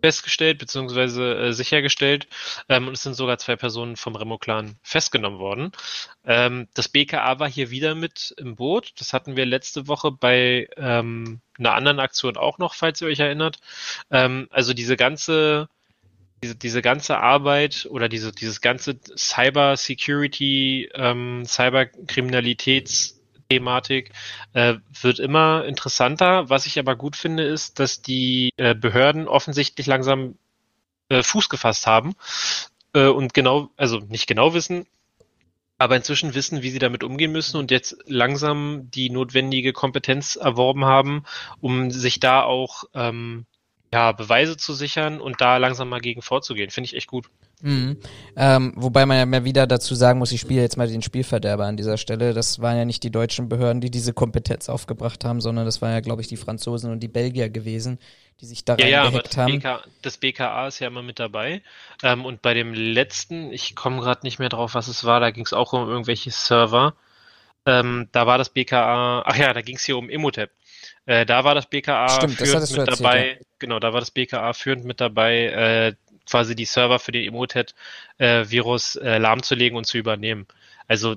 festgestellt 0.05 0.59
beziehungsweise 0.59 1.35
äh, 1.35 1.53
sichergestellt 1.55 2.29
ähm, 2.69 2.89
und 2.89 2.93
es 2.93 3.03
sind 3.03 3.15
sogar 3.15 3.39
zwei 3.39 3.57
Personen 3.57 3.97
vom 3.97 4.15
Remo-Clan 4.17 4.77
festgenommen 4.83 5.39
worden. 5.39 5.73
Ähm, 6.27 6.69
das 6.75 6.91
BKA 6.91 7.39
war 7.39 7.49
hier 7.49 7.71
wieder 7.71 7.95
mit 7.95 8.35
im 8.37 8.55
Boot. 8.55 8.93
Das 8.99 9.15
hatten 9.15 9.35
wir 9.35 9.47
letzte 9.47 9.89
Woche 9.89 10.13
bei 10.13 10.69
ähm, 10.77 11.41
einer 11.59 11.73
anderen 11.73 12.01
Aktion 12.01 12.37
auch 12.37 12.59
noch, 12.59 12.75
falls 12.75 13.01
ihr 13.01 13.09
euch 13.09 13.21
erinnert. 13.21 13.61
Ähm, 14.11 14.47
also 14.51 14.75
diese 14.75 14.97
ganze 14.97 15.71
diese, 16.43 16.57
diese 16.57 16.83
ganze 16.83 17.17
Arbeit 17.17 17.89
oder 17.91 18.11
diese, 18.11 18.31
dieses 18.31 18.61
ganze 18.61 19.01
Cyber 19.17 19.79
Security, 19.79 20.91
ähm, 20.93 21.45
Cyberkriminalitätsthematik 23.51 24.13
äh, 24.53 24.75
wird 25.01 25.19
immer 25.19 25.65
interessanter. 25.65 26.51
Was 26.51 26.67
ich 26.67 26.79
aber 26.79 26.97
gut 26.97 27.17
finde, 27.17 27.45
ist, 27.45 27.79
dass 27.79 28.03
die 28.03 28.51
äh, 28.57 28.75
Behörden 28.75 29.29
offensichtlich 29.29 29.87
langsam 29.87 30.37
äh, 31.09 31.23
Fuß 31.23 31.49
gefasst 31.49 31.87
haben 31.87 32.15
äh, 32.95 33.07
und 33.07 33.35
genau, 33.35 33.71
also 33.77 33.99
nicht 33.99 34.27
genau 34.27 34.55
wissen, 34.55 34.87
aber 35.79 35.97
inzwischen 35.97 36.35
wissen, 36.35 36.63
wie 36.63 36.71
sie 36.71 36.79
damit 36.79 37.05
umgehen 37.05 37.33
müssen 37.33 37.57
und 37.57 37.71
jetzt 37.71 37.97
langsam 38.07 38.91
die 38.91 39.11
notwendige 39.11 39.73
Kompetenz 39.73 40.37
erworben 40.37 40.85
haben, 40.85 41.25
um 41.61 41.91
sich 41.91 42.21
da 42.21 42.43
auch 42.43 42.85
ähm, 42.95 43.47
ja, 43.95 44.11
Beweise 44.11 44.57
zu 44.57 44.75
sichern 44.75 45.21
und 45.21 45.41
da 45.41 45.57
langsam 45.57 45.89
mal 45.89 46.01
gegen 46.01 46.21
vorzugehen. 46.21 46.71
Finde 46.71 46.87
ich 46.87 46.97
echt 46.97 47.07
gut. 47.07 47.27
Mhm. 47.63 47.97
Ähm, 48.37 48.73
wobei 48.75 49.07
man 49.07 49.19
ja 49.19 49.25
mal 49.25 49.45
wieder 49.45 49.69
dazu 49.69 49.95
sagen 49.95 50.19
muss, 50.19 50.33
ich 50.33 50.41
spiele 50.41 50.63
jetzt 50.63 50.77
mal 50.77 50.89
den 50.89 51.01
Spielverderber 51.01 51.65
an 51.65 51.77
dieser 51.77 51.97
Stelle. 51.97 52.35
Das 52.35 52.61
waren 52.61 52.77
ja 52.77 52.85
nicht 52.85 53.05
die 53.05 53.13
deutschen 53.13 53.49
Behörden, 53.49 53.81
die 53.81 53.93
diese 53.93 54.13
Kompetenz 54.13 54.69
aufgebracht 54.69 55.25
haben, 55.25 55.41
sondern 55.41 55.65
das 55.65 55.81
waren 55.81 55.93
ja, 55.93 56.01
glaube 56.01 56.23
ich, 56.23 56.27
die 56.27 56.37
Franzosen 56.37 56.91
und 56.91 57.01
die 57.01 57.09
Belgier 57.09 57.51
gewesen, 57.51 58.01
die 58.41 58.47
sich 58.47 58.65
da 58.65 58.77
Ja, 58.79 58.89
ja, 58.89 59.05
aber 59.05 59.21
das, 59.21 59.37
haben. 59.37 59.61
BK, 59.61 59.85
das 60.03 60.19
BKA 60.19 60.67
ist 60.67 60.81
ja 60.81 60.89
immer 60.89 61.03
mit 61.03 61.21
dabei. 61.21 61.63
Ähm, 62.03 62.25
und 62.25 62.43
bei 62.43 62.53
dem 62.53 62.75
letzten, 62.75 63.53
ich 63.53 63.77
komme 63.77 64.01
gerade 64.01 64.23
nicht 64.25 64.41
mehr 64.41 64.49
drauf, 64.49 64.75
was 64.75 64.89
es 64.89 65.05
war, 65.05 65.21
da 65.21 65.31
ging 65.31 65.45
es 65.45 65.53
auch 65.53 65.73
um 65.73 65.89
irgendwelche 65.89 66.33
Server. 66.33 66.95
Ähm, 67.65 68.09
da 68.11 68.27
war 68.27 68.39
das 68.39 68.49
BKA, 68.51 69.23
ach 69.25 69.37
ja, 69.37 69.53
da 69.53 69.63
ging 69.63 69.77
es 69.77 69.85
hier 69.85 69.97
um 69.97 70.11
Imhotep. 70.11 70.51
Äh, 71.07 71.27
da 71.27 71.45
war 71.45 71.55
das 71.55 71.67
BKA 71.67 72.09
Stimmt, 72.09 72.41
das 72.41 72.49
führend 72.49 72.71
du 72.71 72.73
mit 72.73 72.89
erzählt, 72.89 73.01
dabei, 73.01 73.41
genau, 73.59 73.79
da 73.79 73.93
war 73.93 74.01
das 74.01 74.11
BKA 74.11 74.53
führend 74.53 74.85
mit 74.85 75.01
dabei, 75.01 75.45
äh, 75.47 75.95
quasi 76.29 76.57
die 76.57 76.65
Server 76.65 76.99
für 76.99 77.13
den 77.13 77.25
Imhotep-Virus 77.25 78.97
äh, 78.97 79.19
lahmzulegen 79.19 79.77
und 79.77 79.85
zu 79.85 79.99
übernehmen. 79.99 80.47
Also 80.89 81.17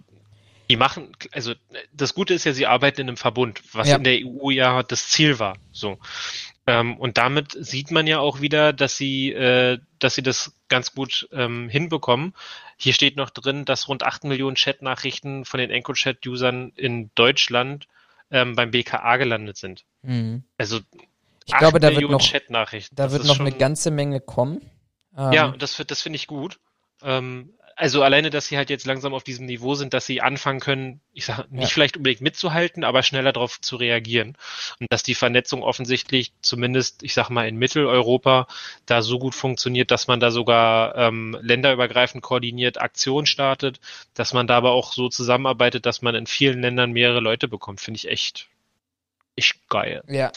die 0.70 0.76
machen, 0.76 1.16
also 1.32 1.54
das 1.94 2.14
Gute 2.14 2.34
ist 2.34 2.44
ja, 2.44 2.52
sie 2.52 2.66
arbeiten 2.66 3.02
in 3.02 3.08
einem 3.08 3.18
Verbund, 3.18 3.62
was 3.72 3.88
Ja. 3.88 3.96
in 3.96 4.04
der 4.04 4.20
EU 4.26 4.50
ja 4.50 4.84
das 4.84 5.08
Ziel 5.08 5.40
war. 5.40 5.58
So. 5.72 5.98
Ähm, 6.66 6.98
und 6.98 7.18
damit 7.18 7.56
sieht 7.58 7.92
man 7.92 8.06
ja 8.08 8.20
auch 8.20 8.42
wieder, 8.42 8.74
dass 8.74 8.98
sie, 8.98 9.32
äh, 9.32 9.80
dass 10.00 10.16
sie 10.16 10.24
das 10.24 10.54
ganz 10.68 10.94
gut 10.94 11.30
ähm, 11.32 11.70
hinbekommen. 11.70 12.34
Hier 12.76 12.94
steht 12.94 13.16
noch 13.16 13.30
drin, 13.30 13.64
dass 13.64 13.88
rund 13.88 14.04
8 14.04 14.26
Millionen 14.26 14.58
Chat-Nachrichten 14.58 15.46
von 15.46 15.60
den 15.60 15.72
EncroChat-Usern 15.72 16.74
in 16.76 17.10
Deutschland 17.16 17.88
ähm, 18.32 18.56
beim 18.56 18.72
BKA 18.72 19.18
gelandet 19.18 19.58
sind. 19.58 19.86
Mhm. 20.02 20.44
Also 20.58 20.80
Ich 21.46 21.56
glaube, 21.56 21.80
da 21.80 21.88
wird 21.88 21.96
Millionen 21.96 22.14
noch, 22.14 22.22
Chat-Nachrichten. 22.22 22.96
da 22.96 23.04
Das 23.04 23.14
wird 23.14 23.26
noch 23.26 23.36
schon- 23.36 23.48
eine 23.48 23.56
ganze 23.58 23.92
Menge 23.92 24.20
kommen. 24.20 24.70
Ähm, 25.18 25.32
ja, 25.34 25.56
das, 25.58 25.82
das 25.88 26.02
finde 26.02 26.18
ich 26.18 26.28
gut. 26.28 26.60
Ähm, 27.04 27.54
also 27.78 28.02
alleine, 28.02 28.32
dass 28.32 28.48
sie 28.48 28.58
halt 28.58 28.72
jetzt 28.72 28.88
langsam 28.88 29.14
auf 29.14 29.24
diesem 29.24 29.46
Niveau 29.46 29.76
sind, 29.76 29.94
dass 29.94 30.08
sie 30.08 30.20
anfangen 30.20 30.60
können, 30.60 31.00
ich 31.14 31.26
sag 31.26 31.50
nicht 31.52 31.70
Ja. 31.70 31.70
vielleicht 31.70 31.96
unbedingt 31.98 32.22
mitzuhalten, 32.22 32.84
aber 32.84 33.04
schneller 33.04 33.32
darauf 33.32 33.62
zu 33.62 33.76
reagieren. 33.76 34.36
Und 34.80 34.92
dass 34.92 35.04
die 35.04 35.14
Vernetzung 35.14 35.62
offensichtlich 35.62 36.34
zumindest, 36.42 37.04
ich 37.04 37.14
sag 37.14 37.30
mal, 37.30 37.48
in 37.48 37.56
Mitteleuropa 37.58 38.48
da 38.88 39.04
so 39.04 39.20
gut 39.20 39.36
funktioniert, 39.36 39.92
dass 39.92 40.08
man 40.08 40.20
da 40.20 40.32
sogar 40.32 40.96
ähm, 40.96 41.38
länderübergreifend 41.40 42.24
koordiniert 42.24 42.82
Aktionen 42.82 43.28
startet, 43.28 43.80
dass 44.16 44.34
man 44.34 44.48
da 44.48 44.58
aber 44.58 44.72
auch 44.72 44.92
so 44.92 45.08
zusammenarbeitet, 45.08 45.86
dass 45.86 46.02
man 46.02 46.16
in 46.16 46.26
vielen 46.26 46.62
Ländern 46.62 46.92
mehrere 46.92 47.20
Leute 47.20 47.48
bekommt, 47.48 47.80
finde 47.80 48.00
ich 48.00 48.08
echt, 48.10 48.48
echt 49.36 49.70
geil. 49.70 50.04
Ja. 50.08 50.32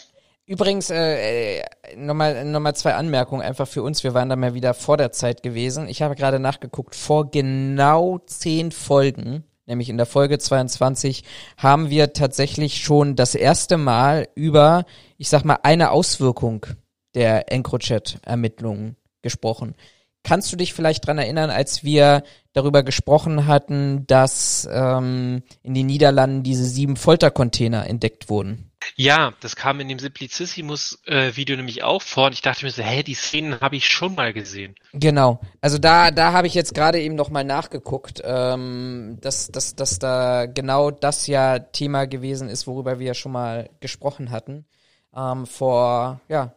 Übrigens, 0.51 0.91
äh, 0.91 1.63
nochmal 1.95 2.45
noch 2.45 2.59
mal 2.59 2.75
zwei 2.75 2.95
Anmerkungen 2.95 3.41
einfach 3.41 3.69
für 3.69 3.85
uns. 3.85 4.03
Wir 4.03 4.15
waren 4.15 4.29
da 4.29 4.35
mal 4.35 4.53
wieder 4.53 4.75
vor 4.75 4.97
der 4.97 5.13
Zeit 5.13 5.45
gewesen. 5.45 5.87
Ich 5.87 6.03
habe 6.03 6.17
gerade 6.17 6.41
nachgeguckt, 6.41 6.97
vor 6.97 7.31
genau 7.31 8.19
zehn 8.27 8.73
Folgen, 8.73 9.45
nämlich 9.67 9.89
in 9.89 9.97
der 9.97 10.07
Folge 10.07 10.41
22, 10.41 11.23
haben 11.57 11.89
wir 11.89 12.15
tatsächlich 12.15 12.83
schon 12.83 13.15
das 13.15 13.37
erste 13.37 13.77
Mal 13.77 14.27
über, 14.35 14.87
ich 15.19 15.29
sag 15.29 15.45
mal, 15.45 15.61
eine 15.63 15.93
Auswirkung 15.93 16.67
der 17.15 17.53
EncroChat-Ermittlungen 17.53 18.97
gesprochen. 19.23 19.77
Kannst 20.25 20.53
du 20.53 20.57
dich 20.57 20.75
vielleicht 20.75 21.07
dran 21.07 21.19
erinnern, 21.19 21.51
als 21.51 21.85
wir 21.85 22.25
darüber 22.55 22.83
gesprochen 22.83 23.47
hatten, 23.47 24.05
dass 24.09 24.69
ähm, 24.69 25.45
in 25.63 25.75
den 25.75 25.87
Niederlanden 25.87 26.43
diese 26.43 26.65
sieben 26.65 26.97
Foltercontainer 26.97 27.87
entdeckt 27.87 28.29
wurden? 28.29 28.70
Ja, 28.97 29.33
das 29.41 29.57
kam 29.57 29.81
in 29.81 29.89
dem 29.89 29.99
Simplicissimus-Video 29.99 31.55
äh, 31.55 31.57
nämlich 31.57 31.83
auch 31.83 32.03
vor 32.03 32.27
und 32.27 32.33
ich 32.33 32.43
dachte 32.43 32.65
mir 32.65 32.71
so, 32.71 32.83
hä, 32.83 33.03
die 33.03 33.15
Szenen 33.15 33.61
habe 33.61 33.77
ich 33.77 33.89
schon 33.89 34.15
mal 34.15 34.33
gesehen. 34.33 34.75
Genau. 34.93 35.41
Also 35.61 35.79
da, 35.79 36.11
da 36.11 36.33
habe 36.33 36.47
ich 36.47 36.55
jetzt 36.55 36.75
gerade 36.75 37.01
eben 37.01 37.15
nochmal 37.15 37.45
nachgeguckt, 37.45 38.23
ähm, 38.25 39.19
dass, 39.21 39.49
dass, 39.49 39.75
dass 39.75 39.99
da 39.99 40.47
genau 40.47 40.91
das 40.91 41.27
ja 41.27 41.59
Thema 41.59 42.07
gewesen 42.07 42.49
ist, 42.49 42.67
worüber 42.67 42.99
wir 42.99 43.09
ja 43.09 43.15
schon 43.15 43.33
mal 43.33 43.71
gesprochen 43.81 44.31
hatten. 44.31 44.67
Ähm, 45.15 45.47
vor, 45.47 46.21
ja, 46.29 46.55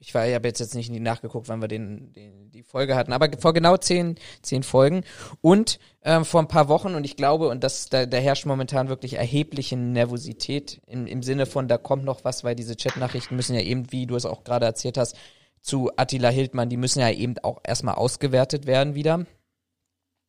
ich 0.00 0.14
war, 0.14 0.26
ich 0.26 0.34
habe 0.34 0.46
jetzt, 0.46 0.60
jetzt 0.60 0.74
nicht 0.74 0.90
nachgeguckt, 0.90 1.48
wann 1.48 1.60
wir 1.60 1.68
den, 1.68 2.12
den, 2.12 2.50
die 2.50 2.62
Folge 2.62 2.94
hatten, 2.94 3.12
aber 3.12 3.28
vor 3.38 3.52
genau 3.52 3.76
zehn, 3.76 4.16
zehn 4.42 4.62
Folgen 4.62 5.04
und 5.40 5.80
ähm, 6.02 6.24
vor 6.24 6.40
ein 6.40 6.48
paar 6.48 6.68
Wochen 6.68 6.94
und 6.94 7.04
ich 7.04 7.16
glaube, 7.16 7.48
und 7.48 7.64
das, 7.64 7.88
da, 7.88 8.06
da 8.06 8.16
herrscht 8.18 8.46
momentan 8.46 8.88
wirklich 8.88 9.14
erhebliche 9.14 9.76
Nervosität 9.76 10.80
im, 10.86 11.06
im 11.06 11.22
Sinne 11.22 11.46
von, 11.46 11.66
da 11.66 11.78
kommt 11.78 12.04
noch 12.04 12.24
was, 12.24 12.44
weil 12.44 12.54
diese 12.54 12.76
Chatnachrichten 12.76 13.36
müssen 13.36 13.54
ja 13.54 13.60
eben, 13.60 13.90
wie 13.90 14.06
du 14.06 14.14
es 14.14 14.24
auch 14.24 14.44
gerade 14.44 14.66
erzählt 14.66 14.98
hast, 14.98 15.16
zu 15.60 15.90
Attila 15.96 16.28
Hildmann, 16.28 16.68
die 16.68 16.76
müssen 16.76 17.00
ja 17.00 17.10
eben 17.10 17.34
auch 17.42 17.60
erstmal 17.64 17.96
ausgewertet 17.96 18.66
werden 18.66 18.94
wieder. 18.94 19.26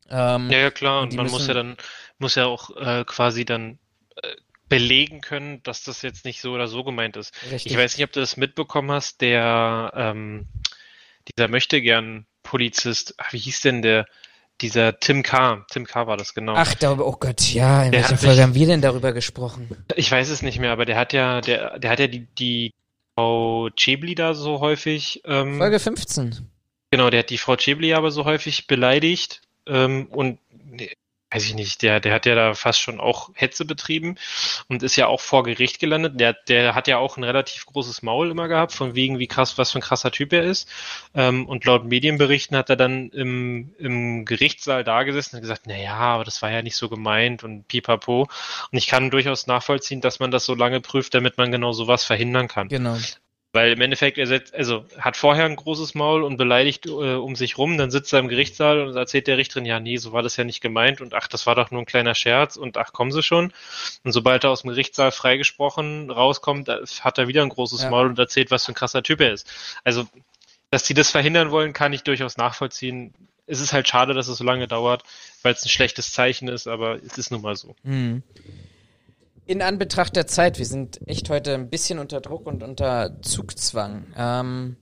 Ähm, 0.10 0.50
ja, 0.50 0.58
ja, 0.58 0.72
klar, 0.72 1.04
und 1.04 1.14
man 1.14 1.30
muss 1.30 1.48
ja 1.48 1.54
dann, 1.54 1.78
muss 2.18 2.34
ja 2.34 2.48
auch 2.48 2.76
äh, 2.76 3.04
quasi 3.06 3.46
dann 3.46 3.78
äh, 4.16 4.36
belegen 4.70 5.22
können, 5.22 5.62
dass 5.64 5.84
das 5.84 6.02
jetzt 6.04 6.26
nicht 6.26 6.42
so 6.42 6.54
oder 6.54 6.68
so 6.68 6.84
gemeint 6.84 7.18
ist. 7.18 7.34
Richtig. 7.52 7.72
Ich 7.72 7.78
weiß 7.78 7.98
nicht, 7.98 8.06
ob 8.06 8.12
du 8.12 8.20
das 8.20 8.38
mitbekommen 8.38 8.92
hast, 8.92 9.22
der 9.22 9.92
ähm, 9.96 10.48
dieser 11.28 11.48
möchte 11.48 11.82
gern 11.82 12.26
Polizist, 12.44 13.16
ach, 13.18 13.34
wie 13.34 13.40
hieß 13.40 13.62
denn 13.62 13.82
der, 13.82 14.06
dieser 14.62 15.00
Tim 15.00 15.24
K. 15.24 15.66
Tim 15.70 15.86
K. 15.86 16.08
war 16.08 16.18
das 16.18 16.34
genau. 16.34 16.54
Ach, 16.56 16.74
da, 16.76 16.98
oh 16.98 17.18
Gott, 17.20 17.42
ja, 17.54 17.84
in 17.84 17.92
der 17.92 18.02
welcher 18.02 18.18
Folge 18.18 18.36
sich, 18.36 18.44
haben 18.44 18.56
wir 18.56 18.68
denn 18.68 18.82
darüber 18.82 19.14
gesprochen? 19.14 19.70
Ich 19.96 20.12
weiß 20.12 20.30
es 20.30 20.42
nicht 20.42 20.60
mehr, 20.60 20.72
aber 20.72 20.86
der 20.86 20.98
hat 20.98 21.14
ja, 21.14 21.42
der, 21.42 21.80
der 21.80 21.92
hat 21.92 22.00
ja 22.00 22.08
die, 22.08 22.28
die 22.38 22.74
Frau 23.16 23.70
Chebli 23.76 24.16
da 24.16 24.34
so 24.34 24.60
häufig. 24.60 25.22
Ähm, 25.26 25.58
Folge 25.58 25.80
15. 25.80 26.50
Genau, 26.92 27.10
der 27.10 27.20
hat 27.20 27.30
die 27.30 27.38
Frau 27.38 27.56
Chebli 27.56 27.94
aber 27.94 28.12
so 28.12 28.26
häufig 28.26 28.68
beleidigt 28.68 29.42
ähm, 29.68 30.08
und 30.08 30.40
weiß 31.32 31.46
ich 31.46 31.54
nicht, 31.54 31.82
der, 31.84 32.00
der 32.00 32.14
hat 32.14 32.26
ja 32.26 32.34
da 32.34 32.54
fast 32.54 32.80
schon 32.80 33.00
auch 33.00 33.30
Hetze 33.36 33.66
betrieben 33.66 34.16
und 34.68 34.82
ist 34.82 34.96
ja 34.96 35.08
auch 35.08 35.22
vor 35.22 35.44
Gericht 35.44 35.80
gelandet. 35.80 36.20
Der, 36.20 36.34
der 36.34 36.74
hat 36.74 36.88
ja 36.88 36.98
auch 36.98 37.18
ein 37.18 37.24
relativ 37.24 37.66
großes 37.68 38.02
Maul 38.02 38.32
immer 38.32 38.48
gehabt, 38.48 38.72
von 38.72 38.96
wegen, 38.96 39.20
wie 39.20 39.28
krass, 39.28 39.58
was 39.58 39.72
für 39.72 39.80
ein 39.80 39.84
krasser 39.84 40.12
Typ 40.12 40.34
er 40.34 40.44
ist. 40.44 40.68
Ähm, 41.14 41.46
und 41.46 41.66
laut 41.66 41.86
Medienberichten 41.86 42.58
hat 42.58 42.70
er 42.70 42.76
dann 42.76 43.10
im, 43.10 43.76
im 43.78 44.26
Gerichtssaal 44.26 44.84
da 44.84 45.04
gesessen 45.04 45.36
und 45.36 45.42
gesagt, 45.42 45.64
na 45.66 45.78
ja, 45.78 45.98
aber 45.98 46.24
das 46.24 46.42
war 46.42 46.52
ja 46.52 46.64
nicht 46.64 46.76
so 46.76 46.90
gemeint 46.90 47.44
und 47.44 47.68
pipapo. 47.68 48.28
Und 48.72 48.78
ich 48.78 48.88
kann 48.88 49.12
durchaus 49.12 49.46
nachvollziehen, 49.46 50.02
dass 50.02 50.20
man 50.20 50.32
das 50.32 50.46
so 50.46 50.56
lange 50.56 50.82
prüft, 50.82 51.14
damit 51.14 51.38
man 51.38 51.52
genau 51.52 51.74
sowas 51.74 52.04
verhindern 52.04 52.48
kann. 52.48 52.70
Genau. 52.70 52.98
Weil 53.52 53.72
im 53.72 53.82
Endeffekt, 53.82 54.20
er 54.20 54.28
setzt, 54.28 54.54
also 54.54 54.86
hat 55.00 55.18
vorher 55.18 55.46
ein 55.46 55.56
großes 55.56 55.96
Maul 55.96 56.22
und 56.22 56.38
beleidigt 56.38 56.86
äh, 56.86 56.90
um 56.90 57.36
sich 57.36 57.58
rum, 57.58 57.80
dann 57.80 57.90
sitzt 57.90 58.14
er 58.14 58.20
im 58.20 58.28
Gerichtssaal 58.28 58.82
und 58.82 58.96
erzählt 58.96 59.26
der 59.26 59.38
Richterin, 59.38 59.66
ja, 59.66 59.80
nee, 59.80 59.98
so 59.98 60.12
war 60.14 60.22
das 60.22 60.38
ja 60.38 60.44
nicht 60.44 60.62
gemeint 60.62 61.02
und 61.02 61.16
ach, 61.16 61.28
das 61.28 61.48
war 61.48 61.56
doch 61.56 61.72
nur 61.72 61.82
ein 61.82 61.88
kleiner 61.88 62.14
Scherz 62.14 62.58
und 62.58 62.78
ach, 62.78 62.94
kommen 62.94 63.12
sie 63.12 63.24
schon. 63.24 63.52
Und 64.04 64.12
sobald 64.12 64.44
er 64.44 64.52
aus 64.52 64.62
dem 64.62 64.70
Gerichtssaal 64.70 65.12
freigesprochen 65.12 66.12
rauskommt, 66.12 66.70
hat 66.70 67.18
er 67.18 67.28
wieder 67.28 67.42
ein 67.42 67.50
großes 67.50 67.84
ja. 67.84 67.90
Maul 67.90 68.08
und 68.08 68.20
erzählt, 68.20 68.52
was 68.52 68.66
für 68.66 68.72
ein 68.72 68.76
krasser 68.76 69.02
Typ 69.02 69.20
er 69.20 69.34
ist. 69.34 69.52
Also, 69.84 70.06
dass 70.70 70.84
die 70.84 70.94
das 70.94 71.10
verhindern 71.10 71.50
wollen, 71.50 71.74
kann 71.74 71.92
ich 71.92 72.04
durchaus 72.04 72.38
nachvollziehen. 72.38 73.16
Es 73.48 73.60
ist 73.62 73.74
halt 73.74 73.88
schade, 73.88 74.14
dass 74.14 74.28
es 74.28 74.38
so 74.38 74.44
lange 74.44 74.68
dauert, 74.68 75.04
weil 75.42 75.54
es 75.54 75.66
ein 75.66 75.70
schlechtes 75.70 76.12
Zeichen 76.12 76.48
ist, 76.50 76.68
aber 76.68 77.00
es 77.04 77.18
ist 77.18 77.32
nun 77.32 77.42
mal 77.42 77.56
so. 77.56 77.76
Mhm. 77.82 78.22
In 79.50 79.64
Anbetracht 79.64 80.16
der 80.16 80.28
Zeit, 80.28 80.60
wir 80.60 80.66
sind 80.68 81.00
echt 81.08 81.32
heute 81.32 81.56
ein 81.56 81.72
bisschen 81.72 81.98
unter 81.98 82.22
Druck 82.22 82.46
und 82.46 82.62
unter 82.62 83.20
Zugzwang. 83.24 84.06
Ähm, 84.16 84.78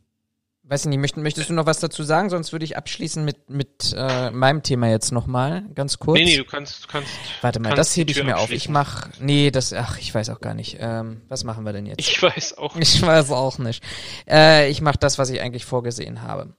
weiß 0.64 0.84
ich 0.84 0.89
nicht, 0.89 0.99
möcht, 0.99 1.15
möchtest 1.15 1.49
du 1.49 1.53
noch 1.53 1.65
was 1.65 1.80
dazu 1.80 2.03
sagen? 2.03 2.30
Sonst 2.30 2.52
würde 2.52 2.65
ich 2.65 2.76
abschließen 2.76 3.23
mit, 3.23 3.49
mit 3.49 3.95
äh, 3.98 4.30
meinem 4.30 4.64
Thema 4.64 4.89
jetzt 4.89 5.14
nochmal, 5.14 5.64
ganz 5.73 5.99
kurz. 5.99 6.19
Nee, 6.19 6.26
nee, 6.26 6.35
du 6.35 6.44
kannst, 6.44 6.84
du 6.84 6.88
kannst. 6.89 7.10
Warte 7.39 7.61
mal, 7.61 7.76
das 7.76 7.95
hebe 7.95 8.11
ich 8.11 8.22
mir 8.22 8.35
auf. 8.35 8.52
Ich 8.52 8.68
mach, 8.68 9.07
nee, 9.22 9.52
das, 9.52 9.72
ach, 9.72 9.99
ich 9.99 10.14
weiß 10.14 10.30
auch 10.31 10.41
gar 10.41 10.53
nicht. 10.53 10.76
Ähm, 10.81 11.22
was 11.30 11.45
machen 11.45 11.64
wir 11.64 11.72
denn 11.72 11.85
jetzt? 11.85 12.02
Ich 12.02 12.22
weiß 12.22 12.57
auch 12.57 12.76
nicht. 12.76 12.94
Ich 12.94 13.02
weiß 13.02 13.31
auch 13.31 13.60
nicht. 13.60 13.81
Äh, 14.30 14.69
ich 14.69 14.81
mache 14.81 14.98
das, 14.99 15.18
was 15.18 15.30
ich 15.30 15.39
eigentlich 15.39 15.64
vorgesehen 15.64 16.23
habe. 16.23 16.57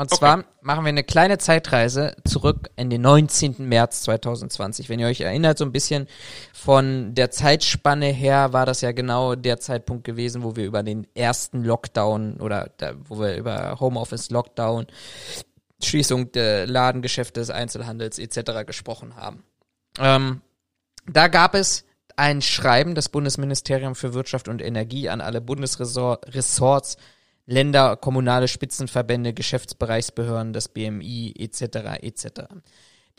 Und 0.00 0.08
zwar 0.08 0.38
okay. 0.38 0.48
machen 0.62 0.84
wir 0.86 0.88
eine 0.88 1.04
kleine 1.04 1.36
Zeitreise 1.36 2.16
zurück 2.26 2.70
in 2.76 2.88
den 2.88 3.02
19. 3.02 3.56
März 3.58 4.00
2020. 4.04 4.88
Wenn 4.88 4.98
ihr 4.98 5.06
euch 5.06 5.20
erinnert, 5.20 5.58
so 5.58 5.66
ein 5.66 5.72
bisschen 5.72 6.06
von 6.54 7.14
der 7.14 7.30
Zeitspanne 7.30 8.06
her 8.06 8.54
war 8.54 8.64
das 8.64 8.80
ja 8.80 8.92
genau 8.92 9.34
der 9.34 9.60
Zeitpunkt 9.60 10.04
gewesen, 10.04 10.42
wo 10.42 10.56
wir 10.56 10.64
über 10.64 10.82
den 10.82 11.06
ersten 11.14 11.64
Lockdown 11.64 12.40
oder 12.40 12.70
da, 12.78 12.94
wo 13.08 13.20
wir 13.20 13.36
über 13.36 13.78
Homeoffice 13.78 14.30
Lockdown, 14.30 14.86
Schließung 15.82 16.32
der 16.32 16.66
Ladengeschäfte 16.66 17.38
des 17.40 17.50
Einzelhandels 17.50 18.18
etc. 18.18 18.64
gesprochen 18.64 19.16
haben. 19.16 19.44
Ähm, 19.98 20.40
da 21.08 21.28
gab 21.28 21.54
es 21.54 21.84
ein 22.16 22.40
Schreiben 22.40 22.94
des 22.94 23.10
Bundesministeriums 23.10 23.98
für 23.98 24.14
Wirtschaft 24.14 24.48
und 24.48 24.62
Energie 24.62 25.10
an 25.10 25.20
alle 25.20 25.42
Bundesressorts 25.42 26.96
Länder, 27.50 27.96
kommunale 27.96 28.46
Spitzenverbände, 28.46 29.34
Geschäftsbereichsbehörden, 29.34 30.52
das 30.52 30.68
BMI 30.68 31.34
etc. 31.36 32.00
etc. 32.00 32.26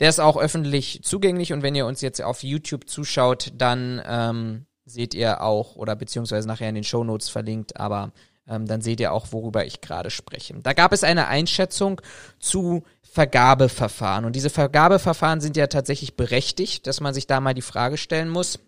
Der 0.00 0.08
ist 0.08 0.20
auch 0.20 0.38
öffentlich 0.38 1.02
zugänglich 1.02 1.52
und 1.52 1.62
wenn 1.62 1.74
ihr 1.74 1.84
uns 1.84 2.00
jetzt 2.00 2.22
auf 2.22 2.42
YouTube 2.42 2.88
zuschaut, 2.88 3.52
dann 3.54 4.00
ähm, 4.06 4.64
seht 4.86 5.12
ihr 5.12 5.42
auch 5.42 5.76
oder 5.76 5.94
beziehungsweise 5.96 6.48
nachher 6.48 6.70
in 6.70 6.74
den 6.74 6.84
Show 6.84 7.04
Notes 7.04 7.28
verlinkt, 7.28 7.78
aber 7.78 8.12
ähm, 8.48 8.66
dann 8.66 8.80
seht 8.80 9.00
ihr 9.00 9.12
auch, 9.12 9.32
worüber 9.32 9.66
ich 9.66 9.82
gerade 9.82 10.08
spreche. 10.08 10.54
Da 10.62 10.72
gab 10.72 10.94
es 10.94 11.04
eine 11.04 11.28
Einschätzung 11.28 12.00
zu 12.38 12.84
Vergabeverfahren 13.02 14.24
und 14.24 14.34
diese 14.34 14.48
Vergabeverfahren 14.48 15.42
sind 15.42 15.58
ja 15.58 15.66
tatsächlich 15.66 16.16
berechtigt, 16.16 16.86
dass 16.86 17.02
man 17.02 17.12
sich 17.12 17.26
da 17.26 17.40
mal 17.40 17.52
die 17.52 17.60
Frage 17.60 17.98
stellen 17.98 18.30
muss, 18.30 18.58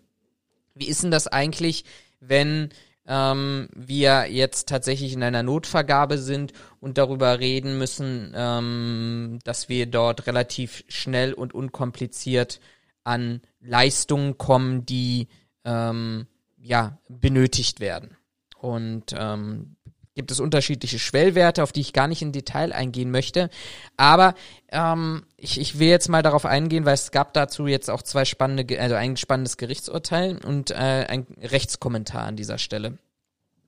wie 0.75 0.87
ist 0.87 1.01
denn 1.01 1.09
das 1.09 1.25
eigentlich, 1.25 1.85
wenn 2.19 2.69
ähm, 3.07 3.67
wir 3.73 4.27
jetzt 4.29 4.67
tatsächlich 4.69 5.13
in 5.13 5.23
einer 5.23 5.43
Notvergabe 5.43 6.17
sind 6.17 6.53
und 6.79 6.97
darüber 6.97 7.39
reden 7.39 7.77
müssen, 7.77 8.33
ähm, 8.35 9.39
dass 9.43 9.69
wir 9.69 9.85
dort 9.85 10.27
relativ 10.27 10.83
schnell 10.87 11.33
und 11.33 11.53
unkompliziert 11.53 12.59
an 13.03 13.41
Leistungen 13.59 14.37
kommen, 14.37 14.85
die 14.85 15.27
ähm, 15.63 16.27
ja 16.57 16.97
benötigt 17.07 17.79
werden. 17.79 18.17
Und 18.57 19.13
ähm, 19.17 19.74
gibt 20.15 20.31
es 20.31 20.39
unterschiedliche 20.39 20.97
Schwellwerte, 20.97 21.61
auf 21.61 21.73
die 21.73 21.81
ich 21.81 21.93
gar 21.93 22.07
nicht 22.07 22.21
in 22.21 22.31
Detail 22.31 22.71
eingehen 22.71 23.11
möchte. 23.11 23.49
Aber 23.97 24.33
ähm, 24.71 25.23
ich, 25.35 25.59
ich 25.59 25.77
will 25.77 25.89
jetzt 25.89 26.07
mal 26.07 26.23
darauf 26.23 26.45
eingehen, 26.45 26.85
weil 26.85 26.93
es 26.93 27.11
gab 27.11 27.33
dazu 27.33 27.67
jetzt 27.67 27.89
auch 27.89 28.01
zwei 28.01 28.23
spannende, 28.25 28.79
also 28.79 28.95
ein 28.95 29.17
spannendes 29.17 29.57
Gerichtsurteil 29.57 30.39
und 30.43 30.71
äh, 30.71 31.05
ein 31.07 31.27
Rechtskommentar 31.41 32.23
an 32.23 32.37
dieser 32.37 32.57
Stelle. 32.57 32.97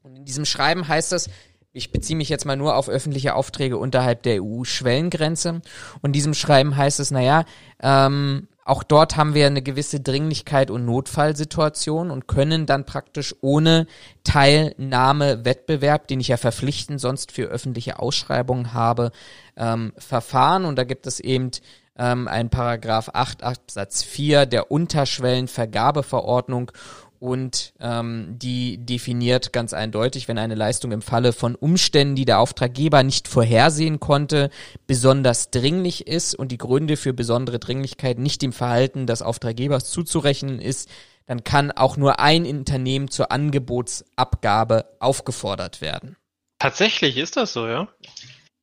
Und 0.03 0.15
in 0.15 0.25
diesem 0.25 0.45
Schreiben 0.45 0.87
heißt 0.87 1.11
es, 1.11 1.29
ich 1.73 1.91
beziehe 1.91 2.17
mich 2.17 2.29
jetzt 2.29 2.45
mal 2.45 2.55
nur 2.55 2.75
auf 2.75 2.89
öffentliche 2.89 3.35
Aufträge 3.35 3.77
unterhalb 3.77 4.23
der 4.23 4.41
EU-Schwellengrenze. 4.41 5.61
Und 6.01 6.05
in 6.05 6.13
diesem 6.13 6.33
Schreiben 6.33 6.77
heißt 6.77 6.99
es, 7.01 7.11
naja, 7.11 7.43
ähm, 7.81 8.47
auch 8.67 8.83
dort 8.83 9.15
haben 9.15 9.33
wir 9.33 9.47
eine 9.47 9.61
gewisse 9.61 10.01
Dringlichkeit 10.01 10.69
und 10.69 10.85
Notfallsituation 10.85 12.11
und 12.11 12.27
können 12.27 12.65
dann 12.65 12.85
praktisch 12.85 13.33
ohne 13.39 13.87
Teilnahme 14.25 15.45
Wettbewerb, 15.45 16.07
den 16.07 16.19
ich 16.19 16.27
ja 16.27 16.37
verpflichtend 16.37 16.99
sonst 16.99 17.31
für 17.31 17.43
öffentliche 17.43 17.99
Ausschreibungen 17.99 18.73
habe, 18.73 19.11
ähm, 19.55 19.93
verfahren. 19.97 20.65
Und 20.65 20.77
da 20.77 20.83
gibt 20.83 21.07
es 21.07 21.21
eben 21.21 21.51
ähm, 21.97 22.27
einen 22.27 22.49
Paragraph 22.49 23.09
8 23.13 23.41
Absatz 23.41 24.03
4 24.03 24.45
der 24.45 24.69
Unterschwellenvergabeverordnung 24.69 26.71
und 27.19 27.73
ähm, 27.79 28.35
die 28.37 28.77
definiert 28.77 29.51
ganz 29.53 29.73
eindeutig, 29.73 30.27
wenn 30.27 30.37
eine 30.37 30.55
Leistung 30.55 30.91
im 30.91 31.01
Falle 31.01 31.33
von 31.33 31.55
Umständen, 31.55 32.15
die 32.15 32.25
der 32.25 32.39
Auftraggeber 32.39 33.03
nicht 33.03 33.27
vorhersehen 33.27 33.99
konnte, 33.99 34.49
besonders 34.85 35.49
dringlich 35.49 36.07
ist 36.07 36.35
und 36.35 36.51
die 36.51 36.57
Gründe 36.57 36.97
für 36.97 37.13
besondere 37.13 37.59
Dringlichkeit 37.59 38.19
nicht 38.19 38.41
dem 38.41 38.53
Verhalten 38.53 39.07
des 39.07 39.21
Auftraggebers 39.21 39.89
zuzurechnen 39.89 40.59
ist, 40.59 40.89
dann 41.25 41.43
kann 41.43 41.71
auch 41.71 41.97
nur 41.97 42.19
ein 42.19 42.45
Unternehmen 42.45 43.09
zur 43.09 43.31
Angebotsabgabe 43.31 44.85
aufgefordert 44.99 45.81
werden. 45.81 46.15
Tatsächlich 46.59 47.17
ist 47.17 47.37
das 47.37 47.53
so, 47.53 47.67
ja? 47.67 47.87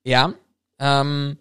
Ja. 0.05 0.35
Ähm, 0.79 1.39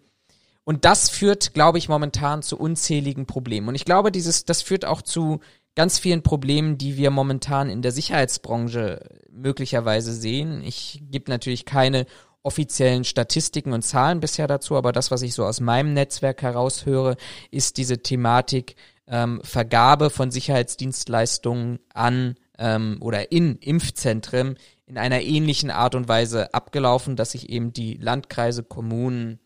und 0.64 0.84
das 0.84 1.10
führt, 1.10 1.52
glaube 1.54 1.78
ich, 1.78 1.88
momentan 1.88 2.42
zu 2.42 2.58
unzähligen 2.58 3.26
Problemen. 3.26 3.68
Und 3.68 3.74
ich 3.74 3.84
glaube, 3.84 4.10
dieses, 4.10 4.44
das 4.44 4.62
führt 4.62 4.84
auch 4.84 5.02
zu 5.02 5.40
ganz 5.74 5.98
vielen 5.98 6.22
Problemen, 6.22 6.78
die 6.78 6.96
wir 6.96 7.10
momentan 7.10 7.68
in 7.68 7.82
der 7.82 7.92
Sicherheitsbranche 7.92 9.00
möglicherweise 9.30 10.12
sehen. 10.12 10.62
Ich 10.64 11.02
gebe 11.10 11.30
natürlich 11.30 11.64
keine 11.64 12.06
offiziellen 12.42 13.04
Statistiken 13.04 13.72
und 13.72 13.82
Zahlen 13.82 14.20
bisher 14.20 14.46
dazu, 14.46 14.76
aber 14.76 14.92
das, 14.92 15.10
was 15.10 15.22
ich 15.22 15.34
so 15.34 15.44
aus 15.44 15.60
meinem 15.60 15.94
Netzwerk 15.94 16.42
heraushöre, 16.42 17.16
ist 17.50 17.78
diese 17.78 18.02
Thematik 18.02 18.76
ähm, 19.06 19.40
Vergabe 19.42 20.10
von 20.10 20.30
Sicherheitsdienstleistungen 20.30 21.78
an 21.92 22.36
ähm, 22.58 22.98
oder 23.00 23.32
in 23.32 23.56
Impfzentren 23.56 24.58
in 24.86 24.98
einer 24.98 25.22
ähnlichen 25.22 25.70
Art 25.70 25.94
und 25.94 26.08
Weise 26.08 26.52
abgelaufen, 26.52 27.16
dass 27.16 27.32
sich 27.32 27.48
eben 27.48 27.72
die 27.72 27.94
Landkreise, 27.94 28.62
Kommunen, 28.62 29.40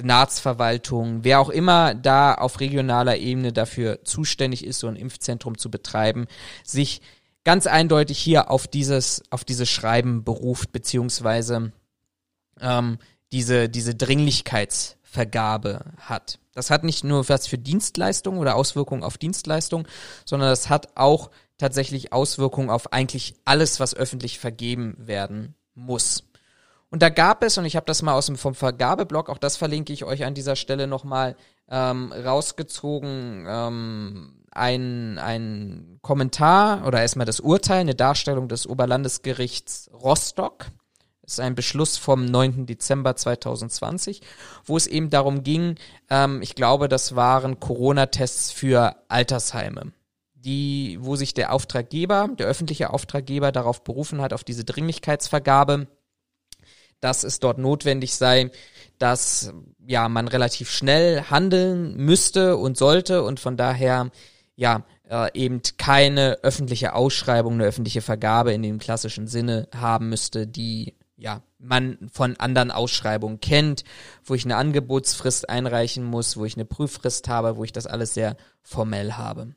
Senatsverwaltung, 0.00 1.24
wer 1.24 1.40
auch 1.40 1.50
immer 1.50 1.94
da 1.94 2.34
auf 2.34 2.60
regionaler 2.60 3.18
Ebene 3.18 3.52
dafür 3.52 4.02
zuständig 4.04 4.64
ist, 4.64 4.80
so 4.80 4.88
ein 4.88 4.96
Impfzentrum 4.96 5.58
zu 5.58 5.70
betreiben, 5.70 6.26
sich 6.64 7.02
ganz 7.44 7.66
eindeutig 7.66 8.18
hier 8.18 8.50
auf 8.50 8.66
dieses, 8.66 9.22
auf 9.30 9.44
dieses 9.44 9.68
Schreiben 9.68 10.24
beruft, 10.24 10.72
beziehungsweise 10.72 11.72
ähm, 12.60 12.98
diese, 13.32 13.68
diese 13.68 13.94
Dringlichkeitsvergabe 13.94 15.84
hat. 15.98 16.38
Das 16.54 16.70
hat 16.70 16.82
nicht 16.82 17.04
nur 17.04 17.28
was 17.28 17.46
für 17.46 17.58
Dienstleistungen 17.58 18.40
oder 18.40 18.56
Auswirkungen 18.56 19.04
auf 19.04 19.18
Dienstleistungen, 19.18 19.86
sondern 20.24 20.48
das 20.48 20.68
hat 20.68 20.96
auch 20.96 21.30
tatsächlich 21.58 22.12
Auswirkungen 22.12 22.70
auf 22.70 22.92
eigentlich 22.92 23.34
alles, 23.44 23.80
was 23.80 23.94
öffentlich 23.94 24.38
vergeben 24.38 24.96
werden 24.98 25.54
muss. 25.74 26.24
Und 26.90 27.02
da 27.02 27.08
gab 27.08 27.44
es, 27.44 27.56
und 27.56 27.64
ich 27.64 27.76
habe 27.76 27.86
das 27.86 28.02
mal 28.02 28.14
aus 28.14 28.26
dem 28.26 28.36
vom 28.36 28.54
Vergabeblock, 28.54 29.30
auch 29.30 29.38
das 29.38 29.56
verlinke 29.56 29.92
ich 29.92 30.04
euch 30.04 30.24
an 30.24 30.34
dieser 30.34 30.56
Stelle 30.56 30.88
nochmal 30.88 31.36
ähm, 31.68 32.12
rausgezogen, 32.12 33.46
ähm, 33.48 34.44
ein, 34.50 35.18
ein 35.18 35.98
Kommentar 36.02 36.84
oder 36.86 37.00
erstmal 37.00 37.26
das 37.26 37.38
Urteil, 37.38 37.80
eine 37.80 37.94
Darstellung 37.94 38.48
des 38.48 38.66
Oberlandesgerichts 38.66 39.90
Rostock. 39.92 40.66
Das 41.22 41.34
ist 41.34 41.40
ein 41.40 41.54
Beschluss 41.54 41.96
vom 41.96 42.24
9. 42.24 42.66
Dezember 42.66 43.14
2020, 43.14 44.22
wo 44.64 44.76
es 44.76 44.88
eben 44.88 45.10
darum 45.10 45.44
ging, 45.44 45.76
ähm, 46.08 46.42
ich 46.42 46.56
glaube, 46.56 46.88
das 46.88 47.14
waren 47.14 47.60
Corona-Tests 47.60 48.50
für 48.50 48.96
Altersheime 49.08 49.92
die, 50.42 50.98
wo 51.00 51.16
sich 51.16 51.34
der 51.34 51.52
Auftraggeber, 51.52 52.30
der 52.38 52.46
öffentliche 52.46 52.90
Auftraggeber 52.90 53.52
darauf 53.52 53.84
berufen 53.84 54.22
hat, 54.22 54.32
auf 54.32 54.42
diese 54.42 54.64
Dringlichkeitsvergabe, 54.64 55.86
dass 57.00 57.24
es 57.24 57.40
dort 57.40 57.58
notwendig 57.58 58.14
sei, 58.14 58.50
dass 58.98 59.52
ja 59.86 60.08
man 60.08 60.28
relativ 60.28 60.70
schnell 60.70 61.22
handeln 61.30 61.96
müsste 61.96 62.56
und 62.56 62.76
sollte 62.76 63.22
und 63.22 63.40
von 63.40 63.56
daher 63.56 64.10
ja 64.56 64.84
äh, 65.08 65.30
eben 65.34 65.62
keine 65.78 66.38
öffentliche 66.42 66.94
Ausschreibung, 66.94 67.54
eine 67.54 67.64
öffentliche 67.64 68.02
Vergabe 68.02 68.52
in 68.52 68.62
dem 68.62 68.78
klassischen 68.78 69.26
Sinne 69.26 69.68
haben 69.74 70.10
müsste, 70.10 70.46
die 70.46 70.94
ja 71.16 71.42
man 71.58 71.98
von 72.12 72.36
anderen 72.36 72.70
Ausschreibungen 72.70 73.40
kennt, 73.40 73.84
wo 74.24 74.34
ich 74.34 74.44
eine 74.44 74.56
Angebotsfrist 74.56 75.48
einreichen 75.48 76.04
muss, 76.04 76.36
wo 76.36 76.44
ich 76.44 76.56
eine 76.56 76.64
Prüffrist 76.64 77.28
habe, 77.28 77.56
wo 77.56 77.64
ich 77.64 77.72
das 77.72 77.86
alles 77.86 78.14
sehr 78.14 78.36
formell 78.62 79.12
habe. 79.14 79.54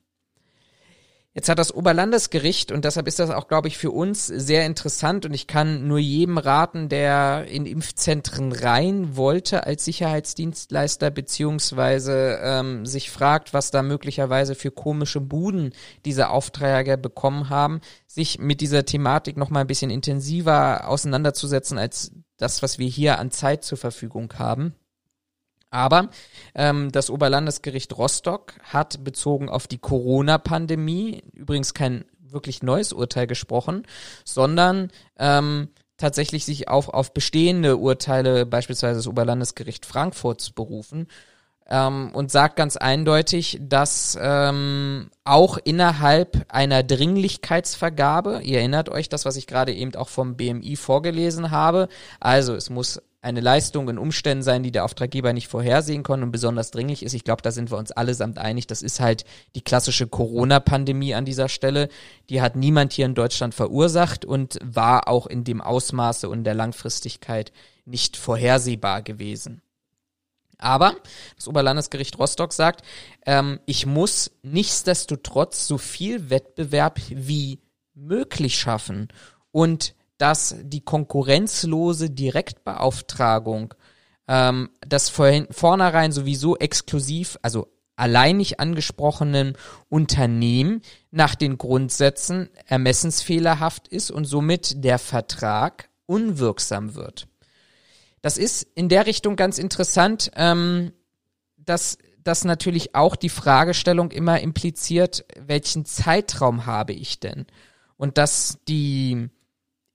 Jetzt 1.35 1.49
hat 1.49 1.57
das 1.57 1.73
Oberlandesgericht, 1.73 2.71
und 2.71 2.85
deshalb 2.85 3.07
ist 3.07 3.17
das 3.17 3.31
auch, 3.31 3.47
glaube 3.47 3.67
ich, 3.67 3.79
für 3.79 3.89
uns 3.89 4.27
sehr 4.27 4.67
interessant, 4.67 5.25
und 5.25 5.33
ich 5.33 5.47
kann 5.47 5.87
nur 5.87 5.97
jedem 5.97 6.37
raten, 6.37 6.89
der 6.89 7.45
in 7.47 7.65
Impfzentren 7.65 8.51
rein 8.51 9.15
wollte 9.17 9.65
als 9.65 9.83
Sicherheitsdienstleister, 9.85 11.09
beziehungsweise 11.09 12.39
ähm, 12.39 12.85
sich 12.85 13.09
fragt, 13.09 13.51
was 13.51 13.71
da 13.71 13.81
möglicherweise 13.81 14.53
für 14.53 14.69
komische 14.69 15.21
Buden 15.21 15.73
diese 16.05 16.29
Aufträge 16.29 16.99
bekommen 16.99 17.49
haben, 17.49 17.81
sich 18.05 18.37
mit 18.37 18.61
dieser 18.61 18.85
Thematik 18.85 19.35
nochmal 19.35 19.61
ein 19.61 19.67
bisschen 19.67 19.89
intensiver 19.89 20.87
auseinanderzusetzen, 20.87 21.79
als 21.79 22.11
das, 22.37 22.61
was 22.61 22.77
wir 22.77 22.87
hier 22.87 23.17
an 23.17 23.31
Zeit 23.31 23.63
zur 23.63 23.79
Verfügung 23.79 24.31
haben. 24.37 24.75
Aber 25.73 26.09
ähm, 26.53 26.91
das 26.91 27.09
Oberlandesgericht 27.09 27.97
Rostock 27.97 28.53
hat 28.63 29.03
bezogen 29.03 29.49
auf 29.49 29.65
die 29.65 29.79
Corona-Pandemie 29.79 31.23
übrigens 31.33 31.73
kein 31.73 32.05
wirklich 32.19 32.61
neues 32.61 32.93
Urteil 32.93 33.25
gesprochen, 33.25 33.87
sondern 34.23 34.91
ähm, 35.17 35.69
tatsächlich 35.97 36.45
sich 36.45 36.67
auch 36.67 36.89
auf 36.89 37.15
bestehende 37.15 37.77
Urteile, 37.77 38.45
beispielsweise 38.45 38.99
das 38.99 39.07
Oberlandesgericht 39.07 39.87
Frankfurts, 39.87 40.51
berufen 40.51 41.07
ähm, 41.67 42.11
und 42.13 42.29
sagt 42.29 42.55
ganz 42.55 42.77
eindeutig, 42.77 43.57
dass 43.59 44.15
ähm, 44.21 45.09
auch 45.23 45.57
innerhalb 45.63 46.45
einer 46.49 46.83
Dringlichkeitsvergabe, 46.83 48.41
ihr 48.43 48.59
erinnert 48.59 48.89
euch 48.89 49.09
das, 49.09 49.25
was 49.25 49.37
ich 49.37 49.47
gerade 49.47 49.73
eben 49.73 49.95
auch 49.95 50.09
vom 50.09 50.37
BMI 50.37 50.75
vorgelesen 50.75 51.49
habe, 51.49 51.87
also 52.19 52.53
es 52.53 52.69
muss 52.69 53.01
eine 53.23 53.39
Leistung 53.39 53.89
in 53.89 53.97
Umständen 53.97 54.43
sein, 54.43 54.63
die 54.63 54.71
der 54.71 54.83
Auftraggeber 54.83 55.31
nicht 55.31 55.47
vorhersehen 55.47 56.03
kann 56.03 56.23
und 56.23 56.31
besonders 56.31 56.71
dringlich 56.71 57.03
ist. 57.03 57.13
Ich 57.13 57.23
glaube, 57.23 57.41
da 57.41 57.51
sind 57.51 57.71
wir 57.71 57.77
uns 57.77 57.91
allesamt 57.91 58.37
einig. 58.37 58.67
Das 58.67 58.81
ist 58.81 58.99
halt 58.99 59.23
die 59.55 59.61
klassische 59.61 60.07
Corona-Pandemie 60.07 61.13
an 61.13 61.23
dieser 61.23 61.47
Stelle. 61.47 61.87
Die 62.29 62.41
hat 62.41 62.57
niemand 62.57 62.91
hier 62.91 63.05
in 63.05 63.15
Deutschland 63.15 63.55
verursacht 63.55 64.25
und 64.25 64.59
war 64.61 65.07
auch 65.07 65.25
in 65.25 65.45
dem 65.45 65.61
Ausmaße 65.61 66.27
und 66.27 66.43
der 66.43 66.53
Langfristigkeit 66.53 67.53
nicht 67.85 68.17
vorhersehbar 68.17 69.01
gewesen. 69.01 69.61
Aber 70.57 70.95
das 71.37 71.47
Oberlandesgericht 71.47 72.19
Rostock 72.19 72.51
sagt, 72.51 72.85
ähm, 73.25 73.59
ich 73.65 73.85
muss 73.85 74.31
nichtsdestotrotz 74.43 75.65
so 75.65 75.77
viel 75.77 76.29
Wettbewerb 76.29 76.99
wie 77.09 77.59
möglich 77.93 78.59
schaffen. 78.59 79.07
Und 79.51 79.95
dass 80.17 80.55
die 80.61 80.81
konkurrenzlose 80.81 82.09
Direktbeauftragung 82.09 83.73
ähm, 84.27 84.69
das 84.87 85.09
vorhin, 85.09 85.47
vornherein 85.51 86.11
sowieso 86.11 86.57
exklusiv, 86.57 87.37
also 87.41 87.67
alleinig 87.95 88.59
angesprochenen 88.59 89.55
Unternehmen 89.89 90.81
nach 91.11 91.35
den 91.35 91.57
Grundsätzen 91.57 92.49
ermessensfehlerhaft 92.65 93.87
ist 93.87 94.11
und 94.11 94.25
somit 94.25 94.83
der 94.83 94.97
Vertrag 94.97 95.89
unwirksam 96.05 96.95
wird. 96.95 97.27
Das 98.21 98.37
ist 98.37 98.63
in 98.75 98.89
der 98.89 99.05
Richtung 99.05 99.35
ganz 99.35 99.57
interessant, 99.57 100.31
ähm, 100.35 100.93
dass 101.57 101.97
das 102.23 102.45
natürlich 102.45 102.95
auch 102.95 103.15
die 103.15 103.29
Fragestellung 103.29 104.11
immer 104.11 104.39
impliziert, 104.39 105.25
welchen 105.37 105.85
Zeitraum 105.85 106.65
habe 106.65 106.93
ich 106.93 107.19
denn? 107.19 107.45
Und 107.97 108.17
dass 108.17 108.59
die 108.67 109.29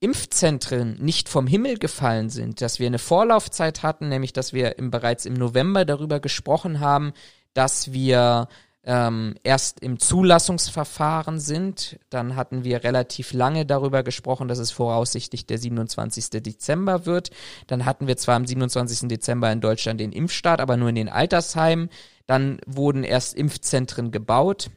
Impfzentren 0.00 0.96
nicht 1.00 1.28
vom 1.28 1.46
Himmel 1.46 1.78
gefallen 1.78 2.30
sind, 2.30 2.60
dass 2.60 2.78
wir 2.78 2.86
eine 2.86 2.98
Vorlaufzeit 2.98 3.82
hatten, 3.82 4.08
nämlich 4.08 4.32
dass 4.32 4.52
wir 4.52 4.78
im, 4.78 4.90
bereits 4.90 5.26
im 5.26 5.34
November 5.34 5.84
darüber 5.84 6.20
gesprochen 6.20 6.80
haben, 6.80 7.12
dass 7.52 7.92
wir 7.92 8.48
ähm, 8.84 9.34
erst 9.42 9.80
im 9.80 9.98
Zulassungsverfahren 9.98 11.40
sind. 11.40 11.98
Dann 12.10 12.36
hatten 12.36 12.62
wir 12.62 12.84
relativ 12.84 13.32
lange 13.32 13.66
darüber 13.66 14.04
gesprochen, 14.04 14.46
dass 14.46 14.58
es 14.58 14.70
voraussichtlich 14.70 15.46
der 15.46 15.58
27. 15.58 16.30
Dezember 16.42 17.04
wird. 17.04 17.30
Dann 17.66 17.84
hatten 17.84 18.06
wir 18.06 18.16
zwar 18.16 18.36
am 18.36 18.46
27. 18.46 19.08
Dezember 19.08 19.50
in 19.50 19.60
Deutschland 19.60 20.00
den 20.00 20.12
Impfstart, 20.12 20.60
aber 20.60 20.76
nur 20.76 20.90
in 20.90 20.94
den 20.94 21.08
Altersheimen. 21.08 21.90
Dann 22.26 22.60
wurden 22.66 23.02
erst 23.02 23.34
Impfzentren 23.34 24.12
gebaut 24.12 24.70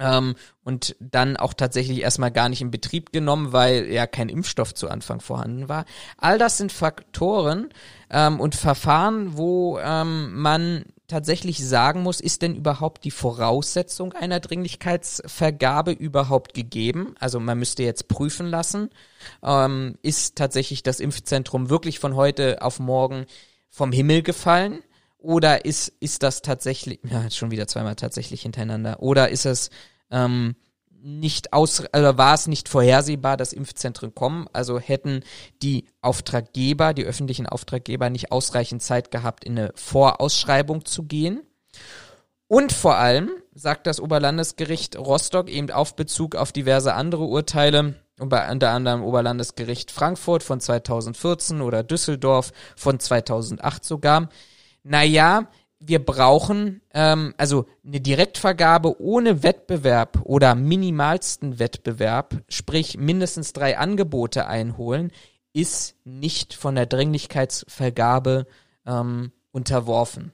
ähm, 0.00 0.34
und 0.64 0.96
dann 0.98 1.36
auch 1.36 1.54
tatsächlich 1.54 2.00
erstmal 2.00 2.30
gar 2.30 2.48
nicht 2.48 2.62
in 2.62 2.70
Betrieb 2.70 3.12
genommen, 3.12 3.52
weil 3.52 3.86
ja 3.92 4.06
kein 4.06 4.28
Impfstoff 4.28 4.74
zu 4.74 4.88
Anfang 4.88 5.20
vorhanden 5.20 5.68
war. 5.68 5.84
All 6.16 6.38
das 6.38 6.56
sind 6.56 6.72
Faktoren 6.72 7.68
ähm, 8.10 8.40
und 8.40 8.54
Verfahren, 8.54 9.36
wo 9.36 9.78
ähm, 9.78 10.40
man 10.40 10.84
tatsächlich 11.06 11.66
sagen 11.66 12.02
muss, 12.02 12.20
ist 12.20 12.42
denn 12.42 12.54
überhaupt 12.54 13.04
die 13.04 13.10
Voraussetzung 13.10 14.12
einer 14.12 14.40
Dringlichkeitsvergabe 14.40 15.92
überhaupt 15.92 16.54
gegeben? 16.54 17.14
Also 17.18 17.40
man 17.40 17.58
müsste 17.58 17.82
jetzt 17.82 18.08
prüfen 18.08 18.46
lassen, 18.46 18.90
ähm, 19.42 19.98
ist 20.02 20.36
tatsächlich 20.36 20.82
das 20.82 21.00
Impfzentrum 21.00 21.68
wirklich 21.68 21.98
von 21.98 22.14
heute 22.14 22.62
auf 22.62 22.78
morgen 22.78 23.26
vom 23.68 23.92
Himmel 23.92 24.22
gefallen? 24.22 24.82
Oder 25.18 25.66
ist, 25.66 25.88
ist 26.00 26.22
das 26.22 26.40
tatsächlich, 26.40 27.00
ja, 27.02 27.30
schon 27.30 27.50
wieder 27.50 27.66
zweimal 27.66 27.94
tatsächlich 27.94 28.42
hintereinander, 28.42 29.02
oder 29.02 29.28
ist 29.28 29.44
es 29.44 29.68
ähm, 30.10 30.54
nicht 31.02 31.52
aus, 31.52 31.80
oder 31.80 32.18
war 32.18 32.34
es 32.34 32.46
nicht 32.46 32.68
vorhersehbar, 32.68 33.36
dass 33.36 33.52
Impfzentren 33.52 34.14
kommen. 34.14 34.46
Also 34.52 34.78
hätten 34.78 35.22
die 35.62 35.86
Auftraggeber, 36.02 36.94
die 36.94 37.04
öffentlichen 37.04 37.46
Auftraggeber 37.46 38.10
nicht 38.10 38.32
ausreichend 38.32 38.82
Zeit 38.82 39.10
gehabt, 39.10 39.44
in 39.44 39.58
eine 39.58 39.72
Vorausschreibung 39.74 40.84
zu 40.84 41.04
gehen. 41.04 41.40
Und 42.48 42.72
vor 42.72 42.96
allem 42.96 43.30
sagt 43.54 43.86
das 43.86 44.00
Oberlandesgericht 44.00 44.98
Rostock 44.98 45.48
eben 45.48 45.70
auf 45.70 45.96
Bezug 45.96 46.34
auf 46.34 46.52
diverse 46.52 46.94
andere 46.94 47.24
Urteile, 47.24 47.94
unter 48.18 48.70
anderem 48.70 49.02
Oberlandesgericht 49.02 49.90
Frankfurt 49.90 50.42
von 50.42 50.60
2014 50.60 51.60
oder 51.62 51.82
Düsseldorf 51.82 52.52
von 52.76 52.98
2008 52.98 53.84
sogar. 53.84 54.28
Naja, 54.82 55.48
wir 55.80 56.04
brauchen 56.04 56.82
ähm, 56.92 57.34
also 57.38 57.66
eine 57.84 58.00
Direktvergabe 58.00 59.00
ohne 59.00 59.42
Wettbewerb 59.42 60.20
oder 60.24 60.54
minimalsten 60.54 61.58
Wettbewerb, 61.58 62.42
sprich 62.48 62.98
mindestens 62.98 63.54
drei 63.54 63.78
Angebote 63.78 64.46
einholen, 64.46 65.10
ist 65.52 65.96
nicht 66.04 66.54
von 66.54 66.74
der 66.74 66.86
Dringlichkeitsvergabe 66.86 68.46
ähm, 68.86 69.32
unterworfen. 69.52 70.32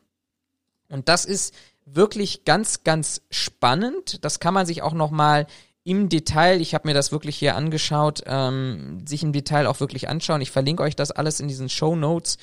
Und 0.89 1.09
das 1.09 1.25
ist 1.25 1.55
wirklich 1.85 2.45
ganz, 2.45 2.83
ganz 2.83 3.23
spannend. 3.31 4.25
Das 4.25 4.41
kann 4.41 4.53
man 4.53 4.67
sich 4.67 4.83
auch 4.83 4.93
noch 4.93 5.11
mal 5.11 5.47
im 5.85 6.09
Detail, 6.09 6.61
ich 6.61 6.75
habe 6.75 6.89
mir 6.89 6.95
das 6.95 7.13
wirklich 7.13 7.37
hier 7.37 7.55
angeschaut, 7.55 8.25
ähm, 8.27 9.07
sich 9.07 9.23
im 9.23 9.33
Detail 9.33 9.69
auch 9.69 9.79
wirklich 9.79 10.09
anschauen. 10.09 10.41
Ich 10.41 10.51
verlinke 10.51 10.83
euch 10.83 10.97
das 10.97 11.13
alles 11.13 11.39
in 11.39 11.47
diesen 11.47 11.69
Show 11.69 11.95
Notes. 11.95 12.39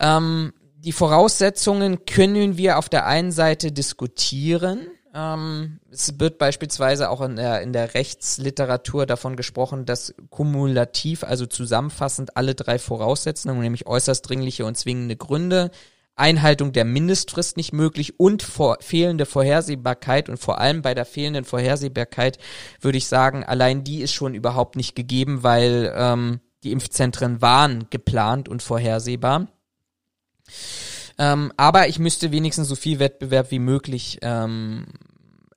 Ähm, 0.00 0.52
die 0.84 0.92
Voraussetzungen 0.92 2.06
können 2.06 2.56
wir 2.56 2.78
auf 2.78 2.88
der 2.88 3.06
einen 3.06 3.30
Seite 3.30 3.70
diskutieren. 3.70 4.88
Ähm, 5.14 5.78
es 5.90 6.18
wird 6.18 6.38
beispielsweise 6.38 7.08
auch 7.10 7.20
in 7.20 7.36
der, 7.36 7.62
in 7.62 7.72
der 7.72 7.94
Rechtsliteratur 7.94 9.06
davon 9.06 9.36
gesprochen, 9.36 9.84
dass 9.84 10.14
kumulativ, 10.30 11.22
also 11.22 11.46
zusammenfassend 11.46 12.36
alle 12.36 12.54
drei 12.54 12.78
Voraussetzungen, 12.78 13.60
nämlich 13.60 13.86
äußerst 13.86 14.28
dringliche 14.28 14.64
und 14.64 14.76
zwingende 14.76 15.16
Gründe, 15.16 15.70
Einhaltung 16.16 16.72
der 16.72 16.84
Mindestfrist 16.84 17.56
nicht 17.56 17.72
möglich 17.72 18.18
und 18.18 18.42
vor, 18.42 18.78
fehlende 18.80 19.24
Vorhersehbarkeit 19.24 20.28
und 20.28 20.38
vor 20.38 20.58
allem 20.58 20.82
bei 20.82 20.94
der 20.94 21.04
fehlenden 21.04 21.44
Vorhersehbarkeit 21.44 22.38
würde 22.80 22.98
ich 22.98 23.06
sagen, 23.06 23.44
allein 23.44 23.84
die 23.84 24.02
ist 24.02 24.12
schon 24.12 24.34
überhaupt 24.34 24.76
nicht 24.76 24.94
gegeben, 24.94 25.42
weil 25.42 25.92
ähm, 25.96 26.40
die 26.64 26.72
Impfzentren 26.72 27.40
waren 27.40 27.86
geplant 27.90 28.48
und 28.48 28.62
vorhersehbar. 28.62 29.48
Ähm, 31.18 31.52
aber 31.56 31.88
ich 31.88 31.98
müsste 31.98 32.32
wenigstens 32.32 32.68
so 32.68 32.74
viel 32.74 32.98
Wettbewerb 32.98 33.50
wie 33.50 33.58
möglich 33.58 34.18
ähm, 34.22 34.86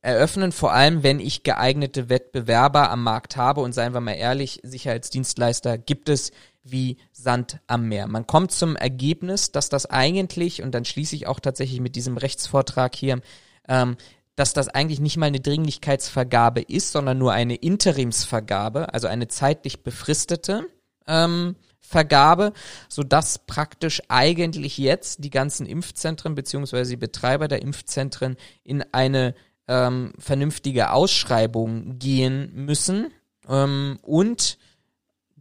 eröffnen, 0.02 0.52
vor 0.52 0.74
allem 0.74 1.04
wenn 1.04 1.20
ich 1.20 1.44
geeignete 1.44 2.10
Wettbewerber 2.10 2.92
am 2.92 3.04
Markt 3.04 3.38
habe 3.38 3.62
und 3.62 3.74
seien 3.74 3.94
wir 3.94 4.02
mal 4.02 4.14
ehrlich, 4.14 4.60
Sicherheitsdienstleister 4.64 5.78
gibt 5.78 6.10
es 6.10 6.32
wie 6.64 6.98
Sand 7.12 7.60
am 7.68 7.88
Meer. 7.88 8.08
Man 8.08 8.28
kommt 8.28 8.52
zum 8.52 8.76
Ergebnis, 8.76 9.52
dass 9.52 9.70
das 9.70 9.86
eigentlich, 9.86 10.62
und 10.62 10.74
dann 10.74 10.86
schließe 10.86 11.16
ich 11.16 11.28
auch 11.28 11.40
tatsächlich 11.40 11.80
mit 11.80 11.96
diesem 11.96 12.18
Rechtsvortrag 12.18 12.96
hier, 12.96 13.22
ähm, 13.68 13.98
dass 14.36 14.54
das 14.54 14.68
eigentlich 14.68 15.00
nicht 15.00 15.18
mal 15.18 15.28
eine 15.28 15.40
Dringlichkeitsvergabe 15.40 16.62
ist, 16.62 16.92
sondern 16.92 17.18
nur 17.18 17.32
eine 17.34 17.56
Interimsvergabe, 17.56 18.94
also 18.94 19.08
eine 19.08 19.28
zeitlich 19.28 19.84
befristete 19.84 20.68
ähm, 21.08 21.56
Vergabe, 21.88 22.54
so 22.90 23.04
dass 23.04 23.40
praktisch 23.40 24.02
eigentlich 24.08 24.78
jetzt 24.78 25.24
die 25.24 25.30
ganzen 25.30 25.66
Impfzentren 25.66 26.36
beziehungsweise 26.36 26.92
die 26.92 26.98
Betreiber 26.98 27.48
der 27.48 27.62
Impfzentren 27.62 28.38
in 28.64 28.84
eine 28.92 29.36
ähm, 29.68 30.14
vernünftige 30.20 30.92
Ausschreibung 30.92 31.98
gehen 32.00 32.52
müssen 32.54 33.12
ähm, 33.48 34.00
und 34.02 34.58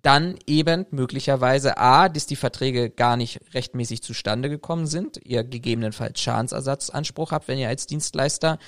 dann 0.02 0.36
eben 0.46 0.84
möglicherweise 0.90 1.78
A, 1.78 2.10
dass 2.10 2.26
die 2.26 2.36
Verträge 2.36 2.90
gar 2.90 3.16
nicht 3.16 3.40
rechtmäßig 3.54 4.02
zustande 4.02 4.50
gekommen 4.50 4.86
sind, 4.86 5.18
ihr 5.24 5.44
gegebenenfalls 5.44 6.20
Schadensersatzanspruch 6.20 7.32
habt, 7.32 7.48
wenn 7.48 7.58
ihr 7.58 7.68
als 7.68 7.86
Dienstleister 7.86 8.58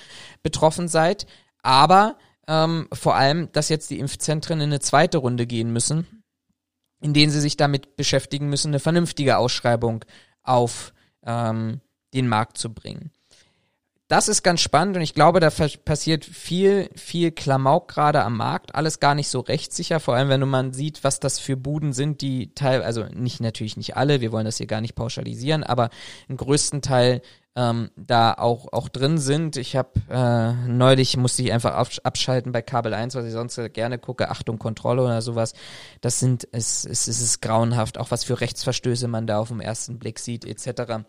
betroffen 0.41 0.87
seid, 0.87 1.27
aber 1.61 2.17
ähm, 2.47 2.87
vor 2.91 3.15
allem, 3.15 3.51
dass 3.51 3.69
jetzt 3.69 3.91
die 3.91 3.99
Impfzentren 3.99 4.59
in 4.61 4.69
eine 4.69 4.79
zweite 4.79 5.19
Runde 5.19 5.45
gehen 5.45 5.71
müssen, 5.71 6.16
in 7.01 7.13
denen 7.13 7.31
sie 7.31 7.41
sich 7.41 7.57
damit 7.57 7.95
beschäftigen 7.95 8.49
müssen, 8.49 8.69
eine 8.69 8.79
vernünftige 8.79 9.37
Ausschreibung 9.37 10.03
auf 10.43 10.93
ähm, 11.25 11.81
den 12.13 12.27
Markt 12.27 12.57
zu 12.57 12.73
bringen 12.73 13.11
das 14.07 14.29
ist 14.29 14.41
ganz 14.41 14.61
spannend 14.61 14.95
und 14.95 15.01
ich 15.01 15.13
glaube, 15.13 15.41
da 15.41 15.49
passiert 15.49 16.23
viel, 16.23 16.89
viel 16.95 17.31
Klamauk 17.31 17.89
gerade 17.89 18.23
am 18.23 18.37
Markt. 18.37 18.73
Alles 18.73 19.01
gar 19.01 19.15
nicht 19.15 19.27
so 19.27 19.41
rechtssicher, 19.41 19.99
vor 19.99 20.15
allem 20.15 20.29
wenn 20.29 20.47
man 20.47 20.71
sieht, 20.71 21.03
was 21.03 21.19
das 21.19 21.39
für 21.39 21.57
Buden 21.57 21.91
sind, 21.91 22.21
die 22.21 22.53
teil, 22.53 22.83
also 22.83 23.03
nicht 23.13 23.41
natürlich 23.41 23.75
nicht 23.75 23.97
alle, 23.97 24.21
wir 24.21 24.31
wollen 24.31 24.45
das 24.45 24.57
hier 24.57 24.67
gar 24.67 24.79
nicht 24.79 24.95
pauschalisieren, 24.95 25.63
aber 25.63 25.89
im 26.29 26.37
größten 26.37 26.81
Teil 26.81 27.21
ähm, 27.57 27.89
da 27.95 28.33
auch, 28.33 28.71
auch 28.71 28.87
drin 28.87 29.17
sind. 29.17 29.57
Ich 29.57 29.75
habe 29.75 29.89
äh, 30.09 30.53
neulich 30.67 31.17
musste 31.17 31.41
ich 31.41 31.51
einfach 31.51 31.73
abschalten 32.03 32.51
bei 32.51 32.61
Kabel 32.61 32.93
1, 32.93 33.15
was 33.15 33.25
ich 33.25 33.31
sonst 33.31 33.59
gerne 33.73 33.97
gucke, 33.97 34.29
Achtung, 34.29 34.59
Kontrolle 34.59 35.03
oder 35.03 35.23
sowas. 35.23 35.53
Das 35.99 36.19
sind, 36.19 36.47
es, 36.51 36.85
es, 36.85 37.07
es 37.07 37.19
ist 37.19 37.41
grauenhaft, 37.41 37.97
auch 37.97 38.11
was 38.11 38.23
für 38.23 38.39
Rechtsverstöße 38.39 39.07
man 39.07 39.25
da 39.25 39.39
auf 39.39 39.49
den 39.49 39.59
ersten 39.59 39.97
Blick 39.97 40.19
sieht, 40.19 40.45
etc. 40.45 41.03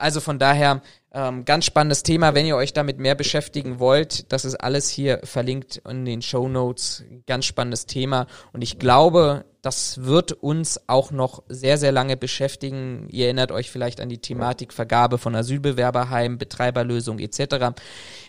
Also 0.00 0.20
von 0.20 0.38
daher 0.38 0.80
ähm, 1.12 1.44
ganz 1.44 1.66
spannendes 1.66 2.02
Thema, 2.02 2.34
wenn 2.34 2.46
ihr 2.46 2.56
euch 2.56 2.72
damit 2.72 2.98
mehr 2.98 3.14
beschäftigen 3.14 3.78
wollt. 3.78 4.32
Das 4.32 4.44
ist 4.44 4.54
alles 4.54 4.88
hier 4.88 5.20
verlinkt 5.24 5.82
in 5.88 6.04
den 6.04 6.22
Show 6.22 6.48
Notes. 6.48 7.04
Ganz 7.26 7.44
spannendes 7.44 7.86
Thema 7.86 8.26
und 8.52 8.62
ich 8.62 8.78
glaube, 8.78 9.44
das 9.60 10.04
wird 10.04 10.32
uns 10.32 10.88
auch 10.88 11.10
noch 11.10 11.42
sehr, 11.48 11.76
sehr 11.76 11.92
lange 11.92 12.16
beschäftigen. 12.16 13.08
Ihr 13.10 13.26
erinnert 13.26 13.52
euch 13.52 13.70
vielleicht 13.70 14.00
an 14.00 14.08
die 14.08 14.18
Thematik 14.18 14.72
Vergabe 14.72 15.18
von 15.18 15.34
Asylbewerberheimen, 15.34 16.38
Betreiberlösung 16.38 17.18
etc. 17.18 17.78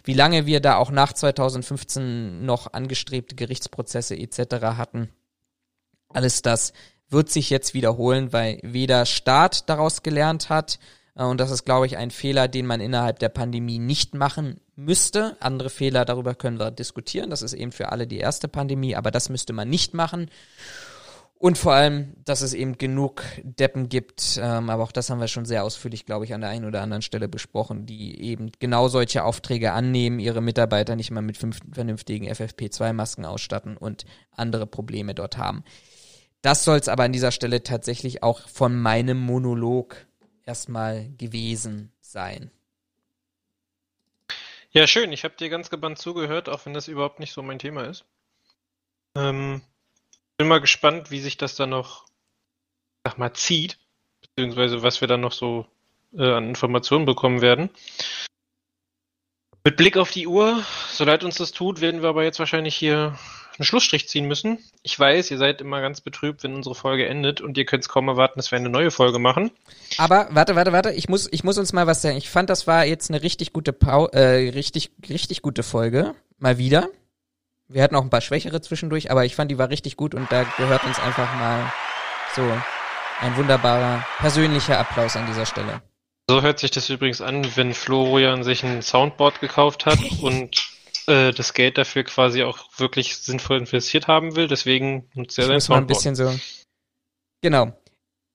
Wie 0.04 0.14
lange 0.14 0.46
wir 0.46 0.60
da 0.60 0.76
auch 0.76 0.92
nach 0.92 1.14
2015 1.14 2.46
noch 2.46 2.74
angestrebte 2.74 3.36
Gerichtsprozesse 3.36 4.18
etc. 4.18 4.56
hatten. 4.76 5.10
Alles 6.10 6.42
das 6.42 6.74
wird 7.10 7.30
sich 7.30 7.50
jetzt 7.50 7.74
wiederholen, 7.74 8.34
weil 8.34 8.60
weder 8.62 9.06
Staat 9.06 9.70
daraus 9.70 10.04
gelernt 10.04 10.50
hat, 10.50 10.80
und 11.14 11.40
das 11.40 11.52
ist, 11.52 11.66
glaube 11.66 11.86
ich, 11.86 11.98
ein 11.98 12.12
Fehler, 12.12 12.48
den 12.48 12.66
man 12.66 12.80
innerhalb 12.80 13.20
der 13.20 13.30
Pandemie 13.30 13.80
nicht 13.80 14.16
machen 14.16 14.62
müsste. 14.76 15.36
Andere 15.42 15.70
Fehler, 15.70 16.06
darüber 16.06 16.36
können 16.36 16.58
wir 16.58 16.72
diskutieren. 16.72 17.30
Das 17.30 17.42
ist 17.42 17.54
eben 17.54 17.72
für 17.72 17.92
alle 17.92 18.08
die 18.08 18.20
erste 18.20 18.48
Pandemie, 18.48 18.96
aber 18.96 19.12
das 19.12 19.30
müsste 19.30 19.52
man 19.52 19.70
nicht 19.70 19.94
machen. 19.94 20.30
Und 21.42 21.58
vor 21.58 21.74
allem, 21.74 22.14
dass 22.24 22.42
es 22.42 22.54
eben 22.54 22.78
genug 22.78 23.24
Deppen 23.42 23.90
gibt, 23.90 24.40
ähm, 24.40 24.70
aber 24.70 24.84
auch 24.84 24.92
das 24.92 25.10
haben 25.10 25.20
wir 25.20 25.28
schon 25.28 25.46
sehr 25.46 25.64
ausführlich, 25.64 26.06
glaube 26.06 26.24
ich, 26.24 26.36
an 26.36 26.42
der 26.42 26.52
einen 26.52 26.66
oder 26.66 26.84
anderen 26.84 27.02
Stelle 27.02 27.28
besprochen, 27.28 27.88
die 27.88 28.22
eben 28.22 28.52
genau 28.60 28.90
solche 28.90 29.24
Aufträge 29.24 29.72
annehmen, 29.72 30.20
ihre 30.20 30.40
Mitarbeiter 30.40 30.96
nicht 30.96 31.10
mal 31.10 31.22
mit 31.22 31.38
vernünftigen 31.38 32.28
FFP2-Masken 32.28 33.26
ausstatten 33.26 33.76
und 33.76 34.06
andere 34.36 34.68
Probleme 34.68 35.16
dort 35.16 35.40
haben. 35.40 35.64
Das 36.44 36.64
soll 36.64 36.78
es 36.78 36.88
aber 36.88 37.04
an 37.06 37.12
dieser 37.12 37.32
Stelle 37.32 37.64
tatsächlich 37.64 38.22
auch 38.22 38.48
von 38.48 38.80
meinem 38.80 39.20
Monolog 39.20 40.06
erstmal 40.46 41.10
gewesen 41.18 41.92
sein. 42.02 42.52
Ja, 44.72 44.88
schön. 44.88 45.12
Ich 45.12 45.24
habe 45.24 45.36
dir 45.36 45.50
ganz 45.50 45.70
gebannt 45.70 46.00
zugehört, 46.00 46.48
auch 46.48 46.66
wenn 46.66 46.74
das 46.74 46.88
überhaupt 46.88 47.20
nicht 47.20 47.34
so 47.34 47.42
mein 47.42 47.60
Thema 47.60 47.84
ist. 47.84 48.06
Ähm, 49.16 49.62
bin 50.38 50.48
mal 50.48 50.62
gespannt, 50.62 51.12
wie 51.12 51.20
sich 51.20 51.38
das 51.38 51.56
dann 51.56 51.72
noch, 51.72 52.06
sag 53.04 53.18
mal, 53.18 53.34
zieht, 53.34 53.78
beziehungsweise 54.22 54.82
was 54.82 55.02
wir 55.02 55.08
dann 55.08 55.22
noch 55.22 55.34
so 55.34 55.68
äh, 56.14 56.32
an 56.32 56.48
Informationen 56.48 57.06
bekommen 57.06 57.42
werden. 57.42 57.70
Mit 59.64 59.78
Blick 59.78 59.98
auf 59.98 60.12
die 60.12 60.26
Uhr, 60.26 60.66
so 60.90 61.04
leid 61.04 61.24
uns 61.24 61.36
das 61.36 61.52
tut, 61.52 61.82
werden 61.82 62.02
wir 62.02 62.10
aber 62.10 62.24
jetzt 62.24 62.40
wahrscheinlich 62.40 62.76
hier 62.76 63.20
einen 63.58 63.66
Schlussstrich 63.66 64.08
ziehen 64.08 64.28
müssen. 64.28 64.60
Ich 64.84 64.98
weiß, 65.00 65.32
ihr 65.32 65.38
seid 65.38 65.62
immer 65.62 65.82
ganz 65.82 66.02
betrübt, 66.02 66.44
wenn 66.44 66.56
unsere 66.56 66.76
Folge 66.76 67.08
endet 67.08 67.42
und 67.42 67.58
ihr 67.58 67.66
könnt 67.66 67.84
es 67.84 67.90
kaum 67.90 68.08
erwarten, 68.08 68.40
dass 68.40 68.52
wir 68.52 68.58
eine 68.58 68.70
neue 68.70 68.92
Folge 68.92 69.20
machen. 69.20 69.52
Aber 69.98 70.28
warte, 70.32 70.56
warte, 70.56 70.72
warte, 70.72 70.92
ich 70.92 71.10
muss, 71.10 71.28
ich 71.32 71.44
muss 71.44 71.58
uns 71.58 71.74
mal 71.74 71.88
was 71.88 72.02
sagen. 72.02 72.18
Ich 72.18 72.30
fand, 72.30 72.50
das 72.50 72.68
war 72.68 72.86
jetzt 72.86 73.10
eine 73.10 73.22
richtig 73.22 73.54
gute 73.54 73.74
Pau 73.74 74.08
äh, 74.08 74.50
richtig, 74.50 74.92
richtig 75.10 75.42
gute 75.42 75.64
Folge. 75.64 76.16
Mal 76.38 76.58
wieder. 76.58 76.90
Wir 77.68 77.84
hatten 77.84 77.96
auch 77.96 78.04
ein 78.04 78.10
paar 78.10 78.22
schwächere 78.22 78.62
zwischendurch, 78.62 79.12
aber 79.12 79.26
ich 79.26 79.36
fand, 79.36 79.50
die 79.50 79.58
war 79.58 79.70
richtig 79.70 79.96
gut 79.96 80.14
und 80.14 80.32
da 80.32 80.44
gehört 80.58 80.84
uns 80.84 81.00
einfach 81.00 81.34
mal 81.36 81.72
so 82.36 82.42
ein 83.22 83.36
wunderbarer 83.38 84.06
persönlicher 84.18 84.80
Applaus 84.80 85.16
an 85.16 85.28
dieser 85.28 85.46
Stelle. 85.46 85.82
So 86.30 86.42
hört 86.42 86.60
sich 86.60 86.72
das 86.72 86.90
übrigens 86.90 87.22
an, 87.22 87.46
wenn 87.56 87.74
Florian 87.74 88.44
sich 88.44 88.64
ein 88.64 88.82
Soundboard 88.82 89.40
gekauft 89.42 89.86
hat 89.86 90.00
und 90.22 90.71
äh, 91.08 91.32
das 91.32 91.54
Geld 91.54 91.78
dafür 91.78 92.04
quasi 92.04 92.44
auch 92.44 92.70
wirklich 92.78 93.18
sinnvoll 93.18 93.58
investiert 93.60 94.08
haben 94.08 94.36
will. 94.36 94.48
Deswegen 94.48 95.10
nutzt 95.14 95.38
er 95.40 95.46
sein 95.46 95.60
Soundboard. 95.62 95.84
ein 95.84 95.88
bisschen 95.88 96.16
so. 96.16 96.34
Genau. 97.42 97.74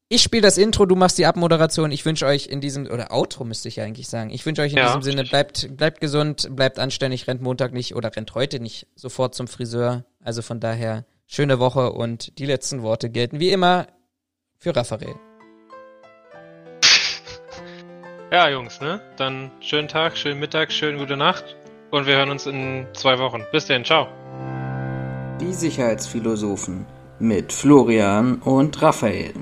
Ich 0.08 0.22
spiele 0.22 0.42
das 0.42 0.56
Intro, 0.56 0.86
du 0.86 0.94
machst 0.94 1.18
die 1.18 1.26
Abmoderation. 1.26 1.90
Ich 1.90 2.04
wünsche 2.04 2.26
euch 2.26 2.46
in 2.46 2.60
diesem, 2.60 2.86
oder 2.86 3.10
Outro 3.12 3.44
müsste 3.44 3.66
ich 3.68 3.76
ja 3.76 3.84
eigentlich 3.84 4.06
sagen. 4.08 4.30
Ich 4.30 4.46
wünsche 4.46 4.62
euch 4.62 4.70
in 4.70 4.78
Ja, 4.78 4.86
diesem 4.86 5.02
Sinne, 5.02 5.24
bleibt, 5.24 5.76
bleibt 5.76 6.00
gesund, 6.00 6.48
bleibt 6.54 6.78
anständig, 6.78 7.26
rennt 7.26 7.42
Montag 7.42 7.72
nicht 7.72 7.96
oder 7.96 8.14
rennt 8.14 8.34
heute 8.36 8.60
nicht 8.60 8.86
sofort 8.94 9.34
zum 9.34 9.48
Friseur. 9.48 10.04
Also 10.22 10.42
von 10.42 10.60
daher, 10.60 11.04
schöne 11.26 11.58
Woche 11.58 11.90
und 11.92 12.38
die 12.38 12.46
letzten 12.46 12.82
Worte 12.82 13.10
gelten 13.10 13.40
wie 13.40 13.50
immer 13.50 13.88
für 14.58 14.74
Raphael. 14.76 15.16
Ja, 18.32 18.48
Jungs, 18.48 18.80
ne? 18.80 19.00
Dann 19.16 19.52
schönen 19.60 19.86
Tag, 19.86 20.18
schönen 20.18 20.40
Mittag, 20.40 20.72
schönen 20.72 20.98
gute 20.98 21.16
Nacht. 21.16 21.56
Und 21.96 22.06
wir 22.06 22.16
hören 22.16 22.28
uns 22.28 22.44
in 22.44 22.86
zwei 22.92 23.18
Wochen. 23.18 23.42
Bis 23.52 23.64
denn, 23.68 23.82
ciao. 23.82 24.06
Die 25.40 25.54
Sicherheitsphilosophen 25.54 26.84
mit 27.18 27.54
Florian 27.54 28.34
und 28.34 28.82
Raphael. 28.82 29.32